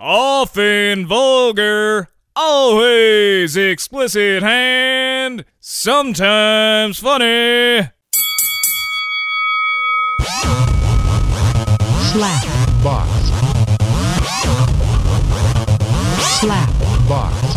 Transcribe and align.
Often 0.00 1.08
vulgar, 1.08 2.06
always 2.36 3.56
explicit 3.56 4.44
and 4.44 5.44
sometimes 5.58 7.00
funny. 7.00 7.88
Slap. 12.12 12.44
box, 12.84 13.10
Slap. 16.38 17.08
box, 17.08 17.54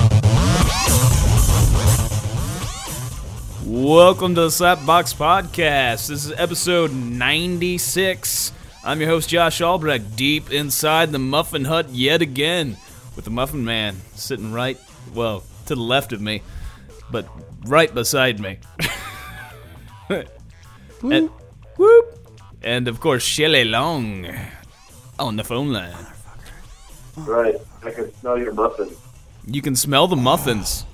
Welcome 3.67 4.33
to 4.33 4.41
the 4.41 4.47
Slapbox 4.47 5.13
Podcast. 5.15 6.07
This 6.07 6.25
is 6.25 6.31
episode 6.31 6.91
96. 6.91 8.51
I'm 8.83 8.99
your 8.99 9.09
host, 9.09 9.29
Josh 9.29 9.61
Albrecht, 9.61 10.15
deep 10.15 10.51
inside 10.51 11.11
the 11.11 11.19
Muffin 11.19 11.65
Hut 11.65 11.89
yet 11.89 12.23
again, 12.23 12.77
with 13.15 13.25
the 13.25 13.31
Muffin 13.31 13.63
Man 13.63 13.95
sitting 14.15 14.51
right, 14.51 14.79
well, 15.13 15.43
to 15.67 15.75
the 15.75 15.81
left 15.81 16.13
of 16.13 16.21
me, 16.21 16.41
but 17.11 17.27
right 17.65 17.93
beside 17.93 18.39
me. 18.39 18.57
and, 21.03 21.29
whoop. 21.77 22.17
And 22.63 22.87
of 22.87 22.99
course, 22.99 23.21
Shelley 23.21 23.65
Long 23.65 24.27
on 25.19 25.35
the 25.35 25.43
phone 25.43 25.71
line. 25.71 26.07
Right. 27.17 27.55
I 27.83 27.91
can 27.91 28.11
smell 28.15 28.39
your 28.39 28.53
muffins. 28.53 28.97
You 29.45 29.61
can 29.61 29.75
smell 29.75 30.07
the 30.07 30.15
muffins. 30.15 30.85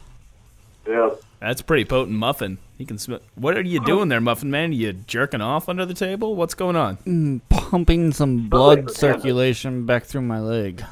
Yeah. 0.85 1.11
That's 1.39 1.61
a 1.61 1.63
pretty 1.63 1.85
potent 1.85 2.17
muffin. 2.17 2.57
He 2.77 2.85
can 2.85 2.97
smell. 2.97 3.19
What 3.35 3.57
are 3.57 3.61
you 3.61 3.79
doing 3.83 4.09
there, 4.09 4.21
Muffin 4.21 4.49
Man? 4.49 4.73
you 4.73 4.93
jerking 4.93 5.41
off 5.41 5.69
under 5.69 5.85
the 5.85 5.93
table? 5.93 6.35
What's 6.35 6.53
going 6.53 6.75
on? 6.75 6.97
Mm, 6.97 7.41
pumping 7.49 8.11
some 8.11 8.49
blood 8.49 8.89
for 8.89 8.93
circulation 8.93 9.85
back 9.85 10.05
through 10.05 10.21
my 10.21 10.39
leg. 10.39 10.83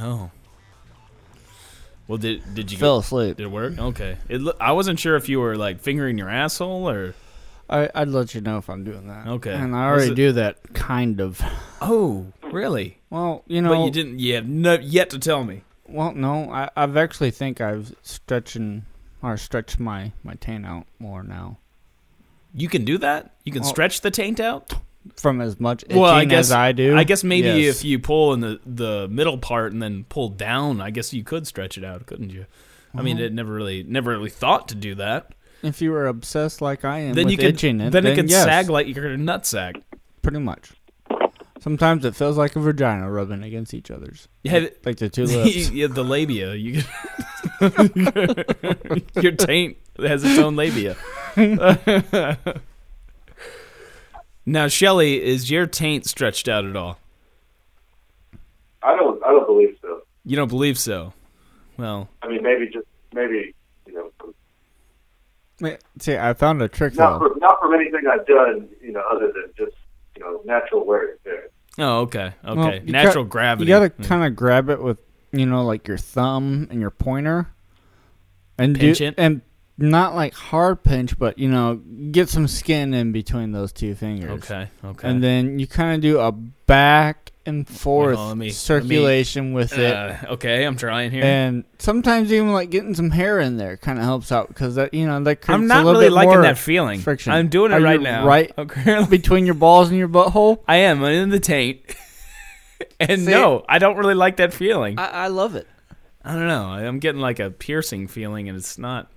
Oh. 0.00 0.30
Well, 2.08 2.18
did 2.18 2.54
did 2.54 2.70
you 2.70 2.78
Fell 2.78 2.96
go, 2.96 3.00
asleep. 3.00 3.36
Did 3.36 3.44
it 3.44 3.50
work? 3.50 3.78
Okay. 3.78 4.16
It, 4.28 4.40
loo- 4.40 4.52
I 4.60 4.72
wasn't 4.72 5.00
sure 5.00 5.16
if 5.16 5.28
you 5.28 5.40
were 5.40 5.56
like 5.56 5.80
fingering 5.80 6.18
your 6.18 6.28
asshole 6.28 6.88
or. 6.88 7.14
I, 7.68 7.90
I'd 7.92 8.08
let 8.08 8.32
you 8.32 8.40
know 8.40 8.58
if 8.58 8.70
I'm 8.70 8.84
doing 8.84 9.08
that. 9.08 9.26
Okay. 9.26 9.52
And 9.52 9.74
I 9.74 9.86
already 9.86 10.12
it- 10.12 10.16
do 10.16 10.32
that, 10.32 10.74
kind 10.74 11.20
of. 11.20 11.40
Oh, 11.80 12.26
really? 12.52 12.98
Well, 13.10 13.42
you 13.48 13.60
know. 13.60 13.70
but 13.70 13.84
you 13.84 13.90
didn't. 13.90 14.20
You 14.20 14.34
have 14.36 14.48
no, 14.48 14.74
yet 14.74 15.10
to 15.10 15.18
tell 15.18 15.42
me. 15.42 15.62
Well, 15.88 16.12
no, 16.14 16.50
I, 16.50 16.70
I've 16.76 16.96
actually 16.96 17.32
think 17.32 17.60
I've 17.60 17.94
stretching 18.02 18.84
or 19.32 19.36
stretch 19.36 19.78
my 19.78 20.12
my 20.22 20.34
taint 20.34 20.64
out 20.66 20.86
more 20.98 21.22
now 21.22 21.58
You 22.54 22.68
can 22.68 22.84
do 22.84 22.96
that. 22.98 23.34
You 23.44 23.52
can 23.52 23.62
Well- 23.62 23.70
stretch 23.70 24.00
the 24.00 24.10
taint 24.10 24.40
out. 24.40 24.72
from 25.14 25.40
as 25.40 25.60
much 25.60 25.84
itching 25.84 26.00
Well, 26.00 26.10
I 26.12 26.24
guess 26.24 26.46
as 26.46 26.52
I 26.52 26.72
do. 26.72 26.96
I 26.96 27.04
guess 27.04 27.22
maybe 27.22 27.46
yes. 27.62 27.76
if 27.76 27.84
you 27.84 27.98
pull 28.00 28.32
in 28.34 28.40
the 28.40 28.58
the 28.66 29.06
middle 29.08 29.38
part 29.38 29.72
and 29.72 29.80
then 29.80 30.04
pull 30.08 30.28
down, 30.30 30.80
I 30.80 30.90
guess 30.90 31.12
you 31.12 31.22
could 31.22 31.46
stretch 31.46 31.78
it 31.78 31.84
out, 31.84 32.06
couldn't 32.06 32.30
you? 32.30 32.46
I 32.94 33.02
mean, 33.02 33.16
Uh-huh. 33.18 33.26
it 33.26 33.32
never 33.32 33.52
really 33.52 33.82
never 33.84 34.10
really 34.10 34.30
thought 34.30 34.66
to 34.68 34.74
do 34.74 34.94
that. 34.96 35.32
if 35.62 35.80
you 35.82 35.90
were 35.92 36.06
obsessed 36.06 36.60
like 36.60 36.84
I 36.84 36.98
am 37.00 37.14
then 37.14 37.26
with 37.26 37.32
you 37.32 37.38
could 37.38 37.54
itching 37.54 37.80
it, 37.80 37.90
then, 37.92 38.02
then 38.04 38.12
it 38.12 38.16
could 38.16 38.30
yes, 38.30 38.44
sag 38.44 38.68
like 38.68 38.86
your 38.94 39.16
nutsack. 39.16 39.80
pretty 40.22 40.38
much. 40.40 40.72
Sometimes 41.66 42.04
it 42.04 42.14
feels 42.14 42.38
like 42.38 42.54
a 42.54 42.60
vagina 42.60 43.10
rubbing 43.10 43.42
against 43.42 43.74
each 43.74 43.90
other's. 43.90 44.28
Yeah, 44.44 44.58
like, 44.58 44.78
like 44.84 44.96
the 44.98 45.08
two 45.08 45.24
lips. 45.26 45.68
yeah, 45.70 45.88
the 45.88 46.04
labia. 46.04 46.54
You 46.54 46.84
could- 47.60 49.06
your 49.24 49.32
taint 49.32 49.76
has 49.98 50.22
its 50.22 50.38
own 50.38 50.54
labia. 50.54 50.96
now, 54.46 54.68
Shelly, 54.68 55.20
is 55.24 55.50
your 55.50 55.66
taint 55.66 56.06
stretched 56.06 56.46
out 56.48 56.64
at 56.64 56.76
all? 56.76 57.00
I 58.84 58.94
don't. 58.94 59.20
I 59.24 59.30
don't 59.30 59.46
believe 59.48 59.76
so. 59.82 60.02
You 60.24 60.36
don't 60.36 60.46
believe 60.48 60.78
so? 60.78 61.14
Well, 61.78 62.08
I 62.22 62.28
mean, 62.28 62.44
maybe 62.44 62.66
just 62.72 62.86
maybe 63.12 63.54
you 63.88 63.92
know, 63.94 64.12
Wait, 65.60 65.78
See, 65.98 66.16
I 66.16 66.32
found 66.34 66.62
a 66.62 66.68
trick 66.68 66.94
not 66.94 67.18
though. 67.18 67.28
for 67.30 67.38
not 67.40 67.58
from 67.60 67.74
anything 67.74 68.02
I've 68.08 68.24
done. 68.26 68.68
You 68.80 68.92
know, 68.92 69.02
other 69.10 69.32
than 69.32 69.50
just 69.58 69.76
you 70.16 70.22
know 70.22 70.40
natural 70.44 70.86
wear 70.86 71.10
and 71.10 71.18
tear. 71.24 71.48
Oh, 71.78 72.00
okay, 72.00 72.32
okay. 72.44 72.54
Well, 72.60 72.80
Natural 72.84 73.24
got- 73.24 73.30
gravity. 73.30 73.68
You 73.70 73.74
gotta 73.76 73.90
Mm. 73.90 74.04
kind 74.04 74.24
of 74.24 74.36
grab 74.36 74.68
it 74.70 74.82
with, 74.82 74.98
you 75.32 75.46
know, 75.46 75.64
like 75.64 75.86
your 75.88 75.98
thumb 75.98 76.68
and 76.70 76.80
your 76.80 76.90
pointer, 76.90 77.48
and 78.58 78.78
Pinch 78.78 78.98
do 78.98 79.06
it? 79.06 79.14
and 79.18 79.42
not 79.78 80.14
like 80.14 80.32
hard 80.34 80.82
pinch, 80.82 81.18
but 81.18 81.38
you 81.38 81.48
know, 81.48 81.76
get 82.10 82.28
some 82.30 82.46
skin 82.48 82.94
in 82.94 83.12
between 83.12 83.52
those 83.52 83.72
two 83.72 83.94
fingers. 83.94 84.30
Okay, 84.44 84.68
okay. 84.84 85.08
And 85.08 85.22
then 85.22 85.58
you 85.58 85.66
kind 85.66 85.94
of 85.94 86.00
do 86.00 86.18
a 86.18 86.32
back 86.32 87.32
and 87.46 87.66
forth 87.68 88.18
on, 88.18 88.38
me- 88.38 88.46
let 88.46 88.48
me- 88.48 88.50
circulation 88.50 89.52
with 89.52 89.72
it. 89.78 89.92
Uh, 89.94 90.16
okay, 90.32 90.64
I'm 90.64 90.76
trying 90.76 91.10
here. 91.10 91.24
And 91.24 91.64
sometimes 91.78 92.32
even 92.32 92.52
like 92.52 92.70
getting 92.70 92.94
some 92.94 93.10
hair 93.10 93.38
in 93.40 93.56
there 93.56 93.76
kind 93.76 93.98
of 93.98 94.04
helps 94.04 94.30
out 94.32 94.48
because 94.48 94.74
that 94.76 94.92
you 94.94 95.06
know 95.06 95.22
that 95.24 95.36
creates 95.42 95.48
I'm 95.54 95.64
a 95.64 95.66
not 95.66 95.84
little 95.84 96.00
really 96.00 96.06
bit 96.06 96.12
liking 96.14 96.30
more 96.34 96.42
that 96.42 96.58
feeling. 96.58 97.00
friction. 97.00 97.32
I'm 97.32 97.48
doing 97.48 97.72
it 97.72 97.76
Are 97.76 97.80
right 97.80 98.00
now. 98.00 98.26
right 98.26 98.52
Okay. 98.58 99.04
between 99.08 99.46
your 99.46 99.54
balls 99.54 99.88
and 99.88 99.98
your 99.98 100.08
butthole. 100.08 100.62
I 100.68 100.76
am 100.78 101.02
I'm 101.02 101.12
in 101.12 101.30
the 101.30 101.40
taint. 101.40 101.80
and 103.00 103.22
See? 103.22 103.30
no, 103.30 103.64
I 103.68 103.78
don't 103.78 103.96
really 103.96 104.14
like 104.14 104.36
that 104.36 104.52
feeling. 104.52 104.98
I, 104.98 105.06
I 105.06 105.26
love 105.28 105.54
it. 105.56 105.66
I 106.24 106.32
don't 106.32 106.48
know. 106.48 106.64
I'm 106.64 106.98
getting 106.98 107.20
like 107.20 107.38
a 107.38 107.50
piercing 107.50 108.08
feeling, 108.08 108.48
and 108.48 108.58
it's 108.58 108.78
not. 108.78 109.10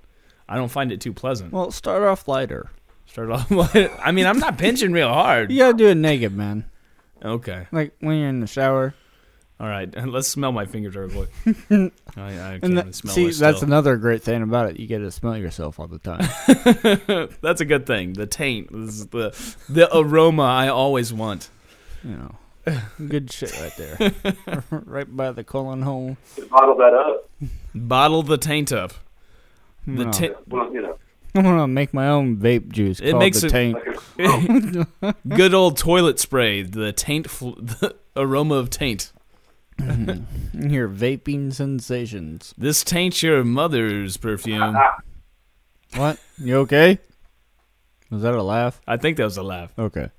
I 0.47 0.55
don't 0.55 0.69
find 0.69 0.91
it 0.91 1.01
too 1.01 1.11
pleasant. 1.13 1.51
Well, 1.51 1.71
start 1.71 2.03
off 2.03 2.27
lighter. 2.27 2.69
Start 3.07 3.31
off. 3.31 3.51
I 4.03 4.11
mean, 4.11 4.27
I'm 4.27 4.37
not 4.39 4.57
pinching 4.59 4.91
real 4.91 5.09
hard. 5.09 5.51
You 5.51 5.57
gotta 5.57 5.77
do 5.77 5.87
it 5.87 5.95
naked, 5.95 6.33
man. 6.35 6.65
Okay. 7.23 7.67
Like 7.71 7.93
when 7.99 8.17
you're 8.19 8.29
in 8.29 8.39
the 8.39 8.47
shower. 8.47 8.93
All 9.59 9.67
right. 9.67 9.93
Let's 10.07 10.27
smell 10.29 10.51
my 10.53 10.65
fingers 10.65 10.95
real 10.95 11.09
quick. 11.09 11.29
I, 11.69 11.91
I 12.17 12.31
can't 12.31 12.63
And 12.63 12.77
that, 12.77 12.95
smell 12.95 13.13
see, 13.13 13.25
this 13.27 13.39
that's 13.39 13.57
still. 13.57 13.67
another 13.69 13.97
great 13.97 14.23
thing 14.23 14.41
about 14.41 14.69
it. 14.69 14.79
You 14.79 14.87
get 14.87 14.99
to 14.99 15.11
smell 15.11 15.35
yourself 15.35 15.79
all 15.79 15.87
the 15.87 15.99
time. 15.99 17.29
that's 17.41 17.59
a 17.61 17.65
good 17.65 17.85
thing. 17.85 18.13
The 18.13 18.25
taint 18.25 18.69
is 18.71 19.07
the 19.07 19.31
the 19.67 19.89
aroma 19.97 20.43
I 20.43 20.69
always 20.69 21.11
want. 21.11 21.49
you 22.05 22.11
know, 22.11 22.35
good 23.09 23.29
shit 23.31 23.51
right 23.59 23.73
there, 23.77 24.63
right 24.71 25.15
by 25.17 25.31
the 25.33 25.43
colon 25.43 25.81
hole. 25.81 26.15
Bottle 26.49 26.75
that 26.77 26.93
up. 26.93 27.29
Bottle 27.75 28.23
the 28.23 28.37
taint 28.37 28.71
up. 28.71 28.93
The 29.85 30.05
No. 30.05 30.11
ta- 30.11 30.39
Well, 30.47 30.73
you 30.73 30.81
know, 30.83 30.97
I'm 31.35 31.43
gonna 31.43 31.67
make 31.67 31.93
my 31.93 32.07
own 32.07 32.37
vape 32.37 32.69
juice. 32.69 32.99
It 32.99 33.11
called 33.11 33.19
makes 33.23 33.41
the 33.41 33.47
it- 33.47 33.51
taint. 33.51 33.77
like 35.01 35.15
good 35.27 35.53
old 35.53 35.77
toilet 35.77 36.19
spray. 36.19 36.61
The 36.63 36.91
taint, 36.91 37.29
fl- 37.29 37.51
the 37.61 37.95
aroma 38.15 38.55
of 38.55 38.69
taint. 38.69 39.11
Your 39.79 40.89
vaping 40.89 41.53
sensations. 41.53 42.53
This 42.57 42.83
taints 42.83 43.23
your 43.23 43.43
mother's 43.43 44.17
perfume. 44.17 44.75
What? 45.95 46.19
You 46.37 46.57
okay? 46.57 46.99
Was 48.11 48.21
that 48.21 48.35
a 48.35 48.43
laugh? 48.43 48.79
I 48.87 48.97
think 48.97 49.17
that 49.17 49.23
was 49.23 49.37
a 49.37 49.41
laugh. 49.43 49.73
Okay. 49.79 50.09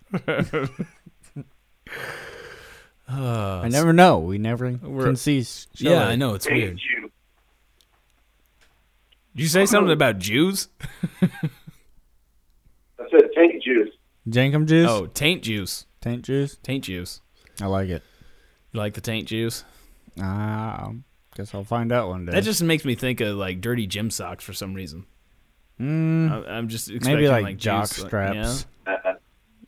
Uh, 3.09 3.61
I 3.65 3.69
never 3.69 3.93
know. 3.93 4.19
We 4.19 4.39
never 4.39 4.73
can 4.79 5.17
see. 5.17 5.45
Yeah, 5.77 6.07
I 6.07 6.17
know 6.17 6.35
it's 6.35 6.47
taint 6.47 6.59
weird. 6.59 6.81
you. 6.81 7.11
Did 9.35 9.43
you 9.43 9.49
say 9.49 9.67
something 9.67 9.93
about 9.93 10.19
Jews? 10.19 10.69
I 11.23 11.29
said 13.11 13.31
taint 13.35 13.63
juice. 13.63 13.91
Jankum 14.29 14.67
juice. 14.67 14.89
Oh, 14.89 15.07
taint 15.07 15.43
juice. 15.43 15.87
taint 16.01 16.25
juice. 16.25 16.57
Taint 16.63 16.85
juice. 16.85 17.21
I 17.61 17.67
like 17.67 17.89
it. 17.89 18.03
You 18.73 18.79
like 18.79 18.95
the 18.95 19.01
taint 19.01 19.29
juice? 19.29 19.65
Ah, 20.21 20.91
guess 21.37 21.55
I'll 21.55 21.65
find 21.65 21.93
out 21.93 22.09
one 22.09 22.27
day. 22.27 22.33
That 22.33 22.45
just 22.45 22.63
makes 22.63 22.85
me 22.85 22.95
think 22.95 23.21
of 23.21 23.37
like 23.37 23.61
dirty 23.61 23.87
gym 23.87 24.11
socks 24.11 24.45
for 24.45 24.53
some 24.53 24.75
reason. 24.75 25.07
Mm, 25.81 26.31
I, 26.47 26.51
I'm 26.57 26.69
just 26.69 26.91
expecting, 26.91 27.15
maybe 27.17 27.29
like, 27.29 27.43
like 27.45 27.57
jock 27.57 27.89
juice, 27.89 27.97
straps. 28.05 28.67
Uh, 28.87 28.97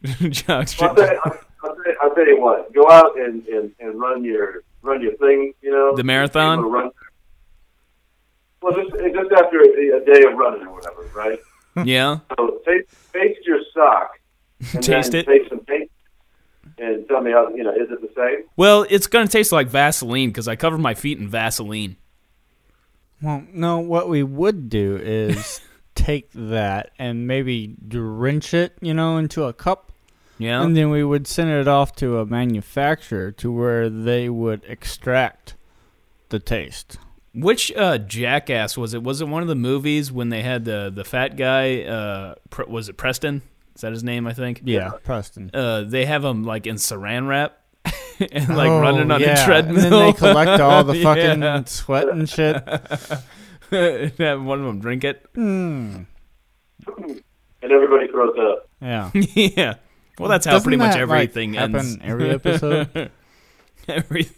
Yeah? 0.04 0.28
jock 0.28 0.68
straps. 0.68 1.00
tell, 1.00 1.10
you, 1.12 1.20
I'll, 1.24 1.38
I'll, 1.64 1.74
tell 1.74 1.86
you, 1.86 1.96
I'll 2.02 2.14
tell 2.14 2.26
you 2.26 2.40
what. 2.40 2.72
Go 2.74 2.88
out 2.90 3.18
and, 3.18 3.46
and, 3.46 3.72
and 3.80 3.98
run 4.00 4.24
your 4.24 4.62
run 4.82 5.00
your 5.00 5.16
thing. 5.16 5.54
You 5.62 5.70
know, 5.70 5.96
The 5.96 6.04
marathon? 6.04 6.58
Be 6.58 6.66
able 6.66 6.70
to 6.70 6.74
Run. 6.76 6.90
Well, 8.62 8.74
just 8.74 8.90
just 8.92 9.32
after 9.32 9.60
a, 9.60 9.96
a 10.00 10.04
day 10.04 10.24
of 10.24 10.34
running 10.38 10.66
or 10.66 10.74
whatever, 10.74 11.02
right? 11.14 11.38
Yeah. 11.84 12.18
So 12.36 12.60
taste, 12.66 12.88
taste 13.12 13.40
your 13.46 13.58
sock. 13.74 14.18
And 14.74 14.82
Taste 14.82 15.12
then 15.12 15.22
it? 15.22 15.26
Take 15.26 15.48
some 15.48 15.64
taste. 15.64 15.90
And 16.78 17.06
tell 17.08 17.20
me 17.20 17.32
how 17.32 17.48
you 17.48 17.64
know. 17.64 17.72
Is 17.72 17.90
it 17.90 18.00
the 18.00 18.10
same? 18.16 18.44
Well, 18.56 18.86
it's 18.88 19.06
gonna 19.06 19.26
taste 19.28 19.52
like 19.52 19.68
Vaseline 19.68 20.28
because 20.30 20.46
I 20.48 20.54
cover 20.56 20.78
my 20.78 20.94
feet 20.94 21.18
in 21.18 21.28
Vaseline. 21.28 21.96
Well, 23.20 23.44
no. 23.52 23.78
What 23.78 24.08
we 24.08 24.22
would 24.22 24.68
do 24.68 24.96
is 25.02 25.60
take 25.94 26.30
that 26.34 26.90
and 26.98 27.26
maybe 27.26 27.74
drench 27.88 28.54
it, 28.54 28.74
you 28.80 28.94
know, 28.94 29.16
into 29.18 29.44
a 29.44 29.52
cup, 29.52 29.92
Yeah. 30.38 30.62
and 30.62 30.76
then 30.76 30.90
we 30.90 31.04
would 31.04 31.26
send 31.26 31.50
it 31.50 31.68
off 31.68 31.94
to 31.96 32.18
a 32.18 32.26
manufacturer 32.26 33.30
to 33.32 33.52
where 33.52 33.88
they 33.90 34.28
would 34.28 34.62
extract 34.66 35.54
the 36.30 36.38
taste. 36.38 36.98
Which 37.34 37.72
uh, 37.74 37.96
jackass 37.98 38.76
was 38.76 38.92
it? 38.94 39.02
Was 39.02 39.20
it 39.22 39.28
one 39.28 39.40
of 39.42 39.48
the 39.48 39.54
movies 39.54 40.12
when 40.12 40.28
they 40.28 40.42
had 40.42 40.64
the 40.66 40.92
the 40.94 41.04
fat 41.04 41.36
guy? 41.36 41.82
Uh, 41.82 42.34
Pre- 42.50 42.66
was 42.66 42.88
it 42.90 42.96
Preston? 42.98 43.40
Is 43.74 43.80
that 43.80 43.92
his 43.92 44.04
name? 44.04 44.26
I 44.26 44.34
think. 44.34 44.60
Yeah, 44.64 44.90
Preston. 45.02 45.50
Uh, 45.54 45.82
they 45.82 46.04
have 46.04 46.22
him 46.24 46.44
like 46.44 46.66
in 46.66 46.76
Saran 46.76 47.26
wrap, 47.26 47.58
and 48.32 48.48
like 48.54 48.68
Oh, 48.68 48.80
running 48.80 49.10
on 49.10 49.20
yeah. 49.22 49.42
a 49.42 49.44
treadmill. 49.46 49.82
And 49.82 49.92
then 49.92 50.06
they 50.06 50.12
collect 50.12 50.60
all 50.60 50.84
the 50.84 50.94
fucking 51.02 51.42
Yeah. 51.42 51.64
sweat 51.64 52.08
and 52.10 52.28
shit. 52.28 52.56
and 53.70 54.12
have 54.18 54.42
one 54.42 54.60
of 54.60 54.66
them 54.66 54.80
drink 54.80 55.04
it. 55.04 55.24
Hmm. 55.34 56.02
And 57.62 57.70
everybody 57.72 58.08
throws 58.08 58.36
up. 58.38 58.68
Yeah. 58.82 59.10
yeah. 59.14 59.74
Well, 60.18 60.28
that's 60.28 60.44
how 60.44 60.52
Doesn't 60.52 60.64
pretty 60.64 60.76
much 60.76 60.94
that, 60.94 61.08
like, 61.08 61.22
everything 61.30 61.54
happen 61.54 61.76
ends. 61.76 61.98
every 62.02 62.30
episode? 62.30 63.10
Every. 63.88 64.28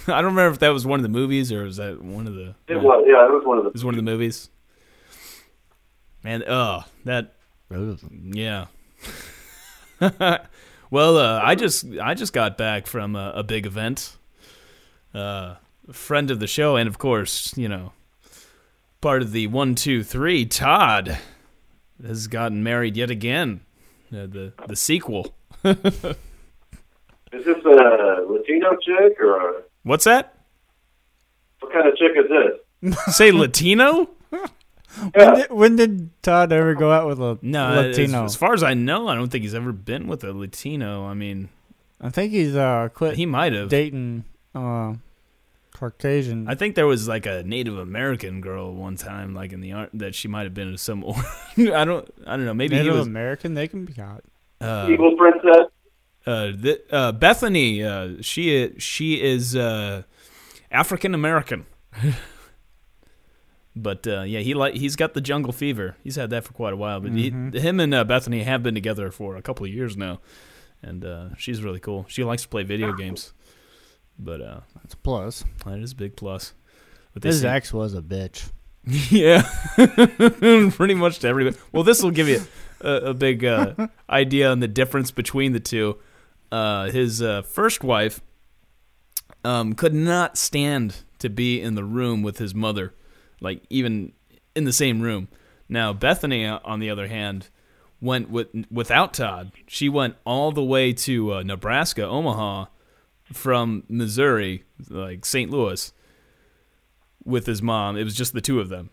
I 0.06 0.22
don't 0.22 0.32
remember 0.32 0.52
if 0.52 0.58
that 0.60 0.70
was 0.70 0.86
one 0.86 0.98
of 0.98 1.02
the 1.02 1.08
movies 1.08 1.52
or 1.52 1.64
was 1.64 1.76
that 1.76 2.02
one 2.02 2.26
of 2.26 2.34
the. 2.34 2.54
It 2.68 2.76
was, 2.76 3.04
yeah, 3.06 3.26
it 3.26 3.32
was 3.32 3.44
one 3.44 3.58
of 3.58 3.66
It 3.66 3.72
was 3.72 3.84
one 3.84 3.94
of 3.94 3.96
the 3.96 4.10
movies. 4.10 4.50
Man, 6.22 6.42
oh, 6.46 6.84
that 7.04 7.34
Yeah. 7.70 8.66
well, 10.90 11.16
uh, 11.16 11.40
I 11.42 11.54
just 11.54 11.86
I 12.00 12.14
just 12.14 12.32
got 12.32 12.58
back 12.58 12.86
from 12.86 13.16
a, 13.16 13.32
a 13.36 13.42
big 13.42 13.66
event. 13.66 14.16
Uh, 15.14 15.56
friend 15.92 16.30
of 16.30 16.40
the 16.40 16.46
show, 16.46 16.76
and 16.76 16.88
of 16.88 16.98
course, 16.98 17.56
you 17.56 17.68
know, 17.68 17.92
part 19.00 19.22
of 19.22 19.32
the 19.32 19.46
one, 19.46 19.74
two, 19.74 20.02
three. 20.02 20.44
Todd 20.44 21.18
has 22.04 22.26
gotten 22.26 22.62
married 22.62 22.96
yet 22.96 23.10
again. 23.10 23.60
Uh, 24.12 24.26
the 24.26 24.52
the 24.66 24.76
sequel. 24.76 25.34
Is 27.30 27.44
this 27.44 27.62
a 27.64 28.24
Latino 28.26 28.76
chick 28.76 29.20
or 29.20 29.36
a, 29.36 29.62
What's 29.88 30.04
that? 30.04 30.34
what 31.60 31.72
kind 31.72 31.88
of 31.88 31.96
chick 31.96 32.12
is 32.14 32.26
this? 32.28 32.98
Say 33.16 33.32
Latino? 33.32 34.10
When 35.14 35.34
did, 35.34 35.50
when 35.50 35.76
did 35.76 36.22
Todd 36.22 36.50
ever 36.50 36.74
go 36.74 36.90
out 36.90 37.06
with 37.06 37.20
a 37.20 37.38
No, 37.42 37.74
Latino? 37.74 38.24
As, 38.24 38.32
as 38.32 38.36
far 38.36 38.52
as 38.52 38.62
I 38.64 38.74
know, 38.74 39.06
I 39.06 39.14
don't 39.14 39.28
think 39.28 39.42
he's 39.44 39.54
ever 39.54 39.70
been 39.70 40.08
with 40.08 40.24
a 40.24 40.32
Latino. 40.32 41.06
I 41.06 41.14
mean, 41.14 41.50
I 42.00 42.08
think 42.08 42.32
he's 42.32 42.56
uh 42.56 42.88
quit 42.92 43.14
he 43.14 43.24
might 43.24 43.52
have. 43.52 43.68
dating 43.68 44.24
uh 44.54 44.94
Caucasian. 45.72 46.48
I 46.48 46.54
think 46.56 46.74
there 46.74 46.86
was 46.86 47.06
like 47.06 47.26
a 47.26 47.42
Native 47.44 47.78
American 47.78 48.40
girl 48.40 48.74
one 48.74 48.96
time, 48.96 49.34
like 49.34 49.52
in 49.52 49.60
the 49.60 49.72
art 49.72 49.90
that 49.94 50.14
she 50.16 50.26
might 50.26 50.44
have 50.44 50.54
been 50.54 50.68
in 50.68 50.78
some. 50.78 51.04
I 51.56 51.84
don't. 51.84 52.08
I 52.26 52.36
don't 52.36 52.46
know. 52.46 52.54
Maybe 52.54 52.74
Native 52.74 52.92
he 52.94 52.98
was. 52.98 53.06
American, 53.06 53.54
they 53.54 53.68
can 53.68 53.84
be 53.84 53.92
hot. 53.92 54.24
Uh, 54.60 54.88
Evil 54.90 55.16
princess? 55.16 55.68
Uh, 56.28 56.46
the, 56.54 56.80
uh, 56.90 57.12
Bethany. 57.12 57.82
Uh, 57.82 58.16
she 58.20 58.74
she 58.78 59.22
is 59.22 59.56
uh, 59.56 60.02
African 60.70 61.14
American. 61.14 61.66
but 63.76 64.06
uh, 64.06 64.22
yeah, 64.22 64.40
he 64.40 64.54
like 64.54 64.74
he's 64.74 64.96
got 64.96 65.14
the 65.14 65.20
jungle 65.20 65.52
fever. 65.52 65.96
He's 66.02 66.16
had 66.16 66.30
that 66.30 66.44
for 66.44 66.52
quite 66.52 66.72
a 66.72 66.76
while. 66.76 67.00
But 67.00 67.12
he, 67.12 67.30
him 67.30 67.80
and 67.80 67.94
uh, 67.94 68.04
Bethany 68.04 68.42
have 68.42 68.62
been 68.62 68.74
together 68.74 69.10
for 69.10 69.36
a 69.36 69.42
couple 69.42 69.64
of 69.66 69.72
years 69.72 69.96
now, 69.96 70.20
and 70.82 71.04
uh, 71.04 71.34
she's 71.36 71.62
really 71.62 71.80
cool. 71.80 72.06
She 72.08 72.24
likes 72.24 72.42
to 72.42 72.48
play 72.48 72.62
video 72.64 72.92
games. 72.92 73.32
But 74.18 74.40
uh, 74.40 74.60
That's 74.82 74.94
a 74.94 74.96
plus. 74.96 75.44
that 75.64 75.78
is 75.78 75.92
a 75.92 75.96
big 75.96 76.16
plus. 76.16 76.52
But 77.14 77.22
His 77.22 77.40
seem- 77.40 77.50
ex 77.50 77.72
was 77.72 77.94
a 77.94 78.02
bitch. 78.02 78.50
Yeah, 79.10 79.42
pretty 79.76 80.94
much 80.94 81.18
to 81.18 81.28
everybody. 81.28 81.56
Well, 81.72 81.82
this 81.82 82.02
will 82.02 82.10
give 82.10 82.26
you 82.26 82.40
a, 82.80 83.10
a 83.10 83.14
big 83.14 83.44
uh, 83.44 83.74
idea 84.08 84.50
on 84.50 84.60
the 84.60 84.68
difference 84.68 85.10
between 85.10 85.52
the 85.52 85.60
two. 85.60 85.98
Uh, 86.50 86.90
his 86.90 87.20
uh, 87.22 87.42
first 87.42 87.84
wife 87.84 88.20
um, 89.44 89.74
could 89.74 89.94
not 89.94 90.36
stand 90.38 90.96
to 91.18 91.28
be 91.28 91.60
in 91.60 91.74
the 91.74 91.84
room 91.84 92.22
with 92.22 92.38
his 92.38 92.54
mother, 92.54 92.94
like 93.40 93.62
even 93.70 94.12
in 94.54 94.64
the 94.64 94.72
same 94.72 95.00
room. 95.00 95.28
Now 95.68 95.92
Bethany, 95.92 96.46
uh, 96.46 96.58
on 96.64 96.80
the 96.80 96.90
other 96.90 97.08
hand, 97.08 97.48
went 98.00 98.30
with 98.30 98.48
without 98.70 99.12
Todd. 99.14 99.52
She 99.66 99.88
went 99.88 100.16
all 100.24 100.52
the 100.52 100.62
way 100.64 100.92
to 100.94 101.34
uh, 101.34 101.42
Nebraska, 101.42 102.04
Omaha, 102.04 102.66
from 103.32 103.84
Missouri, 103.88 104.64
like 104.88 105.24
St. 105.26 105.50
Louis 105.50 105.92
with 107.24 107.44
his 107.46 107.60
mom. 107.60 107.96
It 107.98 108.04
was 108.04 108.14
just 108.14 108.32
the 108.32 108.40
two 108.40 108.60
of 108.60 108.68
them. 108.70 108.88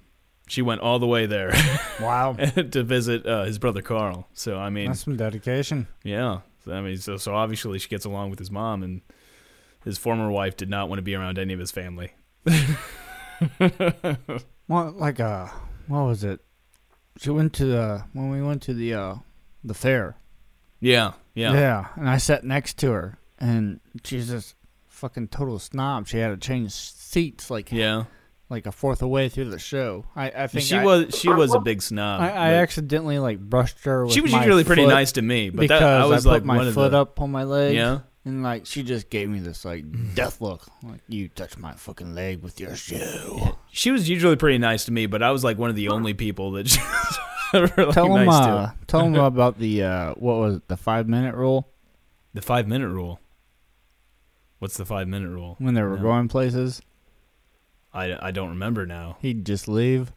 She 0.48 0.62
went 0.62 0.82
all 0.82 1.00
the 1.00 1.08
way 1.08 1.26
there 1.26 1.54
Wow. 2.02 2.34
to 2.72 2.84
visit 2.84 3.26
uh, 3.26 3.46
his 3.46 3.58
brother 3.58 3.82
Carl. 3.82 4.28
So 4.34 4.58
I 4.58 4.70
mean, 4.70 4.88
That's 4.88 5.04
some 5.06 5.16
dedication. 5.16 5.88
yeah. 6.04 6.40
I 6.68 6.82
mean, 6.82 6.98
so 6.98 7.18
so 7.18 7.36
obviously 7.36 7.80
she 7.80 7.90
gets 7.90 8.06
along 8.06 8.30
with 8.30 8.40
his 8.40 8.52
mom, 8.52 8.84
and 8.84 9.02
his 9.84 9.98
former 9.98 10.30
wife 10.32 10.58
did 10.58 10.70
not 10.70 10.90
want 10.90 11.00
to 11.00 11.04
be 11.04 11.16
around 11.16 11.38
any 11.38 11.54
of 11.54 11.60
his 11.60 11.72
family. 11.72 12.14
Well, 14.68 14.92
like 14.98 15.20
uh, 15.20 15.48
what 15.88 16.06
was 16.06 16.24
it? 16.24 16.40
She 17.18 17.30
went 17.30 17.54
to 17.54 17.66
the 17.66 18.04
when 18.14 18.30
we 18.30 18.42
went 18.42 18.62
to 18.64 18.74
the 18.74 18.94
uh 18.94 19.16
the 19.64 19.74
fair. 19.74 20.18
Yeah, 20.80 21.14
yeah, 21.34 21.54
Yeah, 21.54 21.88
and 21.96 22.10
I 22.10 22.18
sat 22.18 22.44
next 22.44 22.78
to 22.80 22.92
her, 22.92 23.18
and 23.40 23.80
she's 24.04 24.30
just 24.30 24.56
fucking 24.88 25.30
total 25.30 25.60
snob. 25.60 26.08
She 26.08 26.18
had 26.18 26.30
to 26.30 26.38
change 26.38 26.72
seats 26.72 27.50
like 27.50 27.72
yeah. 27.72 28.06
Like 28.50 28.66
a 28.68 28.72
fourth 28.72 28.98
of 28.98 29.00
the 29.00 29.08
way 29.08 29.28
through 29.30 29.50
the 29.50 29.60
show. 29.60 30.06
I, 30.16 30.30
I 30.30 30.48
think 30.48 30.66
She 30.66 30.76
I, 30.76 30.84
was 30.86 31.16
she 31.18 31.30
was 31.30 31.54
a 31.54 31.60
big 31.60 31.82
snob. 31.82 32.22
I, 32.22 32.30
I 32.30 32.54
accidentally 32.56 33.18
like 33.20 33.40
brushed 33.40 33.84
her. 33.86 34.06
With 34.06 34.14
she 34.14 34.22
was 34.22 34.32
usually 34.34 34.64
pretty 34.64 34.86
nice 34.86 35.14
to 35.14 35.22
me, 35.22 35.50
but 35.50 35.62
because 35.62 35.80
that, 35.80 36.02
I 36.02 36.06
was 36.06 36.24
put 36.24 36.30
like 36.32 36.44
my 36.46 36.58
one 36.58 36.72
foot 36.74 36.92
the, 36.92 37.02
up 37.02 37.20
on 37.22 37.32
my 37.32 37.44
leg. 37.44 37.76
Yeah, 37.76 38.02
and 38.24 38.44
like 38.44 38.66
she 38.66 38.84
just 38.84 39.10
gave 39.10 39.30
me 39.30 39.40
this 39.40 39.66
like 39.66 39.84
death 40.14 40.42
look, 40.42 40.68
like 40.84 41.02
you 41.08 41.28
touched 41.28 41.58
my 41.58 41.74
fucking 41.74 42.14
leg 42.14 42.42
with 42.44 42.60
your 42.60 42.76
shoe. 42.76 43.40
she 43.72 43.90
was 43.92 44.08
usually 44.10 44.36
pretty 44.36 44.58
nice 44.60 44.86
to 44.86 44.92
me, 44.92 45.06
but 45.08 45.24
I 45.24 45.32
was 45.32 45.44
like 45.44 45.58
one 45.58 45.70
of 45.72 45.76
the 45.76 45.90
only 45.90 46.14
people 46.14 46.52
that 46.52 46.68
she 46.70 46.80
was 47.54 47.72
really 47.78 47.94
Tell 47.94 48.14
them, 48.14 48.26
nice 48.26 48.36
uh, 48.36 48.68
to. 48.68 48.74
tell 48.88 49.02
them 49.02 49.16
about 49.24 49.58
the 49.58 49.84
uh, 49.84 50.14
what 50.16 50.36
was 50.38 50.56
it, 50.58 50.68
the 50.68 50.78
five 50.78 51.08
minute 51.08 51.34
rule 51.36 51.68
The 52.36 52.42
five 52.42 52.68
minute 52.68 52.90
rule. 52.90 53.20
What's 54.60 54.78
the 54.78 54.86
five 54.86 55.08
minute 55.08 55.30
rule? 55.30 55.56
when 55.60 55.74
they 55.74 55.82
were 55.82 55.96
No. 55.98 56.02
going 56.04 56.28
places. 56.28 56.82
I, 57.96 58.28
I 58.28 58.32
don't 58.32 58.50
remember 58.50 58.86
now. 58.86 59.18
He'd 59.22 59.46
just 59.46 59.68
leave. 59.68 60.12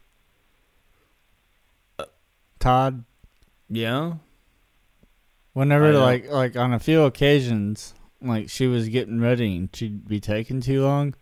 Uh, 1.97 2.05
Todd, 2.59 3.05
Yeah, 3.69 4.13
whenever 5.53 5.87
I 5.87 5.91
know. 5.91 6.01
like 6.01 6.29
like 6.29 6.55
on 6.57 6.73
a 6.73 6.79
few 6.79 7.03
occasions, 7.03 7.93
like 8.21 8.49
she 8.49 8.67
was 8.67 8.89
getting 8.89 9.21
ready 9.21 9.55
and 9.55 9.69
she'd 9.73 10.07
be 10.07 10.19
taking 10.19 10.59
too 10.61 10.83
long, 10.83 11.15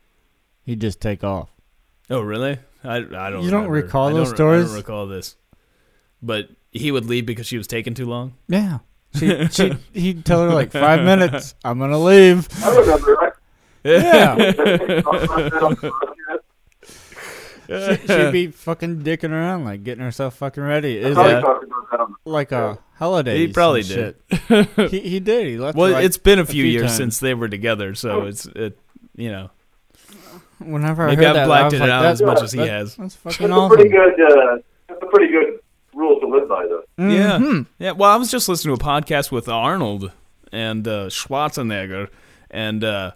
he'd 0.63 0.81
just 0.81 0.99
take 0.99 1.23
off. 1.23 1.49
Oh, 2.09 2.21
really? 2.21 2.57
I, 2.83 2.97
I 2.97 2.99
don't. 3.29 3.43
You 3.43 3.51
don't 3.51 3.67
remember. 3.67 3.71
recall 3.73 4.07
I 4.09 4.13
those 4.13 4.27
don't- 4.29 4.33
I 4.33 4.35
stories? 4.35 4.65
don't 4.67 4.75
recall 4.77 5.07
this. 5.07 5.35
But 6.21 6.49
he 6.71 6.91
would 6.91 7.05
leave 7.05 7.25
because 7.27 7.45
she 7.45 7.57
was 7.57 7.67
taking 7.67 7.93
too 7.93 8.05
long. 8.07 8.33
Yeah. 8.47 8.79
She, 9.13 9.47
she, 9.49 9.73
he'd 9.93 10.25
tell 10.25 10.41
her 10.41 10.53
like 10.53 10.71
five 10.71 11.03
minutes. 11.03 11.53
I'm 11.63 11.77
gonna 11.79 11.99
leave. 11.99 12.47
I 12.63 12.75
remember. 12.75 13.37
Yeah. 13.83 14.35
I 17.69 17.95
she, 17.97 18.07
she'd 18.07 18.31
be 18.31 18.47
fucking 18.47 19.01
dicking 19.01 19.31
around, 19.31 19.65
like 19.65 19.83
getting 19.83 20.03
herself 20.03 20.35
fucking 20.35 20.63
ready. 20.63 20.97
It's 20.97 21.15
probably 21.15 21.33
like, 21.33 21.43
that 21.43 22.07
like 22.25 22.51
a 22.51 22.79
holiday. 22.95 23.37
He 23.37 23.47
probably 23.53 23.83
did. 23.83 24.15
he, 24.89 24.99
he 24.99 25.19
did. 25.19 25.47
He 25.47 25.57
left. 25.57 25.77
well, 25.77 25.91
like, 25.91 26.05
it's 26.05 26.17
been 26.17 26.39
a 26.39 26.45
few, 26.45 26.63
few 26.63 26.71
years 26.71 26.83
times. 26.87 26.97
since 26.97 27.19
they 27.19 27.33
were 27.33 27.49
together, 27.49 27.95
so 27.95 28.23
it's 28.23 28.45
it. 28.47 28.77
You 29.15 29.31
know, 29.31 29.49
whenever 30.59 31.03
I 31.03 31.07
maybe 31.07 31.23
heard 31.25 31.29
I've 31.29 31.33
that, 31.35 31.43
I 31.43 31.45
blacked 31.45 31.71
was 31.73 31.73
it 31.73 31.79
like, 31.83 31.89
out 31.91 32.01
that's, 32.03 32.21
as 32.21 32.25
much 32.25 32.41
as 32.41 32.51
he 32.51 32.59
that- 32.59 32.67
has. 32.69 32.95
That's 32.95 33.15
That's 33.15 33.35
fucking 33.37 33.51
a 33.51 33.57
awesome. 33.57 33.75
pretty 33.77 33.89
good. 33.89 34.13
Uh, 34.21 34.57
that's 34.87 35.01
a 35.01 35.05
pretty 35.07 35.31
good 35.31 35.59
rule 35.93 36.19
to 36.19 36.27
live 36.27 36.47
by, 36.47 36.65
though. 36.67 36.83
Yeah, 36.97 37.37
Mhm. 37.39 37.65
yeah. 37.79 37.91
Well, 37.91 38.09
I 38.11 38.15
was 38.15 38.31
just 38.31 38.47
listening 38.49 38.77
to 38.77 38.83
a 38.83 38.85
podcast 38.87 39.31
with 39.31 39.47
Arnold 39.49 40.11
and 40.51 40.87
uh, 40.87 41.07
Schwarzenegger, 41.07 42.09
and 42.51 42.83
uh, 42.83 43.11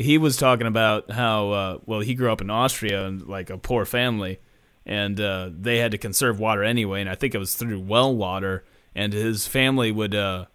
he 0.00 0.18
was 0.18 0.36
talking 0.36 0.66
about 0.66 1.10
how 1.10 1.50
uh, 1.50 1.78
well 1.84 2.00
he 2.00 2.14
grew 2.14 2.32
up 2.32 2.40
in 2.40 2.50
Austria 2.50 3.06
and 3.06 3.26
like 3.26 3.50
a 3.50 3.58
poor 3.58 3.84
family, 3.84 4.40
and 4.86 5.20
uh, 5.20 5.50
they 5.52 5.78
had 5.78 5.92
to 5.92 5.98
conserve 5.98 6.40
water 6.40 6.64
anyway. 6.64 7.00
And 7.00 7.10
I 7.10 7.14
think 7.14 7.34
it 7.34 7.38
was 7.38 7.54
through 7.54 7.80
well 7.80 8.14
water, 8.14 8.64
and 8.94 9.12
his 9.12 9.46
family 9.46 9.92
would 9.92 10.14
uh, 10.14 10.46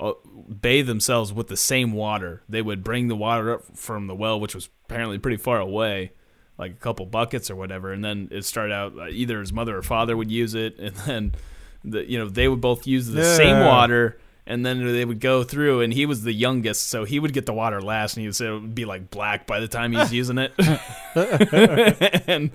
uh, 0.00 0.12
bathe 0.60 0.86
themselves 0.86 1.32
with 1.32 1.48
the 1.48 1.56
same 1.56 1.92
water. 1.92 2.42
They 2.48 2.62
would 2.62 2.84
bring 2.84 3.08
the 3.08 3.16
water 3.16 3.54
up 3.54 3.76
from 3.76 4.06
the 4.06 4.14
well, 4.14 4.38
which 4.38 4.54
was 4.54 4.68
apparently 4.84 5.18
pretty 5.18 5.38
far 5.38 5.58
away. 5.58 6.12
Like 6.58 6.72
a 6.72 6.76
couple 6.76 7.06
buckets 7.06 7.50
or 7.50 7.56
whatever, 7.56 7.92
and 7.92 8.04
then 8.04 8.28
it 8.30 8.44
started 8.44 8.72
out 8.72 8.96
uh, 8.96 9.08
either 9.08 9.40
his 9.40 9.52
mother 9.52 9.76
or 9.76 9.82
father 9.82 10.16
would 10.16 10.30
use 10.30 10.54
it, 10.54 10.78
and 10.78 10.94
then 10.94 11.34
the 11.82 12.08
you 12.08 12.18
know 12.18 12.28
they 12.28 12.46
would 12.46 12.60
both 12.60 12.86
use 12.86 13.08
the 13.08 13.24
same 13.36 13.66
water 13.66 14.18
and 14.46 14.66
then 14.66 14.84
they 14.84 15.04
would 15.04 15.20
go 15.20 15.44
through 15.44 15.80
and 15.80 15.92
he 15.92 16.06
was 16.06 16.22
the 16.22 16.32
youngest 16.32 16.88
so 16.88 17.04
he 17.04 17.18
would 17.20 17.32
get 17.32 17.46
the 17.46 17.52
water 17.52 17.80
last 17.80 18.16
and 18.16 18.22
he 18.22 18.28
would 18.28 18.36
say 18.36 18.48
it 18.48 18.52
would 18.52 18.74
be 18.74 18.84
like 18.84 19.10
black 19.10 19.46
by 19.46 19.60
the 19.60 19.68
time 19.68 19.92
he's 19.92 20.12
using 20.12 20.38
it. 20.38 20.52
And 22.28 22.50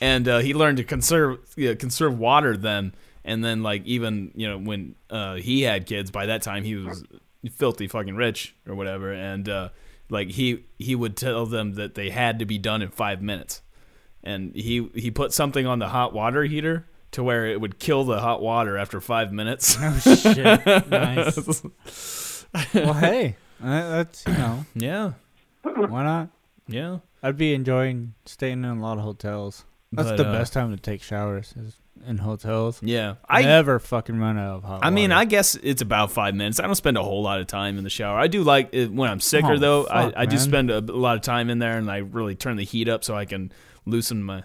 and 0.00 0.28
uh, 0.28 0.38
he 0.38 0.54
learned 0.54 0.78
to 0.78 0.84
conserve 0.84 1.38
yeah, 1.56 1.74
conserve 1.74 2.18
water 2.18 2.56
then 2.56 2.94
and 3.24 3.44
then 3.44 3.62
like 3.62 3.84
even 3.84 4.30
you 4.34 4.48
know 4.48 4.58
when 4.58 4.94
uh, 5.10 5.34
he 5.34 5.62
had 5.62 5.86
kids 5.86 6.10
by 6.10 6.26
that 6.26 6.42
time 6.42 6.64
he 6.64 6.76
was 6.76 7.04
filthy 7.56 7.88
fucking 7.88 8.16
rich 8.16 8.54
or 8.66 8.74
whatever 8.74 9.12
and 9.12 9.48
uh, 9.48 9.68
like 10.10 10.30
he 10.30 10.64
he 10.78 10.94
would 10.94 11.16
tell 11.16 11.46
them 11.46 11.74
that 11.74 11.94
they 11.94 12.10
had 12.10 12.38
to 12.38 12.44
be 12.44 12.58
done 12.58 12.82
in 12.82 12.90
five 12.90 13.22
minutes. 13.22 13.62
And 14.22 14.54
he 14.54 14.90
he 14.94 15.10
put 15.10 15.32
something 15.32 15.66
on 15.66 15.78
the 15.78 15.88
hot 15.88 16.12
water 16.12 16.44
heater 16.44 16.86
to 17.12 17.22
where 17.22 17.46
it 17.46 17.60
would 17.60 17.78
kill 17.78 18.04
the 18.04 18.20
hot 18.20 18.40
water 18.42 18.76
after 18.78 19.00
five 19.00 19.32
minutes. 19.32 19.76
Oh 19.80 19.98
shit! 19.98 20.66
Nice. 20.90 22.44
well, 22.74 22.94
hey, 22.94 23.36
that's 23.60 24.24
you 24.26 24.32
know 24.34 24.64
Yeah, 24.74 25.12
why 25.62 26.02
not? 26.04 26.28
yeah. 26.68 26.98
I'd 27.22 27.36
be 27.36 27.52
enjoying 27.52 28.14
staying 28.24 28.64
in 28.64 28.78
a 28.78 28.80
lot 28.80 28.96
of 28.98 29.04
hotels. 29.04 29.64
That's 29.92 30.10
But, 30.10 30.16
the 30.16 30.28
uh, 30.28 30.32
best 30.32 30.52
time 30.54 30.70
to 30.74 30.80
take 30.80 31.02
showers 31.02 31.52
is 31.56 31.76
in 32.06 32.16
hotels. 32.18 32.80
Yeah, 32.82 33.16
I 33.28 33.42
never 33.42 33.78
fucking 33.78 34.18
run 34.18 34.38
out 34.38 34.56
of 34.58 34.64
hot 34.64 34.80
I 34.82 34.88
mean, 34.90 35.12
I 35.12 35.26
guess 35.26 35.54
it's 35.56 35.82
about 35.82 36.12
five 36.12 36.34
minutes. 36.34 36.58
I 36.60 36.64
don't 36.66 36.74
spend 36.76 36.96
a 36.96 37.02
whole 37.02 37.22
lot 37.22 37.40
of 37.40 37.46
time 37.46 37.76
in 37.76 37.84
the 37.84 37.90
shower. 37.90 38.18
I 38.18 38.26
do 38.28 38.42
like 38.42 38.70
it 38.72 38.90
when 38.90 39.10
I'm 39.10 39.20
sicker, 39.20 39.52
Oh, 39.54 39.58
though. 39.58 39.82
fuck, 39.84 40.14
I, 40.16 40.22
I 40.22 40.26
do 40.26 40.38
spend 40.38 40.70
a, 40.70 40.78
a 40.78 40.80
lot 40.80 41.16
of 41.16 41.22
time 41.22 41.50
in 41.50 41.58
there, 41.58 41.76
and 41.76 41.90
I 41.90 41.98
really 41.98 42.34
turn 42.36 42.56
the 42.56 42.64
heat 42.64 42.88
up 42.88 43.04
so 43.04 43.14
I 43.16 43.26
can 43.26 43.52
loosen 43.84 44.22
my 44.22 44.44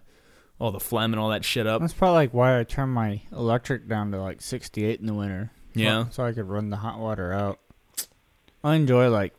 all 0.60 0.72
the 0.72 0.80
phlegm 0.80 1.14
and 1.14 1.20
all 1.20 1.30
that 1.30 1.44
shit 1.46 1.68
up. 1.68 1.82
That's 1.82 1.94
probably 1.94 2.16
like 2.16 2.34
why 2.34 2.60
I 2.60 2.64
turn 2.64 2.90
my 2.90 3.22
electric 3.32 3.88
down 3.88 4.12
to 4.12 4.22
like 4.22 4.42
68 4.42 5.00
in 5.00 5.06
the 5.06 5.14
winter. 5.14 5.52
Yeah. 5.74 6.08
So 6.10 6.24
I 6.24 6.32
could 6.32 6.48
run 6.48 6.70
the 6.70 6.78
hot 6.78 7.00
water 7.00 7.34
out. 7.34 7.60
I 8.64 8.76
enjoy 8.76 9.10
like, 9.10 9.34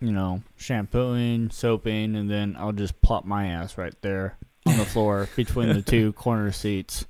you 0.00 0.10
know, 0.12 0.42
shampooing, 0.56 1.50
soaping, 1.50 2.16
and 2.16 2.30
then 2.30 2.56
I'll 2.58 2.72
just 2.72 3.00
plop 3.02 3.24
my 3.24 3.46
ass 3.46 3.78
right 3.78 3.94
there 4.02 4.36
on 4.66 4.76
the 4.78 4.84
floor 4.84 5.28
between 5.36 5.68
the 5.68 5.82
two 5.82 6.12
corner 6.14 6.50
seats, 6.52 7.06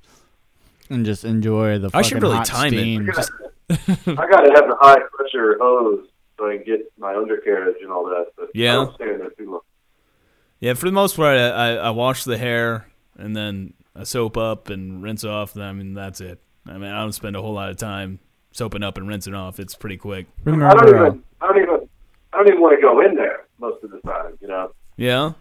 and 0.89 1.05
just 1.05 1.25
enjoy 1.25 1.79
the. 1.79 1.89
I 1.93 2.01
should 2.01 2.21
really 2.21 2.37
hot 2.37 2.45
time 2.45 2.73
it. 2.73 2.77
steam. 2.77 3.05
Just- 3.13 3.31
I 3.69 3.75
gotta 4.29 4.51
have 4.53 4.67
the 4.67 4.77
high 4.79 4.99
pressure 5.15 5.57
hose 5.59 6.05
so 6.37 6.49
I 6.49 6.57
can 6.57 6.65
get 6.65 6.91
my 6.99 7.15
undercarriage 7.15 7.77
and 7.81 7.89
all 7.91 8.03
that. 8.05 8.27
But 8.37 8.49
Yeah. 8.53 8.71
I 8.71 8.75
don't 8.85 8.95
stay 8.95 9.13
in 9.13 9.19
there 9.19 9.29
too 9.31 9.49
long. 9.51 9.61
Yeah, 10.59 10.73
for 10.73 10.85
the 10.85 10.91
most 10.91 11.15
part, 11.15 11.37
I, 11.37 11.47
I, 11.49 11.69
I 11.75 11.89
wash 11.91 12.23
the 12.25 12.37
hair 12.37 12.87
and 13.21 13.35
then 13.35 13.73
I 13.95 14.03
soap 14.03 14.37
up 14.37 14.69
and 14.69 15.01
rinse 15.03 15.23
off. 15.23 15.57
I 15.57 15.71
mean, 15.71 15.93
that's 15.93 16.21
it. 16.21 16.39
I 16.67 16.73
mean, 16.73 16.91
I 16.91 16.99
don't 17.01 17.11
spend 17.13 17.35
a 17.35 17.41
whole 17.41 17.53
lot 17.53 17.69
of 17.69 17.77
time 17.77 18.19
soaping 18.51 18.83
up 18.83 18.97
and 18.97 19.07
rinsing 19.07 19.33
off. 19.33 19.59
It's 19.59 19.75
pretty 19.75 19.97
quick. 19.97 20.27
I 20.45 20.51
don't 20.51 20.61
uh, 20.63 20.75
even. 20.87 21.23
I 21.41 21.47
don't 21.47 21.57
even. 21.61 21.89
I 22.33 22.37
don't 22.37 22.47
even 22.47 22.61
want 22.61 22.77
to 22.77 22.81
go 22.81 23.01
in 23.01 23.15
there 23.15 23.45
most 23.59 23.83
of 23.83 23.91
the 23.91 23.99
time. 24.01 24.37
You 24.41 24.47
know. 24.47 24.71
Yeah, 24.97 25.33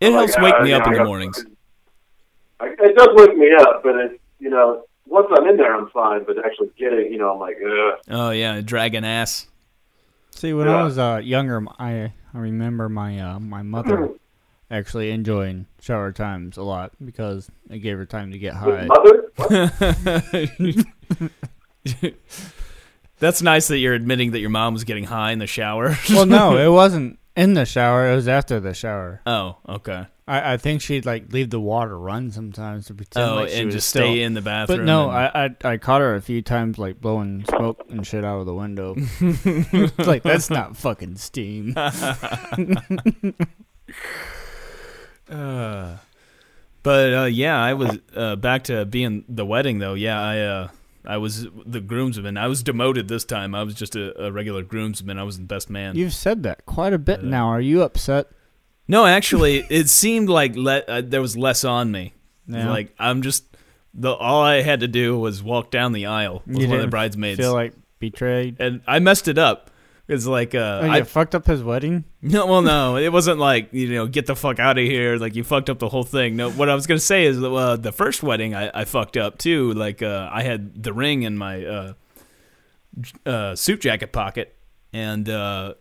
it 0.00 0.10
Like, 0.10 0.30
helps 0.30 0.38
wake 0.38 0.54
uh, 0.54 0.62
me 0.64 0.70
you 0.70 0.76
up 0.76 0.82
know, 0.86 0.88
in 0.88 0.90
I 0.90 0.92
the 0.94 0.98
got- 0.98 1.06
mornings. 1.06 1.44
I, 2.60 2.66
it 2.78 2.96
does 2.96 3.08
wake 3.14 3.36
me 3.36 3.50
up, 3.60 3.82
but 3.82 3.96
it, 3.96 4.20
you 4.38 4.48
know, 4.50 4.84
once 5.06 5.26
I'm 5.36 5.46
in 5.48 5.56
there, 5.56 5.74
I'm 5.74 5.88
fine. 5.90 6.24
But 6.24 6.36
actually 6.44 6.70
getting, 6.78 7.12
you 7.12 7.18
know, 7.18 7.32
I'm 7.32 7.40
like, 7.40 7.56
ugh. 7.64 7.98
Oh 8.10 8.30
yeah, 8.30 8.60
dragging 8.60 9.04
ass. 9.04 9.48
see, 10.30 10.52
when 10.52 10.68
I 10.68 10.82
was 10.84 10.98
uh, 10.98 11.20
younger, 11.22 11.64
I 11.78 12.12
I 12.34 12.38
remember 12.38 12.88
my 12.88 13.18
uh, 13.18 13.40
my 13.40 13.62
mother 13.62 14.10
actually 14.72 15.12
enjoying 15.12 15.66
shower 15.80 16.10
times 16.10 16.56
a 16.56 16.62
lot 16.62 16.90
because 17.04 17.48
it 17.70 17.78
gave 17.78 17.96
her 17.98 18.06
time 18.06 18.32
to 18.32 18.38
get 18.38 18.54
high. 18.54 18.88
That's 23.18 23.42
nice 23.42 23.68
that 23.68 23.78
you're 23.78 23.94
admitting 23.94 24.32
that 24.32 24.40
your 24.40 24.50
mom 24.50 24.72
was 24.74 24.84
getting 24.84 25.04
high 25.04 25.30
in 25.32 25.38
the 25.38 25.46
shower. 25.46 25.96
well, 26.10 26.26
no, 26.26 26.56
it 26.58 26.72
wasn't 26.72 27.18
in 27.36 27.54
the 27.54 27.64
shower. 27.64 28.10
It 28.10 28.16
was 28.16 28.26
after 28.26 28.58
the 28.58 28.74
shower. 28.74 29.20
oh, 29.26 29.58
okay. 29.68 30.06
I, 30.26 30.54
I 30.54 30.56
think 30.56 30.80
she'd 30.82 31.04
like 31.04 31.32
leave 31.32 31.50
the 31.50 31.60
water 31.60 31.98
run 31.98 32.30
sometimes 32.30 32.86
to 32.86 32.94
pretend 32.94 33.28
Oh, 33.30 33.34
like 33.36 33.48
she 33.50 33.56
and 33.58 33.66
was 33.66 33.74
just 33.74 33.88
still. 33.88 34.02
stay 34.02 34.22
in 34.22 34.34
the 34.34 34.40
bathroom. 34.40 34.80
But 34.80 34.84
no, 34.86 35.10
and- 35.10 35.56
I, 35.64 35.68
I 35.68 35.72
I 35.72 35.76
caught 35.78 36.00
her 36.00 36.14
a 36.14 36.22
few 36.22 36.42
times 36.42 36.78
like 36.78 37.00
blowing 37.00 37.44
smoke 37.48 37.84
and 37.90 38.06
shit 38.06 38.24
out 38.24 38.38
of 38.40 38.46
the 38.46 38.54
window. 38.54 38.96
Like 40.06 40.22
that's 40.22 40.48
not 40.50 40.76
fucking 40.76 41.16
steam. 41.16 41.74
Uh, 45.32 45.96
but 46.82 47.14
uh, 47.14 47.24
yeah, 47.24 47.56
I 47.60 47.74
was 47.74 47.98
uh, 48.14 48.36
back 48.36 48.64
to 48.64 48.84
being 48.84 49.24
the 49.28 49.44
wedding 49.46 49.78
though. 49.78 49.94
Yeah, 49.94 50.20
I 50.20 50.38
uh, 50.40 50.68
I 51.04 51.16
was 51.18 51.46
the 51.66 51.80
groomsman. 51.80 52.36
I 52.36 52.46
was 52.48 52.62
demoted 52.62 53.08
this 53.08 53.24
time. 53.24 53.54
I 53.54 53.62
was 53.62 53.74
just 53.74 53.96
a, 53.96 54.26
a 54.26 54.32
regular 54.32 54.62
groomsman. 54.62 55.18
I 55.18 55.22
was 55.22 55.38
the 55.38 55.44
best 55.44 55.70
man. 55.70 55.96
You've 55.96 56.12
said 56.14 56.42
that 56.44 56.66
quite 56.66 56.92
a 56.92 56.98
bit 56.98 57.20
Uh, 57.20 57.22
now. 57.26 57.48
Are 57.48 57.60
you 57.60 57.82
upset? 57.82 58.28
no, 58.88 59.06
actually, 59.06 59.64
it 59.70 59.88
seemed 59.88 60.28
like 60.28 60.54
le- 60.56 60.84
uh, 60.88 61.02
there 61.04 61.22
was 61.22 61.36
less 61.36 61.64
on 61.64 61.90
me. 61.92 62.14
Yeah. 62.48 62.68
Like 62.68 62.92
I'm 62.98 63.22
just 63.22 63.44
the 63.94 64.10
all 64.12 64.42
I 64.42 64.62
had 64.62 64.80
to 64.80 64.88
do 64.88 65.18
was 65.18 65.42
walk 65.42 65.70
down 65.70 65.92
the 65.92 66.06
aisle 66.06 66.42
with 66.46 66.62
You 66.62 66.68
one 66.68 66.76
of 66.78 66.82
the 66.82 66.88
bridesmaids, 66.88 67.38
Feel 67.38 67.52
like 67.54 67.74
betrayed? 68.00 68.56
and 68.58 68.80
I 68.86 68.98
messed 68.98 69.28
it 69.28 69.38
up. 69.38 69.70
It's 70.12 70.26
like 70.26 70.54
uh, 70.54 70.80
Oh, 70.82 70.86
you 70.86 70.92
I 70.92 71.02
fucked 71.02 71.34
up 71.34 71.46
his 71.46 71.62
wedding. 71.62 72.04
No, 72.20 72.46
well, 72.46 72.62
no, 72.62 72.96
it 72.96 73.12
wasn't 73.12 73.38
like 73.38 73.72
you 73.72 73.88
know, 73.88 74.06
get 74.06 74.26
the 74.26 74.36
fuck 74.36 74.58
out 74.58 74.78
of 74.78 74.84
here. 74.84 75.16
Like 75.16 75.34
you 75.34 75.42
fucked 75.42 75.70
up 75.70 75.78
the 75.78 75.88
whole 75.88 76.04
thing. 76.04 76.36
No, 76.36 76.50
what 76.50 76.68
I 76.68 76.74
was 76.74 76.86
gonna 76.86 77.00
say 77.00 77.24
is 77.24 77.42
uh, 77.42 77.76
the 77.76 77.92
first 77.92 78.22
wedding 78.22 78.54
I, 78.54 78.70
I 78.72 78.84
fucked 78.84 79.16
up 79.16 79.38
too. 79.38 79.72
Like 79.72 80.02
uh, 80.02 80.28
I 80.30 80.42
had 80.42 80.82
the 80.82 80.92
ring 80.92 81.22
in 81.22 81.36
my 81.36 81.64
uh, 81.64 81.92
uh, 83.26 83.54
suit 83.56 83.80
jacket 83.80 84.12
pocket, 84.12 84.54
and 84.92 85.28
uh, 85.28 85.74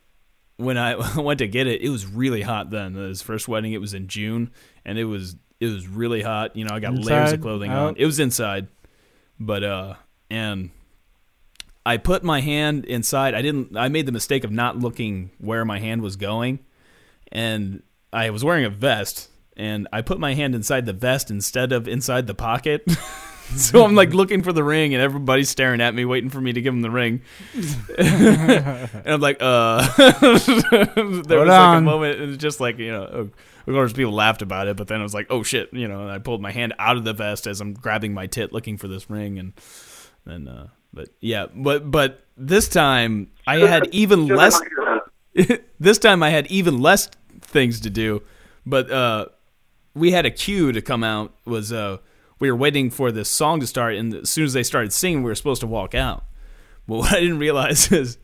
when 0.57 0.77
I 0.77 0.95
went 1.19 1.39
to 1.39 1.47
get 1.47 1.67
it, 1.67 1.81
it 1.81 1.89
was 1.89 2.05
really 2.05 2.41
hot. 2.41 2.69
Then 2.69 2.95
his 2.95 3.21
first 3.21 3.47
wedding, 3.47 3.73
it 3.73 3.81
was 3.81 3.93
in 3.93 4.07
June, 4.07 4.51
and 4.85 4.97
it 4.97 5.05
was 5.05 5.35
it 5.59 5.67
was 5.67 5.87
really 5.87 6.21
hot. 6.21 6.55
You 6.55 6.65
know, 6.65 6.73
I 6.73 6.79
got 6.79 6.93
layers 6.95 7.33
of 7.33 7.41
clothing 7.41 7.71
Out? 7.71 7.87
on. 7.89 7.95
It 7.97 8.05
was 8.05 8.19
inside, 8.19 8.67
but 9.39 9.63
uh, 9.63 9.93
and 10.29 10.71
I 11.85 11.97
put 11.97 12.23
my 12.23 12.41
hand 12.41 12.85
inside. 12.85 13.33
I 13.33 13.41
didn't. 13.41 13.75
I 13.75 13.89
made 13.89 14.05
the 14.05 14.11
mistake 14.11 14.43
of 14.43 14.51
not 14.51 14.77
looking 14.77 15.31
where 15.39 15.65
my 15.65 15.79
hand 15.79 16.01
was 16.01 16.15
going, 16.15 16.59
and 17.31 17.81
I 18.13 18.29
was 18.29 18.43
wearing 18.43 18.65
a 18.65 18.69
vest, 18.69 19.29
and 19.57 19.87
I 19.91 20.01
put 20.01 20.19
my 20.19 20.33
hand 20.33 20.53
inside 20.53 20.85
the 20.85 20.93
vest 20.93 21.31
instead 21.31 21.71
of 21.71 21.87
inside 21.87 22.27
the 22.27 22.35
pocket. 22.35 22.89
so 23.55 23.83
I'm 23.83 23.95
like 23.95 24.13
looking 24.13 24.43
for 24.43 24.53
the 24.53 24.63
ring, 24.63 24.93
and 24.93 25.01
everybody's 25.01 25.49
staring 25.49 25.81
at 25.81 25.95
me, 25.95 26.05
waiting 26.05 26.29
for 26.29 26.39
me 26.39 26.53
to 26.53 26.61
give 26.61 26.73
them 26.73 26.81
the 26.81 26.91
ring. 26.91 27.21
and 27.97 29.03
I'm 29.05 29.21
like, 29.21 29.37
uh. 29.39 29.81
there 29.97 30.85
Hold 30.85 31.27
was 31.27 31.27
like 31.27 31.77
a 31.77 31.81
moment, 31.81 32.19
and 32.19 32.33
it's 32.33 32.41
just 32.41 32.59
like 32.59 32.77
you 32.77 32.91
know. 32.91 33.31
Of 33.67 33.75
course, 33.75 33.93
people 33.93 34.13
laughed 34.13 34.41
about 34.41 34.67
it, 34.67 34.75
but 34.75 34.87
then 34.87 34.99
I 34.99 35.03
was 35.03 35.13
like, 35.13 35.27
"Oh 35.29 35.43
shit!" 35.43 35.71
You 35.71 35.87
know, 35.87 36.01
and 36.01 36.11
I 36.11 36.17
pulled 36.17 36.41
my 36.41 36.51
hand 36.51 36.73
out 36.79 36.97
of 36.97 37.03
the 37.03 37.13
vest 37.13 37.45
as 37.45 37.61
I'm 37.61 37.73
grabbing 37.73 38.13
my 38.13 38.25
tit, 38.25 38.51
looking 38.51 38.75
for 38.77 38.87
this 38.87 39.07
ring, 39.07 39.37
and 39.37 39.53
then, 40.25 40.47
uh, 40.47 40.67
but 40.93 41.09
yeah, 41.19 41.47
but 41.53 41.89
but 41.89 42.23
this 42.37 42.67
time 42.67 43.31
I 43.47 43.57
had 43.59 43.87
even 43.91 44.27
less. 44.27 44.59
this 45.79 45.97
time 45.97 46.23
I 46.23 46.29
had 46.29 46.47
even 46.47 46.81
less 46.81 47.09
things 47.41 47.79
to 47.81 47.89
do, 47.89 48.21
but 48.65 48.91
uh, 48.91 49.27
we 49.93 50.11
had 50.11 50.25
a 50.25 50.31
cue 50.31 50.71
to 50.71 50.81
come 50.81 51.03
out. 51.03 51.33
Was 51.45 51.71
uh, 51.71 51.97
we 52.39 52.51
were 52.51 52.57
waiting 52.57 52.89
for 52.89 53.11
this 53.11 53.29
song 53.29 53.59
to 53.61 53.67
start, 53.67 53.95
and 53.95 54.13
as 54.13 54.29
soon 54.29 54.45
as 54.45 54.53
they 54.53 54.63
started 54.63 54.91
singing, 54.91 55.23
we 55.23 55.29
were 55.29 55.35
supposed 55.35 55.61
to 55.61 55.67
walk 55.67 55.95
out. 55.95 56.25
But 56.87 56.97
what 56.97 57.13
I 57.13 57.19
didn't 57.19 57.37
realize 57.37 57.91
is, 57.91 58.17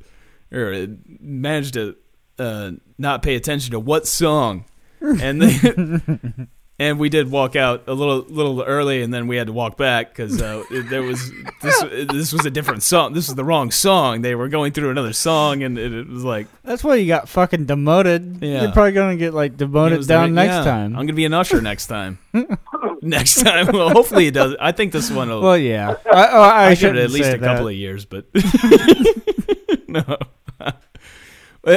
or 0.52 0.88
managed 1.20 1.76
to 1.76 1.96
uh, 2.40 2.72
not 2.98 3.22
pay 3.22 3.36
attention 3.36 3.72
to 3.72 3.80
what 3.80 4.08
song, 4.08 4.66
and 5.00 5.42
then, 5.42 6.48
and 6.80 7.00
we 7.00 7.10
did 7.10 7.32
walk 7.32 7.56
out 7.56 7.84
a 7.88 7.94
little 7.94 8.20
little 8.20 8.62
early, 8.62 9.02
and 9.02 9.14
then 9.14 9.28
we 9.28 9.36
had 9.36 9.48
to 9.48 9.54
walk 9.54 9.78
back 9.78 10.10
because 10.10 10.42
uh, 10.42 10.64
there 10.90 11.02
was 11.02 11.32
this 11.62 11.82
this 12.12 12.32
was 12.32 12.46
a 12.46 12.52
different 12.52 12.84
song. 12.84 13.14
This 13.14 13.28
was 13.28 13.36
the 13.36 13.44
wrong 13.44 13.72
song. 13.72 14.22
They 14.22 14.36
were 14.36 14.48
going 14.48 14.74
through 14.74 14.92
another 14.92 15.14
song, 15.14 15.64
and 15.64 15.78
it, 15.78 15.92
it 15.92 16.08
was 16.08 16.24
like. 16.24 16.48
That's 16.64 16.84
why 16.84 16.96
you 16.96 17.08
got 17.08 17.30
fucking 17.30 17.66
demoted. 17.66 18.40
Yeah. 18.42 18.64
You're 18.64 18.72
probably 18.72 18.92
gonna 18.92 19.18
get 19.18 19.34
like 19.34 19.58
demoted 19.58 20.06
down 20.08 20.30
the- 20.30 20.36
next 20.36 20.56
yeah, 20.56 20.64
time. 20.64 20.96
I'm 20.96 21.06
gonna 21.06 21.14
be 21.14 21.26
an 21.26 21.34
usher 21.34 21.62
next 21.62 21.88
time. 21.88 22.20
next 23.02 23.42
time, 23.42 23.68
well, 23.68 23.90
hopefully 23.90 24.28
it 24.28 24.34
does. 24.34 24.56
I 24.60 24.72
think 24.72 24.92
this 24.92 25.10
one 25.10 25.30
will. 25.30 25.42
well, 25.42 25.58
yeah. 25.58 25.96
I, 26.12 26.28
oh, 26.32 26.42
I, 26.42 26.66
I 26.68 26.74
should 26.76 26.98
at 26.98 27.10
least 27.10 27.30
a 27.30 27.40
couple 27.40 27.66
that. 27.66 27.72
of 27.72 27.78
years, 27.78 28.06
but 28.06 28.26
no. 29.88 30.18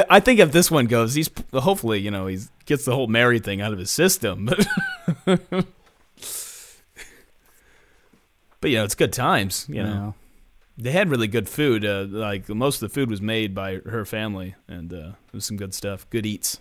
I 0.09 0.19
think 0.21 0.39
if 0.39 0.51
this 0.51 0.71
one 0.71 0.85
goes, 0.87 1.13
he's 1.15 1.29
hopefully 1.53 1.99
you 1.99 2.11
know 2.11 2.27
he 2.27 2.39
gets 2.65 2.85
the 2.85 2.95
whole 2.95 3.07
married 3.07 3.43
thing 3.43 3.59
out 3.61 3.73
of 3.73 3.79
his 3.79 3.91
system. 3.91 4.45
But 4.45 4.67
but 8.61 8.69
you 8.69 8.77
know 8.77 8.83
it's 8.83 8.95
good 8.95 9.13
times. 9.13 9.65
You 9.69 9.83
know 9.83 9.89
Yeah. 9.89 10.11
they 10.83 10.91
had 10.91 11.09
really 11.09 11.27
good 11.27 11.49
food. 11.49 11.85
Uh, 11.85 12.05
like 12.09 12.47
most 12.49 12.81
of 12.81 12.89
the 12.89 12.93
food 12.93 13.09
was 13.09 13.21
made 13.21 13.53
by 13.55 13.75
her 13.85 14.05
family, 14.05 14.55
and 14.67 14.93
uh, 14.93 14.97
it 15.27 15.33
was 15.33 15.45
some 15.45 15.57
good 15.57 15.73
stuff. 15.73 16.09
Good 16.09 16.25
eats. 16.25 16.59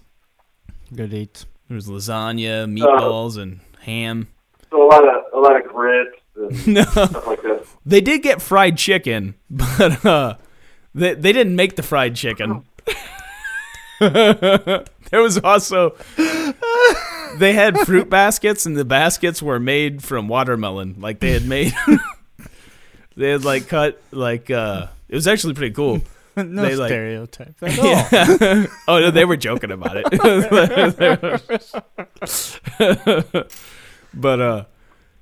Good 0.95 1.13
eats. 1.15 1.47
There 1.69 1.77
was 1.77 1.87
lasagna, 1.87 2.67
meatballs, 2.67 3.39
and 3.39 3.61
ham. 3.83 4.29
so 4.71 4.83
a 4.85 4.89
lot 4.89 5.05
of 5.07 5.25
a 5.33 5.39
lot 5.39 5.57
of 5.57 5.71
grits 5.71 6.17
and 6.35 6.67
No, 6.75 6.83
stuff 6.83 7.27
like 7.27 7.43
that. 7.43 7.65
they 7.87 8.01
did 8.01 8.23
get 8.23 8.43
fried 8.43 8.77
chicken, 8.77 9.35
but 9.51 10.05
uh, 10.05 10.35
they 10.95 11.15
they 11.15 11.33
didn't 11.33 11.55
make 11.55 11.77
the 11.77 11.83
fried 11.83 12.17
chicken. 12.17 12.65
there 15.11 15.23
was 15.23 15.39
also 15.39 15.95
they 17.39 17.53
had 17.53 17.79
fruit 17.81 18.09
baskets, 18.11 18.67
and 18.67 18.77
the 18.77 18.85
baskets 18.85 19.43
were 19.43 19.61
made 19.61 20.03
from 20.03 20.27
watermelon. 20.29 20.97
Like 20.99 21.21
they 21.21 21.33
had 21.33 21.47
made, 21.47 21.73
they 23.17 23.31
had 23.31 23.45
like 23.45 23.69
cut 23.69 24.01
like 24.11 24.51
uh, 24.51 24.87
it 25.09 25.15
was 25.15 25.27
actually 25.29 25.55
pretty 25.55 25.75
cool. 25.75 26.01
no 26.37 26.63
They, 26.63 26.77
like- 26.77 26.89
stereotype 26.89 27.55
at 27.63 27.79
all. 27.79 27.85
Yeah. 27.85 28.67
oh 28.89 29.01
no, 29.01 29.11
they 29.11 29.25
were 29.25 29.37
joking 29.37 29.71
about 29.71 29.97
it. 29.97 30.05
but 34.15 34.41
uh, 34.41 34.65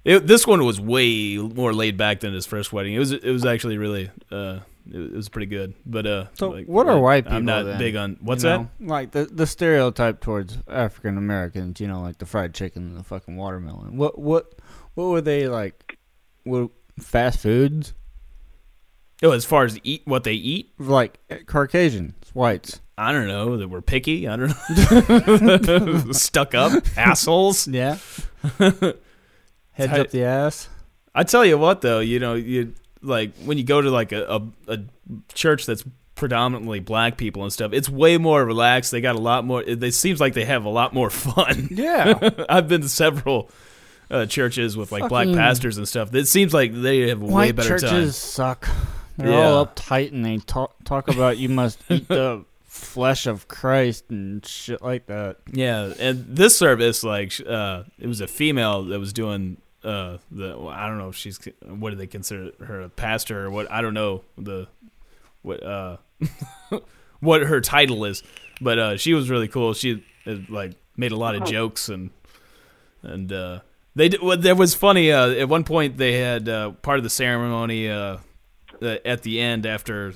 it, 0.04 0.26
this 0.26 0.46
one 0.46 0.64
was 0.64 0.80
way 0.80 1.36
more 1.36 1.72
laid 1.72 1.96
back 1.96 2.20
than 2.20 2.32
his 2.32 2.46
first 2.46 2.72
wedding. 2.72 2.94
It 2.94 2.98
was 2.98 3.12
it 3.12 3.30
was 3.30 3.44
actually 3.44 3.78
really 3.78 4.10
uh 4.30 4.60
it, 4.92 5.12
was 5.12 5.28
pretty 5.28 5.46
good. 5.46 5.74
But 5.86 6.06
uh, 6.06 6.26
So 6.34 6.50
like, 6.50 6.66
what 6.66 6.86
are 6.88 6.98
white 6.98 7.24
people? 7.24 7.36
I'm 7.38 7.44
not 7.44 7.64
then? 7.64 7.78
big 7.78 7.96
on 7.96 8.16
what's 8.20 8.42
You 8.44 8.50
that? 8.50 8.68
Like 8.80 9.10
the 9.12 9.24
the 9.26 9.46
stereotype 9.46 10.20
towards 10.20 10.58
African 10.68 11.16
Americans, 11.18 11.80
you 11.80 11.88
know, 11.88 12.00
like 12.00 12.18
the 12.18 12.26
fried 12.26 12.54
chicken 12.54 12.82
and 12.88 12.96
the 12.96 13.04
fucking 13.04 13.36
watermelon. 13.36 13.96
What 13.96 14.18
what 14.18 14.54
what 14.94 15.04
were 15.08 15.20
they 15.20 15.48
like? 15.48 15.98
What 16.44 16.70
fast 16.98 17.40
foods? 17.40 17.94
Oh, 19.22 19.32
as 19.32 19.44
far 19.44 19.64
as 19.64 19.78
eat 19.82 20.02
what 20.04 20.22
they 20.24 20.34
eat, 20.34 20.72
Like 20.78 21.18
Caucasians, 21.46 22.14
whites. 22.34 22.80
I 22.96 23.12
don't 23.12 23.26
know. 23.28 23.56
That 23.56 23.68
we're 23.68 23.80
picky. 23.82 24.26
I 24.28 24.36
don't 24.36 24.48
know. 26.06 26.12
Stuck 26.12 26.54
up 26.54 26.72
assholes. 26.96 27.66
Yeah. 27.68 27.98
Heads 28.58 29.90
Tight- 29.90 30.00
up 30.00 30.10
the 30.10 30.24
ass. 30.24 30.68
I 31.14 31.24
tell 31.24 31.44
you 31.44 31.58
what, 31.58 31.80
though, 31.80 31.98
you 32.00 32.20
know, 32.20 32.34
you 32.34 32.74
like 33.02 33.32
when 33.44 33.58
you 33.58 33.64
go 33.64 33.80
to 33.80 33.90
like 33.90 34.12
a, 34.12 34.24
a, 34.24 34.42
a 34.74 34.78
church 35.34 35.66
that's 35.66 35.84
predominantly 36.14 36.80
black 36.80 37.16
people 37.16 37.44
and 37.44 37.52
stuff. 37.52 37.72
It's 37.72 37.88
way 37.88 38.18
more 38.18 38.44
relaxed. 38.44 38.90
They 38.90 39.00
got 39.00 39.14
a 39.14 39.20
lot 39.20 39.44
more. 39.44 39.62
It, 39.62 39.80
it 39.82 39.94
seems 39.94 40.20
like 40.20 40.34
they 40.34 40.44
have 40.44 40.64
a 40.64 40.68
lot 40.68 40.92
more 40.92 41.10
fun. 41.10 41.68
Yeah. 41.70 42.30
I've 42.48 42.66
been 42.68 42.80
to 42.82 42.88
several 42.88 43.50
uh, 44.10 44.26
churches 44.26 44.76
with 44.76 44.90
like 44.90 45.08
black 45.08 45.28
pastors 45.28 45.76
and 45.76 45.86
stuff. 45.86 46.12
It 46.14 46.26
seems 46.26 46.52
like 46.52 46.72
they 46.74 47.08
have 47.08 47.22
a 47.22 47.24
way 47.24 47.30
White 47.32 47.56
better 47.56 47.78
churches 47.78 47.90
time. 47.90 48.56
suck. 48.58 48.68
They're 49.16 49.32
all 49.32 49.62
Yeah. 49.64 49.64
uptight 49.72 50.12
and 50.12 50.24
they 50.24 50.38
talk 50.38 50.74
talk 50.84 51.08
about 51.08 51.38
you 51.38 51.48
must 51.48 51.78
eat 51.88 52.08
the 52.08 52.44
flesh 52.64 53.26
of 53.26 53.46
Christ 53.48 54.04
and 54.10 54.44
shit 54.46 54.82
like 54.82 55.06
that. 55.06 55.36
Yeah, 55.52 55.92
and 56.00 56.24
this 56.28 56.56
service, 56.58 57.02
like, 57.04 57.32
uh, 57.46 57.82
it 57.98 58.06
was 58.06 58.20
a 58.20 58.26
female 58.28 58.84
that 58.84 58.98
was 59.00 59.12
doing 59.12 59.56
uh, 59.84 60.18
the. 60.30 60.58
well, 60.58 60.68
I 60.68 60.88
don't 60.88 60.98
know 60.98 61.08
if 61.08 61.16
she's 61.16 61.38
what 61.62 61.90
do 61.90 61.96
they 61.96 62.06
consider 62.06 62.52
her 62.64 62.82
a 62.82 62.88
pastor 62.88 63.46
or 63.46 63.50
what? 63.50 63.70
I 63.70 63.80
don't 63.80 63.94
know 63.94 64.22
the 64.36 64.68
what 65.42 65.62
uh 65.62 65.98
what 67.20 67.42
her 67.42 67.60
title 67.60 68.04
is, 68.04 68.22
but 68.60 68.78
uh, 68.78 68.96
she 68.96 69.14
was 69.14 69.30
really 69.30 69.48
cool. 69.48 69.74
She 69.74 70.04
uh, 70.26 70.36
like 70.48 70.72
made 70.96 71.12
a 71.12 71.16
lot 71.16 71.34
of 71.34 71.44
jokes 71.44 71.88
and 71.88 72.10
and 73.02 73.32
uh, 73.32 73.60
they 73.94 74.08
did, 74.08 74.22
what 74.22 74.42
there 74.42 74.54
was 74.54 74.74
funny. 74.74 75.10
Uh, 75.12 75.30
at 75.30 75.48
one 75.48 75.64
point, 75.64 75.96
they 75.96 76.14
had 76.14 76.48
uh, 76.48 76.70
part 76.70 76.98
of 76.98 77.04
the 77.04 77.10
ceremony 77.10 77.88
uh, 77.90 78.18
uh, 78.80 78.96
at 79.04 79.22
the 79.22 79.40
end 79.40 79.66
after 79.66 80.14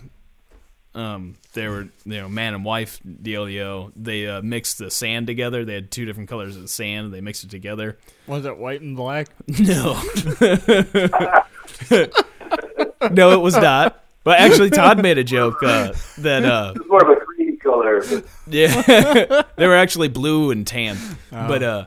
um, 0.94 1.36
they 1.52 1.68
were 1.68 1.88
you 2.04 2.20
know 2.20 2.28
man 2.28 2.54
and 2.54 2.64
wife 2.64 3.00
dealio. 3.04 3.92
They 3.96 4.26
uh, 4.26 4.42
mixed 4.42 4.78
the 4.78 4.90
sand 4.90 5.26
together. 5.26 5.64
They 5.64 5.74
had 5.74 5.90
two 5.90 6.04
different 6.04 6.28
colors 6.28 6.56
of 6.56 6.68
sand. 6.70 7.12
They 7.12 7.20
mixed 7.20 7.44
it 7.44 7.50
together. 7.50 7.98
Was 8.26 8.44
it 8.44 8.56
white 8.56 8.80
and 8.80 8.96
black? 8.96 9.28
No, 9.58 10.00
no, 13.10 13.32
it 13.32 13.40
was 13.40 13.56
not. 13.56 14.04
But 14.24 14.38
actually, 14.38 14.70
Todd 14.70 15.02
made 15.02 15.18
a 15.18 15.24
joke 15.24 15.62
uh, 15.62 15.92
that 16.18 16.44
uh, 16.44 16.74
It's 16.76 16.88
more 16.88 17.02
of 17.02 17.08
a 17.08 17.20
cream 17.20 17.58
color. 17.58 18.02
Yeah, 18.46 19.42
they 19.56 19.66
were 19.66 19.76
actually 19.76 20.08
blue 20.08 20.50
and 20.52 20.64
tan. 20.66 20.96
But 21.30 21.62
uh, 21.62 21.86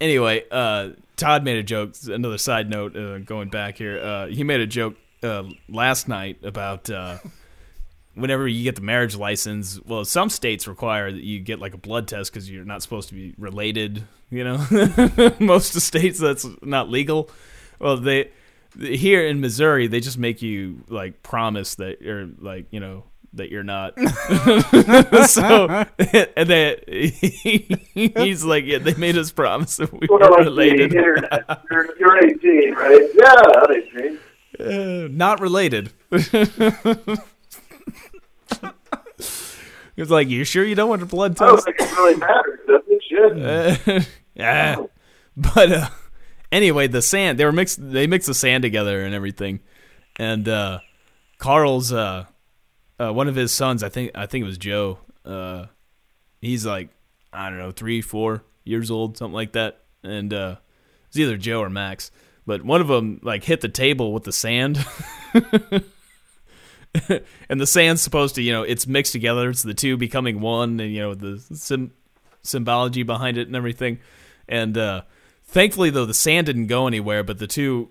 anyway, 0.00 0.44
uh, 0.50 0.90
Todd 1.16 1.44
made 1.44 1.58
a 1.58 1.62
joke. 1.62 1.94
Another 2.06 2.38
side 2.38 2.68
note, 2.68 2.96
uh, 2.96 3.18
going 3.18 3.48
back 3.48 3.78
here, 3.78 4.00
uh, 4.00 4.26
he 4.26 4.42
made 4.42 4.60
a 4.60 4.66
joke 4.66 4.96
uh, 5.22 5.44
last 5.68 6.08
night 6.08 6.38
about 6.42 6.90
uh, 6.90 7.18
whenever 8.14 8.46
you 8.46 8.64
get 8.64 8.76
the 8.76 8.82
marriage 8.82 9.16
license. 9.16 9.80
Well, 9.84 10.04
some 10.04 10.30
states 10.30 10.66
require 10.68 11.10
that 11.10 11.22
you 11.22 11.40
get 11.40 11.58
like 11.58 11.74
a 11.74 11.78
blood 11.78 12.08
test 12.08 12.32
because 12.32 12.50
you're 12.50 12.64
not 12.64 12.82
supposed 12.82 13.08
to 13.08 13.14
be 13.14 13.34
related. 13.38 14.04
You 14.30 14.44
know, 14.44 14.66
most 15.40 15.74
of 15.76 15.82
states 15.82 16.18
that's 16.18 16.46
not 16.62 16.88
legal. 16.88 17.30
Well, 17.78 17.96
they 17.96 18.30
here 18.78 19.26
in 19.26 19.40
Missouri 19.40 19.86
they 19.86 20.00
just 20.00 20.18
make 20.18 20.40
you 20.40 20.82
like 20.88 21.22
promise 21.22 21.74
that 21.76 22.00
you're 22.00 22.28
like 22.38 22.66
you 22.70 22.80
know 22.80 23.04
that 23.34 23.50
you're 23.50 23.62
not. 23.62 23.98
so 25.28 25.66
and 26.36 26.48
they 26.48 27.12
he's 27.94 28.44
like 28.44 28.64
yeah 28.64 28.78
they 28.78 28.94
made 28.94 29.16
us 29.16 29.32
promise 29.32 29.76
that 29.76 29.92
we 29.92 30.06
were 30.08 30.18
like 30.18 30.38
related. 30.38 30.92
You're, 30.92 31.16
you're 31.98 32.26
18, 32.26 32.74
right? 32.74 33.08
Yeah, 33.14 33.64
18. 33.98 34.18
Uh, 34.60 35.08
not 35.10 35.40
related. 35.40 35.92
It's 40.02 40.10
like, 40.10 40.28
you 40.28 40.44
sure 40.44 40.64
you 40.64 40.74
don't 40.74 40.88
want 40.88 41.02
a 41.02 41.06
blood 41.06 41.40
I 41.40 41.46
don't 41.46 41.54
test? 41.56 41.64
think 41.66 41.80
it 41.80 41.96
really 41.96 42.16
matters, 42.16 42.60
does 42.66 42.82
it? 42.88 43.02
Shit. 43.08 43.88
Uh, 43.88 44.00
yeah. 44.34 44.76
But 45.36 45.72
uh, 45.72 45.88
anyway, 46.50 46.86
the 46.88 47.00
sand 47.02 47.38
they 47.38 47.44
were 47.44 47.52
mixed. 47.52 47.78
They 47.80 48.06
mixed 48.06 48.26
the 48.26 48.34
sand 48.34 48.62
together 48.62 49.02
and 49.04 49.14
everything. 49.14 49.60
And 50.16 50.46
uh, 50.48 50.80
Carl's 51.38 51.92
uh, 51.92 52.26
uh, 52.98 53.12
one 53.12 53.28
of 53.28 53.34
his 53.34 53.52
sons, 53.52 53.82
I 53.82 53.88
think, 53.88 54.12
I 54.14 54.26
think 54.26 54.42
it 54.42 54.46
was 54.46 54.58
Joe. 54.58 54.98
Uh, 55.24 55.66
he's 56.40 56.66
like, 56.66 56.90
I 57.32 57.48
don't 57.48 57.58
know, 57.58 57.70
three, 57.70 58.00
four 58.02 58.44
years 58.64 58.90
old, 58.90 59.16
something 59.16 59.34
like 59.34 59.52
that. 59.52 59.80
And 60.02 60.32
uh, 60.34 60.56
it's 61.08 61.16
either 61.16 61.36
Joe 61.36 61.60
or 61.60 61.70
Max. 61.70 62.10
But 62.46 62.62
one 62.64 62.80
of 62.80 62.88
them 62.88 63.20
like 63.22 63.44
hit 63.44 63.60
the 63.60 63.68
table 63.68 64.12
with 64.12 64.24
the 64.24 64.32
sand. 64.32 64.84
and 67.48 67.60
the 67.60 67.66
sand's 67.66 68.02
supposed 68.02 68.34
to, 68.34 68.42
you 68.42 68.52
know, 68.52 68.62
it's 68.62 68.86
mixed 68.86 69.12
together. 69.12 69.50
It's 69.50 69.62
the 69.62 69.74
two 69.74 69.96
becoming 69.96 70.40
one, 70.40 70.80
and 70.80 70.92
you 70.92 71.00
know 71.00 71.14
the 71.14 71.38
sim- 71.54 71.92
symbology 72.42 73.02
behind 73.02 73.38
it 73.38 73.46
and 73.46 73.56
everything. 73.56 73.98
And 74.48 74.76
uh, 74.76 75.02
thankfully, 75.44 75.90
though, 75.90 76.06
the 76.06 76.14
sand 76.14 76.46
didn't 76.46 76.66
go 76.66 76.86
anywhere, 76.86 77.22
but 77.22 77.38
the 77.38 77.46
two 77.46 77.90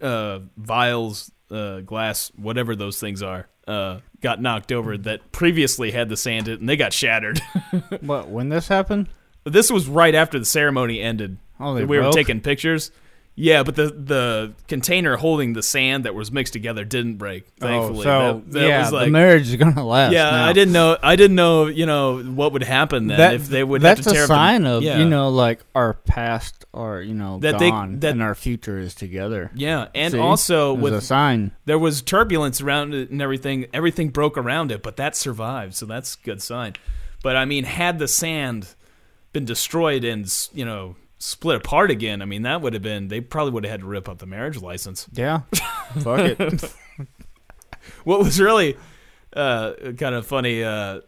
uh, 0.00 0.40
vials, 0.56 1.30
uh, 1.50 1.80
glass, 1.80 2.30
whatever 2.36 2.76
those 2.76 3.00
things 3.00 3.22
are, 3.22 3.48
uh, 3.66 4.00
got 4.20 4.42
knocked 4.42 4.72
over 4.72 4.98
that 4.98 5.32
previously 5.32 5.90
had 5.90 6.08
the 6.08 6.16
sand 6.16 6.48
in 6.48 6.54
it, 6.54 6.60
and 6.60 6.68
they 6.68 6.76
got 6.76 6.92
shattered. 6.92 7.40
What? 8.00 8.28
When 8.28 8.50
this 8.50 8.68
happened? 8.68 9.08
this 9.44 9.70
was 9.70 9.88
right 9.88 10.14
after 10.14 10.38
the 10.38 10.44
ceremony 10.44 11.00
ended. 11.00 11.38
Oh, 11.60 11.74
they 11.74 11.84
we 11.84 11.98
were 11.98 12.12
taking 12.12 12.40
pictures. 12.40 12.90
Yeah, 13.36 13.64
but 13.64 13.74
the 13.74 13.86
the 13.90 14.52
container 14.68 15.16
holding 15.16 15.54
the 15.54 15.62
sand 15.62 16.04
that 16.04 16.14
was 16.14 16.30
mixed 16.30 16.52
together 16.52 16.84
didn't 16.84 17.16
break. 17.16 17.44
Oh, 17.60 17.66
thankfully, 17.66 17.98
oh, 17.98 18.02
so 18.02 18.42
That- 18.46 18.52
that 18.52 18.68
yeah, 18.68 18.80
was 18.82 18.92
like- 18.92 19.04
the 19.06 19.10
marriage 19.10 19.48
is 19.48 19.56
gonna 19.56 19.84
last. 19.84 20.12
yeah, 20.12 20.30
now. 20.30 20.46
I 20.46 20.52
didn't 20.52 20.72
know. 20.72 20.96
I 21.02 21.16
didn't 21.16 21.34
know. 21.34 21.66
You 21.66 21.84
know 21.84 22.22
what 22.22 22.52
would 22.52 22.62
happen 22.62 23.08
then 23.08 23.18
That, 23.18 23.34
if 23.34 23.48
they 23.48 23.64
would 23.64 23.82
that's 23.82 23.98
have 24.04 24.06
to 24.06 24.12
tear 24.12 24.24
a 24.24 24.26
sign 24.28 24.64
of 24.66 24.84
yeah. 24.84 24.98
you 24.98 25.04
know 25.08 25.30
like 25.30 25.64
our 25.74 25.94
past 25.94 26.64
or 26.72 27.00
you 27.00 27.14
know 27.14 27.38
That 27.40 27.58
they- 27.58 27.70
gone 27.70 27.98
that- 28.00 28.12
and 28.12 28.22
our 28.22 28.36
future 28.36 28.78
is 28.78 28.94
together. 28.94 29.50
Yeah, 29.56 29.88
and 29.96 30.12
See? 30.12 30.18
also 30.18 30.72
with 30.72 30.94
a 30.94 31.00
sign. 31.00 31.50
there 31.64 31.78
was 31.78 32.02
turbulence 32.02 32.60
around 32.60 32.94
it 32.94 33.10
and 33.10 33.20
everything. 33.20 33.66
Everything 33.74 34.10
broke 34.10 34.38
around 34.38 34.70
it, 34.70 34.80
but 34.80 34.96
that 34.98 35.16
survived, 35.16 35.74
so 35.74 35.86
that's 35.86 36.14
a 36.14 36.24
good 36.24 36.40
sign. 36.40 36.74
But 37.20 37.34
I 37.34 37.46
mean, 37.46 37.64
had 37.64 37.98
the 37.98 38.06
sand 38.06 38.68
been 39.32 39.44
destroyed 39.44 40.04
and 40.04 40.32
you 40.52 40.64
know 40.64 40.94
split 41.26 41.56
apart 41.56 41.90
again, 41.90 42.20
I 42.22 42.24
mean 42.26 42.42
that 42.42 42.60
would 42.60 42.74
have 42.74 42.82
been. 42.82 43.08
They 43.08 43.20
probably 43.20 43.52
would 43.52 43.64
have 43.64 43.70
had 43.70 43.80
to 43.80 43.86
rip 43.86 44.08
up 44.08 44.18
the 44.18 44.26
marriage 44.26 44.60
license. 44.60 45.06
Yeah, 45.12 45.40
fuck 46.00 46.20
it. 46.20 46.74
What 48.04 48.20
was 48.20 48.40
really 48.40 48.76
uh, 49.34 49.72
kind 49.98 50.14
of 50.14 50.26
funny 50.26 50.64
uh, 50.64 51.00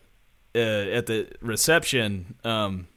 uh, 0.54 0.58
at 0.58 1.06
the 1.06 1.26
reception. 1.40 2.34
Um, 2.44 2.88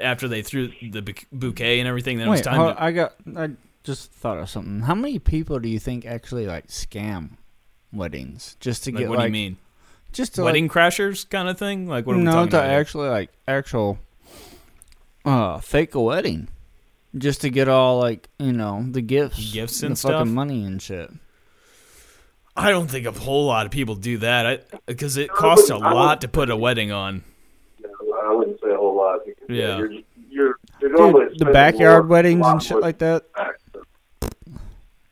after 0.00 0.28
they 0.28 0.42
threw 0.42 0.68
the 0.82 1.02
bouquet 1.32 1.78
and 1.80 1.88
everything, 1.88 2.18
then 2.18 2.28
it 2.28 2.30
was 2.30 2.38
Wait, 2.40 2.44
time 2.44 2.56
hold- 2.56 2.76
to. 2.76 2.82
I 2.82 2.92
got. 2.92 3.14
I 3.36 3.50
just 3.84 4.12
thought 4.12 4.38
of 4.38 4.48
something. 4.48 4.80
How 4.80 4.94
many 4.94 5.18
people 5.18 5.58
do 5.58 5.68
you 5.68 5.78
think 5.78 6.04
actually 6.06 6.46
like 6.46 6.68
scam 6.68 7.32
weddings 7.92 8.56
just 8.60 8.84
to 8.84 8.90
Like, 8.92 9.00
get 9.00 9.08
what 9.08 9.18
like 9.18 9.32
do 9.32 9.38
you 9.38 9.44
mean? 9.50 9.56
just 10.12 10.34
to 10.36 10.42
Wedding 10.42 10.68
crashers 10.68 11.28
kind 11.28 11.48
of 11.48 11.58
thing? 11.58 11.86
Like 11.88 12.06
what 12.06 12.14
are 12.14 12.16
like, 12.16 12.20
we 12.20 12.24
no 12.24 12.32
talking 12.32 12.50
to 12.50 12.58
about? 12.58 12.70
actually 12.70 13.08
like 13.08 13.30
actual 13.48 13.98
uh 15.24 15.58
fake 15.58 15.94
a 15.94 16.00
wedding 16.00 16.48
just 17.16 17.40
to 17.42 17.50
get 17.50 17.68
all 17.68 17.98
like 17.98 18.28
you 18.38 18.52
know 18.52 18.84
the 18.88 19.02
gifts, 19.02 19.52
Gifts 19.52 19.80
the 19.80 19.86
and 19.88 19.98
fucking 19.98 20.16
stuff? 20.16 20.28
money 20.28 20.64
and 20.64 20.80
shit. 20.80 21.10
I 22.56 22.70
don't 22.70 22.88
think 22.90 23.06
a 23.06 23.12
whole 23.12 23.46
lot 23.46 23.64
of 23.66 23.72
people 23.72 23.94
do 23.94 24.18
that 24.18 24.66
because 24.86 25.16
it 25.16 25.30
costs 25.30 25.70
a 25.70 25.76
lot 25.78 26.20
to 26.22 26.28
put 26.28 26.50
a 26.50 26.56
wedding 26.56 26.90
on. 26.92 27.22
No, 27.82 27.88
I 28.22 28.34
wouldn't 28.34 28.60
say 28.60 28.70
a 28.70 28.76
whole 28.76 28.96
lot. 28.96 29.20
Because, 29.24 29.48
Yeah. 29.48 29.78
You're, 29.78 29.92
you're, 30.28 30.58
you're 30.80 30.90
normally 30.96 31.26
Dude, 31.26 31.32
the 31.32 31.36
spending 31.36 31.52
backyard 31.54 32.04
more- 32.04 32.10
weddings 32.10 32.40
lot 32.42 32.52
and 32.52 32.62
shit 32.62 32.70
more 32.72 32.80
like 32.82 32.98
that. 32.98 33.24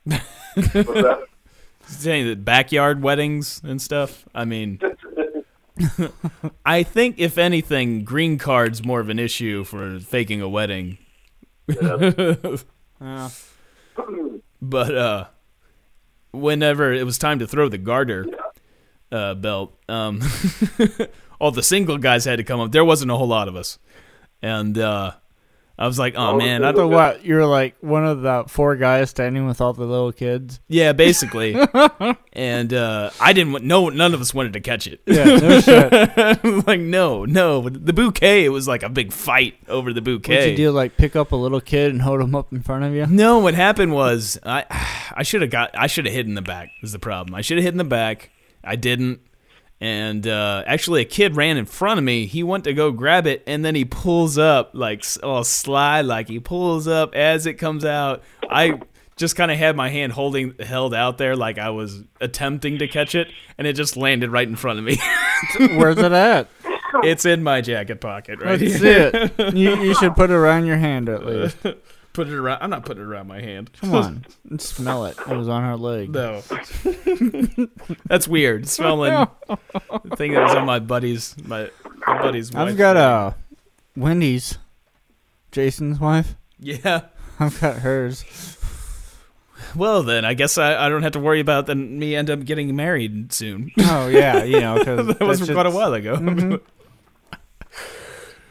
What's 0.05 0.75
that? 0.75 1.25
Saying 1.87 2.27
that 2.29 2.45
backyard 2.45 3.03
weddings 3.03 3.63
and 3.65 3.81
stuff. 3.81 4.27
I 4.35 4.45
mean, 4.45 4.79
I 6.65 6.83
think 6.83 7.19
if 7.19 7.39
anything, 7.39 8.05
green 8.05 8.39
card's 8.39 8.85
more 8.85 9.01
of 9.01 9.09
an 9.09 9.19
issue 9.19 9.65
for 9.65 9.99
faking 10.01 10.41
a 10.41 10.49
wedding. 10.49 10.99
Yeah. 11.69 13.29
But 14.61 14.95
uh, 14.95 15.25
whenever 16.33 16.93
it 16.93 17.05
was 17.05 17.19
time 17.19 17.39
to 17.39 17.47
throw 17.47 17.69
the 17.69 17.79
garter 17.79 18.27
uh, 19.13 19.35
belt, 19.35 19.79
um, 19.89 20.21
all 21.41 21.51
the 21.53 21.63
single 21.63 21.99
guys 21.99 22.25
had 22.25 22.37
to 22.37 22.45
come 22.45 22.61
up. 22.61 22.73
There 22.73 22.85
wasn't 22.85 23.11
a 23.11 23.17
whole 23.17 23.29
lot 23.29 23.49
of 23.49 23.57
us, 23.57 23.79
and 24.43 24.77
uh, 24.77 25.13
I 25.81 25.87
was 25.87 25.97
like, 25.97 26.15
oh 26.17 26.37
man, 26.37 26.65
I 26.65 26.73
so 26.75 26.89
what? 26.89 27.25
You're 27.25 27.47
like 27.47 27.77
one 27.81 28.05
of 28.05 28.23
the 28.23 28.45
four 28.49 28.75
guys 28.75 29.11
standing 29.11 29.47
with 29.47 29.61
all 29.61 29.73
the 29.73 29.85
little 29.85 30.11
kids. 30.13 30.59
Yeah, 30.67 30.93
basically. 30.93 31.55
and 32.33 32.75
uh, 32.75 33.11
I 33.21 33.33
didn't. 33.33 33.53
want- 33.53 33.65
No, 33.65 33.89
none 33.89 34.13
of 34.13 34.21
us 34.21 34.35
wanted 34.35 34.55
to 34.55 34.61
catch 34.61 34.89
it. 34.89 35.01
Yeah, 35.07 35.25
no 35.25 35.61
shit. 35.61 36.45
like 36.67 36.81
no, 36.81 37.25
no. 37.25 37.69
The 37.69 37.93
bouquet. 37.93 38.45
It 38.45 38.49
was 38.49 38.67
like 38.67 38.83
a 38.83 38.89
big 38.89 39.13
fight 39.13 39.55
over 39.69 39.93
the 39.93 40.01
bouquet. 40.03 40.35
What'd 40.35 40.51
you 40.51 40.57
do? 40.57 40.71
Like 40.73 40.97
pick 40.97 41.15
up 41.15 41.31
a 41.31 41.37
little 41.37 41.61
kid 41.61 41.93
and 41.93 42.03
hold 42.03 42.21
him 42.21 42.35
up 42.35 42.53
in 42.53 42.61
front 42.63 42.83
of 42.85 42.93
you? 42.95 43.07
No, 43.07 43.39
what 43.39 43.55
happened 43.55 43.93
was 43.93 44.37
I 44.45 44.65
I 45.15 45.23
should 45.23 45.43
have 45.43 45.51
got 45.51 45.71
I 45.79 45.87
should 45.87 46.07
have 46.07 46.15
hid 46.15 46.27
in 46.27 46.35
the 46.35 46.43
back. 46.43 46.71
Was 46.83 46.91
the 46.93 46.99
problem? 46.99 47.37
I 47.37 47.41
should 47.41 47.57
have 47.59 47.65
hid 47.65 47.75
in 47.75 47.79
the 47.79 47.85
back. 47.85 48.31
I 48.65 48.75
didn't. 48.75 49.21
And 49.81 50.27
uh, 50.27 50.65
actually, 50.67 51.03
a 51.03 51.05
kid 51.05 51.37
ran 51.37 51.57
in 51.57 51.65
front 51.65 51.99
of 51.99 52.05
me. 52.05 52.27
He 52.27 52.43
went 52.43 52.65
to 52.65 52.75
go 52.75 52.91
grab 52.91 53.27
it, 53.27 53.45
and 53.47 53.65
then 53.65 53.75
he 53.77 53.85
pulls 53.85 54.37
up 54.37 54.71
like 54.73 55.05
all 55.23 55.45
sly, 55.45 56.01
like 56.01 56.29
he 56.29 56.41
pulls 56.41 56.89
up 56.89 57.15
as 57.15 57.47
it 57.47 57.55
comes 57.55 57.85
out. 57.85 58.23
I 58.51 58.81
just 59.17 59.37
kind 59.37 59.51
of 59.51 59.59
had 59.59 59.77
my 59.77 59.89
hand 59.89 60.13
holding 60.13 60.55
held 60.59 60.95
out 60.95 61.19
there, 61.19 61.37
like 61.37 61.59
I 61.59 61.71
was 61.71 62.03
attempting 62.21 62.79
to 62.79 62.89
catch 62.89 63.15
it, 63.15 63.29
and 63.57 63.67
it 63.67 63.75
just 63.75 63.97
landed 63.97 64.31
right 64.31 64.49
in 64.49 64.57
front 64.57 64.79
of 64.81 64.85
me. 64.85 64.99
Where's 65.77 65.99
it 65.99 66.13
at? 66.13 66.49
it's 67.05 67.25
in 67.25 67.43
my 67.43 67.61
jacket 67.61 68.01
pocket, 68.01 68.41
right 68.41 68.61
here. 68.61 69.11
it. 69.13 69.55
You, 69.55 69.77
you 69.83 69.95
should 70.01 70.15
put 70.15 70.31
it 70.31 70.35
around 70.35 70.67
your 70.67 70.79
hand 70.79 71.09
at 71.09 71.25
least. 71.25 71.57
Put 72.13 72.29
it 72.29 72.35
around. 72.35 72.63
I'm 72.63 72.71
not 72.71 72.85
putting 72.85 73.03
it 73.03 73.07
around 73.07 73.29
my 73.29 73.41
hand. 73.41 73.71
Come 73.81 73.95
on, 73.95 74.27
smell 74.59 75.05
it. 75.07 75.17
It 75.19 75.37
was 75.37 75.49
on 75.49 75.63
her 75.63 75.77
leg. 75.77 76.11
No. 76.11 76.43
That's 78.07 78.27
weird. 78.27 78.67
Smelling 78.69 79.29
the 79.49 80.17
thing 80.17 80.33
that 80.33 80.43
was 80.43 80.55
on 80.55 80.67
my 80.67 80.81
buddy's 80.81 81.37
my, 81.45 81.71
my 82.07 82.23
buddy's 82.23 82.53
wife. 82.53 82.69
I've 82.69 82.77
got 82.77 82.97
a 82.97 83.35
Wendy's, 83.97 84.59
Jason's 85.53 86.01
wife. 86.01 86.35
Yeah. 86.59 87.03
I've 87.39 87.61
got 87.61 87.77
hers. 87.77 88.25
Well 89.75 90.03
then, 90.03 90.25
I 90.25 90.35
guess 90.35 90.59
I, 90.59 90.87
I 90.87 90.89
don't 90.89 91.03
have 91.03 91.13
to 91.13 91.21
worry 91.21 91.41
about 91.41 91.67
then 91.67 91.99
me 91.99 92.17
end 92.17 92.31
up 92.31 92.45
getting 92.45 92.75
married 92.75 93.33
soon. 93.33 93.71
Oh 93.79 94.09
yeah, 94.09 94.45
you 94.45 94.61
know 94.61 94.79
because 94.79 95.07
that 95.07 95.21
was 95.21 95.49
quite 95.49 95.67
a 95.67 95.71
while 95.71 95.95
ago. 95.95 96.17
Mm-hmm. 96.17 96.57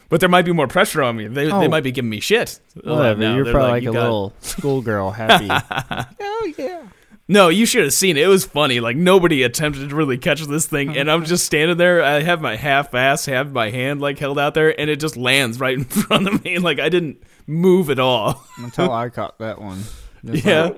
But 0.10 0.20
there 0.20 0.30
might 0.30 0.46
be 0.46 0.52
more 0.54 0.68
pressure 0.68 1.02
on 1.04 1.18
me. 1.18 1.28
They, 1.28 1.52
Oh. 1.52 1.60
they 1.60 1.68
might 1.68 1.84
be 1.84 1.92
giving 1.92 2.10
me 2.10 2.20
shit. 2.20 2.60
Whatever. 2.84 3.20
Now 3.22 3.36
You're 3.36 3.46
probably 3.52 3.72
like, 3.72 3.84
"You 3.84 3.90
a 3.92 3.94
got-" 3.94 4.04
little 4.04 4.34
schoolgirl, 4.42 5.12
happy. 5.12 5.48
oh 6.22 6.54
yeah. 6.58 6.84
No, 7.30 7.50
you 7.50 7.66
should 7.66 7.84
have 7.84 7.92
seen 7.94 8.16
it. 8.16 8.24
It 8.24 8.28
was 8.28 8.46
funny. 8.46 8.80
Like 8.80 8.96
nobody 8.96 9.44
attempted 9.44 9.90
to 9.90 9.96
really 9.96 10.18
catch 10.18 10.42
this 10.44 10.66
thing, 10.66 10.98
and 10.98 11.12
I'm 11.12 11.26
just 11.26 11.46
standing 11.46 11.76
there. 11.76 12.02
I 12.02 12.22
have 12.22 12.42
my 12.42 12.56
half 12.56 12.94
ass, 12.96 13.26
have 13.26 13.52
my 13.52 13.70
hand 13.70 14.00
like 14.00 14.18
held 14.18 14.40
out 14.40 14.54
there, 14.54 14.80
and 14.80 14.90
it 14.90 15.02
just 15.02 15.18
lands 15.18 15.60
right 15.60 15.78
in 15.78 15.84
front 15.86 16.28
of 16.28 16.44
me. 16.46 16.58
Like 16.60 16.80
I 16.80 16.88
didn't 16.88 17.22
move 17.46 17.90
at 17.90 18.00
all. 18.00 18.46
Until 18.58 18.92
I 18.94 19.10
caught 19.10 19.38
that 19.40 19.60
one. 19.62 19.84
Just 20.26 20.46
yeah, 20.46 20.72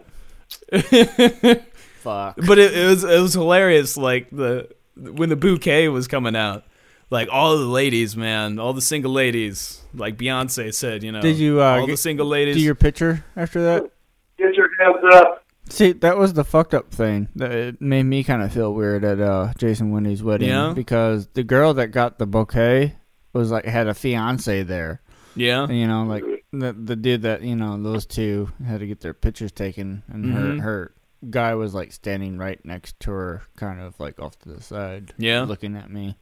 like, 0.72 1.63
fuck. 2.02 2.36
but 2.48 2.58
it, 2.60 2.76
it 2.76 2.86
was 2.88 3.04
it 3.04 3.20
was 3.20 3.34
hilarious. 3.34 3.98
Like 3.98 4.30
the 4.32 4.70
when 4.96 5.30
the 5.30 5.36
bouquet 5.36 5.88
was 5.89 6.08
coming 6.08 6.36
out, 6.36 6.63
like 7.10 7.28
all 7.32 7.58
the 7.58 7.65
ladies, 7.65 8.15
man, 8.15 8.60
all 8.60 8.74
the 8.74 8.82
single 8.82 9.12
ladies, 9.12 9.82
like 9.93 10.17
Beyonce 10.17 10.74
said, 10.74 11.04
you 11.04 11.12
know, 11.12 11.22
Did 11.22 11.38
you, 11.38 11.62
uh, 11.62 11.65
all 11.80 11.82
the 11.82 11.93
get- 11.93 12.00
single 12.00 12.28
ladies? 12.28 12.56
Do 12.56 12.62
your 12.62 12.76
picture 12.76 13.26
after 13.36 13.62
that? 13.63 13.91
Get 14.38 14.54
your 14.56 14.69
hands 14.80 15.04
up. 15.15 15.45
See, 15.69 15.91
that 15.91 16.17
was 16.17 16.34
the 16.34 16.43
fucked 16.43 16.74
up 16.74 16.89
thing. 16.91 17.28
That 17.36 17.52
it 17.52 17.82
made 17.82 18.04
me 18.04 18.24
kind 18.24 18.41
of 18.41 18.52
feel 18.52 18.74
weird 18.74 19.04
at 19.04 19.19
uh, 19.19 19.54
Jason 19.58 19.91
Wendy's 19.91 20.24
wedding 20.24 20.50
Yeah? 20.50 20.74
because 20.76 21.28
the 21.34 21.43
girl 21.43 21.74
that 21.76 21.88
got 21.89 22.17
the 22.17 22.26
bouquet 22.26 22.95
was 23.34 23.52
like 23.52 23.65
had 23.65 23.88
a 23.88 23.93
fiance 23.93 24.63
there. 24.63 25.02
yeah, 25.36 25.63
And, 25.63 25.78
you 25.78 25.88
know, 25.88 26.04
like 26.06 26.24
the 26.52 26.74
the 26.74 26.95
dude 26.95 27.22
that 27.22 27.43
you 27.43 27.56
know 27.56 27.82
those 27.82 28.08
two 28.08 28.50
had 28.65 28.80
to 28.80 28.88
get 28.88 29.02
their 29.02 29.13
pictures 29.13 29.52
taken, 29.52 30.02
and 30.08 30.26
Mhm. 30.26 30.34
her 30.34 30.62
her 30.63 30.91
guy 31.30 31.54
was 31.54 31.76
like 31.76 31.91
standing 31.91 32.39
right 32.39 32.60
next 32.65 33.00
to 33.02 33.12
her, 33.12 33.43
kind 33.56 33.80
of 33.80 34.00
like 34.00 34.19
off 34.19 34.39
to 34.39 34.50
the 34.50 34.63
side, 34.63 35.13
yeah. 35.19 35.41
looking 35.43 35.76
at 35.76 35.91
me. 35.91 36.17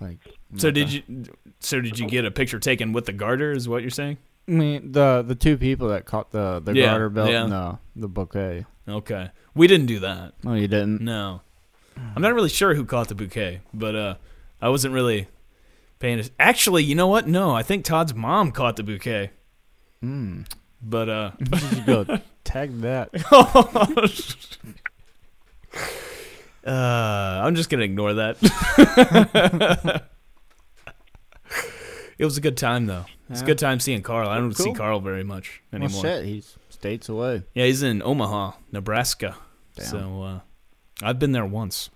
Like, 0.00 0.18
So 0.56 0.70
did 0.70 0.88
the- 0.88 1.04
you? 1.08 1.24
So 1.60 1.80
did 1.80 1.98
you 1.98 2.06
get 2.08 2.24
a 2.24 2.30
picture 2.30 2.58
taken 2.58 2.92
with 2.92 3.06
the 3.06 3.12
garter? 3.12 3.52
Is 3.52 3.68
what 3.68 3.82
you're 3.82 3.90
saying? 3.90 4.18
I 4.48 4.52
mean, 4.52 4.92
the 4.92 5.24
the 5.26 5.34
two 5.34 5.56
people 5.56 5.88
that 5.88 6.04
caught 6.04 6.30
the 6.32 6.60
the 6.60 6.74
Yeah, 6.74 6.86
garter 6.86 7.08
belt 7.10 7.30
yeah. 7.30 7.42
and 7.44 7.52
the 7.52 7.78
the 7.96 8.08
bouquet. 8.08 8.64
Okay, 8.88 9.30
we 9.54 9.66
didn't 9.66 9.86
do 9.86 9.98
that. 10.00 10.34
No, 10.44 10.54
you 10.54 10.68
didn't. 10.68 11.00
No, 11.00 11.40
I'm 12.14 12.22
not 12.22 12.34
really 12.34 12.48
sure 12.48 12.74
who 12.74 12.84
caught 12.84 13.08
the 13.08 13.14
bouquet, 13.16 13.60
but 13.74 13.94
uh, 13.96 14.14
I 14.62 14.68
wasn't 14.68 14.94
really 14.94 15.26
paying. 15.98 16.22
Actually, 16.38 16.84
you 16.84 16.94
know 16.94 17.08
what? 17.08 17.26
No, 17.26 17.52
I 17.56 17.62
think 17.64 17.84
Todd's 17.84 18.14
mom 18.14 18.52
caught 18.52 18.76
the 18.76 18.84
bouquet, 18.84 19.30
Mm. 20.04 20.46
but 20.82 21.08
uh, 21.08 21.30
You 21.74 21.82
go 21.84 22.18
tag 22.44 22.80
that. 22.82 23.10
uh, 26.66 27.40
I'm 27.44 27.54
just 27.54 27.70
gonna 27.70 27.84
ignore 27.84 28.14
that. 28.14 28.36
it 32.18 32.24
was 32.24 32.36
a 32.36 32.40
good 32.40 32.56
time 32.56 32.86
though. 32.86 33.04
It's 33.28 33.42
a 33.42 33.44
good 33.44 33.58
time 33.58 33.80
seeing 33.80 34.02
Carl. 34.02 34.28
I 34.28 34.38
don't 34.38 34.56
see 34.56 34.72
Carl 34.72 35.00
very 35.00 35.24
much 35.24 35.60
Well, 35.72 35.82
anymore. 35.82 36.02
shit, 36.02 36.24
he's 36.24 36.56
states 36.70 37.08
away. 37.08 37.42
Yeah, 37.54 37.64
he's 37.64 37.82
in 37.82 38.02
Omaha, 38.02 38.52
Nebraska. 38.70 39.36
Damn. 39.74 39.86
So 39.86 40.22
uh, 40.22 40.40
I've 41.02 41.18
been 41.18 41.32
there 41.32 41.44
once 41.44 41.90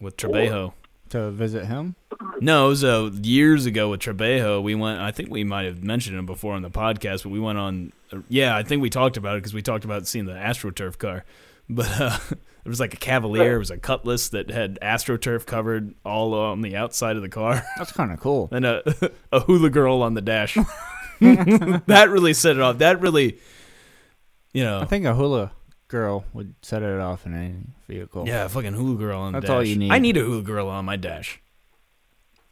with 0.00 0.16
Trebejo. 0.16 0.74
To 1.10 1.30
visit 1.30 1.64
him? 1.64 1.96
No, 2.40 2.66
it 2.66 2.68
was 2.68 2.84
uh, 2.84 3.10
years 3.22 3.64
ago 3.64 3.88
with 3.88 4.00
Trebejo. 4.00 4.62
We 4.62 4.74
went. 4.74 5.00
I 5.00 5.10
think 5.10 5.30
we 5.30 5.42
might 5.42 5.64
have 5.64 5.82
mentioned 5.82 6.18
him 6.18 6.26
before 6.26 6.52
on 6.52 6.60
the 6.60 6.70
podcast, 6.70 7.22
but 7.22 7.30
we 7.30 7.40
went 7.40 7.56
on. 7.56 7.92
Yeah, 8.28 8.54
I 8.54 8.62
think 8.62 8.82
we 8.82 8.90
talked 8.90 9.16
about 9.16 9.36
it 9.36 9.38
because 9.38 9.54
we 9.54 9.62
talked 9.62 9.86
about 9.86 10.06
seeing 10.06 10.26
the 10.26 10.34
AstroTurf 10.34 10.98
car. 10.98 11.24
But 11.70 12.00
uh, 12.00 12.18
it 12.64 12.68
was 12.68 12.80
like 12.80 12.94
a 12.94 12.96
Cavalier. 12.98 13.56
It 13.56 13.58
was 13.58 13.70
a 13.70 13.78
Cutlass 13.78 14.28
that 14.30 14.50
had 14.50 14.78
AstroTurf 14.82 15.46
covered 15.46 15.94
all 16.04 16.34
on 16.34 16.60
the 16.62 16.76
outside 16.76 17.16
of 17.16 17.22
the 17.22 17.28
car, 17.28 17.62
That's 17.78 17.92
kind 17.92 18.12
of 18.12 18.20
cool. 18.20 18.48
and 18.52 18.64
a 18.66 19.10
a 19.32 19.40
hula 19.40 19.70
girl 19.70 20.02
on 20.02 20.14
the 20.14 20.20
dash. 20.22 20.54
that 21.20 22.08
really 22.10 22.34
set 22.34 22.56
it 22.56 22.62
off. 22.62 22.78
That 22.78 23.00
really, 23.00 23.38
you 24.52 24.64
know, 24.64 24.80
I 24.80 24.84
think 24.84 25.04
a 25.04 25.14
hula 25.14 25.52
girl 25.88 26.24
would 26.32 26.54
set 26.62 26.82
it 26.82 27.00
off 27.00 27.26
in 27.26 27.34
any 27.34 27.54
vehicle. 27.88 28.26
Yeah, 28.26 28.44
a 28.44 28.48
fucking 28.48 28.74
hula 28.74 28.96
girl 28.96 29.20
on 29.20 29.32
the 29.32 29.40
That's 29.40 29.48
dash. 29.48 29.54
all 29.56 29.64
you 29.64 29.76
need. 29.76 29.90
I 29.90 29.98
need 29.98 30.16
a 30.16 30.20
hula 30.20 30.42
girl 30.42 30.68
on 30.68 30.84
my 30.84 30.96
dash. 30.96 31.40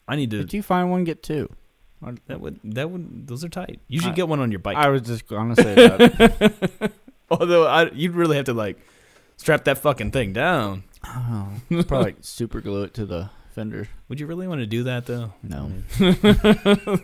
I 0.08 0.16
need 0.16 0.30
to. 0.30 0.38
Did 0.38 0.52
you 0.54 0.62
find 0.62 0.90
one? 0.90 1.04
Get 1.04 1.22
two. 1.22 1.48
that 2.26 2.40
would 2.40 2.60
that 2.64 2.90
would 2.90 3.26
those 3.26 3.44
are 3.44 3.48
tight. 3.48 3.80
You 3.88 4.00
should 4.00 4.12
I- 4.12 4.14
get 4.14 4.28
one 4.28 4.40
on 4.40 4.50
your 4.50 4.60
bike. 4.60 4.76
I 4.76 4.88
was 4.88 5.02
just 5.02 5.26
gonna 5.26 5.56
say 5.56 5.74
that. 5.74 6.92
Although 7.30 7.66
I, 7.66 7.90
you'd 7.90 8.12
really 8.14 8.36
have 8.36 8.44
to 8.46 8.54
like 8.54 8.78
strap 9.36 9.64
that 9.64 9.78
fucking 9.78 10.10
thing 10.10 10.32
down. 10.32 10.84
oh, 11.06 11.48
probably 11.70 11.98
like 12.04 12.16
super 12.20 12.60
glue 12.60 12.82
it 12.84 12.94
to 12.94 13.06
the 13.06 13.30
fender. 13.54 13.88
Would 14.08 14.20
you 14.20 14.26
really 14.26 14.46
want 14.48 14.60
to 14.60 14.66
do 14.66 14.82
that 14.84 15.06
though? 15.06 15.32
No. 15.42 15.70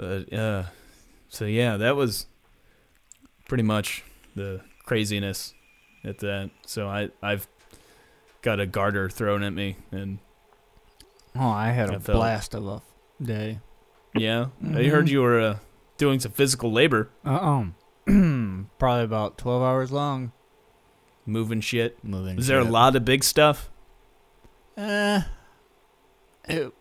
Uh, 0.00 0.20
uh, 0.32 0.66
so 1.28 1.44
yeah, 1.44 1.76
that 1.76 1.96
was 1.96 2.26
pretty 3.48 3.64
much 3.64 4.04
the 4.36 4.60
craziness 4.84 5.54
at 6.04 6.18
that. 6.18 6.50
So 6.66 6.86
I 6.88 7.10
I've 7.20 7.48
got 8.42 8.60
a 8.60 8.66
garter 8.66 9.08
thrown 9.10 9.42
at 9.42 9.52
me, 9.52 9.76
and 9.90 10.18
Oh, 11.34 11.48
I 11.48 11.70
had 11.70 11.90
a 11.90 11.94
I 11.96 11.98
felt- 11.98 12.16
blast 12.18 12.54
of 12.54 12.64
a 12.68 12.80
day. 13.20 13.58
yeah, 14.14 14.46
I 14.62 14.64
Mhm. 14.66 14.90
heard 14.90 15.08
you 15.08 15.20
were 15.20 15.40
uh, 15.40 15.56
doing 15.96 16.20
some 16.20 16.30
physical 16.30 16.70
labor, 16.70 17.10
Uh 17.24 17.64
um, 18.06 18.68
probably 18.78 19.02
about 19.04 19.36
twelve 19.36 19.62
hours 19.64 19.90
long. 19.90 20.30
Moving 21.28 21.60
shit. 21.60 22.02
Moving. 22.02 22.36
Was 22.36 22.46
there 22.46 22.58
a 22.58 22.64
lot 22.64 22.96
of 22.96 23.04
big 23.04 23.22
stuff? 23.22 23.70
Uh, 24.76 25.22
it, 26.48 26.72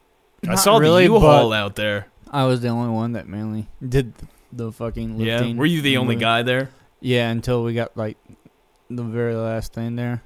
I 0.48 0.56
saw 0.56 0.78
really, 0.78 1.08
the 1.08 1.14
U-Haul 1.14 1.52
out 1.54 1.76
there. 1.76 2.08
I 2.32 2.46
was 2.46 2.62
the 2.62 2.70
only 2.70 2.94
one 2.94 3.14
that 3.14 3.28
mainly 3.28 3.68
did 3.88 4.14
the 4.52 4.72
fucking 4.72 5.18
lifting. 5.18 5.56
Yeah, 5.56 5.60
were 5.60 5.66
you 5.66 5.82
the 5.82 5.98
only 5.98 6.16
guy 6.16 6.44
there? 6.44 6.70
Yeah, 7.00 7.30
until 7.30 7.64
we 7.64 7.74
got 7.74 7.96
like 7.98 8.18
the 8.90 9.04
very 9.04 9.36
last 9.36 9.74
thing 9.74 9.96
there. 9.96 10.24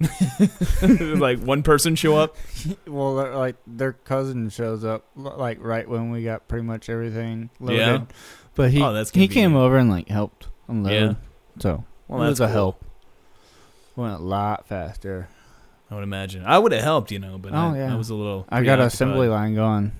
like 0.82 1.40
one 1.40 1.62
person 1.62 1.94
show 1.94 2.16
up? 2.16 2.36
Well, 2.86 3.14
like 3.14 3.56
their 3.66 3.92
cousin 3.92 4.48
shows 4.50 4.84
up 4.84 5.06
like 5.16 5.58
right 5.62 5.88
when 5.88 6.10
we 6.10 6.22
got 6.24 6.48
pretty 6.48 6.64
much 6.64 6.88
everything 6.88 7.50
loaded. 7.60 7.78
Yeah. 7.78 8.04
But 8.54 8.70
he 8.70 8.82
Oh, 8.82 8.92
that's 8.92 9.10
he 9.10 9.28
came 9.28 9.54
over 9.56 9.76
and 9.78 9.88
like 9.90 10.08
helped 10.08 10.48
unload. 10.68 10.92
Yeah. 10.92 11.14
So 11.58 11.84
Well, 12.08 12.20
that's 12.20 12.30
was 12.30 12.40
a 12.40 12.46
cool. 12.46 12.52
help. 12.52 12.84
Went 13.96 14.14
a 14.14 14.22
lot 14.22 14.66
faster. 14.66 15.28
I 15.90 15.94
would 15.94 16.04
imagine. 16.04 16.44
I 16.44 16.58
would 16.58 16.72
have 16.72 16.82
helped, 16.82 17.10
you 17.12 17.18
know, 17.18 17.38
but 17.38 17.52
Oh, 17.52 17.56
I, 17.56 17.76
yeah. 17.78 17.92
I 17.92 17.96
was 17.96 18.10
a 18.10 18.14
little. 18.14 18.46
I 18.48 18.62
got 18.62 18.80
an 18.80 18.86
assembly 18.86 19.28
line 19.28 19.54
going. 19.54 19.92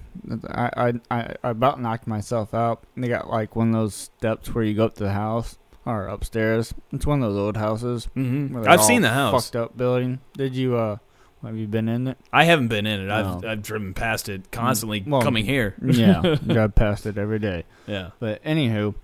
I, 0.48 0.70
I 0.76 0.92
I 1.10 1.34
I 1.44 1.50
about 1.50 1.80
knocked 1.80 2.06
myself 2.06 2.54
out. 2.54 2.82
They 2.96 3.08
got 3.08 3.28
like 3.28 3.54
one 3.54 3.68
of 3.68 3.74
those 3.74 3.94
steps 3.94 4.52
where 4.54 4.64
you 4.64 4.74
go 4.74 4.86
up 4.86 4.94
to 4.96 5.04
the 5.04 5.12
house 5.12 5.58
or 5.84 6.06
upstairs. 6.08 6.72
It's 6.92 7.06
one 7.06 7.22
of 7.22 7.30
those 7.32 7.38
old 7.38 7.56
houses. 7.56 8.08
Mhm. 8.16 8.66
I've 8.66 8.82
seen 8.82 9.02
the 9.02 9.10
house. 9.10 9.46
Fucked 9.50 9.56
up 9.56 9.76
building. 9.76 10.20
Did 10.36 10.54
you 10.56 10.76
uh 10.76 10.96
Have 11.42 11.56
you 11.56 11.66
been 11.66 11.88
in 11.88 12.08
it? 12.08 12.18
I 12.32 12.44
haven't 12.44 12.68
been 12.68 12.86
in 12.86 13.00
it. 13.02 13.10
I've 13.10 13.44
I've 13.44 13.62
driven 13.62 13.92
past 13.92 14.28
it 14.28 14.50
constantly 14.50 15.04
well, 15.06 15.20
coming 15.22 15.44
here. 15.44 15.74
Yeah, 15.82 16.36
drive 16.46 16.74
past 16.74 17.06
it 17.06 17.18
every 17.18 17.38
day. 17.38 17.64
Yeah. 17.86 18.10
But 18.18 18.42
anywho, 18.44 18.94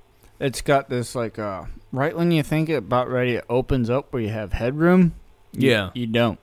it's 0.40 0.60
got 0.62 0.88
this 0.88 1.14
like 1.14 1.38
uh 1.38 1.64
right 1.92 2.16
when 2.16 2.30
you 2.32 2.42
think 2.42 2.68
it 2.68 2.74
about 2.74 3.08
ready, 3.08 3.34
it 3.36 3.44
opens 3.48 3.88
up 3.90 4.12
where 4.12 4.22
you 4.22 4.30
have 4.30 4.52
headroom. 4.54 5.14
you- 5.52 5.70
Yeah. 5.70 5.90
you 5.94 6.06
don't. 6.06 6.38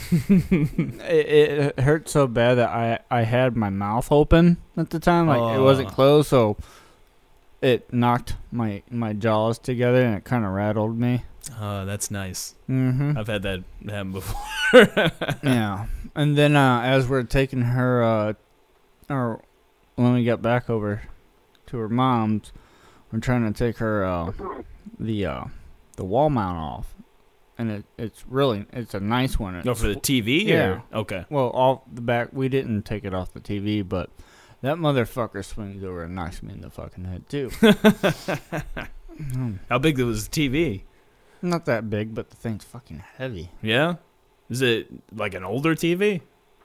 it, 0.10 0.98
it 1.00 1.80
hurt 1.80 2.08
so 2.08 2.26
bad 2.26 2.54
that 2.54 2.70
I 2.70 2.98
I 3.10 3.22
had 3.22 3.56
my 3.56 3.70
mouth 3.70 4.10
open 4.10 4.56
at 4.76 4.90
the 4.90 4.98
time, 4.98 5.26
like 5.26 5.56
it 5.56 5.60
wasn't 5.60 5.88
Oh. 5.88 5.92
closed, 5.92 6.28
so 6.28 6.56
it 7.60 7.92
knocked 7.92 8.36
my 8.50 8.82
my 8.90 9.12
jaws 9.12 9.58
together 9.58 10.02
and 10.02 10.16
it 10.16 10.24
kind 10.24 10.44
of 10.44 10.52
rattled 10.52 10.98
me. 10.98 11.24
Uh, 11.58 11.84
that's 11.84 12.10
nice. 12.10 12.54
Mm-hmm. 12.68 13.18
I've 13.18 13.26
had 13.26 13.42
that 13.42 13.64
happen 13.84 14.12
before. 14.12 14.40
yeah, 15.42 15.86
and 16.14 16.36
then 16.38 16.56
uh, 16.56 16.80
as 16.82 17.08
we're 17.08 17.22
taking 17.24 17.62
her, 17.62 18.02
uh, 18.02 18.32
or 19.08 19.42
when 19.96 20.14
we 20.14 20.24
got 20.24 20.40
back 20.40 20.70
over 20.70 21.02
to 21.66 21.76
her 21.78 21.88
mom's, 21.88 22.52
we're 23.12 23.20
trying 23.20 23.50
to 23.52 23.56
take 23.56 23.78
her 23.78 24.04
uh, 24.04 24.32
the 24.98 25.26
uh, 25.26 25.44
the 25.96 26.04
wall 26.04 26.30
mount 26.30 26.58
off, 26.58 26.94
and 27.58 27.70
it, 27.70 27.84
it's 27.98 28.24
really 28.28 28.66
it's 28.72 28.94
a 28.94 29.00
nice 29.00 29.38
one. 29.38 29.60
No, 29.64 29.74
for 29.74 29.88
the 29.88 29.94
TV. 29.96 30.44
Yeah. 30.46 30.80
Or? 30.92 31.00
Okay. 31.00 31.24
Well, 31.30 31.48
all 31.50 31.84
the 31.92 32.00
back 32.00 32.28
we 32.32 32.48
didn't 32.48 32.82
take 32.82 33.04
it 33.04 33.12
off 33.14 33.32
the 33.32 33.40
TV, 33.40 33.86
but 33.88 34.10
that 34.62 34.76
motherfucker 34.76 35.44
swings 35.44 35.82
over 35.82 36.04
and 36.04 36.14
knocks 36.14 36.42
me 36.42 36.52
in 36.52 36.60
the 36.60 36.70
fucking 36.70 37.04
head 37.04 37.28
too. 37.28 37.50
Mm, 39.20 39.58
How 39.68 39.78
big 39.78 39.98
was 40.00 40.28
the 40.28 40.48
TV? 40.48 40.82
Not 41.42 41.66
that 41.66 41.90
big, 41.90 42.14
but 42.14 42.30
the 42.30 42.36
thing's 42.36 42.64
fucking 42.64 43.02
heavy. 43.18 43.50
Yeah. 43.60 43.96
Is 44.48 44.62
it 44.62 44.88
like 45.14 45.34
an 45.34 45.44
older 45.44 45.74
TV? 45.74 46.22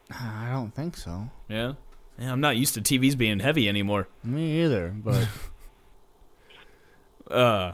I 0.10 0.50
don't 0.54 0.74
think 0.74 0.96
so. 0.96 1.30
Yeah. 1.50 1.74
Yeah, 2.18 2.32
I'm 2.32 2.40
not 2.40 2.56
used 2.56 2.74
to 2.76 2.82
TVs 2.82 3.18
being 3.18 3.40
heavy 3.40 3.68
anymore. 3.68 4.08
Me 4.24 4.64
either, 4.64 4.94
but 4.96 5.28
uh, 7.30 7.74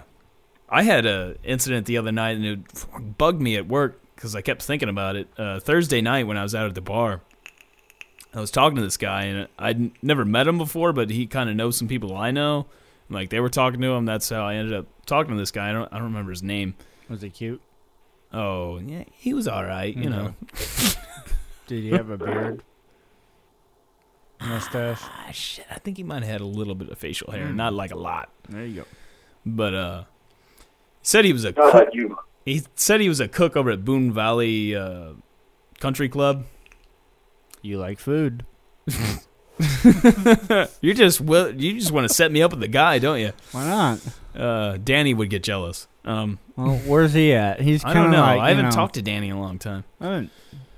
I 0.70 0.84
had 0.84 1.06
a 1.06 1.36
incident 1.44 1.86
the 1.86 1.98
other 1.98 2.12
night, 2.12 2.38
and 2.38 2.46
it 2.46 3.18
bugged 3.18 3.42
me 3.42 3.56
at 3.56 3.68
work 3.68 4.00
because 4.16 4.36
I 4.36 4.42
kept 4.42 4.62
thinking 4.62 4.90
about 4.90 5.16
it. 5.16 5.28
Uh, 5.38 5.60
Thursday 5.60 6.02
night 6.02 6.28
when 6.28 6.38
I 6.38 6.44
was 6.44 6.56
out 6.56 6.68
at 6.68 6.76
the 6.76 6.82
bar, 6.82 7.22
I 8.34 8.40
was 8.40 8.52
talking 8.52 8.78
to 8.78 8.82
this 8.82 8.98
guy, 8.98 9.24
and 9.24 9.48
I'd 9.60 10.04
never 10.04 10.24
met 10.26 10.48
him 10.48 10.58
before, 10.58 10.94
but 10.94 11.10
he 11.10 11.26
kind 11.28 11.50
of 11.50 11.56
knows 11.56 11.78
some 11.78 11.88
people 11.88 12.16
I 12.16 12.32
know. 12.32 12.68
And, 13.10 13.16
Like 13.16 13.30
they 13.30 13.40
were 13.40 13.50
talking 13.50 13.82
to 13.82 13.88
him. 13.92 14.06
That's 14.06 14.30
how 14.30 14.46
I 14.46 14.56
ended 14.56 14.74
up 14.74 14.86
talking 15.06 15.34
to 15.34 15.38
this 15.40 15.52
guy. 15.52 15.70
I 15.70 15.74
don't, 15.74 15.92
I 15.92 15.96
don't 15.98 16.06
remember 16.06 16.32
his 16.32 16.44
name. 16.44 16.76
was 17.10 17.22
he 17.22 17.30
cute? 17.30 17.62
Oh, 18.34 18.80
yeah, 18.80 19.04
he 19.12 19.34
was 19.34 19.46
all 19.50 19.66
right. 19.66 19.94
You 19.94 20.10
know, 20.10 20.36
Did 21.68 21.84
he 21.84 21.90
have 21.90 22.10
a 22.10 22.18
beard? 22.18 22.64
Mustache? 24.40 25.02
ah, 25.04 25.30
shit. 25.32 25.66
I 25.70 25.76
think 25.80 25.98
he 25.98 26.04
might 26.04 26.24
have 26.24 26.32
had 26.32 26.42
a 26.42 26.46
little 26.46 26.74
bit 26.74 26.90
of 26.90 26.98
facial 26.98 27.32
hair, 27.32 27.52
not 27.52 27.74
like 27.74 27.92
a 27.92 27.98
lot, 27.98 28.30
There 28.50 28.66
you 28.66 28.82
go. 28.82 28.86
But 29.46 29.74
uh, 29.74 30.04
he 31.02 31.08
said 31.08 31.26
he 31.26 31.34
was 31.34 31.46
a 31.46 31.54
cook. 31.54 31.74
like 31.74 31.90
you. 31.94 32.18
He 32.46 32.64
said 32.76 33.02
he 33.02 33.10
was 33.10 33.20
a 33.20 33.28
cook 33.28 33.56
over 33.56 33.70
at 33.72 33.86
Boone 33.86 34.12
Valley 34.12 34.76
uh, 34.76 35.14
Country 35.80 36.10
Club. 36.10 36.46
You 37.62 37.78
like 37.78 38.00
food? 38.00 38.46
You 40.82 40.94
just 40.96 41.22
will. 41.22 41.54
You 41.54 41.78
just 41.80 41.92
want 41.92 42.08
to 42.08 42.14
set 42.14 42.32
me 42.32 42.42
up 42.42 42.50
with 42.52 42.62
the 42.62 42.68
guy, 42.68 42.98
don't 42.98 43.20
you? 43.20 43.32
Why 43.52 43.66
not? 43.68 44.00
Uh, 44.36 44.78
Danny 44.84 45.14
would 45.14 45.30
get 45.30 45.44
jealous. 45.44 45.88
Um, 46.04 46.40
Well, 46.56 46.78
where's 46.80 47.14
he 47.14 47.34
at? 47.34 47.62
He's 47.62 47.84
I 47.84 47.94
kind 47.94 47.96
don't 47.98 48.06
of 48.08 48.12
know. 48.14 48.22
like 48.22 48.40
I 48.40 48.50
haven't 48.50 48.66
know, 48.66 48.72
talked 48.72 48.96
to 48.96 49.04
Danny 49.04 49.30
in 49.30 49.36
a 49.36 49.40
long 49.42 49.60
time. 49.60 49.84
I 50.00 50.06
haven't. 50.06 50.32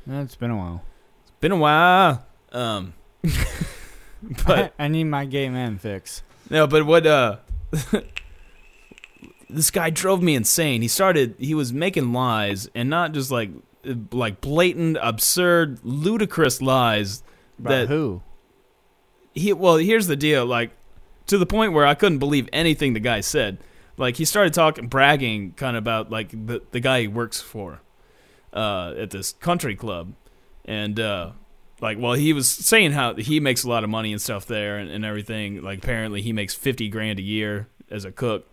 no, 0.06 0.21
It's 0.21 0.36
been 0.36 0.52
a 0.52 0.58
while. 0.58 0.84
It's 1.21 1.32
been 1.39 1.54
a 1.54 1.58
while. 1.58 2.26
Um, 2.52 2.93
but 4.45 4.73
I, 4.78 4.84
I 4.86 4.88
need 4.89 5.06
my 5.06 5.23
gay 5.26 5.47
man 5.47 5.78
fix. 5.78 6.23
no, 6.49 6.67
but 6.67 6.86
what? 6.86 7.08
Uh, 7.08 7.38
this 9.53 9.71
guy 9.71 9.89
drove 9.89 10.21
me 10.21 10.35
insane. 10.35 10.81
He 10.81 10.87
started. 10.87 11.35
He 11.37 11.53
was 11.53 11.71
making 11.73 12.13
lies, 12.13 12.69
and 12.75 12.89
not 12.89 13.13
just 13.13 13.31
like 13.31 13.51
like 14.11 14.41
blatant, 14.41 14.97
absurd, 15.01 15.79
ludicrous 15.83 16.61
lies. 16.61 17.23
About 17.59 17.69
that 17.69 17.87
who? 17.87 18.21
he 19.33 19.51
well 19.53 19.77
here's 19.77 20.07
the 20.07 20.15
deal 20.15 20.45
like 20.45 20.71
to 21.25 21.37
the 21.37 21.45
point 21.45 21.73
where 21.73 21.85
i 21.85 21.95
couldn't 21.95 22.19
believe 22.19 22.47
anything 22.53 22.93
the 22.93 22.99
guy 22.99 23.19
said 23.19 23.57
like 23.97 24.17
he 24.17 24.25
started 24.25 24.53
talking 24.53 24.87
bragging 24.87 25.51
kind 25.53 25.75
of 25.75 25.83
about 25.83 26.09
like 26.09 26.29
the, 26.31 26.61
the 26.71 26.79
guy 26.79 27.01
he 27.01 27.07
works 27.07 27.41
for 27.41 27.81
uh, 28.53 28.93
at 28.97 29.09
this 29.09 29.33
country 29.33 29.75
club 29.75 30.13
and 30.65 30.99
uh, 30.99 31.31
like 31.81 31.97
well 31.99 32.13
he 32.13 32.33
was 32.33 32.47
saying 32.47 32.91
how 32.91 33.15
he 33.15 33.39
makes 33.39 33.63
a 33.63 33.69
lot 33.69 33.83
of 33.83 33.89
money 33.89 34.11
and 34.11 34.21
stuff 34.21 34.45
there 34.45 34.77
and, 34.77 34.91
and 34.91 35.03
everything 35.03 35.61
like 35.61 35.79
apparently 35.79 36.21
he 36.21 36.31
makes 36.31 36.53
50 36.53 36.87
grand 36.89 37.17
a 37.17 37.23
year 37.23 37.67
as 37.89 38.05
a 38.05 38.11
cook 38.11 38.47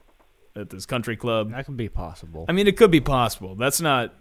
at 0.56 0.70
this 0.70 0.86
country 0.86 1.16
club 1.16 1.50
That 1.52 1.66
could 1.66 1.76
be 1.76 1.88
possible. 1.88 2.44
i 2.48 2.52
mean 2.52 2.66
it 2.66 2.76
could 2.76 2.90
be 2.90 3.00
possible 3.00 3.54
that's 3.54 3.80
not 3.80 4.14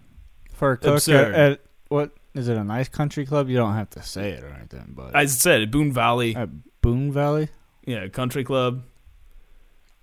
For 0.53 0.73
a 0.73 0.77
cook 0.77 0.95
absurd. 0.95 1.33
at, 1.33 1.51
at 1.53 1.61
what 1.89 2.11
is 2.35 2.47
it? 2.47 2.55
A 2.57 2.63
nice 2.63 2.87
country 2.87 3.25
club? 3.25 3.49
You 3.49 3.57
don't 3.57 3.73
have 3.73 3.89
to 3.91 4.03
say 4.03 4.29
it 4.29 4.43
or 4.43 4.49
anything, 4.49 4.93
but 4.95 5.15
i 5.15 5.25
said 5.25 5.63
at 5.63 5.71
boone 5.71 5.91
valley 5.91 6.35
at 6.35 6.49
Boone 6.81 7.11
Valley. 7.11 7.49
Yeah, 7.85 8.07
country 8.07 8.43
club. 8.45 8.83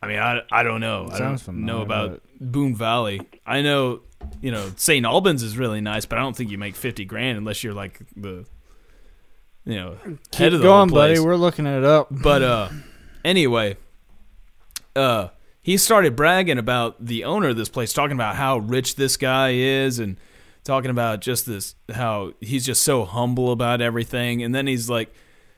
I 0.03 0.09
mean, 0.09 0.19
I, 0.19 0.41
I 0.53 0.63
don't 0.63 0.81
know. 0.81 1.09
I 1.11 1.19
don't 1.19 1.33
know 1.33 1.39
familiar, 1.39 1.83
about 1.83 2.23
Boone 2.39 2.75
Valley. 2.75 3.21
I 3.47 3.63
know, 3.63 4.01
you 4.43 4.51
know, 4.51 4.71
St. 4.77 5.07
Albans 5.07 5.43
is 5.43 5.57
really 5.57 5.81
nice, 5.81 6.05
but 6.05 6.19
I 6.19 6.21
don't 6.21 6.37
think 6.37 6.51
you 6.51 6.59
make 6.59 6.77
fifty 6.77 7.07
grand 7.07 7.39
unless 7.39 7.65
you're 7.65 7.73
like 7.73 8.01
the, 8.15 8.45
you 9.65 9.77
know, 9.77 9.93
head 10.05 10.19
Keep 10.33 10.53
of 10.53 10.59
the 10.59 10.65
going, 10.65 10.91
place. 10.91 11.19
buddy. 11.19 11.27
We're 11.27 11.37
looking 11.37 11.65
it 11.67 11.83
up. 11.85 12.09
But 12.11 12.43
uh, 12.43 12.69
anyway, 13.25 13.79
uh, 14.95 15.29
he 15.67 15.77
started 15.77 16.15
bragging 16.15 16.59
about 16.59 17.05
the 17.05 17.25
owner 17.25 17.49
of 17.49 17.57
this 17.57 17.69
place, 17.69 17.93
talking 17.93 18.17
about 18.17 18.37
how 18.37 18.59
rich 18.59 18.95
this 18.95 19.17
guy 19.17 19.51
is, 19.51 19.99
and 19.99 20.17
talking 20.63 20.93
about 20.93 21.21
just 21.21 21.45
this 21.45 21.75
how 21.93 22.31
he's 22.41 22.65
just 22.65 22.83
so 22.83 23.05
humble 23.05 23.51
about 23.51 23.81
everything. 23.81 24.45
And 24.45 24.55
then 24.55 24.69
he's 24.69 24.89
like, 24.89 25.13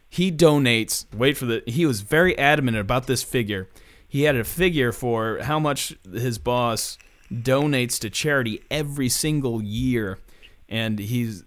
he 0.08 0.32
donates. 0.32 1.04
Wait 1.14 1.36
for 1.36 1.44
the. 1.44 1.62
He 1.66 1.84
was 1.84 2.00
very 2.00 2.38
adamant 2.38 2.78
about 2.78 3.06
this 3.06 3.22
figure. 3.22 3.68
He 4.08 4.22
had 4.22 4.34
a 4.34 4.44
figure 4.44 4.92
for 4.92 5.40
how 5.42 5.58
much 5.58 5.94
his 6.10 6.38
boss 6.38 6.96
donates 7.30 7.98
to 8.00 8.08
charity 8.08 8.62
every 8.70 9.10
single 9.10 9.62
year, 9.62 10.20
and 10.70 10.98
he's. 10.98 11.44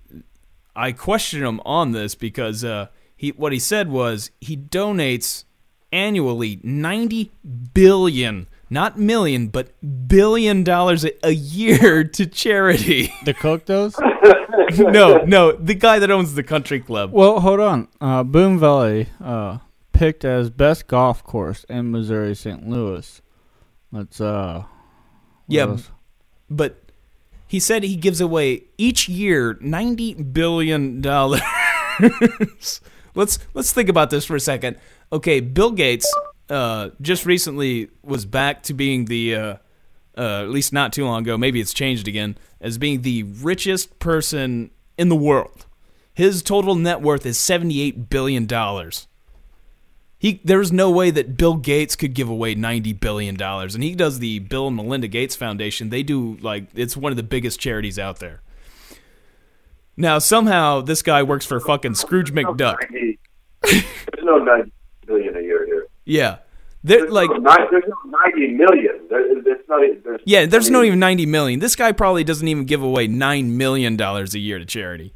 I 0.76 0.92
questioned 0.92 1.44
him 1.44 1.62
on 1.66 1.94
this 1.94 2.14
because 2.14 2.64
uh, 2.64 2.90
he 3.18 3.30
what 3.30 3.54
he 3.54 3.60
said 3.60 3.90
was 3.90 4.30
he 4.40 4.56
donates 4.56 5.46
annually 5.92 6.60
90 6.64 7.32
billion 7.74 8.48
not 8.70 8.98
million 8.98 9.48
but 9.48 9.70
billion 10.08 10.64
dollars 10.64 11.06
a, 11.24 11.32
year 11.32 12.04
to 12.18 12.26
charity 12.26 13.14
The 13.26 13.34
cook 13.34 13.66
does? 13.66 13.96
no 14.78 15.18
no 15.18 15.52
the 15.52 15.74
guy 15.76 16.00
that 16.00 16.10
owns 16.10 16.34
the 16.36 16.44
country 16.44 16.80
club 16.80 17.12
well, 17.12 17.40
hold 17.40 17.60
on. 17.60 17.88
Uh, 18.00 18.24
Boone 18.24 18.58
Valley 18.58 19.10
uh, 19.22 19.60
picked 19.92 20.24
as 20.24 20.50
best 20.50 20.88
golf 20.88 21.24
course 21.24 21.66
in 21.66 21.92
Missouri 21.92 22.36
St. 22.36 22.68
Louis. 22.68 23.22
Let's 23.92 24.22
uh. 24.22 24.64
Yeah, 25.48 25.64
else? 25.64 25.92
but 26.50 26.82
he 27.48 27.60
said 27.60 27.84
he 27.84 27.98
gives 27.98 28.22
away 28.22 28.64
each 28.78 29.10
year 29.10 29.58
90 29.60 30.14
billion 30.24 31.02
dollars 31.02 31.42
let's 33.16 33.40
let's 33.54 33.74
think 33.74 33.90
about 33.90 34.10
this 34.10 34.24
for 34.24 34.38
a 34.38 34.40
second 34.40 34.78
okay 35.12 35.40
bill 35.40 35.72
gates 35.72 36.12
uh, 36.50 36.90
just 37.02 37.26
recently 37.26 37.90
was 38.04 38.26
back 38.26 38.62
to 38.64 38.74
being 38.74 39.06
the 39.06 39.36
uh, 39.36 39.56
uh, 40.18 40.42
at 40.42 40.50
least 40.50 40.74
not 40.74 40.92
too 40.92 41.06
long 41.06 41.22
ago 41.24 41.38
maybe 41.38 41.62
it's 41.62 41.74
changed 41.74 42.08
again 42.08 42.38
as 42.60 42.78
being 42.78 43.02
the 43.02 43.24
richest 43.24 44.00
person 44.00 44.72
in 44.98 45.10
the 45.10 45.16
world 45.16 45.66
his 46.14 46.42
total 46.42 46.76
net 46.76 47.02
worth 47.02 47.26
is 47.26 47.40
78 47.40 48.10
billion 48.10 48.46
dollars 48.46 49.08
he 50.22 50.40
there's 50.44 50.72
no 50.72 50.92
way 50.92 51.10
that 51.10 51.36
Bill 51.36 51.56
Gates 51.56 51.96
could 51.96 52.14
give 52.14 52.30
away 52.30 52.54
90 52.54 52.94
billion 52.94 53.34
dollars 53.34 53.74
and 53.74 53.84
he 53.84 53.96
does 53.96 54.20
the 54.20 54.38
Bill 54.38 54.68
and 54.68 54.76
Melinda 54.76 55.08
Gates 55.08 55.36
Foundation. 55.36 55.90
They 55.90 56.04
do 56.04 56.38
like 56.42 56.68
it's 56.76 56.96
one 56.96 57.12
of 57.12 57.16
the 57.16 57.24
biggest 57.24 57.60
charities 57.60 57.98
out 57.98 58.20
there. 58.20 58.44
Now 59.98 60.20
somehow 60.20 60.82
this 60.82 61.02
guy 61.02 61.24
works 61.24 61.48
for 61.48 61.60
fucking 61.60 61.96
Scrooge 61.96 62.32
McDuck. 62.32 62.78
There's 63.64 63.84
no 64.24 64.38
90 64.38 64.72
billion 65.12 65.36
a 65.36 65.42
year 65.42 65.66
here. 65.66 65.88
Yeah. 66.06 66.38
They're 66.84 67.02
There's 67.02 67.12
like 67.12 67.30
no, 67.30 67.58
there's 67.70 67.84
no 67.88 68.18
90 68.34 68.48
million. 68.54 69.08
There, 69.10 69.38
it's 69.38 69.70
not, 69.70 69.82
there's, 70.04 70.22
Yeah, 70.26 70.48
there's 70.48 70.68
I 70.70 70.72
not 70.72 70.86
even 70.86 71.00
90 71.00 71.28
million. 71.28 71.60
This 71.60 71.76
guy 71.76 71.92
probably 71.92 72.24
doesn't 72.24 72.48
even 72.48 72.66
give 72.66 72.82
away 72.82 73.08
9 73.08 73.56
million 73.56 73.98
dollars 73.98 74.34
a 74.34 74.40
year 74.40 74.58
to 74.58 74.66
charity. 74.66 75.14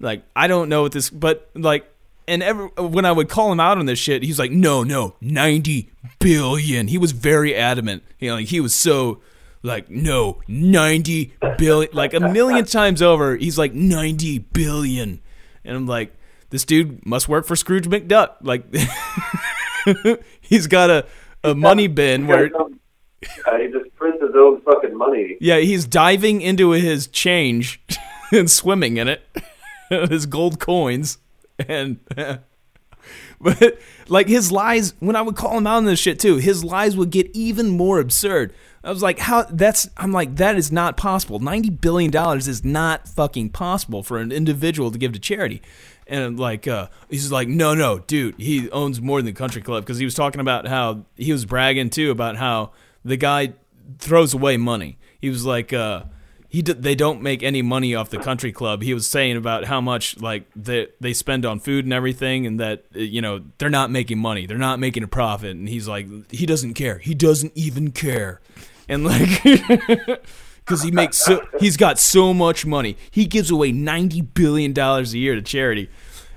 Like 0.00 0.22
I 0.36 0.46
don't 0.48 0.68
know 0.68 0.82
what 0.82 0.92
this 0.92 1.08
but 1.08 1.48
like 1.54 1.90
and 2.26 2.42
every, 2.42 2.66
when 2.76 3.06
I 3.06 3.12
would 3.12 3.30
call 3.30 3.50
him 3.50 3.58
out 3.58 3.78
on 3.78 3.86
this 3.86 3.98
shit, 3.98 4.22
he's 4.22 4.38
like, 4.38 4.50
"No, 4.50 4.82
no, 4.82 5.14
90 5.22 5.90
billion." 6.18 6.88
He 6.88 6.98
was 6.98 7.12
very 7.12 7.56
adamant. 7.56 8.02
You 8.18 8.28
know, 8.28 8.34
like 8.34 8.48
he 8.48 8.60
was 8.60 8.74
so 8.74 9.22
like 9.62 9.90
no 9.90 10.40
90 10.46 11.34
billion 11.58 11.90
like 11.92 12.14
a 12.14 12.20
million 12.20 12.64
times 12.64 13.02
over 13.02 13.34
he's 13.34 13.58
like 13.58 13.74
90 13.74 14.38
billion 14.38 15.20
and 15.64 15.76
i'm 15.76 15.84
like 15.84 16.14
this 16.50 16.64
dude 16.64 17.04
must 17.06 17.28
work 17.28 17.46
for 17.46 17.56
scrooge 17.56 17.86
mcduck. 17.88 18.36
Like 18.42 18.64
he's 20.40 20.66
got 20.66 20.90
a, 20.90 21.06
a 21.44 21.54
money 21.54 21.86
bin 21.86 22.26
where 22.26 22.46
Yeah, 22.50 23.28
uh, 23.46 23.58
he 23.58 23.66
just 23.68 23.94
prints 23.96 24.22
his 24.22 24.30
own 24.36 24.60
fucking 24.62 24.96
money. 24.96 25.36
yeah 25.40 25.58
he's 25.58 25.84
diving 25.86 26.40
into 26.40 26.70
his 26.70 27.06
change 27.08 27.80
and 28.32 28.50
swimming 28.50 28.96
in 28.96 29.08
it 29.08 29.22
his 29.88 30.26
gold 30.26 30.58
coins. 30.60 31.18
And 31.68 31.98
but 33.40 33.78
like 34.08 34.28
his 34.28 34.52
lies 34.52 34.94
when 35.00 35.16
i 35.16 35.22
would 35.22 35.36
call 35.36 35.56
him 35.58 35.66
out 35.66 35.76
on 35.78 35.84
this 35.86 35.98
shit 35.98 36.18
too 36.20 36.36
his 36.36 36.64
lies 36.64 36.96
would 36.96 37.10
get 37.10 37.28
even 37.34 37.68
more 37.68 37.98
absurd. 38.00 38.52
I 38.84 38.90
was 38.90 39.02
like 39.02 39.18
how 39.18 39.42
that's 39.44 39.88
i'm 39.96 40.12
like 40.12 40.36
that 40.36 40.56
is 40.56 40.70
not 40.70 40.96
possible. 40.96 41.38
90 41.40 41.70
billion 41.70 42.10
dollars 42.10 42.46
is 42.48 42.64
not 42.64 43.08
fucking 43.08 43.50
possible 43.50 44.02
for 44.02 44.18
an 44.18 44.30
individual 44.30 44.90
to 44.92 44.98
give 44.98 45.12
to 45.14 45.18
charity 45.18 45.60
and 46.08 46.38
like 46.38 46.66
uh 46.66 46.88
he's 47.08 47.30
like 47.30 47.48
no 47.48 47.74
no 47.74 47.98
dude 47.98 48.34
he 48.38 48.70
owns 48.70 49.00
more 49.00 49.18
than 49.18 49.26
the 49.26 49.32
country 49.32 49.62
club 49.62 49.84
because 49.84 49.98
he 49.98 50.04
was 50.04 50.14
talking 50.14 50.40
about 50.40 50.66
how 50.66 51.04
he 51.16 51.32
was 51.32 51.44
bragging 51.44 51.90
too 51.90 52.10
about 52.10 52.36
how 52.36 52.70
the 53.04 53.16
guy 53.16 53.52
throws 53.98 54.34
away 54.34 54.56
money 54.56 54.98
he 55.20 55.28
was 55.28 55.44
like 55.44 55.72
uh 55.72 56.02
he 56.48 56.62
d- 56.62 56.72
they 56.72 56.94
don't 56.94 57.20
make 57.20 57.42
any 57.42 57.60
money 57.60 57.94
off 57.94 58.08
the 58.08 58.18
country 58.18 58.52
club. 58.52 58.82
He 58.82 58.94
was 58.94 59.06
saying 59.06 59.36
about 59.36 59.66
how 59.66 59.80
much 59.82 60.18
like 60.18 60.44
they 60.56 60.88
they 60.98 61.12
spend 61.12 61.44
on 61.44 61.60
food 61.60 61.84
and 61.84 61.92
everything, 61.92 62.46
and 62.46 62.58
that 62.58 62.84
uh, 62.96 63.00
you 63.00 63.20
know 63.20 63.44
they're 63.58 63.68
not 63.68 63.90
making 63.90 64.18
money, 64.18 64.46
they're 64.46 64.56
not 64.56 64.80
making 64.80 65.02
a 65.02 65.08
profit. 65.08 65.50
And 65.50 65.68
he's 65.68 65.86
like, 65.86 66.06
he 66.30 66.46
doesn't 66.46 66.74
care. 66.74 66.98
He 66.98 67.14
doesn't 67.14 67.52
even 67.54 67.92
care, 67.92 68.40
and 68.88 69.04
like. 69.04 70.22
Because 70.68 70.82
he 70.82 70.90
makes 70.90 71.16
so, 71.16 71.40
he's 71.58 71.78
got 71.78 71.98
so 71.98 72.34
much 72.34 72.66
money. 72.66 72.98
He 73.10 73.24
gives 73.24 73.50
away 73.50 73.72
ninety 73.72 74.20
billion 74.20 74.74
dollars 74.74 75.14
a 75.14 75.18
year 75.18 75.34
to 75.34 75.40
charity, 75.40 75.88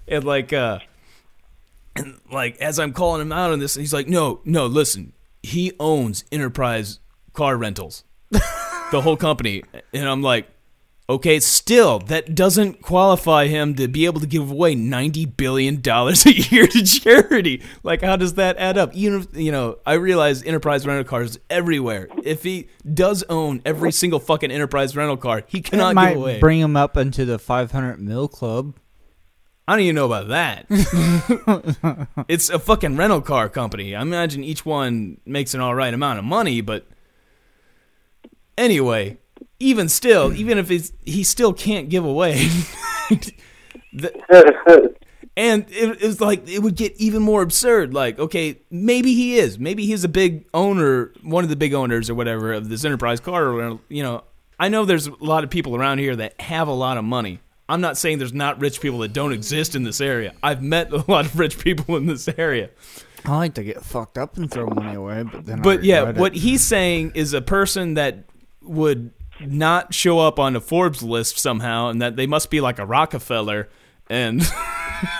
and 0.07 0.23
like, 0.23 0.53
uh, 0.53 0.79
and 1.97 2.17
like 2.31 2.55
as 2.61 2.79
I'm 2.79 2.93
calling 2.93 3.21
him 3.21 3.33
out 3.33 3.51
on 3.51 3.59
this, 3.59 3.75
he's 3.75 3.93
like, 3.93 4.07
no, 4.07 4.39
no, 4.45 4.67
listen, 4.67 5.11
he 5.43 5.73
owns 5.81 6.23
Enterprise 6.31 6.99
Car 7.33 7.57
Rentals 7.57 8.05
the 8.31 9.01
whole 9.01 9.17
company. 9.17 9.63
And 9.93 10.07
I'm 10.07 10.21
like, 10.21 10.47
okay, 11.09 11.39
still, 11.39 11.99
that 11.99 12.35
doesn't 12.35 12.81
qualify 12.81 13.47
him 13.47 13.75
to 13.75 13.87
be 13.87 14.05
able 14.05 14.19
to 14.21 14.27
give 14.27 14.49
away 14.49 14.75
$90 14.75 15.35
billion 15.35 15.81
a 15.85 16.29
year 16.31 16.67
to 16.67 16.83
charity. 16.83 17.61
Like, 17.83 18.01
how 18.01 18.15
does 18.15 18.35
that 18.35 18.57
add 18.57 18.77
up? 18.77 18.95
You 18.95 19.19
know, 19.19 19.25
you 19.33 19.51
know 19.51 19.79
I 19.85 19.93
realize 19.93 20.43
enterprise 20.43 20.85
rental 20.85 21.03
cars 21.03 21.31
is 21.31 21.39
everywhere. 21.49 22.07
If 22.23 22.43
he 22.43 22.69
does 22.91 23.23
own 23.29 23.61
every 23.65 23.91
single 23.91 24.19
fucking 24.19 24.51
enterprise 24.51 24.95
rental 24.95 25.17
car, 25.17 25.43
he 25.47 25.61
cannot 25.61 25.95
give 25.95 26.17
away. 26.17 26.39
bring 26.39 26.59
him 26.59 26.77
up 26.77 26.97
into 26.97 27.25
the 27.25 27.37
500 27.37 27.99
mil 27.99 28.27
club. 28.27 28.75
I 29.67 29.75
don't 29.75 29.81
even 29.81 29.95
know 29.95 30.05
about 30.05 30.27
that. 30.29 30.65
it's 32.27 32.49
a 32.49 32.59
fucking 32.59 32.97
rental 32.97 33.21
car 33.21 33.47
company. 33.47 33.95
I 33.95 34.01
imagine 34.01 34.43
each 34.43 34.65
one 34.65 35.21
makes 35.25 35.53
an 35.53 35.61
all 35.61 35.75
right 35.75 35.93
amount 35.93 36.19
of 36.19 36.25
money, 36.25 36.61
but 36.61 36.87
anyway, 38.57 39.17
even 39.61 39.87
still, 39.89 40.33
even 40.33 40.57
if 40.57 40.69
it's, 40.71 40.91
he 41.05 41.23
still 41.23 41.53
can't 41.53 41.89
give 41.89 42.03
away. 42.05 42.47
the- 43.93 44.95
and 45.37 45.65
it, 45.69 46.01
it 46.01 46.07
was 46.07 46.19
like 46.21 46.47
it 46.49 46.59
would 46.59 46.75
get 46.75 46.95
even 46.97 47.21
more 47.21 47.41
absurd. 47.41 47.93
Like, 47.93 48.19
okay, 48.19 48.59
maybe 48.69 49.13
he 49.13 49.37
is. 49.37 49.57
Maybe 49.57 49.85
he's 49.85 50.03
a 50.03 50.09
big 50.09 50.45
owner, 50.53 51.13
one 51.23 51.43
of 51.43 51.49
the 51.49 51.55
big 51.55 51.73
owners 51.73 52.09
or 52.09 52.15
whatever 52.15 52.51
of 52.53 52.69
this 52.69 52.83
enterprise 52.83 53.19
car. 53.19 53.47
Or, 53.47 53.79
you 53.87 54.03
know, 54.03 54.23
I 54.59 54.67
know 54.69 54.83
there's 54.85 55.07
a 55.07 55.13
lot 55.19 55.43
of 55.43 55.49
people 55.49 55.75
around 55.75 55.99
here 55.99 56.15
that 56.17 56.39
have 56.41 56.67
a 56.67 56.73
lot 56.73 56.97
of 56.97 57.03
money. 57.05 57.39
I'm 57.69 57.79
not 57.79 57.97
saying 57.97 58.17
there's 58.17 58.33
not 58.33 58.59
rich 58.59 58.81
people 58.81 58.99
that 58.99 59.13
don't 59.13 59.31
exist 59.31 59.75
in 59.75 59.83
this 59.83 60.01
area. 60.01 60.33
I've 60.43 60.61
met 60.61 60.91
a 60.91 61.05
lot 61.09 61.25
of 61.25 61.39
rich 61.39 61.57
people 61.59 61.95
in 61.95 62.05
this 62.05 62.27
area. 62.37 62.69
I 63.23 63.37
like 63.37 63.53
to 63.53 63.63
get 63.63 63.81
fucked 63.81 64.17
up 64.17 64.35
and 64.35 64.51
throw 64.51 64.65
money 64.67 64.95
away, 64.95 65.23
but 65.23 65.45
then 65.45 65.61
But 65.61 65.83
yeah, 65.85 65.99
regret 65.99 66.17
it. 66.17 66.19
what 66.19 66.33
he's 66.35 66.61
saying 66.63 67.13
is 67.15 67.33
a 67.33 67.41
person 67.41 67.93
that 67.93 68.25
would 68.61 69.11
not 69.47 69.93
show 69.93 70.19
up 70.19 70.39
on 70.39 70.55
a 70.55 70.61
Forbes 70.61 71.03
list 71.03 71.39
somehow, 71.39 71.89
and 71.89 72.01
that 72.01 72.15
they 72.15 72.27
must 72.27 72.49
be 72.49 72.61
like 72.61 72.79
a 72.79 72.85
Rockefeller 72.85 73.69
and 74.09 74.43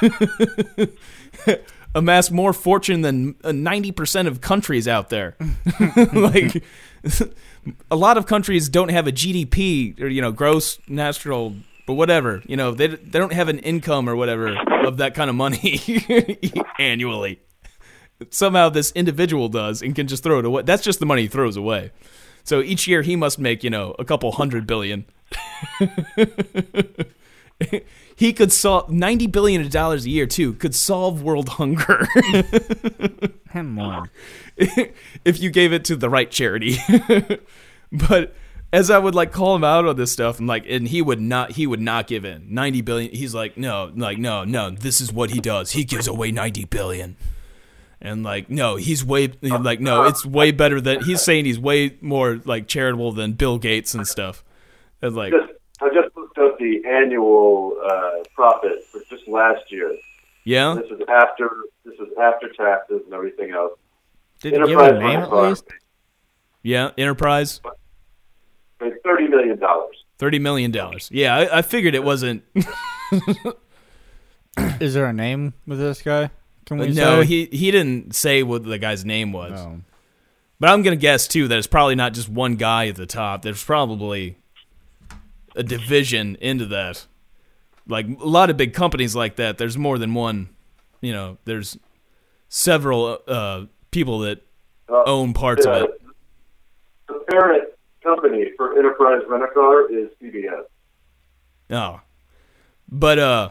amass 1.95 2.31
more 2.31 2.53
fortune 2.53 3.01
than 3.01 3.35
uh, 3.43 3.51
ninety 3.51 3.91
percent 3.91 4.27
of 4.27 4.41
countries 4.41 4.87
out 4.87 5.09
there. 5.09 5.35
like 6.13 6.63
a 7.89 7.95
lot 7.95 8.17
of 8.17 8.25
countries 8.25 8.69
don't 8.69 8.89
have 8.89 9.07
a 9.07 9.11
GDP 9.11 9.99
or 10.01 10.07
you 10.07 10.21
know 10.21 10.31
gross 10.31 10.79
national. 10.87 11.55
But 11.87 11.95
whatever, 11.95 12.43
you 12.45 12.55
know, 12.55 12.71
they 12.71 12.87
they 12.87 13.19
don't 13.19 13.33
have 13.33 13.49
an 13.49 13.59
income 13.59 14.07
or 14.07 14.15
whatever 14.15 14.55
of 14.85 14.97
that 14.97 15.15
kind 15.15 15.29
of 15.29 15.35
money 15.35 15.81
annually 16.79 17.41
somehow 18.29 18.69
this 18.69 18.91
individual 18.91 19.49
does 19.49 19.81
and 19.81 19.95
can 19.95 20.07
just 20.07 20.23
throw 20.23 20.39
it 20.39 20.45
away. 20.45 20.61
That's 20.61 20.83
just 20.83 20.99
the 20.99 21.05
money 21.05 21.23
he 21.23 21.27
throws 21.27 21.57
away. 21.57 21.91
So 22.43 22.61
each 22.61 22.87
year 22.87 23.01
he 23.01 23.15
must 23.15 23.39
make, 23.39 23.63
you 23.63 23.69
know, 23.69 23.95
a 23.99 24.05
couple 24.05 24.31
hundred 24.31 24.67
billion. 24.67 25.05
he 28.15 28.33
could 28.33 28.51
solve 28.51 28.89
90 28.89 29.27
billion 29.27 29.69
dollars 29.69 30.05
a 30.05 30.09
year 30.09 30.25
too 30.25 30.53
could 30.55 30.75
solve 30.75 31.23
world 31.23 31.47
hunger 31.47 32.05
Him 33.51 33.71
more. 33.71 34.09
if 34.57 35.39
you 35.39 35.49
gave 35.49 35.73
it 35.73 35.85
to 35.85 35.95
the 35.95 36.09
right 36.09 36.31
charity. 36.31 36.77
but 37.91 38.33
as 38.73 38.89
I 38.89 38.97
would 38.97 39.15
like 39.15 39.31
call 39.31 39.55
him 39.55 39.63
out 39.63 39.85
on 39.85 39.97
this 39.97 40.11
stuff, 40.11 40.39
and 40.39 40.47
like, 40.47 40.65
and 40.67 40.87
he 40.87 41.01
would 41.01 41.19
not, 41.19 41.51
he 41.51 41.67
would 41.67 41.81
not 41.81 42.07
give 42.07 42.23
in. 42.23 42.53
Ninety 42.53 42.81
billion. 42.81 43.13
He's 43.13 43.35
like, 43.35 43.57
no, 43.57 43.91
like, 43.95 44.17
no, 44.17 44.43
no. 44.43 44.69
This 44.69 45.01
is 45.01 45.11
what 45.11 45.31
he 45.31 45.39
does. 45.39 45.71
He 45.71 45.83
gives 45.83 46.07
away 46.07 46.31
ninety 46.31 46.65
billion. 46.65 47.17
And 48.03 48.23
like, 48.23 48.49
no, 48.49 48.77
he's 48.77 49.05
way 49.05 49.31
uh, 49.43 49.59
like, 49.59 49.79
no, 49.79 50.03
uh, 50.03 50.07
it's 50.07 50.25
way 50.25 50.51
better 50.51 50.81
than 50.81 50.97
uh, 50.97 51.03
he's 51.03 51.21
saying. 51.21 51.45
He's 51.45 51.59
way 51.59 51.97
more 52.01 52.41
like 52.45 52.67
charitable 52.67 53.11
than 53.11 53.33
Bill 53.33 53.59
Gates 53.59 53.93
and 53.93 54.07
stuff. 54.07 54.43
And 55.03 55.15
like, 55.15 55.31
just 55.31 55.53
I 55.81 55.89
just 55.89 56.15
looked 56.17 56.37
up 56.39 56.57
the 56.57 56.81
annual 56.87 57.77
uh, 57.85 58.23
profit 58.33 58.83
for 58.91 59.01
just 59.09 59.27
last 59.27 59.71
year. 59.71 59.95
yeah, 60.45 60.75
This 60.81 60.89
is 60.91 61.01
after 61.07 61.49
this 61.85 61.93
is 61.99 62.07
after 62.19 62.49
taxes 62.49 63.01
and 63.05 63.13
everything 63.13 63.51
else. 63.51 63.73
Did 64.41 64.53
he 64.53 64.59
give 64.67 64.79
a 64.79 64.93
name 64.97 65.19
at 65.19 65.31
least? 65.31 65.65
yeah, 66.63 66.89
Enterprise, 66.97 67.61
made 68.79 68.93
thirty 69.03 69.27
million 69.27 69.59
dollars. 69.59 69.95
thirty 70.17 70.39
million 70.39 70.71
dollars. 70.71 71.07
Yeah, 71.11 71.35
I, 71.35 71.59
I 71.59 71.61
figured 71.61 71.93
it 71.93 72.03
wasn't. 72.03 72.43
Is 74.79 74.95
there 74.95 75.05
a 75.05 75.13
name 75.13 75.53
with 75.67 75.77
this 75.79 76.01
guy? 76.01 76.31
Can 76.65 76.77
we 76.77 76.89
no, 76.89 77.21
say? 77.21 77.27
he 77.27 77.45
he 77.51 77.71
didn't 77.71 78.15
say 78.15 78.43
what 78.43 78.63
the 78.63 78.77
guy's 78.77 79.03
name 79.03 79.31
was. 79.31 79.59
Oh. 79.59 79.81
But 80.59 80.69
I'm 80.69 80.83
gonna 80.83 80.95
guess 80.95 81.27
too 81.27 81.47
that 81.47 81.57
it's 81.57 81.67
probably 81.67 81.95
not 81.95 82.13
just 82.13 82.29
one 82.29 82.55
guy 82.55 82.87
at 82.87 82.95
the 82.95 83.05
top. 83.05 83.41
There's 83.41 83.63
probably 83.63 84.37
a 85.55 85.63
division 85.63 86.37
into 86.39 86.65
that. 86.67 87.05
Like 87.87 88.05
a 88.07 88.27
lot 88.27 88.49
of 88.49 88.57
big 88.57 88.73
companies 88.73 89.15
like 89.15 89.37
that, 89.37 89.57
there's 89.57 89.77
more 89.77 89.97
than 89.97 90.13
one. 90.13 90.49
You 91.01 91.13
know, 91.13 91.37
there's 91.45 91.77
several 92.47 93.19
uh, 93.27 93.65
people 93.89 94.19
that 94.19 94.45
Uh, 94.87 95.03
own 95.05 95.33
parts 95.33 95.65
of 95.65 95.83
it. 95.83 96.01
The 97.07 97.23
parent 97.31 97.69
company 98.03 98.51
for 98.55 98.77
Enterprise 98.77 99.21
Rent 99.27 99.43
a 99.43 99.47
Car 99.47 99.91
is 99.91 100.09
CBS. 100.21 100.63
Oh, 101.71 102.01
but 102.89 103.17
uh, 103.19 103.49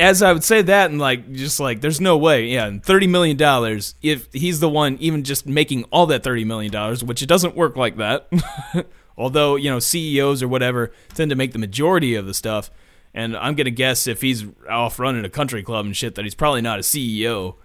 as 0.00 0.22
I 0.22 0.32
would 0.32 0.42
say 0.44 0.62
that, 0.62 0.90
and 0.90 0.98
like 0.98 1.30
just 1.32 1.60
like, 1.60 1.80
there's 1.80 2.00
no 2.00 2.16
way. 2.16 2.46
Yeah, 2.46 2.66
and 2.66 2.82
thirty 2.82 3.06
million 3.06 3.36
dollars. 3.36 3.94
If 4.02 4.32
he's 4.32 4.58
the 4.60 4.68
one, 4.68 4.96
even 5.00 5.22
just 5.22 5.46
making 5.46 5.84
all 5.92 6.06
that 6.06 6.22
thirty 6.24 6.44
million 6.44 6.72
dollars, 6.72 7.04
which 7.04 7.22
it 7.22 7.26
doesn't 7.26 7.54
work 7.54 7.76
like 7.76 7.96
that. 7.98 8.28
Although 9.16 9.56
you 9.56 9.70
know 9.70 9.78
CEOs 9.78 10.42
or 10.42 10.48
whatever 10.48 10.92
tend 11.14 11.30
to 11.30 11.36
make 11.36 11.52
the 11.52 11.58
majority 11.58 12.14
of 12.14 12.26
the 12.26 12.34
stuff, 12.34 12.70
and 13.14 13.36
I'm 13.36 13.54
gonna 13.54 13.70
guess 13.70 14.06
if 14.06 14.22
he's 14.22 14.44
off 14.68 14.98
running 14.98 15.24
a 15.24 15.30
country 15.30 15.62
club 15.62 15.84
and 15.86 15.96
shit 15.96 16.14
that 16.14 16.24
he's 16.24 16.34
probably 16.34 16.62
not 16.62 16.78
a 16.78 16.82
CEO. 16.82 17.56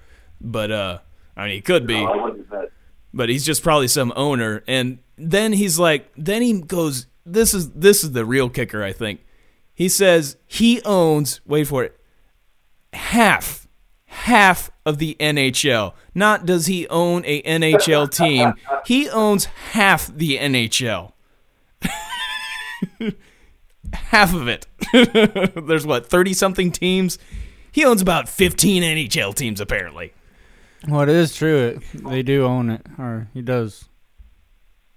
But 0.41 0.71
uh, 0.71 0.99
I 1.37 1.45
mean, 1.45 1.55
he 1.55 1.61
could 1.61 1.87
be 1.87 2.03
No, 2.03 2.27
I 2.27 2.31
bet. 2.31 2.71
but 3.13 3.29
he's 3.29 3.45
just 3.45 3.63
probably 3.63 3.87
some 3.87 4.11
owner 4.15 4.63
and 4.67 4.99
then 5.17 5.53
he's 5.53 5.79
like 5.79 6.11
then 6.17 6.41
he 6.41 6.59
goes 6.61 7.07
this 7.25 7.53
is 7.53 7.71
this 7.71 8.03
is 8.03 8.11
the 8.11 8.25
real 8.25 8.49
kicker 8.49 8.83
i 8.83 8.91
think 8.91 9.23
he 9.73 9.87
says 9.87 10.35
he 10.45 10.81
owns 10.83 11.39
wait 11.45 11.63
for 11.67 11.85
it 11.85 11.97
half 12.95 13.67
half 14.05 14.71
of 14.85 14.97
the 14.97 15.15
nhl 15.19 15.93
not 16.13 16.45
does 16.45 16.67
he 16.67 16.87
own 16.87 17.21
a 17.25 17.41
nhl 17.41 18.09
team 18.15 18.53
he 18.85 19.09
owns 19.09 19.45
half 19.45 20.07
the 20.07 20.37
nhl 20.37 21.11
half 23.93 24.33
of 24.33 24.47
it 24.47 24.67
there's 25.67 25.85
what 25.85 26.05
30 26.07 26.33
something 26.33 26.71
teams 26.71 27.19
he 27.71 27.83
owns 27.83 28.01
about 28.01 28.29
15 28.29 28.83
nhl 28.83 29.35
teams 29.35 29.59
apparently 29.59 30.13
Well, 30.87 31.01
it 31.01 31.09
is 31.09 31.35
true. 31.35 31.57
It, 31.57 32.03
they 32.09 32.21
do 32.23 32.45
own 32.45 32.69
it, 32.69 32.85
or 32.99 33.27
he 33.33 33.41
does. 33.41 33.85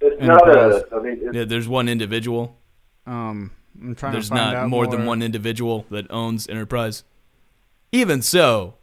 It's 0.01 0.23
not 0.23 0.47
Enterprise. 0.47 0.83
a. 0.93 0.97
I 0.97 1.01
mean, 1.01 1.19
it's, 1.23 1.35
Yeah, 1.35 1.45
there's 1.45 1.67
one 1.67 1.89
individual. 1.89 2.59
Um, 3.07 3.53
I'm 3.81 3.95
trying 3.95 4.13
There's 4.13 4.29
to 4.29 4.35
find 4.37 4.53
not 4.53 4.55
out 4.65 4.69
more, 4.69 4.87
than 4.87 5.07
one 5.07 5.23
individual 5.23 5.87
that 5.91 6.07
owns 6.11 6.47
Enterprise. 6.47 7.05
Even 7.93 8.21
so, 8.23 8.75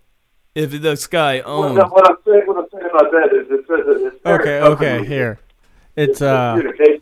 if 0.55 0.71
this 0.71 1.05
guy 1.07 1.39
owns, 1.41 1.77
no, 1.77 1.85
what 1.87 2.09
I'm 2.09 2.17
saying, 2.25 2.43
what 2.45 2.57
I'm 2.57 2.65
saying 2.71 2.89
about 2.91 3.11
that 3.11 3.29
is, 3.35 3.47
it 3.51 3.65
says 3.67 3.85
that 3.85 4.05
it's 4.07 4.21
parent 4.23 4.41
Okay, 4.41 4.59
company. 4.59 4.97
okay, 4.99 5.07
here. 5.07 5.39
It's 5.95 6.21
a 6.21 6.29
uh, 6.29 6.55
communications, 6.55 7.01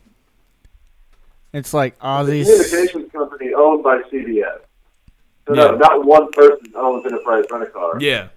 it's 1.52 1.72
like 1.72 1.98
the 1.98 2.04
Ozzy's. 2.06 2.46
communications 2.70 3.12
company 3.12 3.52
owned 3.56 3.82
by 3.82 4.02
CBS. 4.12 4.58
So 5.46 5.54
Yeah. 5.54 5.64
no, 5.66 5.76
not 5.76 6.04
one 6.04 6.30
person 6.32 6.72
owns 6.76 7.04
Enterprise 7.06 7.44
Rent 7.50 7.64
a 7.64 7.66
Car. 7.66 8.00
yeah, 8.00 8.28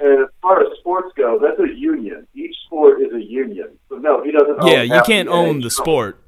And 0.00 0.20
as 0.24 0.28
far 0.42 0.60
as 0.60 0.66
sports 0.78 1.12
go, 1.16 1.38
that's 1.40 1.58
a 1.60 1.72
union. 1.74 2.26
Each 2.34 2.54
sport 2.66 3.00
is 3.00 3.12
a 3.12 3.22
union. 3.22 3.70
So 3.88 3.96
no, 3.96 4.22
he 4.22 4.30
doesn't. 4.30 4.60
Own 4.60 4.66
yeah, 4.68 4.82
you 4.82 5.00
can't 5.02 5.28
the 5.28 5.34
own 5.34 5.60
NHL. 5.60 5.62
the 5.64 5.70
sport. 5.70 6.20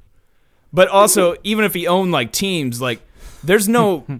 But 0.73 0.87
also, 0.87 1.35
even 1.43 1.65
if 1.65 1.73
he 1.73 1.87
owned 1.87 2.11
like 2.11 2.31
teams, 2.31 2.81
like 2.81 3.01
there's 3.43 3.67
no. 3.69 4.05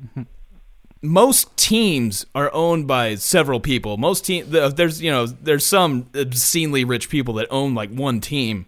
most 1.02 1.56
teams 1.58 2.26
are 2.36 2.54
owned 2.54 2.88
by 2.88 3.16
several 3.16 3.60
people. 3.60 3.98
Most 3.98 4.26
team 4.26 4.46
there's 4.50 5.02
you 5.02 5.10
know 5.12 5.26
there's 5.26 5.66
some 5.66 6.10
obscenely 6.16 6.84
rich 6.84 7.10
people 7.10 7.34
that 7.36 7.48
own 7.50 7.74
like 7.76 7.90
one 7.92 8.20
team, 8.20 8.66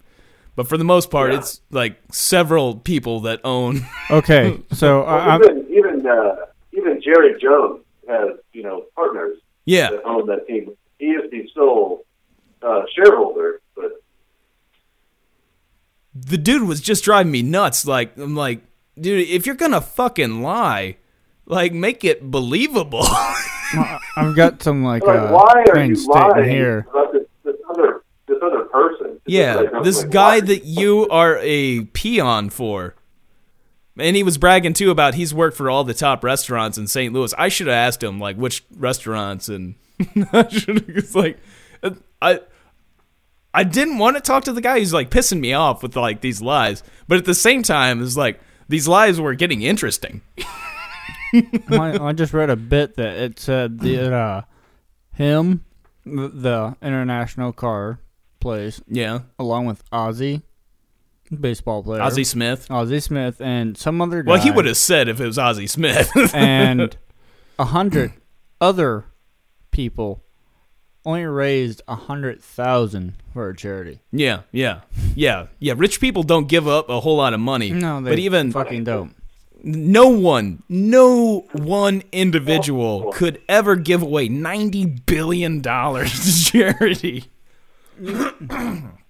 but 0.55 0.67
for 0.67 0.77
the 0.77 0.83
most 0.85 1.09
part, 1.09 1.31
Yeah. 1.31 1.39
it's 1.39 1.61
like 1.71 1.97
several 2.11 2.75
people 2.75 3.19
that 3.21 3.41
own. 3.43 3.85
Okay, 4.09 4.59
so 4.71 5.01
Well, 5.05 5.09
I, 5.09 5.35
I'm, 5.35 5.41
even 5.43 5.67
even 5.71 6.07
uh, 6.07 6.35
even 6.73 7.01
Jerry 7.01 7.39
Jones 7.41 7.81
has 8.07 8.37
you 8.53 8.63
know 8.63 8.85
partners 8.95 9.37
yeah, 9.65 9.89
that 9.91 10.03
own 10.05 10.27
that 10.27 10.47
team. 10.47 10.75
He 10.99 11.07
is 11.07 11.29
the 11.31 11.49
sole 11.53 12.05
uh, 12.61 12.83
shareholder, 12.95 13.59
but 13.75 13.91
the 16.13 16.37
dude 16.37 16.63
was 16.67 16.81
just 16.81 17.03
driving 17.03 17.31
me 17.31 17.41
nuts. 17.41 17.85
Like 17.85 18.17
I'm 18.17 18.35
like, 18.35 18.61
dude, 18.99 19.27
if 19.29 19.45
you're 19.45 19.55
gonna 19.55 19.81
fucking 19.81 20.41
lie, 20.41 20.97
like 21.51 21.73
make 21.73 22.03
it 22.03 22.31
believable. 22.31 23.03
I've 24.15 24.35
got 24.35 24.63
some 24.63 24.83
like 24.83 25.03
like, 25.03 25.19
uh, 25.19 25.31
why 25.31 25.63
are 25.69 25.83
you 25.83 25.95
lying 26.07 26.49
here. 26.49 26.87
about 26.89 27.13
this, 27.13 27.23
this 27.43 27.55
other 27.69 28.03
this 28.27 28.37
other 28.41 28.63
person? 28.65 29.11
It's 29.11 29.21
yeah, 29.27 29.61
just 29.61 29.73
like- 29.73 29.83
this 29.83 30.01
like, 30.01 30.11
guy 30.11 30.35
why? 30.39 30.41
that 30.41 30.65
you 30.65 31.07
are 31.09 31.37
a 31.41 31.81
peon 31.85 32.49
for. 32.49 32.95
And 33.99 34.15
he 34.15 34.23
was 34.23 34.37
bragging 34.37 34.73
too 34.73 34.89
about 34.89 35.15
he's 35.15 35.33
worked 35.33 35.57
for 35.57 35.69
all 35.69 35.83
the 35.83 35.93
top 35.93 36.23
restaurants 36.23 36.77
in 36.77 36.87
St. 36.87 37.13
Louis. 37.13 37.33
I 37.37 37.49
should 37.49 37.67
have 37.67 37.75
asked 37.75 38.01
him 38.01 38.19
like 38.19 38.37
which 38.37 38.63
restaurants 38.75 39.49
and 39.49 39.75
I 40.33 40.47
should 40.47 40.89
it's 40.89 41.13
like 41.13 41.37
uh, 41.83 41.91
I 42.21 42.39
I 43.53 43.65
didn't 43.65 43.97
want 43.97 44.15
to 44.15 44.21
talk 44.21 44.45
to 44.45 44.53
the 44.53 44.61
guy 44.61 44.79
who's 44.79 44.93
like 44.93 45.09
pissing 45.09 45.41
me 45.41 45.51
off 45.51 45.83
with 45.83 45.97
like 45.97 46.21
these 46.21 46.41
lies, 46.41 46.81
but 47.09 47.17
at 47.17 47.25
the 47.25 47.35
same 47.35 47.61
time 47.63 48.01
it's 48.01 48.15
like 48.15 48.39
these 48.69 48.87
lies 48.87 49.19
were 49.19 49.35
getting 49.35 49.61
interesting. 49.61 50.21
I, 51.33 51.97
I 52.01 52.13
just 52.13 52.33
read 52.33 52.49
a 52.49 52.55
bit 52.55 52.95
that 52.95 53.15
it 53.17 53.39
said 53.39 53.79
that 53.79 54.13
uh, 54.13 54.41
him, 55.13 55.63
the, 56.05 56.29
the 56.29 56.75
international 56.81 57.53
car 57.53 57.99
place, 58.39 58.81
Yeah. 58.87 59.19
along 59.39 59.65
with 59.67 59.83
Ozzie, 59.91 60.41
baseball 61.39 61.83
player, 61.83 62.01
Ozzie 62.01 62.23
Smith. 62.23 62.69
Ozzie 62.69 62.99
Smith, 62.99 63.39
and 63.41 63.77
some 63.77 64.01
other 64.01 64.23
guy. 64.23 64.31
Well, 64.31 64.41
he 64.41 64.51
would 64.51 64.65
have 64.65 64.77
said 64.77 65.07
if 65.07 65.19
it 65.21 65.25
was 65.25 65.37
Ozzie 65.37 65.67
Smith. 65.67 66.09
and 66.33 66.95
a 67.59 67.65
hundred 67.65 68.13
other 68.59 69.05
people 69.71 70.23
only 71.05 71.25
raised 71.25 71.81
a 71.87 71.95
hundred 71.95 72.41
thousand 72.43 73.13
for 73.33 73.49
a 73.49 73.55
charity. 73.55 73.99
yeah, 74.11 74.41
yeah, 74.51 74.81
yeah, 75.15 75.47
yeah. 75.59 75.73
Rich 75.75 75.99
people 76.01 76.21
don't 76.23 76.47
give 76.47 76.67
up 76.67 76.89
a 76.89 76.99
whole 76.99 77.15
lot 77.17 77.33
of 77.33 77.39
money. 77.39 77.71
No, 77.71 78.01
they 78.01 78.11
but 78.11 78.19
even 78.19 78.51
fucking 78.51 78.83
don't. 78.83 79.15
No 79.63 80.07
one, 80.07 80.63
no 80.69 81.41
one 81.53 82.03
individual 82.11 83.11
could 83.13 83.41
ever 83.47 83.75
give 83.75 84.01
away 84.01 84.27
ninety 84.29 84.85
billion 84.85 85.61
dollars 85.61 86.11
to 86.11 86.51
charity. 86.51 87.25
You 87.99 88.33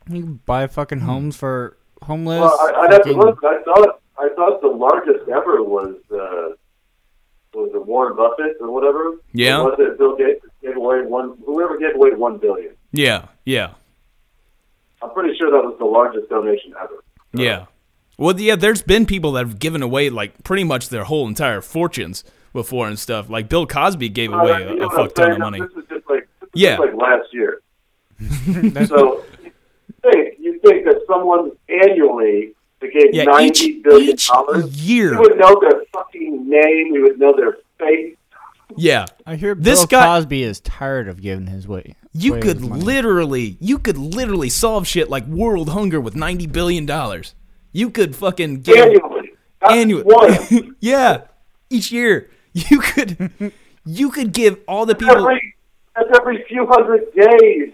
can 0.07 0.39
buy 0.45 0.67
fucking 0.67 1.01
homes 1.01 1.35
for 1.35 1.77
homeless. 2.01 2.41
Well, 2.41 2.59
I, 2.75 2.81
I'd 2.81 2.91
have 2.93 3.03
to 3.03 3.13
fucking- 3.13 3.19
look. 3.19 3.39
I 3.43 3.61
thought 3.63 4.01
I 4.17 4.29
thought 4.35 4.61
the 4.61 4.67
largest 4.67 5.29
ever 5.29 5.63
was 5.63 5.95
uh, 6.11 6.55
was 7.53 7.71
it 7.73 7.85
Warren 7.85 8.15
Buffett 8.15 8.57
or 8.59 8.71
whatever? 8.71 9.15
Yeah. 9.33 9.59
Or 9.61 9.71
was 9.71 9.79
it 9.79 9.97
Bill 9.97 10.15
Gates 10.17 10.45
gave 10.61 10.75
away 10.75 11.01
one? 11.03 11.37
Whoever 11.45 11.77
gave 11.77 11.95
away 11.95 12.11
one 12.11 12.37
billion. 12.37 12.73
Yeah, 12.91 13.27
yeah, 13.45 13.73
I'm 15.01 15.11
pretty 15.11 15.37
sure 15.37 15.49
that 15.49 15.63
was 15.65 15.75
the 15.79 15.85
largest 15.85 16.29
donation 16.29 16.73
ever. 16.81 17.03
yeah. 17.33 17.65
Well, 18.21 18.39
yeah. 18.39 18.55
There's 18.55 18.81
been 18.81 19.05
people 19.05 19.31
that 19.33 19.45
have 19.47 19.59
given 19.59 19.81
away 19.81 20.09
like 20.09 20.43
pretty 20.43 20.63
much 20.63 20.89
their 20.89 21.03
whole 21.03 21.27
entire 21.27 21.61
fortunes 21.61 22.23
before 22.53 22.87
and 22.87 22.97
stuff. 22.99 23.29
Like 23.29 23.49
Bill 23.49 23.65
Cosby 23.65 24.09
gave 24.09 24.31
Uh, 24.33 24.37
away 24.37 24.61
you 24.75 24.83
a, 24.83 24.87
a 24.87 24.89
fuck 24.89 25.13
ton 25.15 25.31
of 25.31 25.39
money. 25.39 25.59
This 25.59 25.69
is 25.83 25.89
just 25.89 26.09
like 26.09 26.27
this 26.39 26.49
Yeah. 26.53 26.77
just 26.77 26.81
like 26.81 26.95
last 26.95 27.27
year. 27.33 27.61
so 28.87 29.23
you 29.43 29.51
think 30.03 30.35
you 30.39 30.59
think 30.63 30.85
that 30.85 31.01
someone 31.07 31.51
annually 31.69 32.53
that 32.79 32.93
gave 32.93 33.13
Yeah, 33.13 33.23
ninety 33.23 33.65
each 33.65 33.83
billion 33.83 34.09
each 34.11 34.27
dollars, 34.27 34.87
year. 34.87 35.11
we 35.11 35.17
would 35.17 35.37
know 35.37 35.59
their 35.59 35.81
fucking 35.93 36.47
name, 36.49 36.91
we 36.91 37.01
would 37.01 37.19
know 37.19 37.33
their 37.35 37.57
face. 37.79 38.15
Yeah, 38.77 39.05
I 39.25 39.35
hear 39.35 39.53
This 39.55 39.79
Bill 39.85 39.99
guy- 39.99 40.05
Cosby 40.05 40.43
is 40.43 40.59
tired 40.61 41.07
of 41.07 41.21
giving 41.21 41.47
his 41.47 41.67
way. 41.67 41.95
You 42.13 42.33
away 42.33 42.41
could 42.41 42.61
money. 42.61 42.81
literally, 42.83 43.57
you 43.59 43.79
could 43.79 43.97
literally 43.97 44.49
solve 44.49 44.87
shit 44.87 45.09
like 45.09 45.25
world 45.27 45.69
hunger 45.69 45.99
with 45.99 46.15
ninety 46.15 46.47
billion 46.47 46.85
dollars. 46.85 47.33
You 47.71 47.89
could 47.89 48.15
fucking 48.15 48.61
give 48.61 48.77
Annually. 48.77 49.31
Not 49.61 49.71
annual, 49.71 50.73
yeah, 50.79 51.21
each 51.69 51.91
year. 51.91 52.29
You 52.53 52.79
could, 52.79 53.53
you 53.85 54.09
could 54.09 54.33
give 54.33 54.59
all 54.67 54.85
the 54.85 54.95
people. 54.95 55.15
every 55.17 55.55
that's 55.95 56.09
every 56.19 56.43
few 56.47 56.65
hundred 56.67 57.13
days. 57.13 57.73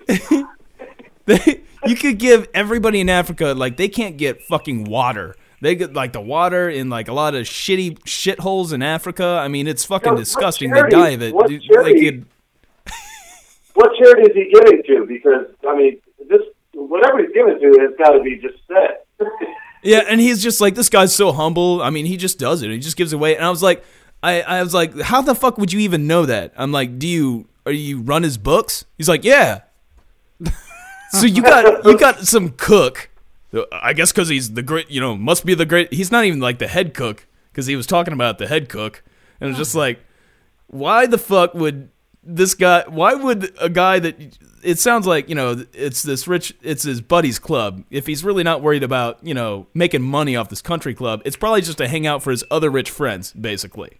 you 1.85 1.95
could 1.95 2.17
give 2.19 2.47
everybody 2.53 2.99
in 2.99 3.09
Africa 3.09 3.53
like 3.53 3.77
they 3.77 3.87
can't 3.87 4.17
get 4.17 4.41
fucking 4.43 4.83
water. 4.83 5.35
They 5.61 5.75
get 5.75 5.93
like 5.93 6.13
the 6.13 6.21
water 6.21 6.69
in 6.69 6.89
like 6.89 7.07
a 7.07 7.13
lot 7.13 7.33
of 7.35 7.45
shitty 7.45 7.99
shitholes 7.99 8.73
in 8.73 8.81
Africa. 8.83 9.39
I 9.41 9.47
mean, 9.47 9.65
it's 9.67 9.85
fucking 9.85 10.07
Yo, 10.07 10.13
what 10.13 10.19
disgusting. 10.19 10.71
They 10.71 10.81
die 10.89 11.09
of 11.11 11.21
it. 11.21 11.33
what 11.33 11.47
Dude, 11.47 11.63
charity- 11.63 12.11
Like 12.11 12.13
it, 12.13 12.23
what 13.73 13.91
charity 13.97 14.23
is 14.23 14.35
he 14.35 14.51
giving 14.53 14.83
to? 14.83 15.05
Because 15.07 15.45
I 15.67 15.75
mean, 15.75 16.01
this 16.29 16.41
whatever 16.73 17.19
he's 17.19 17.31
giving 17.33 17.59
to 17.59 17.79
has 17.79 17.91
got 17.97 18.11
to 18.11 18.21
be 18.21 18.35
just 18.37 18.57
set. 18.67 19.07
Yeah, 19.83 20.03
and 20.07 20.19
he's 20.19 20.41
just 20.41 20.59
like 20.59 20.75
this 20.75 20.89
guy's 20.89 21.15
so 21.15 21.31
humble. 21.31 21.81
I 21.81 21.89
mean, 21.89 22.05
he 22.05 22.17
just 22.17 22.39
does 22.39 22.61
it. 22.61 22.71
He 22.71 22.79
just 22.79 22.97
gives 22.97 23.13
away. 23.13 23.35
And 23.35 23.45
I 23.45 23.49
was 23.49 23.63
like, 23.63 23.83
I, 24.23 24.41
I 24.41 24.63
was 24.63 24.73
like, 24.73 24.99
how 24.99 25.21
the 25.21 25.35
fuck 25.35 25.57
would 25.57 25.71
you 25.71 25.79
even 25.79 26.07
know 26.07 26.25
that? 26.25 26.53
I'm 26.57 26.71
like, 26.71 26.97
do 26.99 27.07
you 27.07 27.47
are 27.65 27.71
you 27.71 28.01
run 28.01 28.23
his 28.23 28.37
books? 28.37 28.85
He's 28.97 29.09
like, 29.09 29.23
yeah. 29.23 29.61
so 31.11 31.25
you 31.25 31.41
got 31.41 31.85
you 31.85 31.97
got 31.97 32.21
some 32.21 32.51
cook. 32.51 33.09
I 33.71 33.93
guess 33.93 34.11
because 34.11 34.29
he's 34.29 34.53
the 34.53 34.61
great, 34.61 34.89
you 34.89 34.99
know, 34.99 35.15
must 35.15 35.45
be 35.45 35.53
the 35.53 35.65
great. 35.65 35.93
He's 35.93 36.11
not 36.11 36.25
even 36.25 36.39
like 36.39 36.59
the 36.59 36.67
head 36.67 36.93
cook 36.93 37.27
because 37.51 37.65
he 37.65 37.75
was 37.75 37.87
talking 37.87 38.13
about 38.13 38.37
the 38.37 38.47
head 38.47 38.69
cook, 38.69 39.03
and 39.39 39.49
it's 39.49 39.57
just 39.57 39.75
like, 39.75 39.99
why 40.67 41.05
the 41.07 41.17
fuck 41.17 41.53
would 41.53 41.89
this 42.23 42.53
guy? 42.53 42.83
Why 42.87 43.13
would 43.13 43.53
a 43.59 43.69
guy 43.69 43.99
that 43.99 44.37
it 44.63 44.79
sounds 44.79 45.05
like 45.07 45.29
you 45.29 45.35
know 45.35 45.63
it's 45.73 46.03
this 46.03 46.27
rich, 46.27 46.53
it's 46.61 46.83
his 46.83 47.01
buddy's 47.01 47.39
club. 47.39 47.83
If 47.89 48.07
he's 48.07 48.23
really 48.23 48.43
not 48.43 48.61
worried 48.61 48.83
about 48.83 49.23
you 49.23 49.33
know 49.33 49.67
making 49.73 50.01
money 50.01 50.35
off 50.35 50.49
this 50.49 50.61
country 50.61 50.93
club, 50.93 51.21
it's 51.25 51.35
probably 51.35 51.61
just 51.61 51.79
a 51.81 51.87
hangout 51.87 52.23
for 52.23 52.31
his 52.31 52.43
other 52.49 52.69
rich 52.69 52.89
friends, 52.89 53.33
basically. 53.33 53.99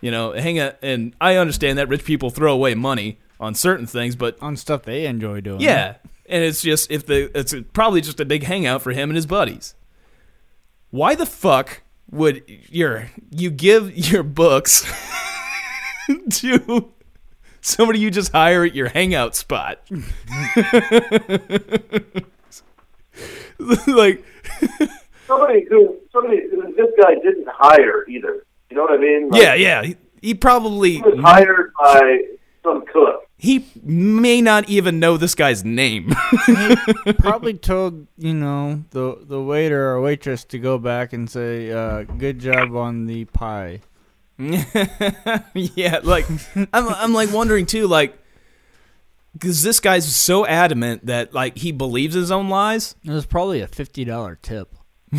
You 0.00 0.10
know, 0.10 0.32
hang 0.32 0.58
out, 0.58 0.76
and 0.82 1.14
I 1.20 1.36
understand 1.36 1.78
that 1.78 1.88
rich 1.88 2.04
people 2.04 2.30
throw 2.30 2.52
away 2.52 2.74
money 2.74 3.18
on 3.38 3.54
certain 3.54 3.86
things, 3.86 4.16
but 4.16 4.36
on 4.42 4.56
stuff 4.56 4.82
they 4.82 5.06
enjoy 5.06 5.40
doing. 5.40 5.60
yeah, 5.60 5.96
and 6.26 6.42
it's 6.42 6.62
just 6.62 6.90
if 6.90 7.06
the 7.06 7.30
it's 7.38 7.54
probably 7.72 8.00
just 8.00 8.20
a 8.20 8.24
big 8.24 8.44
hangout 8.44 8.82
for 8.82 8.92
him 8.92 9.10
and 9.10 9.16
his 9.16 9.26
buddies. 9.26 9.74
Why 10.90 11.14
the 11.14 11.26
fuck 11.26 11.82
would 12.10 12.42
your 12.46 13.10
you 13.30 13.50
give 13.50 13.96
your 13.96 14.22
books 14.22 14.84
to 16.30 16.92
somebody 17.64 17.98
you 18.00 18.10
just 18.10 18.32
hire 18.32 18.64
at 18.64 18.74
your 18.74 18.88
hangout 18.88 19.34
spot? 19.36 19.80
like 23.86 24.24
somebody 25.26 25.64
who 25.68 25.96
somebody 26.12 26.42
who 26.50 26.72
this 26.74 26.90
guy 27.00 27.14
didn't 27.14 27.48
hire 27.48 28.04
either. 28.08 28.44
You 28.70 28.76
know 28.76 28.82
what 28.82 28.92
I 28.92 28.96
mean? 28.98 29.28
Like, 29.30 29.42
yeah, 29.42 29.54
yeah. 29.54 29.82
He, 29.82 29.96
he 30.20 30.34
probably 30.34 30.94
He 30.94 31.02
was 31.02 31.18
hired 31.20 31.72
by 31.78 32.20
some 32.62 32.84
cook. 32.86 33.26
he 33.36 33.66
may 33.82 34.40
not 34.40 34.68
even 34.68 34.98
know 35.00 35.16
this 35.16 35.34
guy's 35.34 35.64
name. 35.64 36.14
Probably 37.18 37.54
told 37.54 38.06
you 38.16 38.34
know 38.34 38.84
the 38.90 39.18
the 39.22 39.42
waiter 39.42 39.90
or 39.90 40.00
waitress 40.00 40.44
to 40.44 40.58
go 40.58 40.78
back 40.78 41.12
and 41.12 41.28
say, 41.28 41.70
uh, 41.70 42.02
"Good 42.04 42.38
job 42.38 42.74
on 42.76 43.06
the 43.06 43.24
pie." 43.26 43.80
yeah, 45.54 46.00
like 46.02 46.26
I'm 46.72 46.88
I'm 46.88 47.12
like 47.14 47.32
wondering 47.32 47.66
too, 47.66 47.86
like 47.86 48.18
because 49.32 49.62
this 49.62 49.80
guy's 49.80 50.14
so 50.14 50.46
adamant 50.46 51.06
that 51.06 51.32
like 51.32 51.56
he 51.56 51.72
believes 51.72 52.14
his 52.14 52.30
own 52.30 52.48
lies. 52.48 52.94
It 53.04 53.10
was 53.10 53.26
probably 53.26 53.60
a 53.60 53.68
fifty 53.68 54.04
dollar 54.04 54.38
tip. 54.42 54.74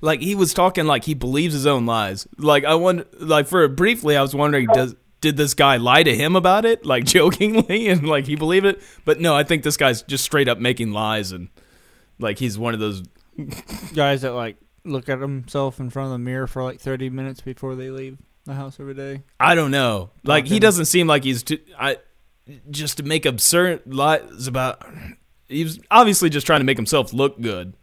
Like 0.00 0.20
he 0.20 0.34
was 0.34 0.54
talking 0.54 0.86
like 0.86 1.04
he 1.04 1.14
believes 1.14 1.54
his 1.54 1.66
own 1.66 1.86
lies. 1.86 2.26
Like 2.36 2.64
I 2.64 2.74
wonder, 2.74 3.06
like 3.18 3.46
for 3.46 3.66
briefly, 3.68 4.16
I 4.16 4.22
was 4.22 4.34
wondering, 4.34 4.66
does 4.72 4.94
did 5.20 5.36
this 5.36 5.54
guy 5.54 5.76
lie 5.78 6.04
to 6.04 6.14
him 6.14 6.36
about 6.36 6.64
it, 6.64 6.86
like 6.86 7.04
jokingly, 7.06 7.88
and 7.88 8.06
like 8.08 8.26
he 8.26 8.36
believed 8.36 8.66
it? 8.66 8.80
But 9.04 9.20
no, 9.20 9.34
I 9.34 9.44
think 9.44 9.62
this 9.62 9.76
guy's 9.76 10.02
just 10.02 10.24
straight 10.24 10.48
up 10.48 10.58
making 10.58 10.92
lies, 10.92 11.32
and 11.32 11.48
like 12.18 12.38
he's 12.38 12.58
one 12.58 12.74
of 12.74 12.80
those. 12.80 13.02
Guys 13.94 14.22
that 14.22 14.32
like 14.32 14.56
look 14.88 15.08
at 15.08 15.20
himself 15.20 15.80
in 15.80 15.90
front 15.90 16.06
of 16.06 16.12
the 16.12 16.18
mirror 16.18 16.46
for 16.46 16.62
like 16.62 16.80
thirty 16.80 17.10
minutes 17.10 17.40
before 17.40 17.74
they 17.74 17.90
leave 17.90 18.18
the 18.44 18.54
house 18.54 18.78
every 18.80 18.94
day. 18.94 19.22
I 19.38 19.54
don't 19.54 19.70
know. 19.70 20.10
Like 20.24 20.46
he 20.46 20.58
doesn't 20.58 20.86
seem 20.86 21.06
like 21.06 21.24
he's 21.24 21.42
too. 21.42 21.58
I 21.78 21.98
just 22.70 22.96
to 22.96 23.02
make 23.02 23.26
absurd 23.26 23.82
lies 23.86 24.46
about. 24.46 24.84
He 25.48 25.64
was 25.64 25.80
obviously 25.90 26.28
just 26.28 26.46
trying 26.46 26.60
to 26.60 26.64
make 26.64 26.76
himself 26.76 27.12
look 27.12 27.40
good. 27.40 27.74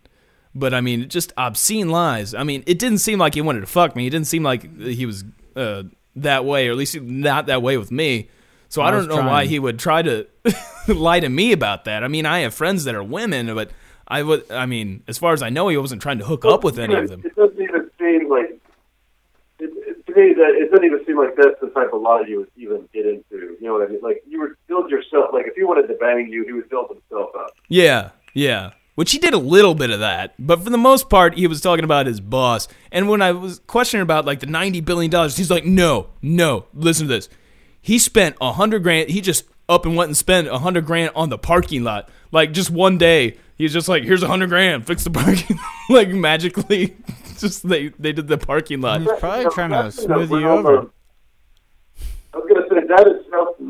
But 0.53 0.73
I 0.73 0.81
mean, 0.81 1.09
just 1.09 1.33
obscene 1.37 1.89
lies. 1.89 2.33
I 2.33 2.43
mean, 2.43 2.63
it 2.65 2.79
didn't 2.79 2.99
seem 2.99 3.19
like 3.19 3.33
he 3.33 3.41
wanted 3.41 3.61
to 3.61 3.67
fuck 3.67 3.95
me. 3.95 4.07
It 4.07 4.11
didn't 4.11 4.27
seem 4.27 4.43
like 4.43 4.79
he 4.79 5.05
was 5.05 5.23
uh, 5.55 5.83
that 6.15 6.45
way, 6.45 6.67
or 6.67 6.71
at 6.71 6.77
least 6.77 6.99
not 7.01 7.47
that 7.47 7.61
way 7.61 7.77
with 7.77 7.91
me. 7.91 8.29
So 8.69 8.81
I, 8.81 8.87
I 8.87 8.91
don't 8.91 9.07
know 9.07 9.17
why 9.17 9.45
he 9.45 9.59
would 9.59 9.79
try 9.79 10.01
to 10.01 10.27
lie 10.87 11.19
to 11.19 11.29
me 11.29 11.51
about 11.51 11.85
that. 11.85 12.03
I 12.03 12.07
mean, 12.07 12.25
I 12.25 12.39
have 12.39 12.53
friends 12.53 12.85
that 12.85 12.95
are 12.95 13.03
women, 13.03 13.53
but 13.53 13.71
I 14.07 14.23
would. 14.23 14.49
I 14.51 14.65
mean, 14.65 15.03
as 15.07 15.17
far 15.17 15.33
as 15.33 15.41
I 15.41 15.49
know, 15.49 15.67
he 15.67 15.77
wasn't 15.77 16.01
trying 16.01 16.19
to 16.19 16.25
hook 16.25 16.45
up 16.45 16.63
with 16.63 16.77
any 16.77 16.93
of 16.93 17.09
them. 17.09 17.23
It 17.25 17.35
doesn't 17.35 17.59
even 17.59 17.89
seem 17.97 18.29
like 18.29 18.59
it, 19.59 19.71
it, 19.73 20.05
to 20.05 20.15
me 20.15 20.33
that 20.33 20.55
it 20.55 20.69
doesn't 20.69 20.85
even 20.85 21.05
seem 21.05 21.17
like 21.17 21.35
that's 21.35 21.59
the 21.61 21.69
type 21.69 21.91
of 21.93 22.01
lie 22.01 22.23
you 22.27 22.39
would 22.39 22.51
even 22.55 22.87
get 22.93 23.05
into. 23.05 23.23
You 23.31 23.57
know 23.61 23.73
what 23.73 23.87
I 23.87 23.91
mean? 23.91 24.01
Like 24.01 24.23
you 24.27 24.41
would 24.41 24.55
build 24.67 24.91
yourself. 24.91 25.31
Like 25.33 25.47
if 25.47 25.55
he 25.55 25.63
wanted 25.63 25.87
to 25.87 25.95
bang 25.95 26.27
you, 26.29 26.45
he 26.45 26.53
would 26.53 26.69
build 26.69 26.89
himself 26.89 27.31
up. 27.35 27.55
Yeah, 27.67 28.11
yeah. 28.33 28.71
Which 28.93 29.11
he 29.11 29.17
did 29.17 29.33
a 29.33 29.39
little 29.39 29.75
bit 29.75 29.89
of 29.89 29.99
that, 29.99 30.35
but 30.39 30.63
for 30.63 30.69
the 30.69 30.77
most 30.77 31.09
part, 31.09 31.35
he 31.35 31.47
was 31.47 31.59
talking 31.59 31.83
about 31.83 32.05
his 32.05 32.21
boss. 32.21 32.69
And 32.93 33.09
when 33.09 33.21
I 33.21 33.33
was 33.33 33.59
questioning 33.67 34.03
about 34.03 34.25
like 34.25 34.39
the 34.39 34.45
ninety 34.45 34.79
billion 34.79 35.11
dollars, 35.11 35.35
he's 35.35 35.51
like, 35.51 35.65
"No, 35.65 36.07
no. 36.21 36.67
Listen 36.73 37.07
to 37.07 37.13
this. 37.13 37.27
He 37.81 37.99
spent 37.99 38.37
a 38.39 38.53
hundred 38.53 38.83
grand. 38.83 39.09
He 39.09 39.19
just 39.19 39.45
up 39.67 39.85
and 39.85 39.95
went 39.95 40.09
and 40.09 40.17
spent 40.17 40.47
a 40.47 40.59
hundred 40.59 40.85
grand 40.85 41.11
on 41.15 41.29
the 41.29 41.37
parking 41.37 41.83
lot. 41.83 42.09
Like 42.35 42.51
just 42.51 42.69
one 42.69 42.97
day, 42.97 43.37
he's 43.57 43.71
just 43.71 43.87
like, 43.87 44.03
"Here's 44.03 44.21
a 44.21 44.27
hundred 44.27 44.49
grand. 44.49 44.85
Fix 44.85 45.05
the 45.05 45.09
parking." 45.09 45.57
like 45.89 46.09
magically, 46.09 46.93
just 47.39 47.65
they 47.67 47.87
they 47.97 48.11
did 48.11 48.27
the 48.27 48.37
parking 48.37 48.81
lot. 48.81 48.99
He's 48.99 49.09
probably 49.19 49.43
You 49.45 49.51
trying 49.51 49.69
to 49.69 49.75
that's 49.83 49.99
in 50.03 50.09
the 50.09 50.27
smooth 50.27 50.41
you 50.41 50.49
over. 50.49 50.89
I 52.33 52.37
was 52.37 52.45
gonna 52.49 52.67
say 52.69 52.85
that 52.87 53.07
is 53.07 53.25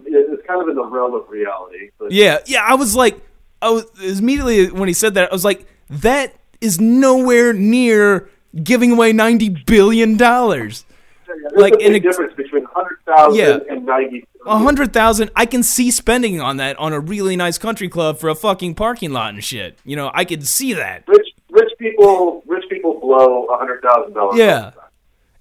it's 0.07 0.47
kind 0.47 0.61
of 0.63 0.67
in 0.69 0.75
the 0.75 0.83
realm 0.83 1.13
of 1.13 1.29
reality. 1.29 1.91
But 1.99 2.11
Yeah, 2.11 2.39
yeah. 2.47 2.63
I 2.67 2.73
was 2.73 2.95
like, 2.95 3.19
I 3.61 3.69
was 3.69 3.85
immediately 4.19 4.71
when 4.71 4.87
he 4.87 4.93
said 4.93 5.13
that, 5.13 5.29
I 5.31 5.33
was 5.35 5.45
like, 5.45 5.67
that 5.89 6.33
is 6.59 6.81
nowhere 6.81 7.53
near 7.53 8.27
giving 8.63 8.91
away 8.93 9.13
ninety 9.13 9.49
billion 9.49 10.17
dollars. 10.17 10.85
there's 11.27 11.53
like, 11.55 11.73
a 11.73 11.77
big 11.77 11.85
in 11.85 11.95
a- 11.95 11.99
difference 11.99 12.33
between 12.33 12.63
hundred 12.65 12.97
thousand 13.05 13.39
Yeah. 13.39 13.59
and 13.69 13.85
ninety. 13.85 14.25
A 14.45 14.57
hundred 14.59 14.93
thousand, 14.93 15.31
I 15.35 15.45
can 15.45 15.63
see 15.63 15.89
spending 15.89 16.39
on 16.39 16.57
that 16.57 16.77
on 16.77 16.93
a 16.93 16.99
really 16.99 17.35
nice 17.35 17.57
country 17.57 17.89
club 17.89 18.19
for 18.19 18.29
a 18.29 18.35
fucking 18.35 18.75
parking 18.75 19.11
lot 19.11 19.33
and 19.33 19.43
shit. 19.43 19.79
You 19.83 19.95
know, 19.95 20.11
I 20.13 20.23
could 20.25 20.45
see 20.47 20.73
that. 20.73 21.03
Rich 21.07 21.27
rich 21.49 21.71
people 21.79 22.43
rich 22.45 22.65
people 22.69 22.99
blow 22.99 23.45
a 23.45 23.57
hundred 23.57 23.81
thousand 23.81 24.13
dollars. 24.13 24.37
Yeah. 24.37 24.71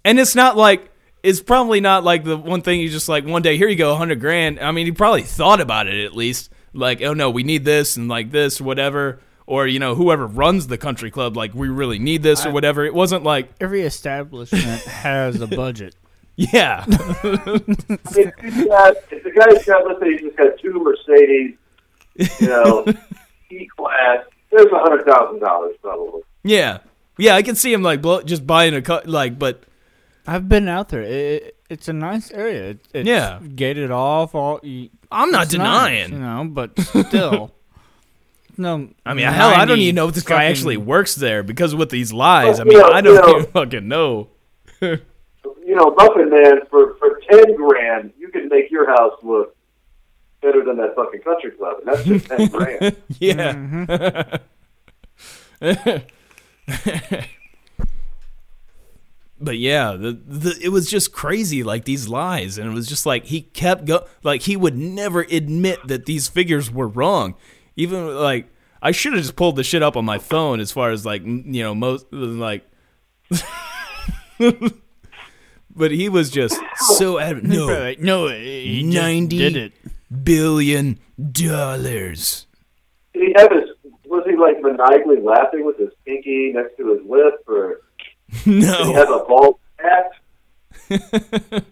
And 0.05 0.19
it's 0.19 0.35
not 0.35 0.57
like 0.57 0.91
it's 1.23 1.43
probably 1.43 1.81
not 1.81 2.05
like 2.05 2.25
the 2.25 2.37
one 2.37 2.63
thing 2.63 2.81
you 2.81 2.89
just 2.89 3.09
like 3.09 3.27
one 3.27 3.43
day 3.43 3.57
here 3.57 3.69
you 3.69 3.77
go 3.77 3.93
a 3.93 3.97
hundred 3.97 4.21
grand. 4.21 4.61
I 4.61 4.71
mean, 4.73 4.87
he 4.87 4.93
probably 4.93 5.23
thought 5.23 5.61
about 5.61 5.87
it 5.87 6.05
at 6.05 6.15
least. 6.15 6.51
Like, 6.73 7.03
oh 7.03 7.15
no, 7.15 7.31
we 7.31 7.43
need 7.43 7.65
this 7.65 7.97
and 7.97 8.09
like 8.09 8.31
this 8.31 8.61
or 8.61 8.65
whatever. 8.65 9.21
Or 9.47 9.67
you 9.67 9.79
know, 9.79 9.95
whoever 9.95 10.27
runs 10.27 10.67
the 10.67 10.79
country 10.79 11.11
club, 11.11 11.37
like 11.37 11.55
we 11.55 11.69
really 11.69 11.99
need 11.99 12.23
this 12.23 12.47
or 12.47 12.51
whatever. 12.51 12.85
It 12.85 12.95
wasn't 12.95 13.23
like, 13.23 13.51
Every 13.61 13.83
establishment 13.83 14.83
has 14.85 15.41
a 15.41 15.47
budget. 15.47 15.95
Yeah, 16.37 16.85
if 16.89 18.35
he's 18.43 18.65
got, 18.67 18.97
if 19.11 19.23
the 19.23 19.31
guy's 19.31 19.65
got, 19.65 19.87
let's 19.87 20.01
say 20.01 20.11
he's 20.13 20.21
just 20.23 20.37
got 20.37 20.59
two 20.59 20.83
Mercedes, 20.83 21.57
you 22.41 22.49
know, 22.49 22.85
E 23.51 23.67
class, 23.77 24.25
there's 24.51 24.67
a 24.73 24.79
hundred 24.79 25.05
thousand 25.07 25.41
dollars 25.41 25.77
probably. 25.83 26.23
yeah, 26.43 26.79
yeah. 27.19 27.35
I 27.37 27.43
can 27.43 27.55
see 27.55 27.73
him 27.73 27.83
like 27.83 28.03
blow, 28.03 28.23
just 28.23 28.47
buying 28.47 28.75
a 28.75 28.83
cut, 28.83 29.07
like, 29.07 29.39
but 29.39 29.63
I've 30.27 30.49
been 30.49 30.69
out 30.69 30.89
there. 30.89 31.03
It, 31.03 31.11
it, 31.13 31.57
it's 31.71 31.89
a 31.89 31.93
nice 31.93 32.31
area. 32.31 32.71
It, 32.71 32.89
it's 32.93 33.07
Yeah. 33.09 33.39
gated 33.55 33.91
off. 33.91 34.35
All 34.35 34.59
you, 34.63 34.91
I'm 35.13 35.31
not 35.31 35.49
denying. 35.49 36.11
nice, 36.11 36.11
you 36.11 36.19
know, 36.19 36.45
but 36.51 36.79
still, 36.81 37.53
no. 38.57 38.89
I 39.07 39.15
mean, 39.15 39.27
hell, 39.27 39.51
I 39.55 39.65
don't 39.67 39.79
even 39.79 39.95
know 39.95 40.09
if 40.09 40.15
this 40.15 40.25
guy 40.25 40.45
actually 40.47 40.77
works 40.79 41.15
there 41.15 41.43
because 41.45 41.75
with 41.75 41.91
these 41.91 42.13
lies. 42.13 42.59
Oh, 42.59 42.63
I 42.63 42.65
mean, 42.65 42.73
you 42.73 42.79
know, 42.83 42.91
I 42.91 43.01
don't 43.01 43.15
you 43.15 43.21
know- 43.21 43.39
even 43.39 43.51
fucking 43.53 43.87
know. 43.89 44.29
You 45.65 45.75
know, 45.75 45.95
Muffin 45.97 46.29
Man 46.31 46.61
for 46.71 46.95
for 46.97 47.21
ten 47.31 47.57
grand, 47.57 48.13
you 48.19 48.29
can 48.29 48.49
make 48.49 48.71
your 48.71 48.87
house 48.87 49.19
look 49.23 49.57
better 50.43 50.63
than 50.63 50.77
that 50.77 50.95
fucking 50.95 51.23
country 51.23 51.53
club, 51.53 51.79
and 51.79 51.89
that's 51.89 52.05
just 52.05 52.27
ten 52.27 52.49
grand. 52.51 52.97
Yeah. 53.19 54.39
but 59.41 59.59
yeah, 59.59 59.93
the, 59.93 60.13
the 60.27 60.59
it 60.63 60.69
was 60.69 60.91
just 60.91 61.13
crazy, 61.13 61.63
like 61.63 61.87
these 61.87 62.09
lies, 62.09 62.59
and 62.59 62.71
it 62.71 62.75
was 62.75 62.87
just 62.87 63.07
like 63.07 63.25
he 63.25 63.41
kept 63.41 63.87
go, 63.87 64.07
like 64.23 64.43
he 64.43 64.57
would 64.57 64.77
never 64.77 65.23
admit 65.23 65.79
that 65.87 66.05
these 66.05 66.29
figures 66.29 66.71
were 66.71 66.89
wrong, 66.89 67.35
even 67.77 68.15
like 68.15 68.49
I 68.83 68.91
should 68.91 69.15
have 69.15 69.23
just 69.23 69.37
pulled 69.37 69.57
the 69.57 69.65
shit 69.65 69.83
up 69.83 69.97
on 69.97 70.05
my 70.05 70.19
phone 70.19 70.61
as 70.61 70.71
far 70.71 70.91
as 70.91 71.07
like 71.07 71.23
you 71.25 71.63
know 71.63 71.75
most 71.75 72.13
like. 72.13 72.67
but 75.75 75.91
he 75.91 76.09
was 76.09 76.31
just 76.31 76.59
so 76.97 77.19
adamant. 77.19 77.49
No, 77.55 77.67
like, 77.67 77.99
no, 78.01 78.29
he 78.29 78.83
90 78.83 79.39
did 79.39 79.57
it. 79.57 79.73
billion 80.25 80.99
dollars. 81.33 82.47
Did 83.13 83.23
he 83.29 83.33
have 83.37 83.51
his? 83.53 83.71
Was 84.07 84.25
he 84.27 84.37
like 84.37 84.61
maniacally 84.61 85.21
laughing 85.21 85.65
with 85.65 85.77
his 85.79 85.91
pinky 86.07 86.53
next 86.55 86.77
to 86.77 86.93
his 86.93 87.01
lip, 87.09 87.35
or 87.49 87.81
did 88.31 88.41
he 88.45 88.61
No, 88.61 88.93
have 88.95 89.09
a 89.11 89.25
bald 89.27 89.57
hat? 89.79 90.11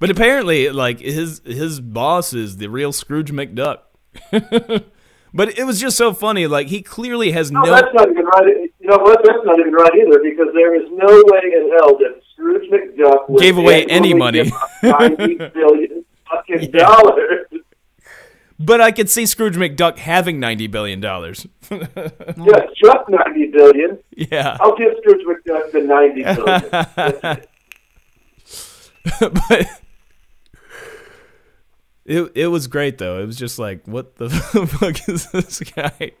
but 0.00 0.10
apparently, 0.10 0.70
like 0.70 1.00
his 1.00 1.40
his 1.44 1.80
boss 1.80 2.32
is 2.32 2.56
the 2.58 2.68
real 2.68 2.92
Scrooge 2.92 3.32
McDuck. 3.32 3.78
but 4.30 5.58
it 5.58 5.64
was 5.64 5.80
just 5.80 5.96
so 5.96 6.12
funny. 6.14 6.46
Like 6.46 6.68
he 6.68 6.82
clearly 6.82 7.32
has 7.32 7.50
No, 7.50 7.62
no. 7.62 7.70
that's 7.72 7.92
not 7.94 8.08
even 8.10 8.24
right. 8.24 8.46
You 8.80 8.88
know 8.88 8.98
what? 8.98 9.20
That's 9.24 9.38
not 9.44 9.58
even 9.58 9.72
right 9.72 9.92
either, 9.94 10.20
because 10.22 10.48
there 10.54 10.74
is 10.74 10.88
no 10.92 11.06
way 11.26 11.40
in 11.44 11.70
hell 11.78 11.98
that 11.98 12.20
Scrooge 12.48 12.70
McDuck 12.70 13.28
would 13.28 13.40
Gave 13.42 13.58
away 13.58 13.84
any 13.86 14.14
money. 14.14 14.44
Give 14.44 14.52
ninety 14.82 15.36
billion 15.36 16.04
fucking 16.30 16.70
yeah. 16.72 16.86
dollars. 16.86 17.46
But 18.60 18.80
I 18.80 18.90
could 18.90 19.08
see 19.08 19.24
Scrooge 19.26 19.54
McDuck 19.54 19.98
having 19.98 20.40
ninety 20.40 20.66
billion 20.66 21.00
dollars. 21.00 21.46
Yes, 21.70 22.68
just 22.82 23.08
ninety 23.08 23.46
billion. 23.52 23.98
yeah, 24.16 24.56
I'll 24.60 24.76
give 24.76 24.92
Scrooge 24.98 25.24
McDuck 25.26 25.72
the 25.72 25.80
ninety 25.82 26.22
billion. 26.22 26.64
That's 26.70 27.46
but 29.20 29.66
it 32.04 32.32
it 32.34 32.46
was 32.48 32.66
great 32.66 32.98
though. 32.98 33.22
It 33.22 33.26
was 33.26 33.36
just 33.36 33.58
like, 33.58 33.86
what 33.86 34.16
the 34.16 34.30
fuck 34.30 35.08
is 35.08 35.30
this 35.30 35.60
guy? 35.60 36.12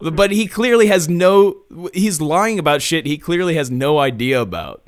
But 0.00 0.32
he 0.32 0.46
clearly 0.46 0.88
has 0.88 1.08
no. 1.08 1.62
He's 1.92 2.20
lying 2.20 2.58
about 2.58 2.82
shit. 2.82 3.06
He 3.06 3.16
clearly 3.16 3.54
has 3.54 3.70
no 3.70 3.98
idea 3.98 4.40
about, 4.40 4.83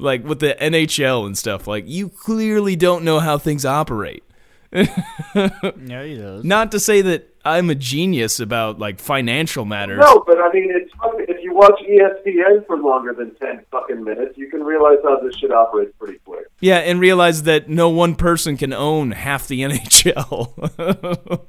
like 0.00 0.24
with 0.24 0.40
the 0.40 0.56
NHL 0.60 1.26
and 1.26 1.36
stuff. 1.36 1.66
Like 1.66 1.84
you 1.86 2.08
clearly 2.08 2.76
don't 2.76 3.04
know 3.04 3.20
how 3.20 3.38
things 3.38 3.64
operate. 3.64 4.24
Yeah, 4.72 6.04
he 6.04 6.16
does. 6.16 6.44
Not 6.44 6.72
to 6.72 6.80
say 6.80 7.02
that 7.02 7.34
I'm 7.44 7.70
a 7.70 7.74
genius 7.74 8.40
about 8.40 8.78
like 8.78 8.98
financial 8.98 9.64
matters. 9.64 10.00
No, 10.00 10.22
but 10.26 10.38
I 10.38 10.52
mean, 10.52 10.70
it's 10.70 10.92
fucking, 10.94 11.26
if 11.28 11.42
you 11.42 11.54
watch 11.54 11.80
ESPN 11.88 12.66
for 12.66 12.76
longer 12.76 13.12
than 13.12 13.34
ten 13.36 13.64
fucking 13.70 14.02
minutes, 14.02 14.36
you 14.36 14.48
can 14.50 14.62
realize 14.62 14.98
how 15.02 15.18
this 15.20 15.34
shit 15.36 15.50
operates 15.50 15.92
pretty 15.98 16.18
quick. 16.24 16.46
Yeah, 16.60 16.78
and 16.78 17.00
realize 17.00 17.44
that 17.44 17.68
no 17.68 17.88
one 17.88 18.14
person 18.14 18.56
can 18.56 18.72
own 18.72 19.12
half 19.12 19.48
the 19.48 19.60
NHL. 19.62 21.46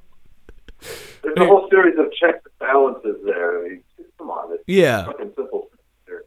There's 1.23 1.37
a 1.37 1.45
whole 1.45 1.67
series 1.69 1.97
of 1.99 2.11
checks 2.13 2.39
and 2.45 2.59
balances 2.59 3.17
there. 3.23 3.59
I 3.59 3.69
mean, 3.69 3.83
come 4.17 4.31
on, 4.31 4.53
it's 4.53 4.63
yeah. 4.65 5.05
fucking 5.05 5.33
simple. 5.35 5.69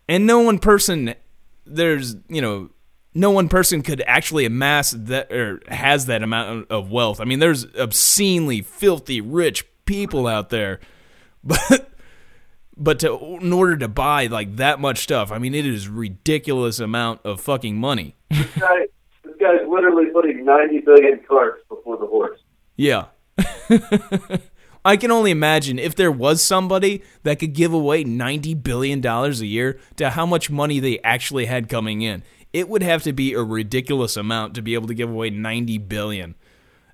and 0.09 0.27
no 0.27 0.41
one 0.41 0.59
person 0.59 1.14
there's 1.66 2.16
you 2.28 2.40
know 2.40 2.70
no 3.14 3.30
one 3.30 3.48
person 3.48 3.82
could 3.82 4.02
actually 4.06 4.44
amass 4.44 4.90
that 4.90 5.30
or 5.32 5.60
has 5.68 6.06
that 6.06 6.22
amount 6.22 6.70
of 6.70 6.90
wealth 6.90 7.20
i 7.20 7.24
mean 7.24 7.38
there's 7.38 7.64
obscenely 7.76 8.60
filthy 8.60 9.20
rich 9.20 9.66
people 9.84 10.26
out 10.26 10.50
there 10.50 10.80
but 11.44 11.90
but 12.76 12.98
to 12.98 13.38
in 13.40 13.52
order 13.52 13.76
to 13.76 13.88
buy 13.88 14.26
like 14.26 14.56
that 14.56 14.80
much 14.80 14.98
stuff 14.98 15.30
i 15.30 15.38
mean 15.38 15.54
it 15.54 15.66
is 15.66 15.88
ridiculous 15.88 16.80
amount 16.80 17.20
of 17.24 17.40
fucking 17.40 17.76
money 17.76 18.16
This 18.30 18.46
guy, 18.58 18.86
this 19.24 19.34
guy's 19.40 19.68
literally 19.68 20.06
putting 20.06 20.44
ninety 20.44 20.80
billion 20.80 21.20
carts 21.28 21.62
before 21.68 21.96
the 21.98 22.06
horse. 22.06 22.40
Yeah. 22.76 23.06
I 24.85 24.97
can 24.97 25.11
only 25.11 25.30
imagine 25.30 25.78
if 25.78 25.95
there 25.95 26.12
was 26.12 26.43
somebody 26.43 27.03
that 27.22 27.39
could 27.39 27.55
give 27.55 27.72
away 27.72 28.05
$90 28.05 28.62
billion 28.62 29.05
a 29.05 29.30
year 29.30 29.78
to 29.97 30.11
how 30.11 30.26
much 30.26 30.51
money 30.51 30.78
they 30.78 30.99
actually 31.01 31.47
had 31.47 31.68
coming 31.70 32.03
in. 32.03 32.22
It 32.53 32.68
would 32.68 32.82
have 32.82 33.03
to 33.05 33.12
be 33.12 33.32
a 33.32 33.43
ridiculous 33.43 34.16
amount 34.16 34.55
to 34.55 34.62
be 34.62 34.74
able 34.74 34.87
to 34.89 34.95
give 34.95 35.11
away 35.11 35.30
90 35.30 35.78
billion. 35.78 36.35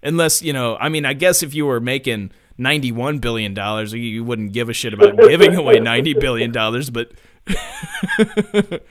Unless, 0.03 0.41
you 0.43 0.53
know, 0.53 0.76
I 0.76 0.88
mean, 0.88 1.05
I 1.05 1.12
guess 1.12 1.43
if 1.43 1.53
you 1.53 1.66
were 1.66 1.80
making 1.80 2.30
91 2.59 3.18
billion 3.18 3.55
dollars, 3.55 3.93
you 3.93 4.22
wouldn't 4.22 4.53
give 4.53 4.68
a 4.68 4.72
shit 4.72 4.95
about 4.95 5.18
giving 5.28 5.57
away 5.57 5.80
90 5.80 6.14
billion 6.14 6.53
dollars, 6.53 6.91
but 6.91 7.12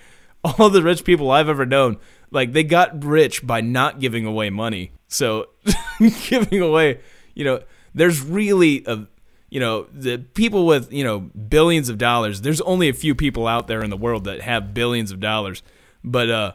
all 0.44 0.70
the 0.70 0.84
rich 0.84 1.04
people 1.04 1.32
I've 1.32 1.50
ever 1.50 1.66
known, 1.66 1.98
like 2.32 2.54
they 2.54 2.64
got 2.64 3.04
rich 3.04 3.46
by 3.46 3.62
not 3.62 4.00
giving 4.00 4.26
away 4.26 4.50
money. 4.50 4.92
So 5.08 5.48
giving 6.28 6.62
away, 6.62 7.00
you 7.34 7.46
know, 7.46 7.62
there's 7.94 8.22
really 8.22 8.84
a 8.86 9.08
you 9.50 9.60
know, 9.60 9.88
the 9.92 10.20
people 10.20 10.68
with, 10.68 10.94
you 10.94 11.04
know, 11.04 11.20
billions 11.20 11.90
of 11.90 11.98
dollars, 11.98 12.42
there's 12.42 12.62
only 12.62 12.88
a 12.88 12.94
few 12.94 13.16
people 13.16 13.48
out 13.48 13.68
there 13.68 13.84
in 13.84 13.90
the 13.90 13.98
world 13.98 14.26
that 14.26 14.42
have 14.42 14.76
billions 14.76 15.12
of 15.12 15.20
dollars. 15.20 15.64
But 16.04 16.30
uh 16.30 16.52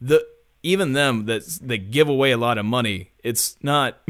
the 0.00 0.26
even 0.62 0.92
them 0.92 1.26
that 1.26 1.44
that 1.62 1.90
give 1.90 2.08
away 2.08 2.32
a 2.32 2.36
lot 2.36 2.58
of 2.58 2.64
money, 2.64 3.12
it's 3.22 3.56
not 3.62 3.98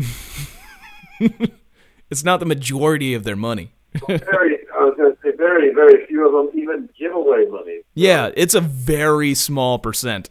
it's 2.10 2.24
not 2.24 2.40
the 2.40 2.46
majority 2.46 3.14
of 3.14 3.24
their 3.24 3.36
money. 3.36 3.72
very, 4.06 4.58
I 4.74 4.84
was 4.84 4.94
going 4.96 5.14
to 5.14 5.18
say, 5.22 5.36
very, 5.36 5.72
very 5.72 6.04
few 6.06 6.26
of 6.26 6.32
them 6.32 6.60
even 6.60 6.88
give 6.98 7.14
away 7.14 7.46
money. 7.48 7.80
Yeah, 7.94 8.30
it's 8.36 8.54
a 8.54 8.60
very 8.60 9.34
small 9.34 9.78
percent. 9.78 10.30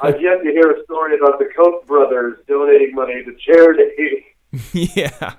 I've 0.00 0.20
yet 0.20 0.42
to 0.42 0.50
hear 0.52 0.70
a 0.70 0.84
story 0.84 1.18
about 1.18 1.38
the 1.38 1.48
Koch 1.56 1.86
brothers 1.86 2.38
donating 2.46 2.94
money 2.94 3.24
to 3.24 3.34
charity. 3.44 4.24
yeah. 4.72 5.34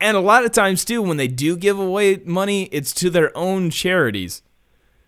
And 0.00 0.16
a 0.16 0.20
lot 0.20 0.44
of 0.44 0.52
times 0.52 0.84
too, 0.84 1.00
when 1.02 1.16
they 1.16 1.28
do 1.28 1.56
give 1.56 1.78
away 1.78 2.20
money, 2.24 2.64
it's 2.72 2.92
to 2.94 3.08
their 3.10 3.36
own 3.36 3.70
charities. 3.70 4.42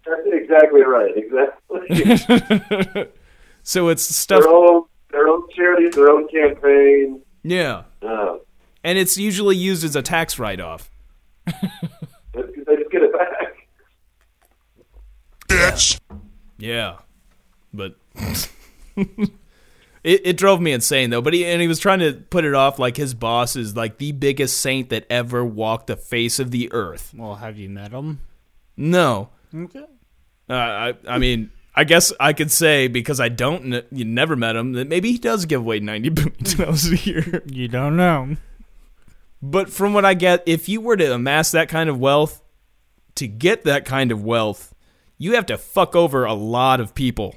That's 0.07 0.21
exactly 0.27 0.83
right. 0.83 1.13
Exactly. 1.17 3.09
So 3.65 3.89
it's 3.89 4.03
stuff. 4.03 4.41
their 4.45 4.51
own, 4.51 4.85
their 5.11 5.29
own 5.29 5.43
charities, 5.55 5.95
their 5.95 6.09
own 6.09 6.27
campaign. 6.29 7.21
Yeah, 7.43 7.83
Uh, 8.01 8.37
and 8.83 8.97
it's 8.97 9.19
usually 9.19 9.57
used 9.57 9.85
as 9.85 9.95
a 9.95 10.01
tax 10.01 10.39
write-off. 10.39 10.91
they 11.45 11.53
they 12.35 12.77
just 12.77 12.91
get 12.91 13.03
it 13.03 13.13
back. 13.13 13.69
Bitch. 15.49 16.01
Yeah, 16.57 16.97
but 17.75 17.97
it 20.05 20.23
it 20.25 20.37
drove 20.37 20.61
me 20.61 20.73
insane 20.73 21.11
though. 21.11 21.23
But 21.23 21.35
he 21.35 21.45
and 21.45 21.61
he 21.61 21.69
was 21.69 21.79
trying 21.79 21.99
to 22.01 22.13
put 22.15 22.45
it 22.45 22.55
off 22.55 22.79
like 22.79 22.97
his 22.97 23.15
boss 23.15 23.57
is 23.57 23.77
like 23.77 23.99
the 23.99 24.13
biggest 24.13 24.59
saint 24.59 24.91
that 24.91 25.07
ever 25.11 25.45
walked 25.45 25.87
the 25.89 25.97
face 25.97 26.39
of 26.39 26.51
the 26.51 26.73
earth. 26.73 27.13
Well, 27.17 27.37
have 27.37 27.59
you 27.59 27.69
met 27.69 27.93
him? 27.93 28.21
No, 28.77 29.31
Okay. 29.55 29.85
uh, 30.49 30.53
I 30.53 30.95
I 31.09 31.19
mean. 31.19 31.51
I 31.75 31.85
guess 31.85 32.13
I 32.19 32.33
could 32.33 32.51
say 32.51 32.89
because 32.89 33.21
I 33.21 33.29
don't, 33.29 33.71
kn- 33.71 33.85
you 33.93 34.05
never 34.05 34.35
met 34.35 34.57
him, 34.57 34.73
that 34.73 34.89
maybe 34.89 35.13
he 35.13 35.19
does 35.19 35.45
give 35.47 35.61
away 35.61 35.79
ninety 35.79 36.09
billion 36.09 36.35
dollars 36.57 36.91
a 36.91 36.97
year. 36.97 37.41
You 37.47 37.69
don't 37.69 37.97
know. 37.97 38.37
But 39.41 39.71
from 39.71 39.93
what 39.95 40.05
I 40.05 40.15
get, 40.15 40.43
if 40.45 40.69
you 40.69 40.81
were 40.81 40.97
to 40.97 41.15
amass 41.15 41.53
that 41.53 41.69
kind 41.69 41.89
of 41.89 41.97
wealth, 42.01 42.43
to 43.15 43.29
get 43.29 43.63
that 43.63 43.85
kind 43.85 44.11
of 44.11 44.25
wealth, 44.25 44.75
you 45.19 45.35
have 45.35 45.47
to 45.47 45.57
fuck 45.59 45.95
over 45.95 46.25
a 46.25 46.35
lot 46.35 46.81
of 46.81 46.97
people. 46.97 47.37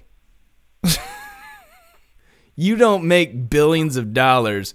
You 2.62 2.76
don't 2.76 3.06
make 3.06 3.50
billions 3.50 3.98
of 3.98 4.14
dollars 4.14 4.74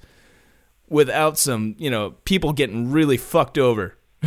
without 0.88 1.38
some, 1.38 1.74
you 1.78 1.90
know, 1.90 2.10
people 2.24 2.52
getting 2.52 2.90
really 2.90 3.16
fucked 3.16 3.58
over. 3.58 3.96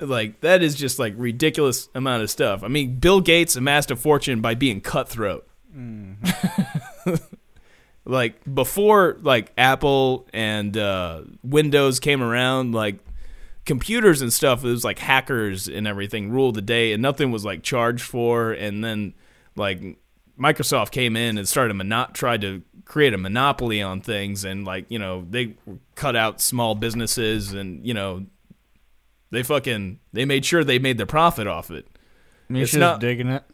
like 0.00 0.40
that 0.40 0.62
is 0.62 0.74
just 0.74 0.98
like 0.98 1.14
ridiculous 1.16 1.88
amount 1.94 2.22
of 2.22 2.30
stuff. 2.30 2.62
I 2.62 2.68
mean, 2.68 2.96
Bill 2.96 3.20
Gates 3.20 3.56
amassed 3.56 3.90
a 3.90 3.96
fortune 3.96 4.40
by 4.40 4.54
being 4.54 4.80
cutthroat 4.80 5.46
like 8.04 8.54
before 8.54 9.16
like 9.22 9.52
apple 9.56 10.28
and 10.34 10.76
uh, 10.76 11.22
windows 11.42 11.98
came 11.98 12.22
around 12.22 12.72
like 12.72 12.98
computers 13.64 14.20
and 14.20 14.32
stuff 14.32 14.64
it 14.64 14.68
was 14.68 14.84
like 14.84 14.98
hackers 14.98 15.68
and 15.68 15.86
everything 15.86 16.30
ruled 16.30 16.56
the 16.56 16.62
day 16.62 16.92
and 16.92 17.00
nothing 17.00 17.30
was 17.30 17.44
like 17.44 17.62
charged 17.62 18.02
for 18.02 18.52
and 18.52 18.84
then 18.84 19.14
like 19.56 19.96
microsoft 20.42 20.90
came 20.90 21.16
in 21.16 21.38
and 21.38 21.46
started 21.46 21.74
mono- 21.74 22.08
tried 22.12 22.40
to 22.40 22.62
create 22.84 23.14
a 23.14 23.18
monopoly 23.18 23.80
on 23.80 24.00
things 24.00 24.44
and 24.44 24.64
like 24.64 24.84
you 24.88 24.98
know 24.98 25.24
they 25.30 25.54
cut 25.94 26.16
out 26.16 26.40
small 26.40 26.74
businesses 26.74 27.52
and 27.52 27.86
you 27.86 27.94
know 27.94 28.26
they 29.30 29.42
fucking 29.42 30.00
they 30.12 30.24
made 30.24 30.44
sure 30.44 30.64
they 30.64 30.78
made 30.78 30.98
their 30.98 31.06
profit 31.06 31.46
off 31.46 31.70
it 31.70 31.86
Misha's 32.48 32.76
not- 32.76 33.00
digging 33.00 33.28
it. 33.28 33.44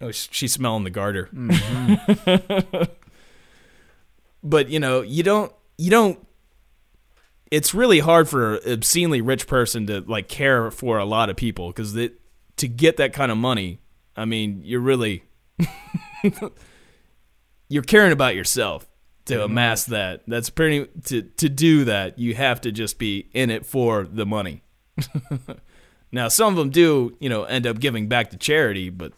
Oh, 0.00 0.10
she's 0.10 0.52
smelling 0.52 0.84
the 0.84 0.90
garter. 0.90 1.28
Mm-hmm. 1.32 2.82
but 4.44 4.68
you 4.68 4.78
know, 4.78 5.00
you 5.00 5.22
don't, 5.22 5.50
you 5.78 5.90
don't. 5.90 6.18
It's 7.50 7.72
really 7.72 8.00
hard 8.00 8.28
for 8.28 8.56
an 8.56 8.72
obscenely 8.74 9.20
rich 9.20 9.46
person 9.46 9.86
to 9.86 10.00
like 10.02 10.28
care 10.28 10.70
for 10.70 10.98
a 10.98 11.04
lot 11.04 11.30
of 11.30 11.36
people 11.36 11.68
because 11.68 11.94
to 11.94 12.68
get 12.68 12.98
that 12.98 13.12
kind 13.12 13.32
of 13.32 13.38
money, 13.38 13.80
I 14.16 14.24
mean, 14.24 14.62
you're 14.64 14.80
really 14.80 15.24
you're 17.68 17.82
caring 17.82 18.12
about 18.12 18.34
yourself 18.34 18.86
to 19.26 19.44
amass 19.44 19.84
that. 19.84 20.22
That's 20.26 20.50
pretty 20.50 20.86
to 21.06 21.22
to 21.22 21.48
do 21.48 21.84
that. 21.84 22.18
You 22.18 22.34
have 22.34 22.60
to 22.62 22.72
just 22.72 22.98
be 22.98 23.28
in 23.32 23.50
it 23.50 23.66
for 23.66 24.04
the 24.04 24.26
money. 24.26 24.62
now, 26.12 26.28
some 26.28 26.52
of 26.52 26.56
them 26.56 26.70
do, 26.70 27.16
you 27.20 27.28
know, 27.28 27.44
end 27.44 27.66
up 27.66 27.78
giving 27.78 28.08
back 28.08 28.30
to 28.30 28.36
charity, 28.36 28.88
but 28.88 29.12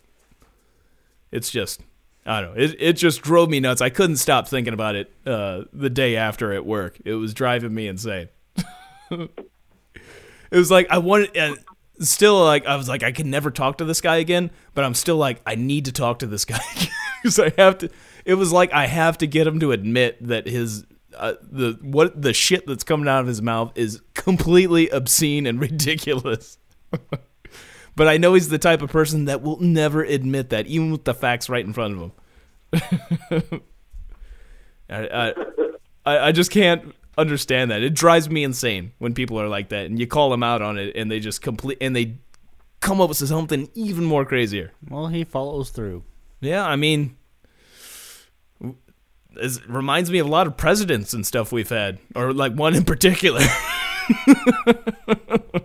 it's 1.30 1.50
just 1.50 1.80
I 2.26 2.40
don't 2.40 2.56
know. 2.56 2.62
It 2.62 2.76
it 2.78 2.92
just 2.94 3.22
drove 3.22 3.48
me 3.48 3.60
nuts. 3.60 3.80
I 3.80 3.90
couldn't 3.90 4.16
stop 4.16 4.48
thinking 4.48 4.74
about 4.74 4.96
it 4.96 5.12
uh, 5.26 5.62
the 5.72 5.90
day 5.90 6.16
after 6.16 6.52
at 6.52 6.66
work. 6.66 6.98
It 7.04 7.14
was 7.14 7.32
driving 7.34 7.74
me 7.74 7.86
insane. 7.86 8.28
it 9.10 9.30
was 10.50 10.70
like 10.70 10.88
I 10.90 10.98
wanted 10.98 11.58
still 12.00 12.42
like 12.44 12.66
I 12.66 12.76
was 12.76 12.88
like 12.88 13.02
I 13.02 13.12
can 13.12 13.30
never 13.30 13.50
talk 13.50 13.78
to 13.78 13.84
this 13.84 14.00
guy 14.00 14.16
again, 14.16 14.50
but 14.74 14.84
I'm 14.84 14.94
still 14.94 15.16
like 15.16 15.40
I 15.46 15.54
need 15.54 15.86
to 15.86 15.92
talk 15.92 16.20
to 16.20 16.26
this 16.26 16.44
guy 16.44 16.60
because 17.22 17.38
I 17.38 17.52
have 17.58 17.78
to. 17.78 17.90
It 18.24 18.34
was 18.34 18.52
like 18.52 18.72
I 18.72 18.86
have 18.86 19.18
to 19.18 19.26
get 19.26 19.46
him 19.46 19.60
to 19.60 19.72
admit 19.72 20.26
that 20.26 20.46
his 20.46 20.84
uh, 21.16 21.34
the 21.42 21.78
what 21.82 22.20
the 22.20 22.32
shit 22.32 22.66
that's 22.66 22.84
coming 22.84 23.08
out 23.08 23.20
of 23.20 23.26
his 23.26 23.42
mouth 23.42 23.72
is 23.74 24.00
completely 24.14 24.88
obscene 24.88 25.46
and 25.46 25.60
ridiculous. 25.60 26.58
But 27.96 28.06
I 28.06 28.16
know 28.16 28.34
he's 28.34 28.48
the 28.48 28.58
type 28.58 28.82
of 28.82 28.90
person 28.90 29.24
that 29.24 29.42
will 29.42 29.60
never 29.60 30.04
admit 30.04 30.50
that, 30.50 30.66
even 30.66 30.92
with 30.92 31.04
the 31.04 31.14
facts 31.14 31.48
right 31.48 31.64
in 31.64 31.72
front 31.72 31.94
of 31.94 32.80
him. 33.40 33.60
I, 34.88 35.08
I, 35.08 35.34
I 36.06 36.18
I 36.28 36.32
just 36.32 36.50
can't 36.50 36.94
understand 37.18 37.70
that. 37.70 37.82
It 37.82 37.94
drives 37.94 38.30
me 38.30 38.44
insane 38.44 38.92
when 38.98 39.12
people 39.12 39.38
are 39.40 39.48
like 39.48 39.68
that, 39.70 39.86
and 39.86 39.98
you 39.98 40.06
call 40.06 40.30
them 40.30 40.42
out 40.42 40.62
on 40.62 40.78
it, 40.78 40.96
and 40.96 41.10
they 41.10 41.20
just 41.20 41.42
complete 41.42 41.78
and 41.80 41.94
they 41.94 42.16
come 42.80 43.00
up 43.00 43.08
with 43.08 43.18
something 43.18 43.68
even 43.74 44.04
more 44.04 44.24
crazier. 44.24 44.72
Well, 44.88 45.08
he 45.08 45.24
follows 45.24 45.70
through. 45.70 46.04
Yeah, 46.40 46.64
I 46.64 46.76
mean, 46.76 47.16
it 49.32 49.60
reminds 49.68 50.10
me 50.10 50.20
of 50.20 50.26
a 50.26 50.30
lot 50.30 50.46
of 50.46 50.56
presidents 50.56 51.12
and 51.12 51.26
stuff 51.26 51.52
we've 51.52 51.68
had, 51.68 51.98
or 52.14 52.32
like 52.32 52.54
one 52.54 52.74
in 52.74 52.84
particular. 52.84 53.40
a 54.26 55.62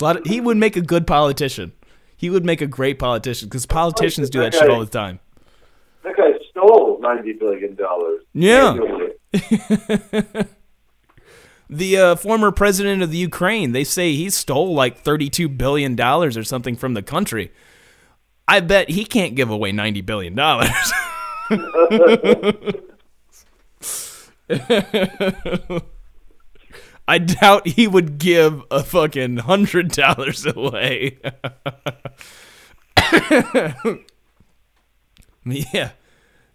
lot 0.00 0.16
of, 0.16 0.24
he 0.26 0.40
would 0.40 0.56
make 0.56 0.76
a 0.76 0.80
good 0.80 1.06
politician. 1.06 1.72
He 2.16 2.30
would 2.30 2.44
make 2.44 2.60
a 2.60 2.66
great 2.66 2.98
politician 2.98 3.48
because 3.48 3.66
politicians 3.66 4.30
do 4.30 4.40
that 4.40 4.54
shit 4.54 4.68
all 4.70 4.80
the 4.80 4.86
time. 4.86 5.20
That 6.02 6.16
guy 6.16 6.32
stole 6.50 6.98
ninety 7.00 7.32
billion 7.34 7.74
dollars. 7.74 8.22
Yeah. 8.32 8.76
The 11.68 11.96
uh, 11.98 12.14
former 12.14 12.52
president 12.52 13.02
of 13.02 13.10
the 13.10 13.16
Ukraine, 13.18 13.72
they 13.72 13.82
say 13.82 14.12
he 14.12 14.30
stole 14.30 14.72
like 14.72 14.98
thirty-two 14.98 15.48
billion 15.48 15.96
dollars 15.96 16.36
or 16.36 16.44
something 16.44 16.76
from 16.76 16.94
the 16.94 17.02
country. 17.02 17.50
I 18.46 18.60
bet 18.60 18.90
he 18.90 19.04
can't 19.04 19.34
give 19.34 19.50
away 19.50 19.72
ninety 19.72 20.00
billion 20.00 20.36
dollars. 20.36 20.70
I 27.08 27.18
doubt 27.18 27.68
he 27.68 27.86
would 27.86 28.18
give 28.18 28.62
a 28.70 28.82
fucking 28.82 29.38
hundred 29.38 29.92
dollars 29.92 30.44
away. 30.46 31.18
yeah, 35.44 35.90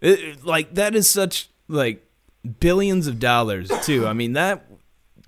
it- 0.00 0.44
like 0.44 0.74
that 0.74 0.94
is 0.94 1.08
such 1.08 1.48
like 1.68 2.06
billions 2.60 3.06
of 3.06 3.18
dollars 3.18 3.70
too. 3.82 4.06
I 4.06 4.12
mean 4.12 4.32
that 4.32 4.66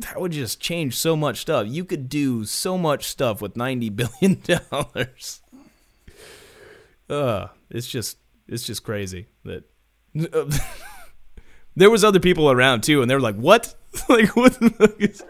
that 0.01 0.21
would 0.21 0.33
just 0.33 0.61
change 0.61 0.97
so 0.97 1.17
much 1.17 1.41
stuff. 1.41 1.67
You 1.69 1.85
could 1.85 2.09
do 2.09 2.45
so 2.45 2.77
much 2.77 3.07
stuff 3.07 3.41
with 3.41 3.57
ninety 3.57 3.91
billion 3.91 4.41
dollars. 4.71 5.41
Uh, 7.09 7.49
it's 7.71 7.87
just 7.87 8.19
it's 8.49 8.65
just 8.65 8.83
crazy 8.83 9.27
that 9.45 9.65
there 11.77 11.91
was 11.91 12.05
other 12.05 12.21
people 12.21 12.51
around 12.51 12.83
too, 12.83 13.03
and 13.03 13.11
they 13.11 13.15
were 13.15 13.21
like, 13.21 13.37
"What? 13.37 13.75
like 14.09 14.35
what? 14.37 14.59
The 14.59 14.71
fuck 14.71 15.01
is, 15.01 15.23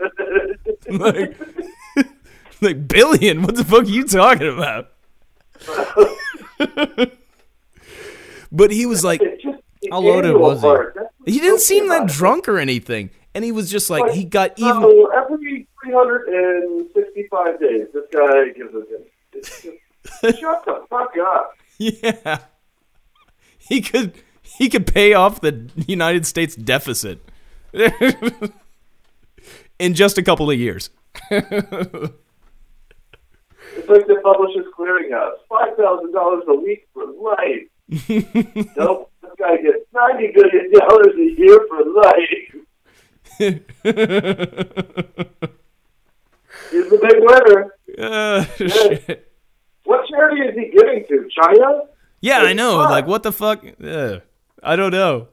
like, 0.89 1.37
like 2.61 2.89
billion? 2.89 3.43
What 3.43 3.57
the 3.57 3.65
fuck 3.65 3.83
are 3.83 3.87
you 3.87 4.05
talking 4.05 4.49
about?" 4.49 4.91
but 8.53 8.71
he 8.71 8.87
was 8.87 9.05
like, 9.05 9.21
How 9.91 10.01
loaded 10.01 10.37
was 10.37 10.61
he? 10.61 10.67
part. 10.67 10.95
That's 10.95 11.09
he 11.27 11.41
didn't 11.41 11.61
seem 11.61 11.89
that 11.89 12.09
drunk 12.09 12.49
or 12.49 12.59
anything, 12.59 13.11
and 13.35 13.45
he 13.45 13.53
was 13.53 13.71
just 13.71 13.91
like, 13.91 14.13
he 14.13 14.25
got 14.25 14.59
even. 14.59 14.81
So 14.83 15.11
every 15.13 15.67
365 15.85 17.61
days, 17.61 17.87
this 17.93 18.05
guy 18.13 18.49
gives 18.57 18.75
us. 18.75 18.85
It's 19.33 19.63
just, 19.63 19.77
shut 20.41 20.65
the 20.65 20.85
fuck 20.89 21.13
up. 21.21 21.53
Yeah. 21.79 22.39
He 23.59 23.81
could 23.81 24.13
he 24.43 24.69
could 24.69 24.87
pay 24.87 25.15
off 25.15 25.41
the 25.41 25.69
United 25.89 26.27
States 26.27 26.55
deficit 26.55 27.19
in 29.79 29.95
just 29.95 30.19
a 30.19 30.23
couple 30.23 30.51
of 30.51 30.59
years. 30.59 30.91
It's 31.31 31.51
like 33.89 34.07
the 34.07 34.21
Publishers 34.23 34.67
Clearing 34.77 35.11
House. 35.11 35.39
Five 35.49 35.77
thousand 35.77 36.13
dollars 36.13 36.45
a 36.47 36.55
week 36.55 36.87
for 36.93 37.07
life. 37.07 37.67
Nope, 37.89 39.11
this 39.23 39.31
guy 39.39 39.57
gets 39.59 39.85
ninety 39.93 40.33
billion 40.35 40.71
dollars 40.79 41.15
a 41.17 41.41
year 41.41 41.59
for 41.69 41.85
life. 42.03 42.55
He's 46.71 46.89
the 46.91 46.99
big 47.01 47.19
winner. 47.21 47.75
Uh, 47.99 48.45
shit. 48.57 49.31
What 49.85 50.09
charity 50.09 50.41
is 50.43 50.55
he 50.55 50.71
giving 50.77 51.05
to? 51.09 51.29
China? 51.43 51.83
Yeah, 52.21 52.39
I 52.39 52.53
know. 52.55 52.79
Fuck. 52.81 52.91
Like 52.91 53.07
what 53.07 53.23
the 53.23 53.33
fuck? 53.33 53.65
Uh, 53.83 54.21
I 54.63 54.77
don't 54.77 54.93
know. 54.93 55.29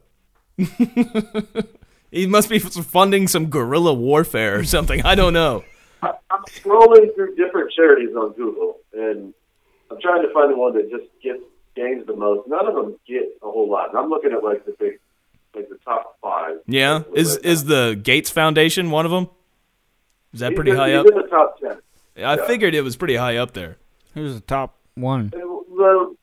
he 2.12 2.28
must 2.28 2.50
be 2.50 2.60
funding 2.60 3.28
some 3.28 3.46
guerrilla 3.50 3.94
warfare 3.94 4.60
or 4.60 4.64
something. 4.66 5.02
I 5.04 5.16
don't 5.16 5.34
know. 5.34 5.64
I- 6.04 6.14
I'm 6.30 6.44
scrolling 6.46 7.14
through 7.16 7.36
different 7.36 7.72
charities 7.72 8.16
on 8.16 8.34
Google, 8.34 8.78
and 8.94 9.34
I'm 9.90 10.00
trying 10.02 10.22
to 10.24 10.34
find 10.34 10.52
the 10.52 10.58
one 10.58 10.74
that 10.74 10.90
just 10.92 11.06
gets 11.24 11.42
gains 11.76 12.06
the 12.08 12.16
most. 12.16 12.48
None 12.48 12.68
of 12.68 12.76
them 12.76 12.98
get 13.08 13.24
a 13.42 13.50
whole 13.52 13.70
lot. 13.70 13.90
And 13.90 13.98
I'm 13.98 14.10
looking 14.10 14.32
at 14.32 14.44
like 14.44 14.66
the 14.66 14.76
big, 14.80 15.00
like 15.56 15.70
the 15.70 15.78
top 15.86 16.18
five. 16.22 16.58
Yeah, 16.68 17.04
is 17.14 17.38
is 17.38 17.66
the 17.66 18.00
Gates 18.02 18.30
Foundation 18.30 18.92
one 18.92 19.06
of 19.06 19.12
them? 19.12 19.30
Is 20.34 20.40
that 20.42 20.52
He's 20.52 20.56
pretty 20.58 20.72
in- 20.72 20.78
high 20.78 20.90
he's 20.90 20.98
up? 21.00 21.06
in 21.08 21.16
the 21.16 21.28
top 21.28 21.60
ten. 21.60 21.78
I 22.24 22.38
figured 22.48 22.76
it 22.76 22.82
was 22.84 22.96
pretty 22.96 23.16
high 23.16 23.38
up 23.38 23.54
there. 23.54 23.78
Who's 24.14 24.36
the 24.36 24.42
top 24.42 24.78
one? 24.96 25.30
The 25.30 26.16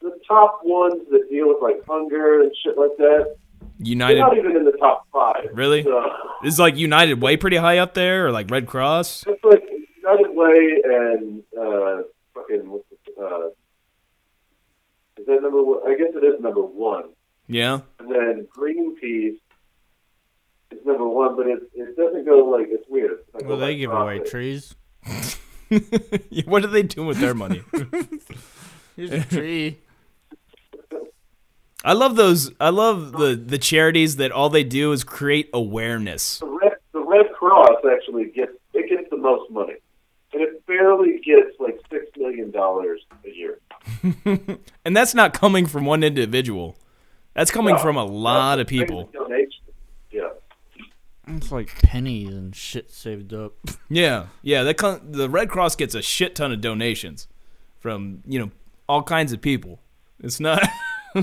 the 0.00 0.18
top 0.26 0.60
ones 0.64 1.02
that 1.10 1.28
deal 1.28 1.48
with 1.48 1.58
like 1.60 1.84
hunger 1.86 2.40
and 2.42 2.52
shit 2.62 2.78
like 2.78 2.96
that, 2.98 3.36
they're 3.60 3.86
United 3.86 4.20
not 4.20 4.36
even 4.38 4.56
in 4.56 4.64
the 4.64 4.72
top 4.72 5.06
five. 5.12 5.48
Really? 5.52 5.82
So, 5.82 6.04
is 6.44 6.58
like 6.58 6.76
United 6.76 7.20
Way 7.20 7.36
pretty 7.36 7.56
high 7.56 7.78
up 7.78 7.94
there, 7.94 8.26
or 8.26 8.32
like 8.32 8.50
Red 8.50 8.66
Cross? 8.66 9.24
it's 9.26 9.44
like 9.44 9.62
United 9.96 10.30
Way 10.34 10.82
and 10.84 11.42
uh, 11.60 12.02
fucking 12.34 12.80
uh, 13.20 13.46
is 13.48 13.54
that 15.28 15.42
number 15.42 15.62
one? 15.62 15.80
I 15.86 15.96
guess 15.96 16.08
it 16.14 16.24
is 16.24 16.40
number 16.40 16.62
one. 16.62 17.10
Yeah. 17.46 17.80
And 17.98 18.10
then 18.10 18.48
Greenpeace 18.56 19.38
is 20.70 20.84
number 20.84 21.08
one, 21.08 21.36
but 21.36 21.46
it 21.46 21.60
it 21.74 21.96
doesn't 21.96 22.26
go 22.26 22.38
like 22.44 22.66
it's 22.70 22.84
weird. 22.88 23.12
It's 23.12 23.34
like 23.34 23.44
Well, 23.46 23.56
they 23.56 23.68
like 23.72 23.78
give 23.78 23.92
away 23.92 24.18
trees. 24.18 24.74
what 26.46 26.64
are 26.64 26.68
they 26.68 26.82
doing 26.82 27.06
with 27.06 27.20
their 27.20 27.34
money? 27.34 27.62
Here's 28.96 29.12
a 29.12 29.22
tree. 29.22 29.78
I 31.84 31.92
love 31.92 32.16
those. 32.16 32.50
I 32.58 32.70
love 32.70 33.12
the 33.12 33.36
the 33.36 33.58
charities 33.58 34.16
that 34.16 34.32
all 34.32 34.50
they 34.50 34.64
do 34.64 34.92
is 34.92 35.04
create 35.04 35.48
awareness. 35.54 36.38
The 36.38 36.46
Red 36.46 36.72
the 36.92 37.04
Red 37.04 37.32
Cross 37.32 37.78
actually 37.90 38.26
gets 38.26 38.52
it 38.74 38.88
gets 38.88 39.08
the 39.10 39.16
most 39.16 39.50
money, 39.50 39.76
and 40.32 40.42
it 40.42 40.66
barely 40.66 41.20
gets 41.20 41.58
like 41.60 41.80
six 41.90 42.06
million 42.16 42.50
dollars 42.50 43.00
a 43.07 43.07
year. 43.07 43.07
And 44.84 44.96
that's 44.96 45.14
not 45.14 45.32
coming 45.34 45.66
from 45.66 45.84
one 45.84 46.02
individual. 46.02 46.76
That's 47.34 47.50
coming 47.50 47.74
No, 47.76 47.80
from 47.80 47.96
a 47.96 48.04
lot 48.04 48.58
of 48.58 48.66
people. 48.66 49.10
Yeah. 50.10 50.30
It's 51.28 51.52
like 51.52 51.68
pennies 51.82 52.34
and 52.34 52.54
shit 52.56 52.90
saved 52.90 53.32
up. 53.34 53.52
Yeah, 53.90 54.26
yeah. 54.42 54.62
That 54.64 54.76
con- 54.78 55.12
the 55.12 55.28
Red 55.28 55.48
Cross 55.50 55.76
gets 55.76 55.94
a 55.94 56.02
shit 56.02 56.34
ton 56.34 56.52
of 56.52 56.60
donations 56.60 57.28
from 57.80 58.22
you 58.26 58.38
know 58.38 58.50
all 58.88 59.02
kinds 59.02 59.32
of 59.32 59.40
people. 59.40 59.80
It's 60.22 60.40
not. 60.40 60.62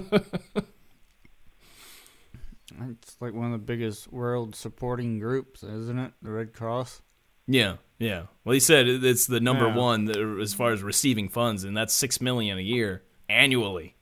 It's 2.90 3.16
like 3.22 3.34
one 3.34 3.46
of 3.46 3.52
the 3.54 3.58
biggest 3.66 4.12
world 4.12 4.56
supporting 4.56 5.20
groups, 5.20 5.64
isn't 5.64 5.98
it? 5.98 6.12
The 6.22 6.32
Red 6.32 6.52
Cross. 6.54 7.02
yeah, 7.48 7.76
yeah. 8.00 8.24
Well, 8.44 8.54
he 8.54 8.60
said 8.60 8.88
it's 8.88 9.26
the 9.28 9.40
number 9.40 9.68
Yeah. 9.68 9.76
one 9.76 10.40
as 10.42 10.54
far 10.54 10.72
as 10.72 10.84
receiving 10.84 11.30
funds, 11.30 11.64
and 11.64 11.76
that's 11.76 11.94
six 11.94 12.20
million 12.22 12.58
a 12.58 12.62
year 12.62 13.04
annually. 13.30 13.96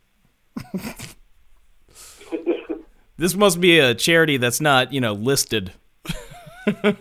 this 3.18 3.36
must 3.36 3.60
be 3.62 3.80
a 3.80 3.94
charity 3.96 4.38
that's 4.38 4.62
not 4.62 4.92
you 4.94 5.02
know 5.02 5.14
listed. 5.14 5.72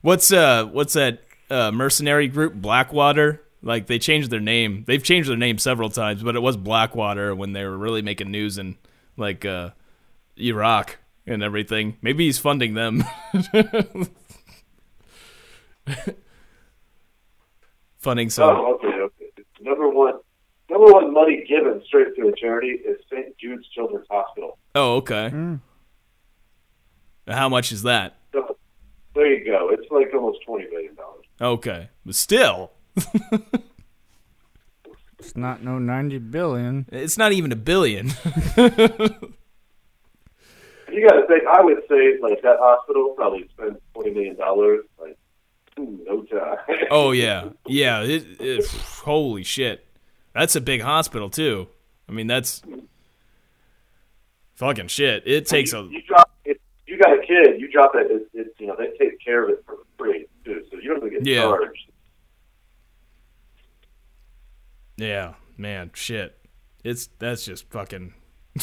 what's 0.00 0.32
uh 0.32 0.64
what's 0.66 0.94
that 0.94 1.22
uh, 1.50 1.70
mercenary 1.70 2.28
group 2.28 2.54
Blackwater? 2.54 3.42
Like 3.62 3.86
they 3.86 3.98
changed 3.98 4.30
their 4.30 4.40
name. 4.40 4.84
They've 4.86 5.02
changed 5.02 5.28
their 5.28 5.36
name 5.36 5.58
several 5.58 5.90
times, 5.90 6.22
but 6.22 6.36
it 6.36 6.40
was 6.40 6.56
Blackwater 6.56 7.34
when 7.34 7.52
they 7.52 7.64
were 7.64 7.76
really 7.76 8.02
making 8.02 8.30
news 8.30 8.56
in 8.58 8.76
like 9.16 9.44
uh, 9.44 9.70
Iraq 10.38 10.98
and 11.28 11.42
everything. 11.42 11.96
Maybe 12.02 12.26
he's 12.26 12.38
funding 12.38 12.74
them. 12.74 13.04
funding 17.98 18.30
some. 18.30 18.48
Oh, 18.56 18.74
okay, 18.74 18.86
okay. 19.00 19.26
Number 19.60 19.88
one, 19.88 20.14
number 20.70 20.92
one 20.92 21.12
money 21.12 21.44
given 21.48 21.82
straight 21.86 22.14
to 22.16 22.28
a 22.28 22.32
charity 22.36 22.68
is 22.68 22.98
St. 23.10 23.36
Jude's 23.38 23.66
Children's 23.74 24.06
Hospital. 24.10 24.58
Oh, 24.74 24.96
okay. 24.96 25.30
Hmm. 25.30 25.54
How 27.26 27.48
much 27.48 27.72
is 27.72 27.82
that? 27.82 28.16
So, 28.32 28.56
there 29.14 29.26
you 29.34 29.44
go. 29.44 29.68
It's 29.70 29.90
like 29.90 30.08
almost 30.14 30.38
twenty 30.46 30.68
million 30.70 30.94
dollars. 30.94 31.24
Okay, 31.40 31.88
but 32.06 32.14
still, 32.14 32.70
It's 35.18 35.36
not 35.36 35.62
no 35.62 35.78
ninety 35.78 36.18
billion. 36.18 36.86
it's 36.90 37.18
not 37.18 37.32
even 37.32 37.52
a 37.52 37.56
billion. 37.56 38.12
You 40.90 41.06
got 41.08 41.16
to 41.20 41.26
think. 41.26 41.44
I 41.46 41.62
would 41.62 41.82
say 41.88 42.18
like 42.20 42.40
that 42.42 42.56
hospital 42.58 43.14
probably 43.16 43.48
spent 43.48 43.80
twenty 43.94 44.10
million 44.10 44.36
dollars 44.36 44.84
like 45.00 45.16
no 45.76 46.22
time. 46.22 46.56
Oh 46.90 47.12
yeah, 47.12 47.50
yeah. 47.66 48.02
It, 48.02 48.40
it, 48.40 48.66
holy 48.66 49.42
shit, 49.44 49.84
that's 50.34 50.56
a 50.56 50.60
big 50.60 50.80
hospital 50.80 51.28
too. 51.30 51.68
I 52.08 52.12
mean, 52.12 52.26
that's 52.26 52.62
fucking 54.54 54.88
shit. 54.88 55.22
It 55.26 55.46
takes 55.46 55.72
you, 55.72 55.78
a 55.78 55.84
you 55.88 56.02
drop 56.02 56.30
if 56.44 56.56
you 56.86 56.98
got 56.98 57.12
a 57.12 57.20
kid, 57.20 57.60
you 57.60 57.70
drop 57.70 57.92
it. 57.94 58.10
It, 58.10 58.28
it. 58.32 58.54
You 58.58 58.68
know 58.68 58.76
they 58.78 58.90
take 58.98 59.20
care 59.22 59.44
of 59.44 59.50
it 59.50 59.62
for 59.66 59.76
free 59.98 60.26
too, 60.44 60.64
so 60.70 60.78
you 60.78 60.88
don't 60.94 60.98
even 61.06 61.10
get 61.22 61.26
Yeah. 61.26 61.42
charged. 61.42 61.84
yeah, 64.96 65.34
man, 65.56 65.90
shit. 65.94 66.38
It's 66.84 67.08
that's 67.18 67.44
just 67.44 67.68
fucking. 67.70 68.14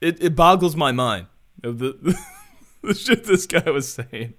it 0.00 0.22
it 0.22 0.36
boggles 0.36 0.76
my 0.76 0.92
mind 0.92 1.26
of 1.64 1.78
the 1.78 2.16
the 2.82 2.94
shit 2.94 3.24
this 3.24 3.46
guy 3.46 3.70
was 3.70 3.88
saying. 3.88 4.34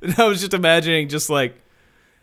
And 0.00 0.14
I 0.18 0.26
was 0.26 0.40
just 0.40 0.54
imagining 0.54 1.08
just 1.08 1.30
like 1.30 1.54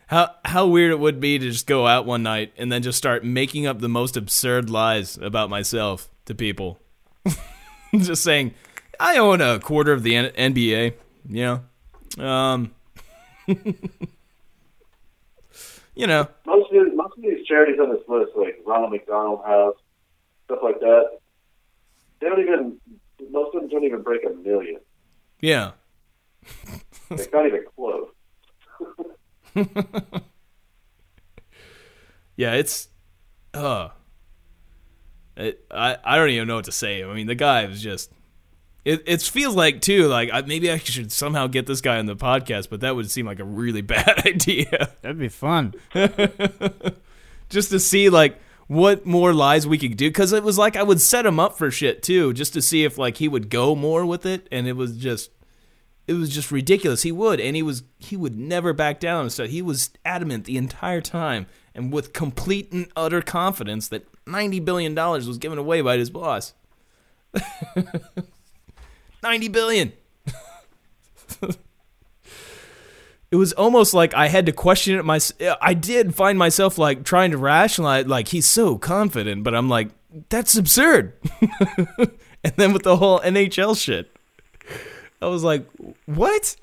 how 0.08 0.34
how 0.44 0.66
weird 0.66 0.90
it 0.90 0.98
would 0.98 1.20
be 1.20 1.38
to 1.38 1.50
just 1.50 1.66
go 1.66 1.86
out 1.86 2.04
one 2.06 2.22
night 2.22 2.52
and 2.58 2.70
then 2.70 2.82
just 2.82 2.98
start 2.98 3.24
making 3.24 3.66
up 3.66 3.80
the 3.80 3.88
most 3.88 4.16
absurd 4.16 4.68
lies 4.68 5.16
about 5.18 5.50
myself 5.50 6.10
to 6.26 6.34
people. 6.34 6.78
just 7.96 8.22
saying, 8.22 8.54
I 8.98 9.18
own 9.18 9.40
a 9.40 9.58
quarter 9.60 9.92
of 9.92 10.02
the 10.02 10.16
N- 10.16 10.54
NBA. 10.54 10.94
You 11.28 11.60
know, 12.18 12.24
um, 12.24 12.72
you 15.94 16.06
know, 16.06 16.26
Most 16.46 16.72
of 16.72 16.84
these, 16.84 16.94
most 16.96 17.16
of 17.16 17.22
these 17.22 17.46
charities 17.46 17.78
on 17.80 17.90
this 17.90 18.02
list, 18.08 18.32
like 18.36 18.58
Ronald 18.66 18.90
McDonald 18.92 19.44
House, 19.44 19.76
stuff 20.46 20.58
like 20.62 20.80
that, 20.80 21.19
they 22.20 22.28
don't 22.28 22.40
even. 22.40 22.80
Most 23.30 23.54
of 23.54 23.60
them 23.62 23.70
don't 23.70 23.84
even 23.84 24.02
break 24.02 24.22
a 24.24 24.30
million. 24.30 24.80
yeah, 25.40 25.72
They're 27.10 27.26
not 27.32 27.46
even 27.46 27.64
close. 27.76 28.08
yeah. 32.36 32.54
It's, 32.54 32.88
uh, 33.52 33.88
it, 35.36 35.64
I 35.70 35.96
I 36.02 36.16
don't 36.16 36.30
even 36.30 36.48
know 36.48 36.56
what 36.56 36.64
to 36.66 36.72
say. 36.72 37.04
I 37.04 37.12
mean, 37.14 37.26
the 37.26 37.34
guy 37.34 37.66
was 37.66 37.82
just. 37.82 38.10
It 38.82 39.02
it 39.06 39.20
feels 39.20 39.54
like 39.54 39.82
too 39.82 40.06
like 40.08 40.30
I, 40.32 40.40
maybe 40.40 40.70
I 40.70 40.78
should 40.78 41.12
somehow 41.12 41.46
get 41.46 41.66
this 41.66 41.82
guy 41.82 41.98
on 41.98 42.06
the 42.06 42.16
podcast, 42.16 42.70
but 42.70 42.80
that 42.80 42.96
would 42.96 43.10
seem 43.10 43.26
like 43.26 43.38
a 43.38 43.44
really 43.44 43.82
bad 43.82 44.26
idea. 44.26 44.94
That'd 45.02 45.18
be 45.18 45.28
fun. 45.28 45.74
just 47.50 47.70
to 47.70 47.78
see 47.78 48.08
like 48.08 48.40
what 48.70 49.04
more 49.04 49.34
lies 49.34 49.66
we 49.66 49.76
could 49.76 49.96
do 49.96 50.08
because 50.08 50.32
it 50.32 50.44
was 50.44 50.56
like 50.56 50.76
I 50.76 50.84
would 50.84 51.00
set 51.00 51.26
him 51.26 51.40
up 51.40 51.58
for 51.58 51.72
shit 51.72 52.04
too, 52.04 52.32
just 52.32 52.52
to 52.52 52.62
see 52.62 52.84
if 52.84 52.96
like 52.96 53.16
he 53.16 53.26
would 53.26 53.50
go 53.50 53.74
more 53.74 54.06
with 54.06 54.24
it, 54.24 54.46
and 54.52 54.68
it 54.68 54.74
was 54.74 54.96
just 54.96 55.32
it 56.06 56.12
was 56.12 56.30
just 56.30 56.52
ridiculous. 56.52 57.02
He 57.02 57.10
would, 57.10 57.40
and 57.40 57.56
he 57.56 57.64
was 57.64 57.82
he 57.98 58.16
would 58.16 58.38
never 58.38 58.72
back 58.72 59.00
down 59.00 59.28
So. 59.30 59.48
He 59.48 59.60
was 59.60 59.90
adamant 60.04 60.44
the 60.44 60.56
entire 60.56 61.00
time, 61.00 61.48
and 61.74 61.92
with 61.92 62.12
complete 62.12 62.70
and 62.70 62.86
utter 62.94 63.20
confidence 63.20 63.88
that 63.88 64.06
ninety 64.24 64.60
billion 64.60 64.94
dollars 64.94 65.26
was 65.26 65.38
given 65.38 65.58
away 65.58 65.80
by 65.80 65.96
his 65.96 66.08
boss. 66.08 66.54
ninety 69.20 69.48
billion. 69.48 69.94
it 73.30 73.36
was 73.36 73.52
almost 73.52 73.94
like 73.94 74.14
I 74.14 74.28
had 74.28 74.46
to 74.46 74.52
question 74.52 74.98
it 74.98 75.04
myself. 75.04 75.58
I 75.62 75.74
did 75.74 76.14
find 76.14 76.38
myself 76.38 76.78
like 76.78 77.04
trying 77.04 77.30
to 77.30 77.38
rationalize, 77.38 78.06
like 78.06 78.28
he's 78.28 78.46
so 78.46 78.76
confident, 78.78 79.44
but 79.44 79.54
I'm 79.54 79.68
like, 79.68 79.90
that's 80.28 80.56
absurd. 80.56 81.14
and 81.98 82.54
then 82.56 82.72
with 82.72 82.82
the 82.82 82.96
whole 82.96 83.20
NHL 83.20 83.80
shit, 83.80 84.10
I 85.22 85.26
was 85.26 85.44
like, 85.44 85.66
what? 86.06 86.56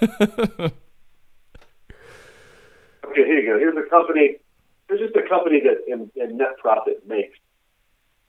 Okay, 3.04 3.24
here 3.26 3.40
you 3.40 3.52
go. 3.52 3.58
Here's 3.58 3.76
a 3.76 3.88
company. 3.90 4.36
Here's 4.88 5.00
just 5.00 5.16
a 5.16 5.28
company 5.28 5.60
that 5.60 5.84
in, 5.86 6.10
in 6.16 6.38
net 6.38 6.56
profit 6.58 7.06
makes 7.06 7.38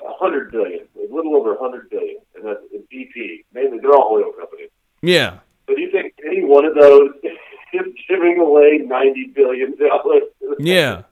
a 0.06 0.12
hundred 0.20 0.52
billion, 0.52 0.86
a 0.98 1.14
little 1.14 1.38
over 1.38 1.56
a 1.56 1.60
hundred 1.60 1.89
billion, 1.89 2.18
and 2.36 2.46
that's 2.46 2.60
in 2.74 2.82
BP. 2.91 3.46
Mainly, 3.54 3.80
they're 3.80 3.94
all 3.96 4.10
oil 4.14 4.32
companies. 4.38 4.70
yeah. 5.02 5.38
But 5.68 5.78
do 5.78 5.82
you 5.82 5.91
think 5.91 6.14
any 6.28 6.44
one 6.44 6.66
of 6.66 6.76
those 6.76 7.12
giving 8.07 8.38
away 8.39 8.80
ninety 8.84 9.32
billion 9.34 9.76
dollars? 9.78 10.24
Yeah. 10.59 11.03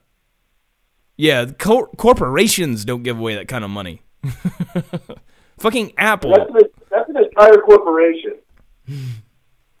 Yeah, 1.16 1.44
cor- 1.58 1.88
corporations 1.98 2.84
don't 2.84 3.02
give 3.02 3.18
away 3.18 3.34
that 3.36 3.46
kind 3.48 3.64
of 3.64 3.70
money. 3.70 4.02
Fucking 5.58 5.92
Apple. 5.98 6.34
That's 6.34 6.50
an, 6.50 6.70
that's 6.90 7.08
an 7.10 7.16
entire 7.18 7.58
corporation. 7.60 8.34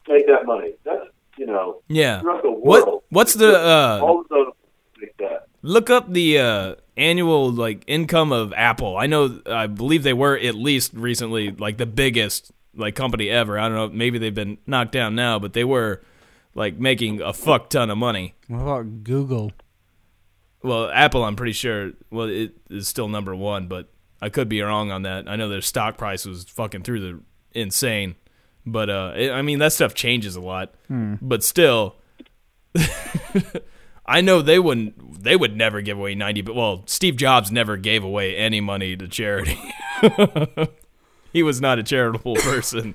Make 0.08 0.26
that 0.26 0.46
money. 0.46 0.72
That's 0.84 1.06
you 1.38 1.46
know 1.46 1.80
Yeah. 1.88 2.20
throughout 2.20 2.42
the 2.42 2.50
What 2.50 3.02
what's 3.08 3.34
the 3.34 3.56
uh 3.58 4.00
all 4.02 4.20
of 4.20 4.28
those 4.28 4.52
like 5.00 5.14
that. 5.18 5.46
look 5.62 5.90
up 5.90 6.12
the 6.12 6.38
uh 6.38 6.74
annual 6.96 7.50
like 7.50 7.82
income 7.86 8.30
of 8.32 8.52
Apple. 8.52 8.96
I 8.96 9.06
know 9.06 9.40
I 9.46 9.66
believe 9.66 10.02
they 10.02 10.12
were 10.12 10.36
at 10.36 10.54
least 10.54 10.92
recently 10.94 11.50
like 11.50 11.78
the 11.78 11.86
biggest 11.86 12.52
like 12.76 12.94
company 12.94 13.28
ever. 13.30 13.58
I 13.58 13.68
don't 13.68 13.76
know, 13.76 13.88
maybe 13.88 14.18
they've 14.18 14.34
been 14.34 14.58
knocked 14.66 14.92
down 14.92 15.14
now, 15.14 15.38
but 15.38 15.52
they 15.54 15.64
were 15.64 16.02
like 16.54 16.78
making 16.78 17.20
a 17.20 17.32
fuck 17.32 17.70
ton 17.70 17.90
of 17.90 17.98
money. 17.98 18.34
What 18.48 18.60
about 18.60 19.04
Google? 19.04 19.52
Well, 20.62 20.90
Apple, 20.90 21.24
I'm 21.24 21.36
pretty 21.36 21.52
sure. 21.52 21.92
Well, 22.10 22.28
it 22.28 22.52
is 22.70 22.86
still 22.86 23.08
number 23.08 23.34
one, 23.34 23.66
but 23.66 23.88
I 24.20 24.28
could 24.28 24.48
be 24.48 24.60
wrong 24.62 24.92
on 24.92 25.02
that. 25.02 25.28
I 25.28 25.36
know 25.36 25.48
their 25.48 25.60
stock 25.60 25.98
price 25.98 26.24
was 26.24 26.44
fucking 26.44 26.82
through 26.82 27.00
the 27.00 27.20
insane, 27.58 28.14
but 28.64 28.88
uh, 28.88 29.12
it, 29.16 29.30
I 29.32 29.42
mean 29.42 29.58
that 29.58 29.72
stuff 29.72 29.94
changes 29.94 30.36
a 30.36 30.40
lot. 30.40 30.74
But 31.20 31.42
still, 31.42 31.96
I 34.06 34.20
know 34.20 34.40
they 34.42 34.58
wouldn't. 34.60 35.22
They 35.24 35.36
would 35.36 35.56
never 35.56 35.80
give 35.80 35.98
away 35.98 36.14
ninety. 36.14 36.42
But 36.42 36.54
well, 36.54 36.84
Steve 36.86 37.16
Jobs 37.16 37.50
never 37.50 37.76
gave 37.76 38.04
away 38.04 38.36
any 38.36 38.60
money 38.60 38.96
to 38.96 39.08
charity. 39.08 39.58
he 41.32 41.42
was 41.42 41.60
not 41.60 41.78
a 41.80 41.82
charitable 41.82 42.34
person. 42.40 42.94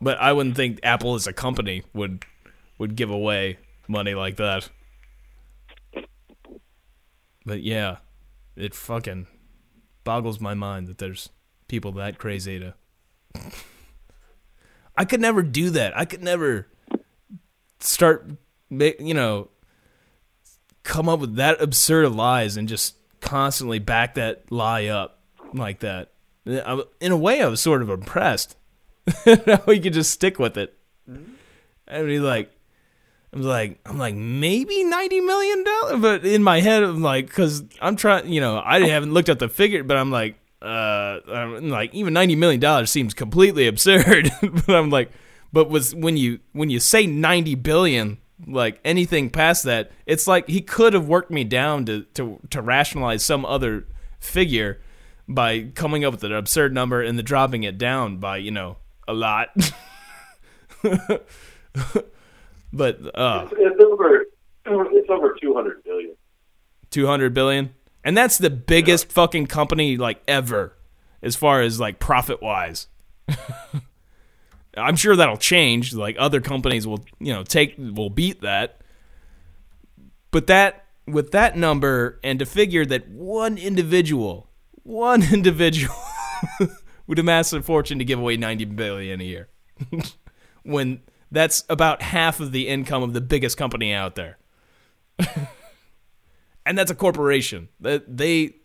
But 0.00 0.18
I 0.18 0.32
wouldn't 0.32 0.56
think 0.56 0.80
Apple 0.82 1.14
as 1.14 1.26
a 1.26 1.32
company 1.32 1.82
would 1.92 2.24
would 2.78 2.96
give 2.96 3.10
away 3.10 3.58
money 3.88 4.14
like 4.14 4.36
that. 4.36 4.68
But 7.44 7.62
yeah, 7.62 7.98
it 8.56 8.74
fucking 8.74 9.26
boggles 10.04 10.40
my 10.40 10.54
mind 10.54 10.88
that 10.88 10.98
there's 10.98 11.30
people 11.68 11.92
that 11.92 12.18
crazy 12.18 12.58
to. 12.58 12.74
I 14.96 15.04
could 15.04 15.20
never 15.20 15.42
do 15.42 15.70
that. 15.70 15.96
I 15.96 16.04
could 16.04 16.22
never 16.22 16.68
start, 17.80 18.30
you 18.70 19.14
know, 19.14 19.48
come 20.82 21.08
up 21.08 21.20
with 21.20 21.36
that 21.36 21.60
absurd 21.60 22.10
lies 22.12 22.56
and 22.56 22.68
just 22.68 22.96
constantly 23.20 23.78
back 23.78 24.14
that 24.14 24.50
lie 24.50 24.86
up 24.86 25.20
like 25.52 25.80
that. 25.80 26.12
In 26.44 27.12
a 27.12 27.16
way, 27.16 27.42
I 27.42 27.48
was 27.48 27.60
sort 27.60 27.82
of 27.82 27.90
impressed 27.90 28.56
how 29.46 29.72
he 29.72 29.80
could 29.80 29.92
just 29.92 30.10
stick 30.10 30.38
with 30.38 30.56
it. 30.56 30.76
and 31.06 32.08
he's 32.08 32.20
like, 32.20 32.50
I'm 33.32 33.42
like, 33.42 33.78
I'm 33.84 33.98
like, 33.98 34.14
maybe 34.14 34.84
ninety 34.84 35.20
million 35.20 35.64
dollars, 35.64 36.00
but 36.00 36.24
in 36.24 36.42
my 36.42 36.60
head, 36.60 36.82
I'm 36.82 37.02
like, 37.02 37.26
because 37.26 37.64
I'm 37.80 37.96
trying, 37.96 38.32
you 38.32 38.40
know, 38.40 38.62
I 38.64 38.86
haven't 38.88 39.12
looked 39.12 39.28
at 39.28 39.38
the 39.38 39.48
figure, 39.48 39.84
but 39.84 39.96
I'm 39.96 40.10
like, 40.10 40.36
uh, 40.62 41.20
I'm 41.28 41.68
like, 41.68 41.92
even 41.94 42.14
ninety 42.14 42.34
million 42.34 42.60
dollars 42.60 42.90
seems 42.90 43.14
completely 43.14 43.66
absurd. 43.66 44.30
but 44.42 44.74
I'm 44.74 44.90
like, 44.90 45.10
but 45.52 45.68
was 45.68 45.94
when 45.94 46.16
you 46.16 46.40
when 46.52 46.70
you 46.70 46.80
say 46.80 47.06
ninety 47.06 47.54
billion, 47.54 48.18
like 48.46 48.80
anything 48.84 49.28
past 49.28 49.64
that, 49.64 49.90
it's 50.06 50.26
like 50.26 50.48
he 50.48 50.62
could 50.62 50.94
have 50.94 51.06
worked 51.06 51.30
me 51.30 51.44
down 51.44 51.84
to 51.86 52.02
to 52.14 52.40
to 52.50 52.62
rationalize 52.62 53.24
some 53.24 53.44
other 53.44 53.86
figure 54.18 54.80
by 55.28 55.62
coming 55.74 56.04
up 56.04 56.12
with 56.12 56.24
an 56.24 56.32
absurd 56.32 56.72
number 56.72 57.02
and 57.02 57.18
then 57.18 57.24
dropping 57.24 57.64
it 57.64 57.76
down 57.76 58.16
by 58.16 58.36
you 58.38 58.50
know 58.50 58.78
a 59.08 59.14
lot. 59.14 59.48
but 62.72 63.00
uh 63.14 63.48
It's 63.52 63.80
over. 63.80 64.26
It's 64.66 65.10
over 65.10 65.36
two 65.40 65.54
hundred 65.54 65.82
billion. 65.84 66.16
200 66.90 67.34
billion 67.34 67.74
and 68.04 68.16
that's 68.16 68.38
the 68.38 68.48
biggest 68.48 69.12
fucking 69.12 69.46
company 69.46 69.96
like 69.96 70.22
ever 70.28 70.76
as 71.20 71.36
far 71.36 71.60
as 71.60 71.80
like 71.80 71.98
profit 71.98 72.40
wise 72.40 72.86
i'm 74.76 74.96
sure 74.96 75.16
that'll 75.16 75.36
change 75.36 75.92
like 75.94 76.16
other 76.18 76.40
companies 76.40 76.86
will 76.86 77.04
you 77.18 77.32
know 77.32 77.42
take 77.42 77.74
will 77.76 78.08
beat 78.08 78.40
that 78.40 78.80
but 80.30 80.46
that 80.46 80.86
with 81.06 81.32
that 81.32 81.56
number 81.56 82.18
and 82.22 82.38
to 82.38 82.46
figure 82.46 82.86
that 82.86 83.08
one 83.08 83.58
individual 83.58 84.48
one 84.82 85.22
individual 85.32 85.94
would 87.06 87.18
amass 87.18 87.52
a 87.52 87.62
fortune 87.62 87.98
to 87.98 88.04
give 88.04 88.18
away 88.18 88.36
90 88.36 88.64
billion 88.66 89.20
a 89.20 89.24
year 89.24 89.48
when 90.62 91.00
that's 91.30 91.64
about 91.68 92.02
half 92.02 92.40
of 92.40 92.52
the 92.52 92.68
income 92.68 93.02
of 93.02 93.12
the 93.12 93.20
biggest 93.20 93.56
company 93.56 93.92
out 93.92 94.14
there 94.14 94.38
and 96.66 96.76
that's 96.76 96.90
a 96.90 96.94
corporation. 96.94 97.68
That 97.80 98.16
they, 98.16 98.56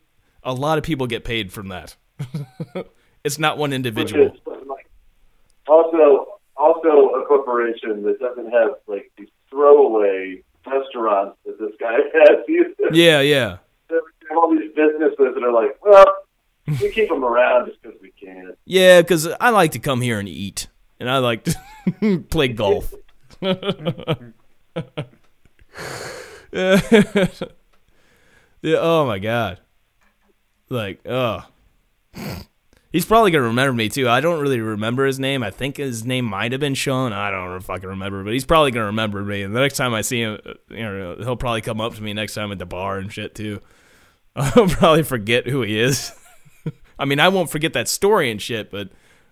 a 0.43 0.53
lot 0.53 0.77
of 0.77 0.83
people 0.83 1.07
get 1.07 1.23
paid 1.23 1.53
from 1.53 1.69
that. 1.69 1.95
it's 3.23 3.39
not 3.39 3.57
one 3.57 3.71
individual. 3.71 4.25
Which 4.25 4.35
is, 4.35 4.67
like, 4.67 4.89
also, 5.67 6.39
also 6.57 6.89
a 6.89 7.25
corporation 7.25 8.03
that 8.03 8.19
doesn't 8.19 8.51
have 8.51 8.71
like 8.87 9.11
these 9.17 9.29
throwaway 9.49 10.43
restaurants 10.65 11.37
that 11.45 11.59
this 11.59 11.71
guy 11.79 11.97
has. 12.13 12.45
Yeah, 12.91 13.21
yeah, 13.21 13.57
they 13.89 13.95
have 14.29 14.37
all 14.37 14.51
these 14.51 14.71
businesses 14.75 15.17
that 15.17 15.43
are 15.43 15.53
like, 15.53 15.77
well, 15.83 16.05
we 16.67 16.91
keep 16.91 17.09
them 17.09 17.23
around 17.23 17.67
just 17.67 17.81
because 17.81 17.99
we 18.01 18.11
can. 18.11 18.53
yeah. 18.65 19.01
Because 19.01 19.27
I 19.39 19.49
like 19.49 19.71
to 19.71 19.79
come 19.79 20.01
here 20.01 20.19
and 20.19 20.29
eat, 20.29 20.67
and 20.99 21.09
I 21.09 21.17
like 21.19 21.45
to 21.45 22.19
play 22.29 22.49
golf. 22.49 22.93
yeah. 23.41 24.15
Oh 28.77 29.05
my 29.05 29.19
god. 29.19 29.59
Like, 30.69 30.99
oh. 31.07 31.45
He's 32.91 33.05
probably 33.05 33.31
gonna 33.31 33.45
remember 33.45 33.73
me 33.73 33.87
too. 33.87 34.09
I 34.09 34.19
don't 34.19 34.41
really 34.41 34.59
remember 34.59 35.05
his 35.05 35.17
name. 35.17 35.43
I 35.43 35.49
think 35.49 35.77
his 35.77 36.03
name 36.03 36.25
might 36.25 36.51
have 36.51 36.59
been 36.59 36.73
Sean. 36.73 37.13
I 37.13 37.31
don't 37.31 37.49
know 37.49 37.55
if 37.55 37.69
I 37.69 37.77
can 37.77 37.89
remember, 37.89 38.21
but 38.23 38.33
he's 38.33 38.45
probably 38.45 38.71
gonna 38.71 38.87
remember 38.87 39.23
me. 39.23 39.43
And 39.43 39.55
the 39.55 39.61
next 39.61 39.77
time 39.77 39.93
I 39.93 40.01
see 40.01 40.21
him, 40.21 40.39
uh, 40.45 40.53
you 40.69 40.83
know, 40.83 41.15
he'll 41.19 41.37
probably 41.37 41.61
come 41.61 41.79
up 41.79 41.95
to 41.95 42.03
me 42.03 42.13
next 42.13 42.33
time 42.33 42.51
at 42.51 42.59
the 42.59 42.65
bar 42.65 42.97
and 42.97 43.11
shit 43.11 43.33
too. 43.33 43.61
I'll 44.35 44.67
probably 44.67 45.03
forget 45.03 45.47
who 45.47 45.61
he 45.61 45.79
is. 45.79 46.11
I 47.01 47.05
mean, 47.05 47.19
I 47.19 47.29
won't 47.29 47.49
forget 47.49 47.73
that 47.73 47.87
story 47.87 48.29
and 48.29 48.39
shit, 48.39 48.69
but 48.69 48.89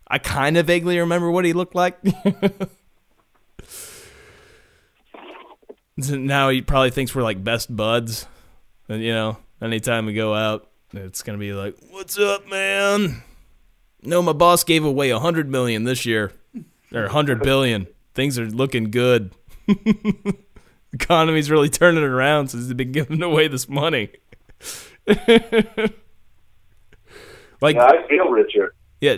I 0.07 0.17
kind 0.17 0.57
of 0.57 0.65
vaguely 0.65 0.97
remember 0.97 1.29
what 1.29 1.45
he 1.45 1.53
looked 1.53 1.75
like. 1.75 1.97
Now 6.07 6.47
he 6.47 6.61
probably 6.61 6.91
thinks 6.91 7.13
we're 7.13 7.23
like 7.23 7.43
best 7.43 7.75
buds. 7.75 8.25
And, 8.87 9.03
you 9.03 9.11
know, 9.11 9.35
anytime 9.61 10.05
we 10.05 10.13
go 10.13 10.33
out, 10.33 10.69
it's 10.93 11.23
gonna 11.23 11.37
be 11.37 11.51
like, 11.51 11.75
"What's 11.89 12.17
up, 12.17 12.47
man?" 12.47 13.21
No, 14.01 14.21
my 14.21 14.31
boss 14.31 14.63
gave 14.63 14.85
away 14.85 15.09
a 15.09 15.19
hundred 15.19 15.49
million 15.49 15.83
this 15.83 16.05
year, 16.05 16.31
or 16.93 17.03
a 17.03 17.11
hundred 17.11 17.43
billion. 17.43 17.85
Things 18.13 18.39
are 18.39 18.45
looking 18.45 18.91
good. 18.91 19.33
Economy's 20.93 21.51
really 21.51 21.67
turning 21.67 22.03
around 22.05 22.47
since 22.47 22.67
they've 22.67 22.77
been 22.77 22.93
giving 22.93 23.21
away 23.21 23.49
this 23.49 23.67
money. 23.67 24.09
like, 27.61 27.75
Yeah, 27.75 27.85
I 27.85 28.07
feel 28.07 28.29
richer. 28.29 28.73
yeah, 29.01 29.17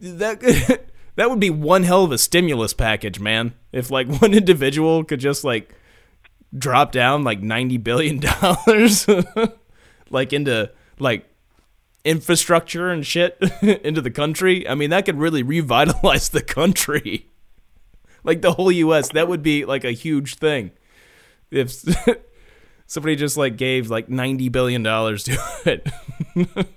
that 0.00 0.40
that 1.16 1.30
would 1.30 1.40
be 1.40 1.50
one 1.50 1.82
hell 1.84 2.04
of 2.04 2.12
a 2.12 2.18
stimulus 2.18 2.72
package, 2.74 3.18
man. 3.20 3.54
If 3.72 3.90
like 3.90 4.08
one 4.22 4.34
individual 4.34 5.04
could 5.04 5.20
just 5.20 5.44
like 5.44 5.74
drop 6.56 6.92
down 6.92 7.24
like 7.24 7.40
ninety 7.42 7.76
billion 7.76 8.20
dollars, 8.40 9.06
like 10.10 10.32
into 10.32 10.70
like 10.98 11.24
infrastructure 12.04 12.90
and 12.90 13.04
shit 13.06 13.36
into 13.62 14.00
the 14.00 14.10
country, 14.10 14.66
I 14.68 14.74
mean 14.74 14.90
that 14.90 15.04
could 15.04 15.18
really 15.18 15.42
revitalize 15.42 16.28
the 16.30 16.42
country. 16.42 17.26
Like 18.24 18.42
the 18.42 18.52
whole 18.52 18.72
U.S. 18.72 19.10
That 19.12 19.28
would 19.28 19.42
be 19.42 19.64
like 19.64 19.84
a 19.84 19.92
huge 19.92 20.34
thing 20.36 20.72
if 21.50 21.82
somebody 22.86 23.16
just 23.16 23.36
like 23.36 23.56
gave 23.56 23.90
like 23.90 24.08
ninety 24.08 24.48
billion 24.48 24.82
dollars 24.82 25.24
to 25.24 25.38
it. 25.66 26.68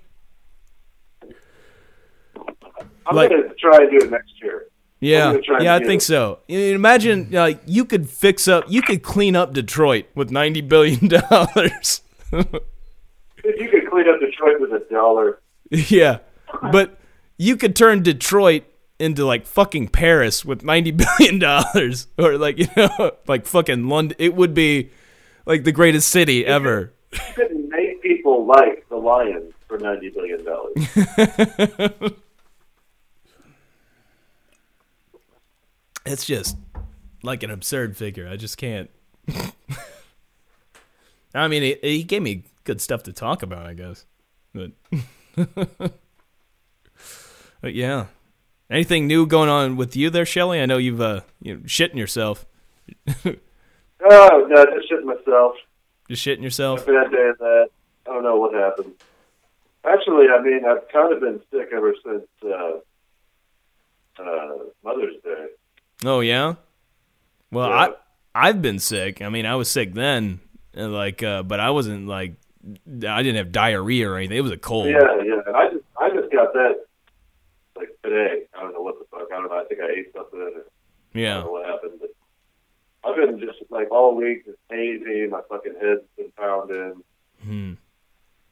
I'm 3.11 3.15
Like- 3.17 3.29
gonna 3.29 3.53
try 3.59 3.77
and 3.83 3.91
do 3.91 4.05
it 4.05 4.09
next 4.11 4.33
year. 4.41 4.65
Yeah, 4.99 5.31
gonna 5.31 5.41
try 5.41 5.55
and 5.57 5.63
yeah, 5.65 5.75
I 5.75 5.79
think 5.79 6.01
it. 6.01 6.05
so. 6.05 6.39
Imagine 6.47 7.29
like 7.31 7.59
you 7.65 7.85
could 7.85 8.09
fix 8.09 8.47
up, 8.47 8.65
you 8.67 8.81
could 8.81 9.01
clean 9.03 9.35
up 9.35 9.53
Detroit 9.53 10.05
with 10.15 10.29
ninety 10.31 10.61
billion 10.61 11.07
dollars. 11.29 12.01
If 12.31 13.59
you 13.59 13.69
could 13.69 13.89
clean 13.89 14.07
up 14.07 14.19
Detroit 14.19 14.59
with 14.61 14.71
a 14.73 14.85
dollar, 14.91 15.41
yeah, 15.71 16.19
but 16.71 16.99
you 17.37 17.57
could 17.57 17.75
turn 17.75 18.03
Detroit 18.03 18.63
into 18.99 19.25
like 19.25 19.47
fucking 19.47 19.87
Paris 19.87 20.45
with 20.45 20.63
ninety 20.63 20.91
billion 21.17 21.39
dollars, 21.39 22.05
or 22.19 22.37
like 22.37 22.59
you 22.59 22.67
know, 22.77 23.11
like 23.27 23.47
fucking 23.47 23.87
London. 23.87 24.15
It 24.19 24.35
would 24.35 24.53
be 24.53 24.91
like 25.47 25.63
the 25.63 25.71
greatest 25.71 26.09
city 26.09 26.45
ever. 26.45 26.93
you 27.11 27.19
could 27.35 27.69
make 27.69 28.03
people 28.03 28.45
like 28.45 28.87
the 28.89 28.97
Lions 28.97 29.51
for 29.67 29.79
ninety 29.79 30.09
billion 30.09 30.45
dollars. 30.45 32.13
It's 36.05 36.25
just 36.25 36.57
like 37.23 37.43
an 37.43 37.51
absurd 37.51 37.95
figure. 37.97 38.27
I 38.27 38.35
just 38.35 38.57
can't. 38.57 38.89
I 41.33 41.47
mean, 41.47 41.61
he, 41.61 41.77
he 41.81 42.03
gave 42.03 42.21
me 42.21 42.43
good 42.63 42.81
stuff 42.81 43.03
to 43.03 43.13
talk 43.13 43.43
about, 43.43 43.65
I 43.65 43.73
guess. 43.73 44.05
But, 44.53 44.71
but 47.61 47.73
yeah. 47.73 48.07
Anything 48.69 49.05
new 49.05 49.25
going 49.25 49.49
on 49.49 49.75
with 49.75 49.95
you 49.97 50.09
there, 50.09 50.25
Shelly? 50.25 50.61
I 50.61 50.65
know 50.65 50.77
you've 50.77 51.01
uh, 51.01 51.21
you 51.41 51.55
know, 51.55 51.59
shitting 51.61 51.97
yourself. 51.97 52.45
oh 53.25 53.33
no, 54.49 54.65
just 54.65 54.89
shit 54.89 55.03
myself. 55.03 55.55
Just 56.09 56.25
shitting 56.25 56.41
yourself. 56.41 56.85
Bad 56.85 57.11
day 57.11 57.29
of 57.29 57.37
that. 57.39 57.67
I 58.07 58.13
don't 58.13 58.23
know 58.23 58.37
what 58.37 58.53
happened. 58.53 58.93
Actually, 59.83 60.27
I 60.29 60.41
mean, 60.41 60.61
I've 60.65 60.87
kind 60.87 61.11
of 61.11 61.19
been 61.19 61.41
sick 61.51 61.69
ever 61.73 61.93
since 62.03 62.23
uh, 62.45 62.79
uh, 64.23 64.57
Mother's 64.83 65.15
Day. 65.23 65.47
Oh 66.05 66.19
yeah. 66.21 66.55
Well, 67.51 67.69
Yeah. 67.69 67.75
I 67.75 68.47
I've 68.49 68.61
been 68.61 68.79
sick. 68.79 69.21
I 69.21 69.29
mean, 69.29 69.45
I 69.45 69.55
was 69.55 69.69
sick 69.69 69.93
then, 69.93 70.39
like, 70.73 71.21
uh, 71.21 71.43
but 71.43 71.59
I 71.59 71.71
wasn't 71.71 72.07
like 72.07 72.33
I 72.65 73.21
didn't 73.23 73.35
have 73.35 73.51
diarrhea 73.51 74.09
or 74.09 74.17
anything. 74.17 74.37
It 74.37 74.41
was 74.41 74.51
a 74.53 74.57
cold. 74.57 74.87
Yeah, 74.87 74.99
yeah. 75.25 75.41
And 75.45 75.55
I 75.55 75.69
just, 75.69 75.83
I 75.99 76.09
just 76.09 76.31
got 76.31 76.53
that 76.53 76.75
like 77.75 77.89
today. 78.03 78.43
I 78.57 78.61
don't 78.61 78.73
know 78.73 78.81
what 78.81 78.99
the 78.99 79.05
fuck. 79.11 79.27
I 79.33 79.35
don't 79.37 79.49
know. 79.49 79.59
I 79.59 79.63
think 79.65 79.81
I 79.81 79.89
ate 79.99 80.13
something. 80.15 80.39
And 80.39 80.55
I 81.15 81.19
Yeah. 81.19 81.33
don't 81.35 81.45
know 81.45 81.51
what 81.51 81.65
happened, 81.65 81.99
but 81.99 82.09
I've 83.03 83.15
been 83.17 83.39
just 83.39 83.59
like 83.69 83.91
all 83.91 84.15
week 84.15 84.45
just 84.45 84.57
hazy. 84.69 85.27
My 85.27 85.41
fucking 85.49 85.73
head's 85.81 86.01
been 86.17 86.31
pounding. 86.37 87.03
Hmm. 87.43 87.73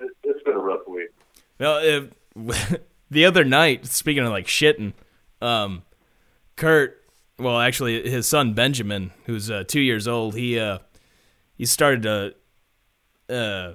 It, 0.01 0.11
it's 0.23 0.43
been 0.43 0.55
a 0.55 0.59
rough 0.59 0.87
week. 0.87 1.09
Well, 1.59 1.79
if, 2.35 2.79
the 3.11 3.25
other 3.25 3.43
night, 3.45 3.85
speaking 3.85 4.23
of 4.23 4.31
like 4.31 4.47
shitting, 4.47 4.93
um, 5.41 5.83
Kurt, 6.55 6.98
well, 7.39 7.59
actually, 7.59 8.09
his 8.09 8.27
son 8.27 8.53
Benjamin, 8.53 9.11
who's 9.25 9.49
uh, 9.49 9.63
two 9.67 9.79
years 9.79 10.07
old, 10.07 10.35
he 10.35 10.59
uh, 10.59 10.79
he 11.55 11.65
started 11.65 12.03
to 12.03 13.33
uh, 13.33 13.73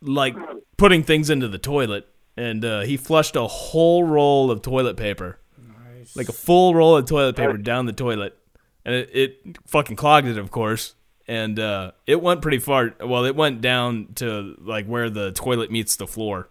like 0.00 0.34
putting 0.76 1.02
things 1.02 1.30
into 1.30 1.48
the 1.48 1.58
toilet, 1.58 2.08
and 2.36 2.64
uh, 2.64 2.80
he 2.80 2.96
flushed 2.96 3.36
a 3.36 3.46
whole 3.46 4.04
roll 4.04 4.50
of 4.50 4.62
toilet 4.62 4.96
paper, 4.96 5.38
like 6.14 6.28
a 6.28 6.32
full 6.32 6.74
roll 6.74 6.96
of 6.96 7.06
toilet 7.06 7.36
paper 7.36 7.56
down 7.56 7.86
the 7.86 7.92
toilet, 7.92 8.36
and 8.84 8.94
it, 8.94 9.10
it 9.12 9.58
fucking 9.66 9.96
clogged 9.96 10.26
it, 10.26 10.38
of 10.38 10.50
course. 10.50 10.94
And 11.28 11.58
uh, 11.58 11.90
it 12.06 12.22
went 12.22 12.40
pretty 12.40 12.60
far. 12.60 12.94
Well, 13.00 13.24
it 13.24 13.34
went 13.34 13.60
down 13.60 14.08
to 14.16 14.54
like 14.60 14.86
where 14.86 15.10
the 15.10 15.32
toilet 15.32 15.70
meets 15.70 15.96
the 15.96 16.06
floor, 16.06 16.48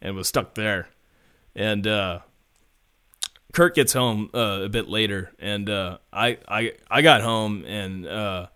and 0.00 0.16
was 0.16 0.28
stuck 0.28 0.54
there. 0.54 0.88
And 1.54 1.86
uh, 1.86 2.20
Kurt 3.56 3.74
gets 3.74 3.94
home 3.94 4.28
uh, 4.34 4.60
a 4.64 4.68
bit 4.68 4.86
later, 4.86 5.32
and 5.38 5.70
uh, 5.70 5.96
I, 6.12 6.36
I 6.46 6.72
I 6.90 7.00
got 7.00 7.22
home 7.22 7.64
and 7.64 8.06
uh, 8.06 8.48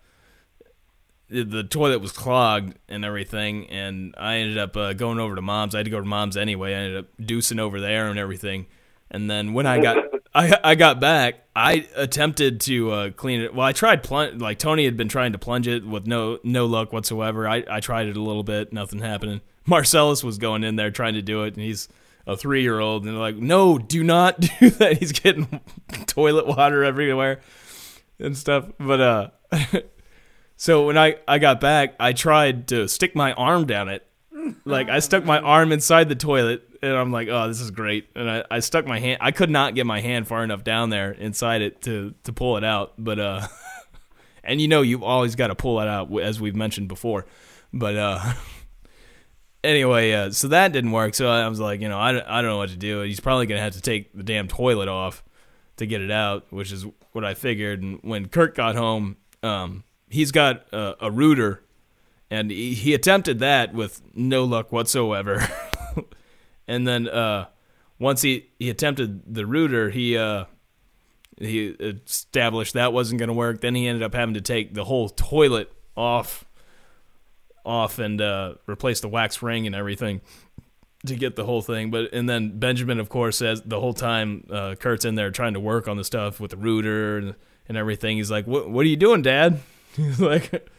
the, 1.27 1.63
toilet 1.63 2.01
was 2.01 2.11
clogged 2.11 2.77
and 2.87 3.03
everything, 3.03 3.67
and 3.71 4.13
I 4.15 4.35
ended 4.35 4.59
up 4.59 4.77
uh, 4.77 4.93
going 4.93 5.19
over 5.19 5.33
to 5.33 5.41
mom's. 5.41 5.73
I 5.73 5.79
had 5.79 5.85
to 5.85 5.89
go 5.89 5.99
to 5.99 6.05
mom's 6.05 6.37
anyway. 6.37 6.75
I 6.75 6.77
ended 6.77 6.97
up 6.99 7.05
deucing 7.19 7.59
over 7.59 7.81
there 7.81 8.09
and 8.11 8.19
everything. 8.19 8.67
And 9.09 9.27
then 9.27 9.53
when 9.53 9.65
I 9.65 9.81
got 9.81 9.97
I 10.35 10.55
I 10.63 10.75
got 10.75 10.99
back, 10.99 11.47
I 11.55 11.87
attempted 11.95 12.61
to 12.61 12.91
uh, 12.91 13.09
clean 13.09 13.41
it. 13.41 13.55
Well, 13.55 13.65
I 13.65 13.73
tried 13.73 14.03
plunge 14.03 14.39
like 14.39 14.59
Tony 14.59 14.85
had 14.85 14.97
been 14.97 15.09
trying 15.09 15.31
to 15.31 15.39
plunge 15.39 15.67
it 15.67 15.83
with 15.83 16.05
no 16.05 16.37
no 16.43 16.67
luck 16.67 16.93
whatsoever. 16.93 17.47
I 17.47 17.63
I 17.67 17.79
tried 17.79 18.05
it 18.05 18.17
a 18.17 18.21
little 18.21 18.43
bit, 18.43 18.71
nothing 18.71 18.99
happening. 18.99 19.41
Marcellus 19.65 20.23
was 20.23 20.37
going 20.37 20.63
in 20.63 20.75
there 20.75 20.91
trying 20.91 21.15
to 21.15 21.23
do 21.23 21.41
it, 21.41 21.55
and 21.55 21.63
he's 21.63 21.89
a 22.27 22.37
three 22.37 22.61
year 22.61 22.79
old, 22.79 23.03
and 23.03 23.13
they're 23.13 23.19
like, 23.19 23.37
"No, 23.37 23.77
do 23.77 24.03
not 24.03 24.39
do 24.59 24.69
that." 24.71 24.97
He's 24.97 25.11
getting 25.11 25.61
toilet 26.07 26.47
water 26.47 26.83
everywhere 26.83 27.41
and 28.19 28.37
stuff. 28.37 28.65
But 28.79 29.01
uh, 29.01 29.29
so 30.55 30.85
when 30.87 30.97
I 30.97 31.17
I 31.27 31.39
got 31.39 31.59
back, 31.59 31.95
I 31.99 32.13
tried 32.13 32.67
to 32.69 32.87
stick 32.87 33.15
my 33.15 33.33
arm 33.33 33.65
down 33.65 33.89
it. 33.89 34.07
Like 34.65 34.89
I 34.89 34.99
stuck 34.99 35.23
my 35.23 35.39
arm 35.39 35.71
inside 35.71 36.09
the 36.09 36.15
toilet, 36.15 36.63
and 36.81 36.93
I'm 36.93 37.11
like, 37.11 37.27
"Oh, 37.27 37.47
this 37.47 37.61
is 37.61 37.71
great." 37.71 38.09
And 38.15 38.29
I, 38.29 38.43
I 38.49 38.59
stuck 38.59 38.85
my 38.85 38.99
hand. 38.99 39.19
I 39.21 39.31
could 39.31 39.49
not 39.49 39.75
get 39.75 39.85
my 39.85 40.01
hand 40.01 40.27
far 40.27 40.43
enough 40.43 40.63
down 40.63 40.89
there 40.89 41.11
inside 41.11 41.61
it 41.61 41.81
to 41.83 42.13
to 42.23 42.33
pull 42.33 42.57
it 42.57 42.63
out. 42.63 42.93
But 42.97 43.19
uh, 43.19 43.47
and 44.43 44.59
you 44.61 44.67
know, 44.67 44.81
you've 44.81 45.03
always 45.03 45.35
got 45.35 45.47
to 45.47 45.55
pull 45.55 45.79
it 45.79 45.87
out, 45.87 46.11
as 46.19 46.39
we've 46.39 46.55
mentioned 46.55 46.87
before. 46.87 47.25
But 47.73 47.95
uh. 47.95 48.33
Anyway, 49.63 50.11
uh, 50.13 50.31
so 50.31 50.47
that 50.49 50.71
didn't 50.71 50.91
work. 50.91 51.15
So 51.15 51.29
I 51.29 51.47
was 51.47 51.59
like, 51.59 51.81
you 51.81 51.89
know, 51.89 51.99
I, 51.99 52.09
I 52.09 52.41
don't 52.41 52.51
know 52.51 52.57
what 52.57 52.69
to 52.69 52.77
do. 52.77 53.01
He's 53.01 53.19
probably 53.19 53.45
going 53.45 53.59
to 53.59 53.63
have 53.63 53.73
to 53.73 53.81
take 53.81 54.13
the 54.13 54.23
damn 54.23 54.47
toilet 54.47 54.87
off 54.87 55.23
to 55.77 55.85
get 55.85 56.01
it 56.01 56.11
out, 56.11 56.45
which 56.51 56.71
is 56.71 56.85
what 57.11 57.25
I 57.25 57.33
figured. 57.33 57.81
And 57.81 57.99
when 58.01 58.27
Kurt 58.27 58.55
got 58.55 58.75
home, 58.75 59.17
um, 59.43 59.83
he's 60.09 60.31
got 60.31 60.65
a, 60.73 60.95
a 61.05 61.11
router, 61.11 61.63
and 62.29 62.51
he, 62.51 62.73
he 62.73 62.93
attempted 62.93 63.39
that 63.39 63.73
with 63.73 64.01
no 64.13 64.43
luck 64.43 64.71
whatsoever. 64.71 65.47
and 66.67 66.87
then 66.87 67.07
uh, 67.07 67.47
once 67.99 68.21
he, 68.21 68.49
he 68.59 68.69
attempted 68.69 69.33
the 69.33 69.45
router, 69.45 69.89
he 69.89 70.17
uh, 70.17 70.45
he 71.37 71.69
established 71.79 72.73
that 72.73 72.93
wasn't 72.93 73.19
going 73.19 73.27
to 73.27 73.33
work. 73.33 73.61
Then 73.61 73.73
he 73.73 73.87
ended 73.87 74.03
up 74.03 74.13
having 74.13 74.35
to 74.35 74.41
take 74.41 74.73
the 74.73 74.83
whole 74.83 75.09
toilet 75.09 75.71
off 75.97 76.45
off 77.65 77.99
and 77.99 78.21
uh, 78.21 78.55
replace 78.67 79.01
the 79.01 79.07
wax 79.07 79.41
ring 79.41 79.67
and 79.67 79.75
everything 79.75 80.21
to 81.05 81.15
get 81.15 81.35
the 81.35 81.45
whole 81.45 81.61
thing. 81.61 81.91
But 81.91 82.13
and 82.13 82.29
then 82.29 82.59
Benjamin, 82.59 82.99
of 82.99 83.09
course, 83.09 83.37
says 83.37 83.61
the 83.63 83.79
whole 83.79 83.93
time 83.93 84.47
uh, 84.51 84.75
Kurt's 84.75 85.05
in 85.05 85.15
there 85.15 85.31
trying 85.31 85.53
to 85.53 85.59
work 85.59 85.87
on 85.87 85.97
the 85.97 86.03
stuff 86.03 86.39
with 86.39 86.51
the 86.51 86.57
router 86.57 87.17
and, 87.17 87.35
and 87.67 87.77
everything. 87.77 88.17
He's 88.17 88.31
like, 88.31 88.45
"What 88.47 88.69
What 88.69 88.85
are 88.85 88.89
you 88.89 88.97
doing, 88.97 89.21
Dad?" 89.21 89.59
He's 89.95 90.19
like, 90.19 90.69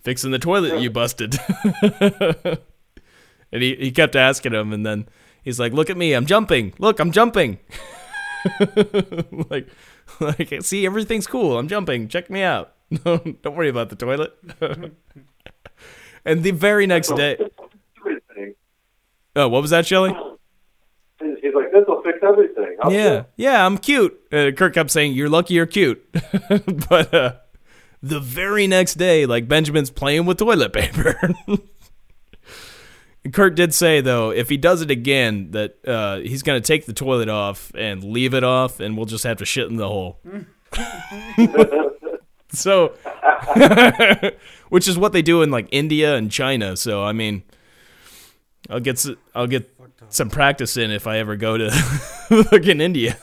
"Fixing 0.00 0.30
the 0.30 0.38
toilet 0.38 0.80
you 0.80 0.90
busted." 0.90 1.36
and 3.52 3.62
he 3.62 3.76
he 3.76 3.90
kept 3.90 4.16
asking 4.16 4.52
him, 4.52 4.72
and 4.72 4.84
then 4.86 5.08
he's 5.42 5.60
like, 5.60 5.72
"Look 5.72 5.90
at 5.90 5.96
me, 5.96 6.14
I'm 6.14 6.26
jumping. 6.26 6.74
Look, 6.78 7.00
I'm 7.00 7.12
jumping." 7.12 7.58
like, 9.50 9.68
like, 10.20 10.62
see, 10.62 10.84
everything's 10.84 11.26
cool. 11.26 11.58
I'm 11.58 11.68
jumping. 11.68 12.08
Check 12.08 12.28
me 12.30 12.42
out. 12.42 12.74
Don't 13.04 13.44
worry 13.44 13.68
about 13.68 13.88
the 13.88 13.96
toilet. 13.96 14.36
And 16.24 16.42
the 16.42 16.50
very 16.50 16.86
next 16.86 17.14
day, 17.14 17.36
oh, 19.36 19.48
what 19.48 19.62
was 19.62 19.70
that, 19.70 19.86
Shelly? 19.86 20.10
He's 21.20 21.54
like, 21.54 21.72
this 21.72 21.84
will 21.86 22.02
fix 22.02 22.18
everything. 22.22 22.76
I'll 22.82 22.92
Yeah, 22.92 23.24
yeah, 23.36 23.64
I'm 23.64 23.78
cute. 23.78 24.18
Uh, 24.32 24.50
Kirk 24.56 24.74
kept 24.74 24.90
saying, 24.90 25.12
"You're 25.12 25.28
lucky 25.28 25.54
you're 25.54 25.66
cute," 25.66 26.04
but 26.88 27.14
uh, 27.14 27.34
the 28.02 28.20
very 28.20 28.66
next 28.66 28.94
day, 28.94 29.26
like 29.26 29.46
Benjamin's 29.48 29.90
playing 29.90 30.26
with 30.26 30.38
toilet 30.38 30.72
paper. 30.72 31.18
Kurt 33.32 33.54
did 33.54 33.72
say 33.72 34.00
though, 34.00 34.30
if 34.30 34.48
he 34.48 34.56
does 34.56 34.82
it 34.82 34.90
again, 34.90 35.52
that 35.52 35.76
uh, 35.86 36.18
he's 36.18 36.42
gonna 36.42 36.60
take 36.60 36.86
the 36.86 36.92
toilet 36.92 37.28
off 37.28 37.70
and 37.76 38.02
leave 38.02 38.34
it 38.34 38.42
off, 38.42 38.80
and 38.80 38.96
we'll 38.96 39.06
just 39.06 39.22
have 39.24 39.36
to 39.38 39.44
shit 39.44 39.68
in 39.68 39.76
the 39.76 39.88
hole. 39.88 40.18
so, 42.58 42.94
which 44.68 44.88
is 44.88 44.98
what 44.98 45.12
they 45.12 45.22
do 45.22 45.42
in 45.42 45.50
like 45.50 45.68
India 45.70 46.16
and 46.16 46.30
China. 46.30 46.76
So 46.76 47.02
I 47.02 47.12
mean, 47.12 47.42
I'll 48.70 48.80
get 48.80 49.04
I'll 49.34 49.46
get 49.46 49.70
some 50.08 50.30
practice 50.30 50.76
in 50.76 50.90
if 50.90 51.06
I 51.06 51.18
ever 51.18 51.36
go 51.36 51.56
to 51.56 51.70
fucking 52.50 52.80
India. 52.80 53.16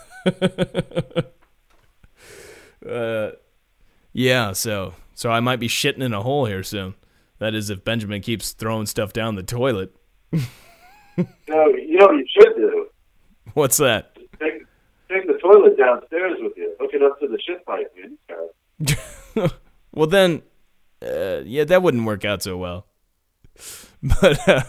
uh, 2.88 3.32
yeah, 4.14 4.54
so 4.54 4.94
So 5.14 5.30
I 5.32 5.40
might 5.40 5.60
be 5.60 5.68
shitting 5.68 6.04
in 6.04 6.14
a 6.14 6.22
hole 6.22 6.46
here 6.46 6.64
soon. 6.64 6.96
That 7.40 7.56
is, 7.56 7.70
if 7.70 7.86
Benjamin 7.86 8.22
keeps 8.22 8.52
throwing 8.52 8.86
stuff 8.86 9.14
down 9.14 9.36
the 9.36 9.44
toilet. 9.44 9.96
Know, 10.34 11.68
you 11.68 11.98
know 11.98 12.06
what 12.06 12.16
you 12.16 12.26
should 12.30 12.56
do? 12.56 12.88
What's 13.54 13.78
that? 13.78 14.16
Take, 14.40 14.66
take 15.10 15.26
the 15.28 15.38
toilet 15.42 15.78
downstairs 15.78 16.38
with 16.40 16.54
you. 16.56 16.76
Hook 16.80 16.92
it 16.94 17.02
up 17.02 17.20
to 17.20 17.28
the 17.28 17.40
shit 17.46 17.66
pipe, 17.66 17.94
man. 17.98 18.18
You. 18.80 18.96
Well, 19.92 20.08
then, 20.08 20.44
uh, 21.04 21.42
yeah, 21.46 21.64
that 21.64 21.82
wouldn't 21.82 22.06
work 22.06 22.24
out 22.24 22.44
so 22.44 22.58
well. 22.58 22.86
But 24.02 24.48
uh, 24.48 24.62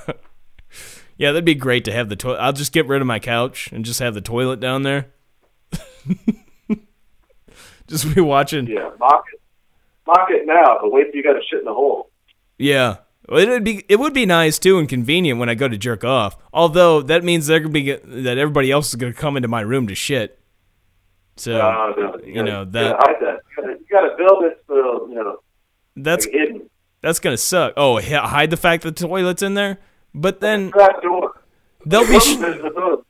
yeah, 1.16 1.32
that'd 1.32 1.44
be 1.44 1.54
great 1.54 1.84
to 1.84 1.92
have 1.92 2.08
the 2.08 2.16
toilet. 2.16 2.38
I'll 2.38 2.52
just 2.52 2.72
get 2.72 2.86
rid 2.88 3.00
of 3.00 3.06
my 3.06 3.18
couch 3.20 3.70
and 3.70 3.84
just 3.84 4.00
have 4.00 4.14
the 4.14 4.20
toilet 4.20 4.58
down 4.60 4.82
there. 4.82 5.06
just 7.86 8.12
be 8.14 8.20
watching. 8.20 8.66
Yeah, 8.66 8.90
mock 8.98 9.24
it. 9.32 9.40
Mock 10.06 10.28
it 10.30 10.46
now, 10.46 10.78
but 10.80 10.90
wait 10.90 11.04
till 11.06 11.16
you 11.16 11.22
got 11.22 11.34
to 11.34 11.40
shit 11.48 11.60
in 11.60 11.64
the 11.64 11.74
hole. 11.74 12.10
Yeah. 12.58 12.96
Well, 13.28 13.38
it 13.40 13.48
would 13.48 13.62
be 13.64 13.84
it 13.88 13.96
would 14.00 14.14
be 14.14 14.26
nice 14.26 14.58
too 14.58 14.78
and 14.78 14.88
convenient 14.88 15.38
when 15.38 15.48
I 15.48 15.54
go 15.54 15.68
to 15.68 15.78
jerk 15.78 16.02
off. 16.04 16.36
Although 16.52 17.02
that 17.02 17.22
means 17.22 17.46
they're 17.46 17.60
gonna 17.60 17.70
be 17.72 17.92
that 17.94 18.38
everybody 18.38 18.70
else 18.72 18.88
is 18.88 18.96
gonna 18.96 19.12
come 19.12 19.36
into 19.36 19.48
my 19.48 19.60
room 19.60 19.86
to 19.86 19.94
shit. 19.94 20.38
So 21.36 21.52
No, 21.52 21.94
no, 21.96 22.16
you 22.24 22.34
gotta- 22.34 22.50
know 22.50 22.64
that 22.64 22.98
that. 23.20 23.40
You 23.90 23.96
gotta, 23.96 24.16
build 24.16 24.44
it 24.44 24.62
so 24.68 25.08
you 25.08 25.14
know 25.16 25.38
that's 25.96 26.24
like 26.26 26.34
hidden. 26.34 26.70
that's 27.02 27.18
gonna 27.18 27.36
suck. 27.36 27.74
Oh, 27.76 28.00
hide 28.00 28.50
the 28.50 28.56
fact 28.56 28.84
that 28.84 28.96
the 28.96 29.06
toilet's 29.06 29.42
in 29.42 29.54
there. 29.54 29.78
But 30.14 30.40
then 30.40 30.70
they'll 31.86 32.06
be. 32.06 32.20
Sh- 32.20 32.36
There's 32.36 32.62
the 32.62 32.70
toilet. 32.70 33.00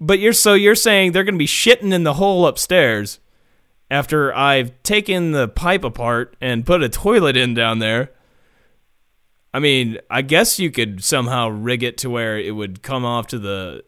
but 0.00 0.18
you're 0.18 0.32
so 0.32 0.54
you're 0.54 0.74
saying 0.74 1.12
they're 1.12 1.24
gonna 1.24 1.36
be 1.38 1.46
shitting 1.46 1.92
in 1.92 2.04
the 2.04 2.14
hole 2.14 2.46
upstairs 2.46 3.20
after 3.90 4.34
I've 4.34 4.82
taken 4.82 5.32
the 5.32 5.48
pipe 5.48 5.84
apart 5.84 6.36
and 6.40 6.64
put 6.66 6.82
a 6.82 6.88
toilet 6.88 7.36
in 7.36 7.54
down 7.54 7.78
there. 7.78 8.10
I 9.52 9.60
mean, 9.60 9.98
I 10.10 10.22
guess 10.22 10.58
you 10.58 10.70
could 10.70 11.04
somehow 11.04 11.48
rig 11.48 11.82
it 11.84 11.96
to 11.98 12.10
where 12.10 12.38
it 12.38 12.52
would 12.56 12.82
come 12.82 13.04
off 13.04 13.28
to 13.28 13.38
the 13.38 13.84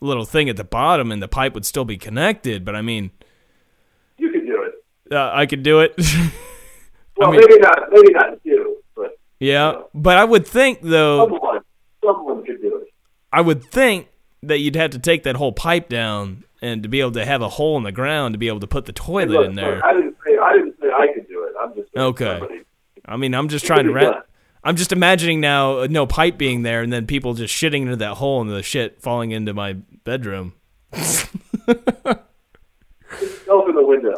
little 0.00 0.24
thing 0.24 0.48
at 0.48 0.56
the 0.56 0.62
bottom 0.64 1.10
and 1.10 1.20
the 1.20 1.26
pipe 1.26 1.54
would 1.54 1.66
still 1.66 1.84
be 1.84 1.96
connected. 1.96 2.64
But 2.64 2.76
I 2.76 2.82
mean, 2.82 3.10
You 4.18 4.30
can 4.30 4.46
do 4.46 4.62
it. 4.62 4.74
Uh, 5.10 5.30
I 5.34 5.46
could 5.46 5.62
do 5.62 5.80
it. 5.80 5.94
Well, 7.20 7.32
mean- 7.32 7.40
maybe 7.40 7.58
not. 7.58 7.78
Maybe 7.90 8.12
not 8.12 8.38
you, 8.44 8.76
but 8.94 9.18
yeah, 9.40 9.80
but 9.92 10.16
I 10.18 10.24
would 10.24 10.46
think 10.46 10.78
though, 10.82 11.24
someone, 11.26 11.60
someone 12.04 12.44
could 12.46 12.60
do 12.62 12.76
it. 12.76 12.92
I 13.32 13.40
would 13.40 13.64
think 13.64 14.06
that 14.44 14.58
you'd 14.58 14.76
have 14.76 14.90
to 14.92 15.00
take 15.00 15.24
that 15.24 15.34
whole 15.34 15.50
pipe 15.50 15.88
down 15.88 16.44
and 16.62 16.84
to 16.84 16.88
be 16.88 17.00
able 17.00 17.10
to 17.12 17.24
have 17.24 17.42
a 17.42 17.48
hole 17.48 17.76
in 17.76 17.82
the 17.82 17.90
ground 17.90 18.34
to 18.34 18.38
be 18.38 18.46
able 18.46 18.60
to 18.60 18.68
put 18.68 18.84
the 18.84 18.92
toilet 18.92 19.30
Look, 19.30 19.46
in 19.48 19.56
there. 19.56 19.84
I 19.84 19.94
didn't 19.94 20.16
say 20.24 20.38
I 20.40 20.52
didn't 20.52 20.76
say 20.80 20.86
I 20.96 21.08
could 21.12 21.26
do 21.26 21.42
it. 21.42 21.54
I'm 21.60 21.74
just 21.74 21.88
Okay. 21.96 22.38
somebody- 22.38 22.64
I 23.04 23.16
mean, 23.16 23.34
I'm 23.34 23.48
just 23.48 23.66
trying 23.66 23.86
to 23.86 23.92
done. 23.92 24.22
I'm 24.62 24.76
just 24.76 24.92
imagining 24.92 25.40
now 25.40 25.78
uh, 25.80 25.86
no 25.90 26.06
pipe 26.06 26.38
being 26.38 26.62
there 26.62 26.82
and 26.82 26.92
then 26.92 27.06
people 27.08 27.34
just 27.34 27.52
shitting 27.52 27.82
into 27.82 27.96
that 27.96 28.14
hole 28.18 28.40
and 28.42 28.48
the 28.48 28.62
shit 28.62 29.02
falling 29.02 29.32
into 29.32 29.52
my 29.54 29.72
bedroom. 29.72 30.52
Open 33.48 33.74
the 33.74 33.84
window. 33.84 34.14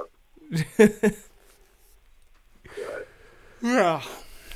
Yeah. 3.63 4.03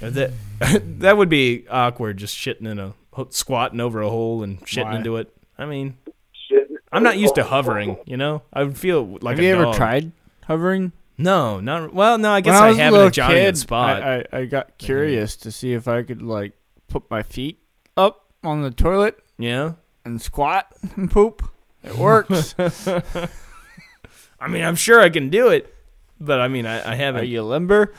That 0.00 0.32
that 1.00 1.16
would 1.16 1.28
be 1.28 1.66
awkward 1.68 2.16
just 2.16 2.36
shitting 2.36 2.66
in 2.66 2.78
a 2.78 2.94
squatting 3.30 3.80
over 3.80 4.00
a 4.00 4.08
hole 4.08 4.42
and 4.42 4.60
shitting 4.62 4.84
Why? 4.86 4.96
into 4.96 5.16
it. 5.16 5.34
I 5.56 5.66
mean, 5.66 5.96
Shit. 6.32 6.68
I'm 6.92 7.02
not 7.02 7.18
used 7.18 7.36
to 7.36 7.44
hovering, 7.44 7.96
you 8.06 8.16
know? 8.16 8.42
I 8.52 8.64
would 8.64 8.76
feel 8.76 9.18
like 9.20 9.36
Have 9.36 9.38
a 9.38 9.42
you 9.42 9.54
ever 9.54 9.64
dog. 9.64 9.76
tried 9.76 10.12
hovering? 10.44 10.92
No, 11.16 11.60
not 11.60 11.94
well, 11.94 12.18
no, 12.18 12.32
I 12.32 12.40
guess 12.40 12.54
when 12.54 12.62
I, 12.62 12.66
I 12.66 12.68
was 12.70 12.78
have 12.78 12.84
a 12.84 12.88
in 12.88 12.92
little 12.92 13.08
a 13.08 13.12
Johnny 13.12 13.34
kid, 13.34 13.58
spot. 13.58 14.02
I, 14.02 14.16
I, 14.16 14.38
I 14.38 14.44
got 14.46 14.68
mm-hmm. 14.68 14.76
curious 14.78 15.36
to 15.36 15.52
see 15.52 15.72
if 15.72 15.86
I 15.86 16.02
could 16.02 16.22
like 16.22 16.52
put 16.88 17.08
my 17.10 17.22
feet 17.22 17.60
up 17.96 18.32
on 18.42 18.62
the 18.62 18.70
toilet 18.70 19.18
yeah. 19.38 19.74
and 20.04 20.20
squat 20.20 20.66
and 20.96 21.10
poop. 21.10 21.48
It 21.84 21.96
works. 21.96 22.54
I 22.58 24.48
mean, 24.48 24.64
I'm 24.64 24.74
sure 24.74 25.00
I 25.00 25.08
can 25.08 25.30
do 25.30 25.48
it, 25.48 25.73
but 26.20 26.40
I 26.40 26.48
mean, 26.48 26.66
I, 26.66 26.92
I 26.92 26.94
haven't. 26.94 27.26
you 27.28 27.42
limber? 27.42 27.92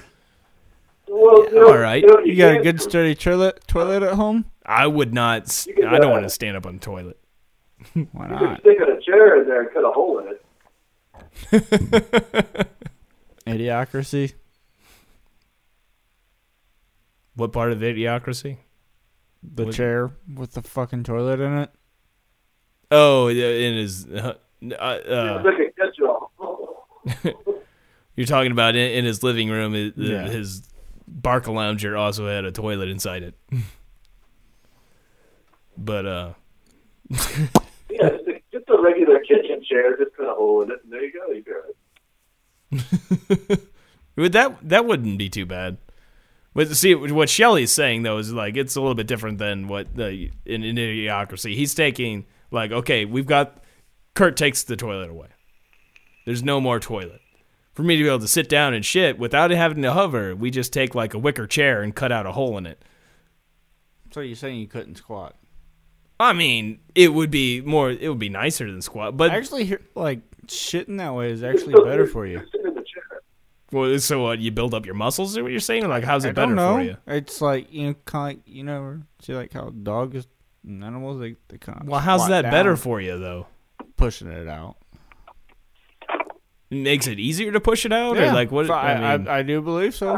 Well, 1.07 1.45
you 1.45 1.55
know, 1.55 1.67
all 1.69 1.77
right. 1.77 2.01
You, 2.03 2.07
know, 2.09 2.19
You 2.19 2.35
got 2.35 2.57
a 2.57 2.63
good 2.63 2.81
sturdy 2.81 3.13
toilet 3.15 3.63
toilet 3.67 4.01
at 4.03 4.13
home? 4.13 4.45
I 4.65 4.87
would 4.87 5.13
not. 5.13 5.65
can, 5.75 5.85
I 5.85 5.99
don't 5.99 6.09
uh, 6.11 6.13
want 6.13 6.23
to 6.23 6.29
stand 6.29 6.57
up 6.57 6.65
on 6.65 6.75
the 6.75 6.79
toilet. 6.79 7.19
Why 7.93 7.99
You 8.03 8.07
can 8.13 8.29
not? 8.29 8.59
stick 8.61 8.77
a 8.79 8.99
chair 9.01 9.41
in 9.41 9.47
there 9.47 9.61
and 9.61 9.71
cut 9.73 9.83
a 9.85 9.91
hole 9.91 10.19
in 10.19 10.27
it. 10.29 10.41
Idiocracy. 13.45 14.33
What 17.35 17.51
part 17.51 17.71
of 17.71 17.79
idiocracy? 17.79 18.57
The 19.43 19.65
What- 19.65 19.73
chair 19.75 20.11
with 20.33 20.53
the 20.53 20.61
fucking 20.63 21.03
toilet 21.03 21.39
in 21.39 21.57
it. 21.59 21.69
Oh, 22.91 23.27
yeah, 23.27 23.47
in 23.47 23.75
his. 23.75 24.07
Uh, 24.07 24.35
uh, 24.35 24.35
It's 24.61 24.79
uh, 25.09 25.41
like 25.43 25.59
a 25.59 25.71
catch-all. 25.79 27.51
You're 28.15 28.27
talking 28.27 28.51
about 28.51 28.75
in, 28.75 28.91
in 28.91 29.05
his 29.05 29.23
living 29.23 29.49
room. 29.49 29.73
His, 29.73 29.93
Yeah. 29.95 30.27
his 30.27 30.61
BarcaLounger 31.21 31.97
also 31.99 32.27
had 32.27 32.45
a 32.45 32.51
toilet 32.51 32.89
inside 32.89 33.23
it. 33.23 33.35
but 35.77 36.05
uh, 36.05 36.33
yeah, 37.09 38.09
just 38.51 38.69
a, 38.69 38.81
regular 38.81 39.19
kitchen 39.19 39.63
chair, 39.67 39.97
just 39.97 40.15
cut 40.15 40.29
a 40.29 40.33
hole 40.33 40.61
in 40.63 40.71
it, 40.71 40.79
and 40.83 40.91
there 40.91 41.03
you 41.03 41.13
go. 41.13 41.31
You 41.31 41.43
got 41.43 41.63
it. 43.51 43.59
would 44.15 44.33
that 44.33 44.57
that 44.69 44.85
wouldn't 44.85 45.17
be 45.17 45.29
too 45.29 45.45
bad. 45.45 45.77
But 46.53 46.69
see, 46.69 46.95
what 46.95 47.29
Shelley's 47.29 47.71
saying 47.71 48.03
though 48.03 48.17
is 48.17 48.31
like 48.31 48.55
it's 48.55 48.75
a 48.75 48.81
little 48.81 48.95
bit 48.95 49.07
different 49.07 49.39
than 49.39 49.67
what 49.67 49.93
the 49.95 50.31
in, 50.45 50.63
in 50.63 50.75
idiocracy. 50.77 51.55
He's 51.55 51.75
taking 51.75 52.25
like 52.49 52.71
okay, 52.71 53.05
we've 53.05 53.27
got 53.27 53.61
Kurt 54.15 54.37
takes 54.37 54.63
the 54.63 54.77
toilet 54.77 55.09
away. 55.09 55.27
There's 56.25 56.43
no 56.43 56.61
more 56.61 56.79
toilet. 56.79 57.21
For 57.75 57.83
me 57.83 57.97
to 57.97 58.03
be 58.03 58.07
able 58.09 58.19
to 58.19 58.27
sit 58.27 58.47
down 58.49 58.73
and 58.73 58.83
shit 58.85 59.19
without 59.19 59.51
having 59.51 59.83
to 59.83 59.91
hover, 59.93 60.35
we 60.35 60.49
just 60.49 60.71
take 60.73 60.95
like 60.95 61.13
a 61.13 61.19
wicker 61.19 61.45
chair 61.45 61.81
and 61.83 61.93
cut 61.93 62.11
out 62.11 62.25
a 62.25 62.31
hole 62.31 62.57
in 62.57 62.65
it. 62.65 62.81
So 64.11 64.21
you're 64.21 64.35
saying 64.37 64.59
you 64.59 64.67
couldn't 64.67 64.95
squat? 64.95 65.35
I 66.19 66.31
mean, 66.31 66.79
it 66.95 67.13
would 67.13 67.29
be 67.29 67.59
more. 67.59 67.91
It 67.91 68.07
would 68.07 68.19
be 68.19 68.29
nicer 68.29 68.65
than 68.71 68.81
squat, 68.81 69.17
but 69.17 69.31
Actually, 69.31 69.65
hear- 69.65 69.81
like 69.93 70.19
shitting 70.47 70.97
that 70.99 71.13
way 71.13 71.31
is 71.31 71.43
actually 71.43 71.73
better 71.83 72.07
for 72.07 72.25
you. 72.25 72.41
Sit 72.51 72.65
in 72.65 72.73
the 72.75 72.81
chair. 72.83 73.03
well, 73.73 73.99
so 73.99 74.23
what? 74.23 74.39
You 74.39 74.51
build 74.51 74.73
up 74.73 74.85
your 74.85 74.95
muscles? 74.95 75.35
Is 75.35 75.41
what 75.43 75.51
you're 75.51 75.59
saying? 75.59 75.89
Like, 75.89 76.05
how's 76.05 76.23
it 76.23 76.29
I 76.29 76.31
better 76.31 76.55
don't 76.55 76.55
know. 76.55 76.75
for 76.77 76.81
you? 76.83 76.97
It's 77.07 77.41
like 77.41 77.73
you 77.73 77.87
know, 77.87 77.95
kind 78.05 78.37
of 78.39 78.45
like, 78.45 78.55
you 78.55 78.63
know, 78.63 79.01
see 79.19 79.33
like 79.35 79.51
how 79.51 79.71
dogs 79.71 80.25
and 80.65 80.81
animals 80.81 81.19
they 81.19 81.35
they 81.49 81.57
kind 81.57 81.81
of 81.81 81.87
Well, 81.89 81.99
how's 81.99 82.29
that 82.29 82.43
better 82.43 82.77
for 82.77 83.01
you 83.01 83.19
though? 83.19 83.47
pushing 83.97 84.29
it 84.31 84.47
out? 84.47 84.77
It 86.75 86.81
makes 86.83 87.07
it 87.07 87.19
easier 87.19 87.51
to 87.51 87.59
push 87.59 87.85
it 87.85 87.91
out, 87.93 88.17
or 88.17 88.25
like 88.33 88.51
what? 88.51 88.69
I, 88.69 88.93
I 88.93 89.17
mean, 89.17 89.27
I, 89.27 89.37
I 89.37 89.41
do 89.43 89.61
believe 89.61 89.95
so. 89.95 90.15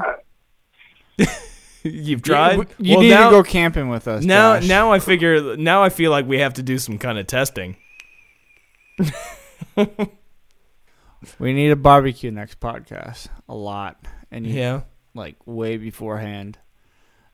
Uh, 1.19 1.25
you've 1.83 2.21
tried. 2.21 2.55
You, 2.57 2.65
you 2.79 2.93
Well, 2.95 3.03
need 3.03 3.09
now, 3.09 3.29
to 3.29 3.35
go 3.37 3.43
camping 3.43 3.89
with 3.89 4.07
us. 4.07 4.23
Now, 4.23 4.59
Josh. 4.59 4.67
now 4.67 4.91
I 4.91 4.99
figure. 4.99 5.55
Now 5.57 5.83
I 5.83 5.89
feel 5.89 6.11
like 6.11 6.25
we 6.27 6.39
have 6.39 6.53
to 6.55 6.63
do 6.63 6.77
some 6.77 6.97
kind 6.97 7.17
of 7.17 7.27
testing. 7.27 7.77
we 11.39 11.53
need 11.53 11.69
a 11.71 11.75
barbecue 11.75 12.31
next 12.31 12.59
podcast. 12.59 13.27
A 13.49 13.55
lot, 13.55 13.97
and 14.31 14.45
you, 14.45 14.53
Yeah. 14.53 14.81
like 15.13 15.35
way 15.45 15.77
beforehand. 15.77 16.57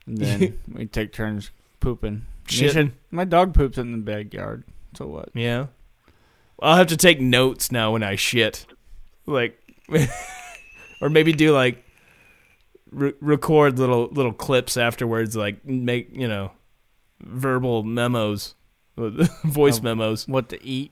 And 0.05 0.17
then 0.17 0.59
we 0.71 0.85
take 0.85 1.13
turns 1.13 1.51
pooping. 1.79 2.25
Shitting. 2.47 2.73
Nisha- 2.89 2.91
My 3.11 3.23
dog 3.25 3.53
poops 3.53 3.77
in 3.77 3.91
the 3.91 3.97
backyard. 3.97 4.63
So 4.97 5.07
what? 5.07 5.29
Yeah. 5.33 5.67
I'll 6.61 6.75
have 6.77 6.87
to 6.87 6.97
take 6.97 7.19
notes 7.19 7.71
now 7.71 7.91
when 7.93 8.03
I 8.03 8.15
shit, 8.15 8.65
like, 9.25 9.57
or 11.01 11.09
maybe 11.09 11.33
do 11.33 11.53
like 11.53 11.83
re- 12.91 13.13
record 13.21 13.79
little 13.79 14.07
little 14.11 14.33
clips 14.33 14.77
afterwards, 14.77 15.35
like 15.35 15.65
make 15.65 16.09
you 16.11 16.27
know 16.27 16.51
verbal 17.21 17.83
memos, 17.83 18.55
voice 18.97 19.79
Oh. 19.79 19.83
memos. 19.83 20.27
What 20.27 20.49
to 20.49 20.63
eat? 20.65 20.91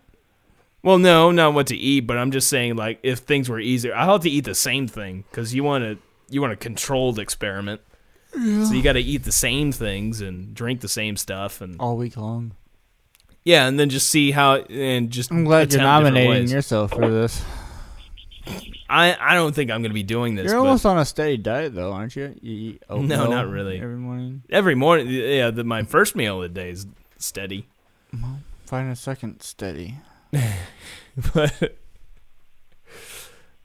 Well, 0.84 0.98
no, 0.98 1.30
not 1.32 1.54
what 1.54 1.68
to 1.68 1.76
eat, 1.78 2.02
but 2.02 2.18
I'm 2.18 2.32
just 2.32 2.50
saying 2.50 2.76
like 2.76 3.00
if 3.04 3.20
things 3.20 3.50
were 3.50 3.60
easier, 3.60 3.94
I'll 3.96 4.14
have 4.14 4.22
to 4.22 4.30
eat 4.30 4.46
the 4.46 4.56
same 4.56 4.88
thing 4.88 5.26
because 5.30 5.54
you 5.54 5.64
want 5.64 5.84
to 5.84 5.98
you 6.30 6.42
want 6.42 6.54
a 6.54 6.58
controlled 6.58 7.20
experiment. 7.20 7.82
So 8.34 8.72
you 8.74 8.82
got 8.82 8.94
to 8.94 9.02
eat 9.02 9.26
the 9.26 9.32
same 9.34 9.74
things 9.74 10.22
and 10.22 10.54
drink 10.54 10.80
the 10.80 10.88
same 10.88 11.18
stuff 11.18 11.60
and 11.60 11.76
all 11.82 11.98
week 11.98 12.16
long. 12.16 12.54
yeah, 13.44 13.68
and 13.68 13.78
then 13.78 13.90
just 13.90 14.08
see 14.08 14.32
how 14.32 14.56
and 14.56 15.10
just. 15.10 15.32
I'm 15.32 15.44
glad 15.44 15.74
you're 15.74 15.82
nominating 15.82 16.48
yourself 16.48 16.92
for 16.92 17.10
this. 17.10 17.44
I 18.90 19.16
I 19.20 19.36
don't 19.36 19.54
think 19.54 19.72
I'm 19.72 19.82
gonna 19.82 19.94
be 19.94 20.04
doing 20.04 20.36
this. 20.36 20.52
You're 20.52 20.60
almost 20.60 20.86
on 20.86 20.98
a 20.98 21.06
steady 21.06 21.38
diet 21.38 21.76
though, 21.76 21.92
aren't 21.94 22.16
you? 22.16 22.36
You 22.42 22.54
eat 22.54 22.82
No, 22.90 23.28
not 23.28 23.48
really. 23.48 23.80
every 23.80 23.96
morning. 23.98 24.44
every 24.50 24.76
morning. 24.76 25.08
Yeah, 25.08 25.52
the, 25.52 25.64
my 25.64 25.84
first 25.84 26.16
meal 26.16 26.38
of 26.38 26.54
the 26.54 26.60
day 26.62 26.70
is 26.72 26.88
steady, 27.18 27.68
Find 28.66 28.92
a 28.92 28.96
second 28.96 29.42
steady. 29.42 29.96
but 31.34 31.78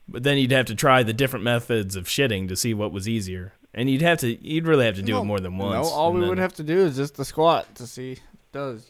But 0.07 0.23
then 0.23 0.37
you'd 0.37 0.51
have 0.51 0.65
to 0.67 0.75
try 0.75 1.03
the 1.03 1.13
different 1.13 1.43
methods 1.43 1.95
of 1.95 2.05
shitting 2.05 2.47
to 2.47 2.55
see 2.55 2.73
what 2.73 2.91
was 2.91 3.07
easier. 3.09 3.53
And 3.73 3.89
you'd 3.89 4.01
have 4.01 4.19
to 4.19 4.35
you'd 4.47 4.65
really 4.67 4.85
have 4.85 4.95
to 4.95 5.01
do 5.01 5.13
No, 5.13 5.21
it 5.21 5.25
more 5.25 5.39
than 5.39 5.57
once. 5.57 5.87
No, 5.87 5.93
all 5.93 6.13
we 6.13 6.27
would 6.27 6.37
have 6.37 6.53
to 6.55 6.63
do 6.63 6.79
is 6.79 6.95
just 6.95 7.15
the 7.15 7.25
squat 7.25 7.73
to 7.75 7.85
see 7.87 8.13
if 8.13 8.17
it 8.19 8.23
does. 8.53 8.89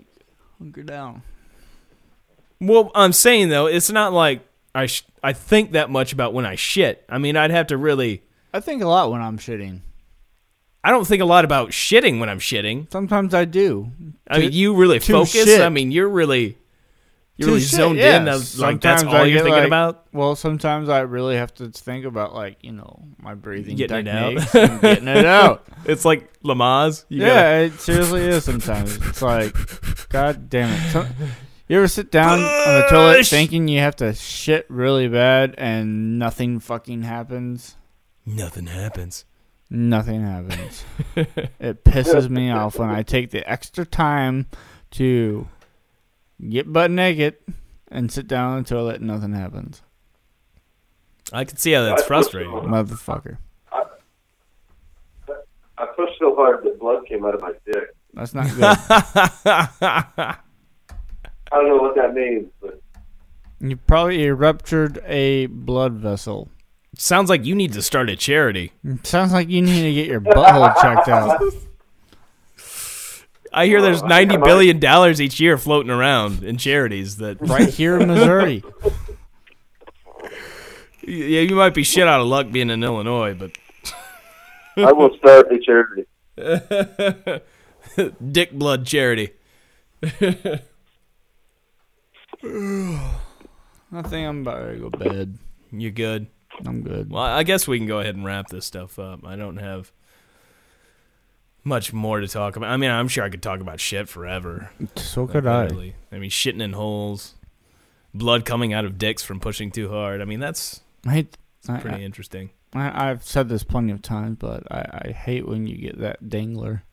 Hunker 0.59 0.83
down. 0.83 1.23
Well, 2.59 2.91
I'm 2.95 3.13
saying 3.13 3.49
though, 3.49 3.67
it's 3.67 3.91
not 3.91 4.13
like 4.13 4.41
I 4.73 4.85
sh- 4.85 5.05
I 5.27 5.33
think 5.33 5.73
that 5.73 5.89
much 5.89 6.13
about 6.13 6.33
when 6.33 6.45
I 6.45 6.55
shit. 6.55 7.03
I 7.09 7.17
mean, 7.17 7.35
I'd 7.35 7.51
have 7.51 7.67
to 7.67 7.77
really 7.77 8.23
I 8.53 8.59
think 8.61 8.81
a 8.81 8.87
lot 8.87 9.11
when 9.11 9.21
I'm 9.21 9.37
shitting. 9.37 9.81
I 10.83 10.91
don't 10.91 11.05
think 11.05 11.21
a 11.21 11.25
lot 11.25 11.43
about 11.43 11.71
shitting 11.71 12.19
when 12.19 12.29
I'm 12.29 12.39
shitting. 12.39 12.89
Sometimes 12.91 13.33
I 13.33 13.43
do. 13.43 13.91
I 14.29 14.39
mean, 14.39 14.53
you 14.53 14.73
really 14.75 14.99
focus. 14.99 15.31
shit. 15.31 15.59
I 15.61 15.67
mean, 15.67 15.91
you're 15.91 16.07
really 16.07 16.57
you're 17.35 17.47
To 17.47 17.53
really 17.55 17.59
shit, 17.61 17.71
zoned 17.71 17.97
yeah. 17.99 18.17
in. 18.19 18.25
That's, 18.25 18.57
like 18.57 18.79
that's 18.79 19.01
Sometimes 19.01 19.15
all 19.19 19.25
I 19.25 19.25
you're 19.25 19.39
thinking 19.43 19.59
like, 19.63 19.67
about. 19.67 20.07
Well, 20.13 20.35
sometimes 20.37 20.87
I 20.87 21.01
really 21.01 21.35
have 21.35 21.53
to 21.55 21.69
think 21.71 22.05
about 22.05 22.33
like 22.33 22.57
you 22.61 22.71
know 22.71 23.03
my 23.21 23.35
breathing 23.35 23.75
Getting 23.75 24.07
it 24.07 24.15
out. 24.15 24.29
techniques 24.33 24.55
and 24.55 24.81
getting 24.81 25.07
it 25.09 25.25
out. 25.25 25.65
It's 25.85 26.03
like 26.05 26.31
Lamaze. 26.41 27.05
You 27.09 27.19
gotta- 27.19 27.31
yeah, 27.33 27.59
it 27.59 27.79
seriously 27.79 28.21
is. 28.21 28.43
Sometimes 28.45 28.95
it's 28.95 29.21
like, 29.21 29.55
God 30.09 30.49
damn 30.49 30.69
it. 30.73 30.91
Some, 30.91 31.07
you 31.67 31.77
ever 31.77 31.87
sit 31.87 32.11
down 32.11 32.39
on 32.39 32.81
the 32.81 32.87
toilet 32.89 33.25
thinking 33.25 33.67
you 33.67 33.79
have 33.79 33.95
to 33.97 34.13
shit 34.13 34.65
really 34.69 35.07
bad 35.07 35.55
and 35.57 36.17
nothing 36.19 36.59
fucking 36.59 37.03
happens? 37.03 37.75
nothing 38.25 38.67
happens. 38.67 39.25
Nothing 39.69 40.21
happens. 40.21 40.85
it 41.59 41.83
pisses 41.83 42.29
me 42.29 42.51
off 42.51 42.79
when 42.79 42.89
I 42.89 43.03
take 43.03 43.31
the 43.31 43.49
extra 43.49 43.85
time 43.85 44.45
to 44.91 45.47
get 46.49 46.71
butt 46.71 46.91
naked 46.91 47.35
and 47.89 48.11
sit 48.11 48.27
down 48.27 48.53
on 48.53 48.63
the 48.63 48.69
toilet 48.69 48.97
and 48.97 49.07
nothing 49.07 49.33
happens. 49.33 49.81
I 51.33 51.43
can 51.43 51.57
see 51.57 51.73
how 51.73 51.83
that's 51.83 52.03
frustrating. 52.03 52.51
Motherfucker. 52.51 53.39
I 55.79 55.85
pushed 55.95 56.17
so 56.19 56.33
hard 56.35 56.63
that 56.63 56.79
blood 56.79 57.05
came 57.05 57.25
out 57.25 57.35
of 57.35 57.41
my 57.41 57.51
dick. 57.65 57.95
That's 58.13 58.33
not 58.33 58.47
good. 58.55 60.35
I 61.51 61.55
don't 61.57 61.67
know 61.69 61.77
what 61.77 61.95
that 61.95 62.13
means, 62.13 62.47
but 62.61 62.81
you 63.59 63.77
probably 63.77 64.29
ruptured 64.31 64.99
a 65.05 65.45
blood 65.47 65.93
vessel. 65.93 66.49
Sounds 66.97 67.29
like 67.29 67.45
you 67.45 67.53
need 67.55 67.73
to 67.73 67.81
start 67.81 68.09
a 68.09 68.15
charity. 68.15 68.71
Sounds 69.03 69.31
like 69.31 69.49
you 69.49 69.61
need 69.61 69.83
to 69.83 69.93
get 69.93 70.07
your 70.07 70.21
butthole 70.21 70.73
checked 70.81 71.07
out. 71.09 71.41
I 73.53 73.65
hear 73.65 73.81
there's 73.81 74.01
Oh, 74.01 74.05
I 74.05 74.09
ninety 74.09 74.31
think 74.33 74.39
I 74.39 74.41
might- 74.41 74.47
billion 74.47 74.79
dollars 74.79 75.21
each 75.21 75.39
year 75.39 75.57
floating 75.57 75.91
around 75.91 76.43
in 76.43 76.57
charities 76.57 77.17
that 77.17 77.37
Right 77.41 77.69
here 77.69 77.97
in 77.99 78.07
Missouri. 78.09 78.63
yeah, 81.03 81.41
you 81.41 81.55
might 81.55 81.73
be 81.73 81.83
shit 81.83 82.07
out 82.07 82.19
of 82.19 82.27
luck 82.27 82.51
being 82.51 82.69
in 82.69 82.83
Illinois, 82.83 83.33
but 83.33 83.51
I 84.75 84.91
will 84.91 85.15
start 85.17 85.47
a 85.51 85.59
charity. 85.59 86.05
dick 88.31 88.51
blood 88.51 88.85
charity. 88.85 89.31
I 93.91 94.01
think 94.03 94.27
I'm 94.27 94.41
about 94.41 94.71
to 94.71 94.77
go 94.77 94.89
to 94.89 94.97
bed. 94.97 95.37
You 95.71 95.91
good? 95.91 96.27
I'm 96.65 96.81
good. 96.81 97.11
Well, 97.11 97.23
I 97.23 97.43
guess 97.43 97.67
we 97.67 97.77
can 97.77 97.87
go 97.87 97.99
ahead 97.99 98.15
and 98.15 98.25
wrap 98.25 98.47
this 98.47 98.65
stuff 98.65 98.97
up. 98.99 99.25
I 99.25 99.35
don't 99.35 99.57
have 99.57 99.91
much 101.63 101.93
more 101.93 102.19
to 102.19 102.27
talk 102.27 102.55
about. 102.55 102.69
I 102.69 102.77
mean, 102.77 102.89
I'm 102.89 103.07
sure 103.07 103.23
I 103.23 103.29
could 103.29 103.43
talk 103.43 103.59
about 103.59 103.79
shit 103.79 104.09
forever. 104.09 104.71
So 104.95 105.27
could 105.27 105.45
I. 105.45 105.93
I 106.11 106.17
mean, 106.17 106.29
shitting 106.29 106.61
in 106.61 106.73
holes, 106.73 107.35
blood 108.13 108.45
coming 108.45 108.73
out 108.73 108.85
of 108.85 108.97
dicks 108.97 109.23
from 109.23 109.39
pushing 109.39 109.71
too 109.71 109.89
hard. 109.89 110.21
I 110.21 110.25
mean, 110.25 110.39
that's 110.39 110.81
I. 111.05 111.27
I, 111.67 111.79
pretty 111.79 112.03
interesting. 112.03 112.51
I, 112.73 113.09
I've 113.09 113.23
said 113.23 113.49
this 113.49 113.63
plenty 113.63 113.91
of 113.91 114.01
times, 114.01 114.37
but 114.39 114.63
I, 114.71 115.03
I 115.07 115.11
hate 115.11 115.47
when 115.47 115.67
you 115.67 115.77
get 115.77 115.99
that 115.99 116.29
dangler, 116.29 116.83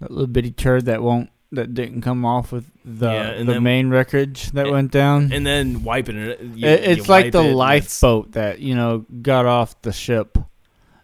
that 0.00 0.10
little 0.10 0.26
bitty 0.26 0.50
turd 0.50 0.86
that 0.86 1.02
won't 1.02 1.30
that 1.52 1.72
didn't 1.74 2.02
come 2.02 2.24
off 2.24 2.52
with 2.52 2.66
the 2.84 3.10
Yeah, 3.10 3.38
the 3.38 3.44
then- 3.44 3.62
main 3.62 3.88
wreckage 3.90 4.50
that 4.52 4.66
and- 4.66 4.70
went 4.72 4.90
down. 4.92 5.32
And 5.32 5.46
then 5.46 5.82
wiping 5.82 6.16
it. 6.16 6.40
You, 6.40 6.66
It- 6.68 6.84
it's 6.98 7.08
like 7.08 7.32
the 7.32 7.42
it 7.42 7.54
lifeboat 7.54 8.32
that 8.32 8.58
you 8.60 8.74
know 8.74 9.06
got 9.22 9.46
off 9.46 9.80
the 9.82 9.92
ship, 9.92 10.36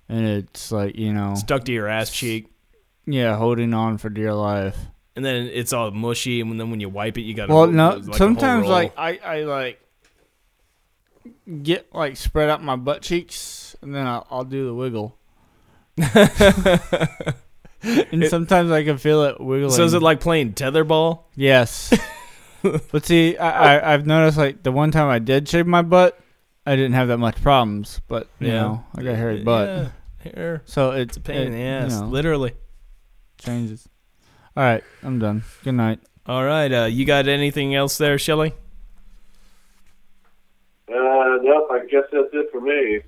and 0.08 0.26
it's 0.26 0.70
like 0.70 0.96
you 0.96 1.12
know, 1.12 1.34
stuck 1.34 1.64
to 1.64 1.72
your 1.72 1.88
ass 1.88 2.10
cheek. 2.10 2.48
yeah, 3.06 3.36
holding 3.36 3.72
on 3.74 3.98
for 3.98 4.08
dear 4.10 4.34
life. 4.34 4.76
And 5.16 5.24
then 5.24 5.46
it's 5.52 5.72
all 5.72 5.90
mushy, 5.92 6.40
and 6.40 6.58
then 6.58 6.70
when 6.70 6.80
you 6.80 6.88
wipe 6.88 7.16
it, 7.16 7.22
you 7.22 7.34
got. 7.34 7.48
Well, 7.48 7.68
no, 7.68 8.02
sometimes 8.12 8.66
like 8.66 8.92
I, 8.98 9.18
I 9.24 9.40
like 9.44 9.80
get 11.62 11.86
like 11.94 12.16
spread 12.16 12.50
out 12.50 12.62
my 12.64 12.74
butt 12.76 13.00
cheeks, 13.02 13.76
and 13.80 13.94
then 13.94 14.06
I'll, 14.06 14.26
I'll 14.30 14.44
do 14.44 14.66
the 14.66 14.74
wiggle. 14.74 15.16
and 18.12 18.24
sometimes 18.27 18.70
I 18.70 18.82
can 18.85 18.98
feel 18.98 19.23
it 19.24 19.40
wiggling. 19.40 19.73
so 19.73 19.85
is 19.85 19.94
it 19.94 20.02
like 20.02 20.20
playing 20.20 20.55
tetherball? 20.55 21.24
yes? 21.35 21.93
but 22.93 23.05
see, 23.05 23.36
I, 23.36 23.77
I 23.78 23.93
I've 23.94 24.06
noticed 24.06 24.39
like 24.39 24.62
the 24.62 24.73
one 24.73 24.90
time 24.90 25.09
I 25.09 25.19
did 25.19 25.48
shave 25.48 25.66
my 25.66 25.82
butt, 25.82 26.19
I 26.66 26.77
didn't 26.77 26.94
have 26.94 27.09
that 27.09 27.19
much 27.19 27.43
problems. 27.43 28.01
But 28.09 28.28
you 28.40 28.48
Yeah. 28.48 28.55
know, 28.55 28.85
I 28.97 29.02
got 29.02 29.16
hairy 29.16 29.43
butt, 29.44 29.69
Yeah, 30.24 30.31
hair. 30.32 30.62
so 30.65 30.93
it's 30.93 31.09
It's 31.09 31.16
a 31.19 31.20
pain 31.20 31.47
in 31.48 31.52
the 31.52 31.62
ass, 31.62 31.93
You 31.93 32.01
know, 32.01 32.06
literally. 32.09 32.55
changes. 33.39 33.89
All 34.56 34.62
right, 34.65 34.82
I'm 35.02 35.19
done. 35.19 35.43
Good 35.65 35.74
night. 35.74 35.98
All 36.27 36.44
right, 36.44 36.73
uh, 36.73 36.85
you 36.86 37.05
got 37.05 37.28
anything 37.28 37.74
else 37.74 37.98
there, 37.98 38.19
Shelly? 38.19 38.55
Uh, 40.89 41.39
nope, 41.43 41.69
I 41.70 41.81
guess 41.90 42.05
that's 42.12 42.28
it 42.32 42.47
for 42.52 42.61
me. 42.61 43.01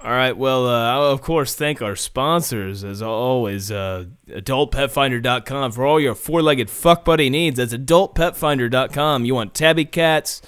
All 0.00 0.12
right. 0.12 0.36
Well, 0.36 0.68
uh, 0.68 0.92
I'll 0.92 1.10
of 1.10 1.22
course 1.22 1.56
thank 1.56 1.82
our 1.82 1.96
sponsors 1.96 2.84
as 2.84 3.02
always. 3.02 3.72
Uh, 3.72 4.04
AdultPetFinder.com 4.28 5.72
for 5.72 5.84
all 5.84 5.98
your 5.98 6.14
four-legged 6.14 6.70
fuck 6.70 7.04
buddy 7.04 7.28
needs. 7.28 7.56
That's 7.56 7.74
AdultPetFinder.com. 7.74 9.24
You 9.24 9.34
want 9.34 9.54
tabby 9.54 9.84
cats? 9.84 10.40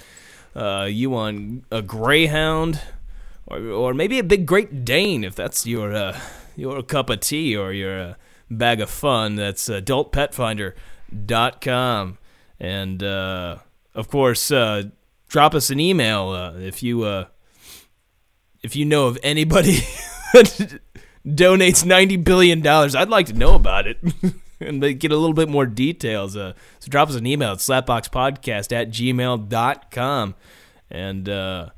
Uh, 0.55 0.87
you 0.89 1.09
want 1.09 1.65
a 1.69 1.81
greyhound, 1.81 2.79
or 3.45 3.59
or 3.59 3.93
maybe 3.93 4.19
a 4.19 4.23
big 4.23 4.45
Great 4.45 4.85
Dane 4.85 5.25
if 5.25 5.35
that's 5.35 5.67
your 5.67 5.93
uh, 5.93 6.17
your 6.55 6.81
cup 6.81 7.09
of 7.09 7.19
tea 7.19 7.57
or 7.57 7.73
your 7.73 7.99
uh, 7.99 8.13
bag 8.49 8.79
of 8.79 8.89
fun. 8.89 9.35
That's 9.35 9.67
AdultPetFinder.com. 9.67 12.17
And 12.59 13.03
uh, 13.03 13.57
of 13.95 14.07
course, 14.07 14.49
uh, 14.49 14.83
drop 15.27 15.53
us 15.55 15.69
an 15.69 15.81
email 15.81 16.55
if 16.57 16.81
you. 16.81 17.25
If 18.63 18.75
you 18.75 18.85
know 18.85 19.07
of 19.07 19.17
anybody 19.23 19.71
that 20.33 20.79
donates 21.25 21.85
ninety 21.85 22.17
billion 22.17 22.61
dollars, 22.61 22.95
I'd 22.95 23.09
like 23.09 23.25
to 23.27 23.33
know 23.33 23.55
about 23.55 23.87
it 23.87 23.97
and 24.59 24.81
get 24.99 25.11
a 25.11 25.17
little 25.17 25.33
bit 25.33 25.49
more 25.49 25.65
details. 25.65 26.35
Uh, 26.37 26.53
so 26.79 26.89
drop 26.89 27.09
us 27.09 27.15
an 27.15 27.25
email 27.25 27.53
at 27.53 27.57
slapboxpodcast 27.57 28.71
at 28.71 28.89
gmail.com. 28.91 30.35
And 30.89 31.29
uh, 31.29 31.69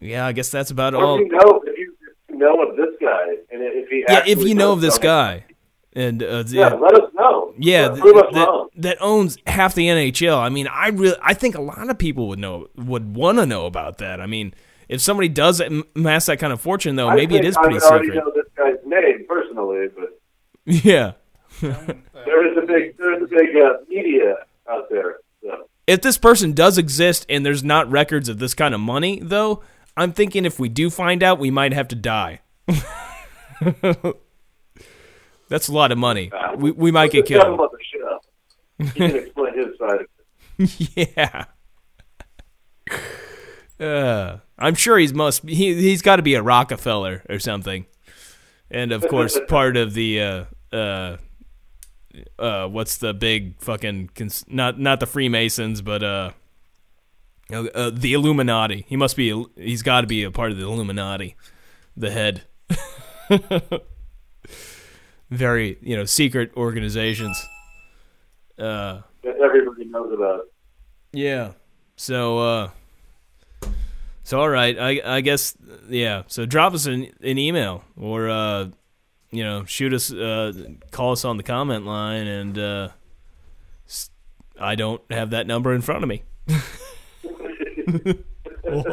yeah, 0.00 0.26
I 0.26 0.32
guess 0.32 0.50
that's 0.50 0.70
about 0.70 0.94
Or 0.94 1.04
all. 1.04 1.14
if 1.20 1.26
you 1.26 1.28
know, 1.32 1.62
if 1.64 1.78
you, 1.78 1.94
know 2.36 2.62
of 2.62 2.76
this 2.76 2.94
guy, 3.00 3.26
and 3.52 3.62
if 3.62 3.88
he 3.88 4.04
Yeah, 4.08 4.24
if 4.26 4.42
you 4.42 4.54
know 4.54 4.72
of 4.72 4.80
this 4.80 4.98
guy, 4.98 5.44
and 5.92 6.22
uh, 6.22 6.44
yeah, 6.48 6.72
let 6.74 6.94
us 6.94 7.12
know. 7.14 7.52
yeah, 7.58 7.88
th- 7.88 8.00
prove 8.00 8.16
us 8.16 8.32
that, 8.32 8.46
wrong. 8.48 8.68
that 8.76 8.96
owns 9.00 9.36
half 9.46 9.74
the 9.74 9.88
NHL. 9.88 10.38
I 10.38 10.48
mean, 10.48 10.66
I 10.68 10.88
really, 10.88 11.16
I 11.22 11.34
think 11.34 11.54
a 11.56 11.60
lot 11.60 11.90
of 11.90 11.98
people 11.98 12.28
would 12.28 12.38
know, 12.38 12.68
would 12.76 13.14
want 13.14 13.38
to 13.38 13.46
know 13.46 13.66
about 13.66 13.98
that. 13.98 14.20
I 14.20 14.26
mean, 14.26 14.54
if 14.90 15.00
somebody 15.00 15.28
does 15.28 15.60
am- 15.60 15.84
amass 15.96 16.26
that 16.26 16.38
kind 16.38 16.52
of 16.52 16.60
fortune, 16.60 16.96
though, 16.96 17.10
maybe 17.14 17.36
it 17.36 17.44
is 17.44 17.56
pretty 17.56 17.76
is 17.76 17.84
I 17.84 17.96
pretty 17.98 18.10
would 18.10 18.18
already 18.18 18.34
know 18.36 18.42
this 18.42 18.52
guy's 18.56 18.84
name 18.86 19.24
personally, 19.28 19.88
but 19.96 20.20
Yeah. 20.84 21.12
there 21.60 22.46
is 22.50 22.56
a 22.62 22.66
big 22.66 22.96
there 22.98 23.14
is 23.16 23.22
a 23.22 23.26
big 23.26 23.56
uh, 23.56 23.78
media 23.88 24.34
out 24.70 24.88
there. 24.90 25.18
So. 25.42 25.68
if 25.86 26.02
this 26.02 26.18
person 26.18 26.52
does 26.52 26.76
exist 26.78 27.24
and 27.28 27.44
there's 27.46 27.64
not 27.64 27.90
records 27.90 28.28
of 28.28 28.38
this 28.38 28.52
kind 28.54 28.74
of 28.74 28.80
money, 28.80 29.18
though, 29.22 29.62
I'm 29.96 30.12
thinking 30.12 30.44
if 30.44 30.58
we 30.60 30.68
do 30.68 30.90
find 30.90 31.22
out, 31.22 31.38
we 31.38 31.50
might 31.50 31.72
have 31.72 31.88
to 31.88 31.96
die. 31.96 32.40
That's 35.48 35.66
a 35.68 35.72
lot 35.72 35.90
of 35.92 35.98
money. 35.98 36.30
Uh, 36.32 36.54
We, 36.56 36.70
we 36.70 36.90
might 36.92 37.10
get 37.10 37.28
Let's 37.28 37.30
him 37.30 37.40
killed. 37.42 37.54
about 37.54 37.72
the 37.72 37.78
show. 37.92 38.20
He 38.84 38.90
can 38.90 39.16
explain 39.16 39.58
his 39.58 39.78
side. 39.78 40.00
of 40.00 40.06
it. 40.58 41.06
yeah. 43.80 43.84
Uh, 43.84 44.38
I'm 44.60 44.74
sure 44.74 44.98
he's 44.98 45.14
must 45.14 45.48
he 45.48 45.74
he's 45.74 46.02
got 46.02 46.16
to 46.16 46.22
be 46.22 46.34
a 46.34 46.42
Rockefeller 46.42 47.24
or 47.28 47.38
something, 47.38 47.86
and 48.70 48.92
of 48.92 49.06
course 49.08 49.38
part 49.48 49.76
of 49.76 49.94
the 49.94 50.20
uh 50.20 50.44
uh 50.72 51.16
uh 52.38 52.68
what's 52.68 52.98
the 52.98 53.14
big 53.14 53.60
fucking 53.60 54.10
cons- 54.14 54.44
not 54.48 54.78
not 54.78 55.00
the 55.00 55.06
Freemasons 55.06 55.80
but 55.80 56.02
uh, 56.02 56.32
uh, 57.50 57.64
uh 57.74 57.90
the 57.92 58.12
Illuminati. 58.12 58.84
He 58.88 58.96
must 58.96 59.16
be 59.16 59.44
he's 59.56 59.82
got 59.82 60.02
to 60.02 60.06
be 60.06 60.22
a 60.24 60.30
part 60.30 60.52
of 60.52 60.58
the 60.58 60.64
Illuminati, 60.64 61.36
the 61.96 62.10
head. 62.10 62.42
Very 65.30 65.78
you 65.80 65.96
know 65.96 66.04
secret 66.04 66.52
organizations. 66.56 67.40
Uh. 68.58 69.00
That 69.22 69.36
everybody 69.42 69.84
knows 69.86 70.12
about. 70.12 70.46
Yeah. 71.12 71.52
So 71.96 72.38
uh 72.38 72.70
So 74.22 74.40
all 74.40 74.48
right, 74.48 74.78
I 74.78 75.00
I 75.04 75.20
guess 75.20 75.56
yeah. 75.88 76.22
So 76.26 76.46
drop 76.46 76.74
us 76.74 76.86
an, 76.86 77.08
an 77.22 77.38
email 77.38 77.84
or 77.96 78.28
uh, 78.28 78.68
you 79.30 79.42
know 79.42 79.64
shoot 79.64 79.92
us, 79.92 80.12
uh, 80.12 80.52
call 80.90 81.12
us 81.12 81.24
on 81.24 81.36
the 81.36 81.42
comment 81.42 81.86
line, 81.86 82.26
and 82.26 82.58
uh, 82.58 82.88
I 84.60 84.74
don't 84.74 85.00
have 85.10 85.30
that 85.30 85.46
number 85.46 85.74
in 85.74 85.80
front 85.80 86.04
of 86.04 86.08
me. 86.08 86.22
Well, 88.62 88.84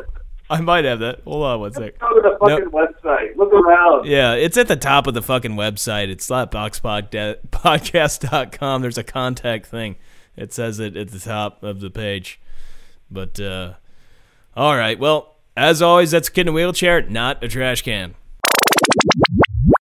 I 0.50 0.62
might 0.62 0.86
have 0.86 1.00
that. 1.00 1.22
Hold 1.24 1.44
on 1.44 1.60
one 1.60 1.74
sec. 1.74 2.00
Go 2.00 2.08
to 2.08 2.22
the 2.22 2.38
fucking 2.40 2.72
website. 2.72 3.36
Look 3.36 3.54
around. 3.54 4.08
Yeah, 4.08 4.34
it's 4.34 4.58
at 4.58 4.68
the 4.68 4.76
top 4.76 5.06
of 5.06 5.14
the 5.14 5.22
fucking 5.22 5.52
website. 5.52 6.10
It's 6.10 6.28
slapboxpodcast.com. 6.28 8.82
There's 8.82 8.98
a 8.98 9.04
contact 9.04 9.68
thing. 9.68 9.98
It 10.36 10.54
says 10.54 10.80
it 10.80 10.98
at 10.98 11.10
the 11.10 11.20
top 11.20 11.62
of 11.64 11.80
the 11.80 11.90
page. 11.90 12.40
But 13.12 13.40
uh 13.40 13.74
all 14.58 14.76
right. 14.76 14.98
Well, 14.98 15.36
as 15.56 15.84
always, 15.84 16.12
that's 16.12 16.30
a 16.30 16.32
kid 16.32 16.42
in 16.42 16.48
a 16.48 16.52
wheelchair, 16.52 17.04
not 17.04 17.44
a 17.44 17.48
trash 17.48 17.84
can. 17.84 18.16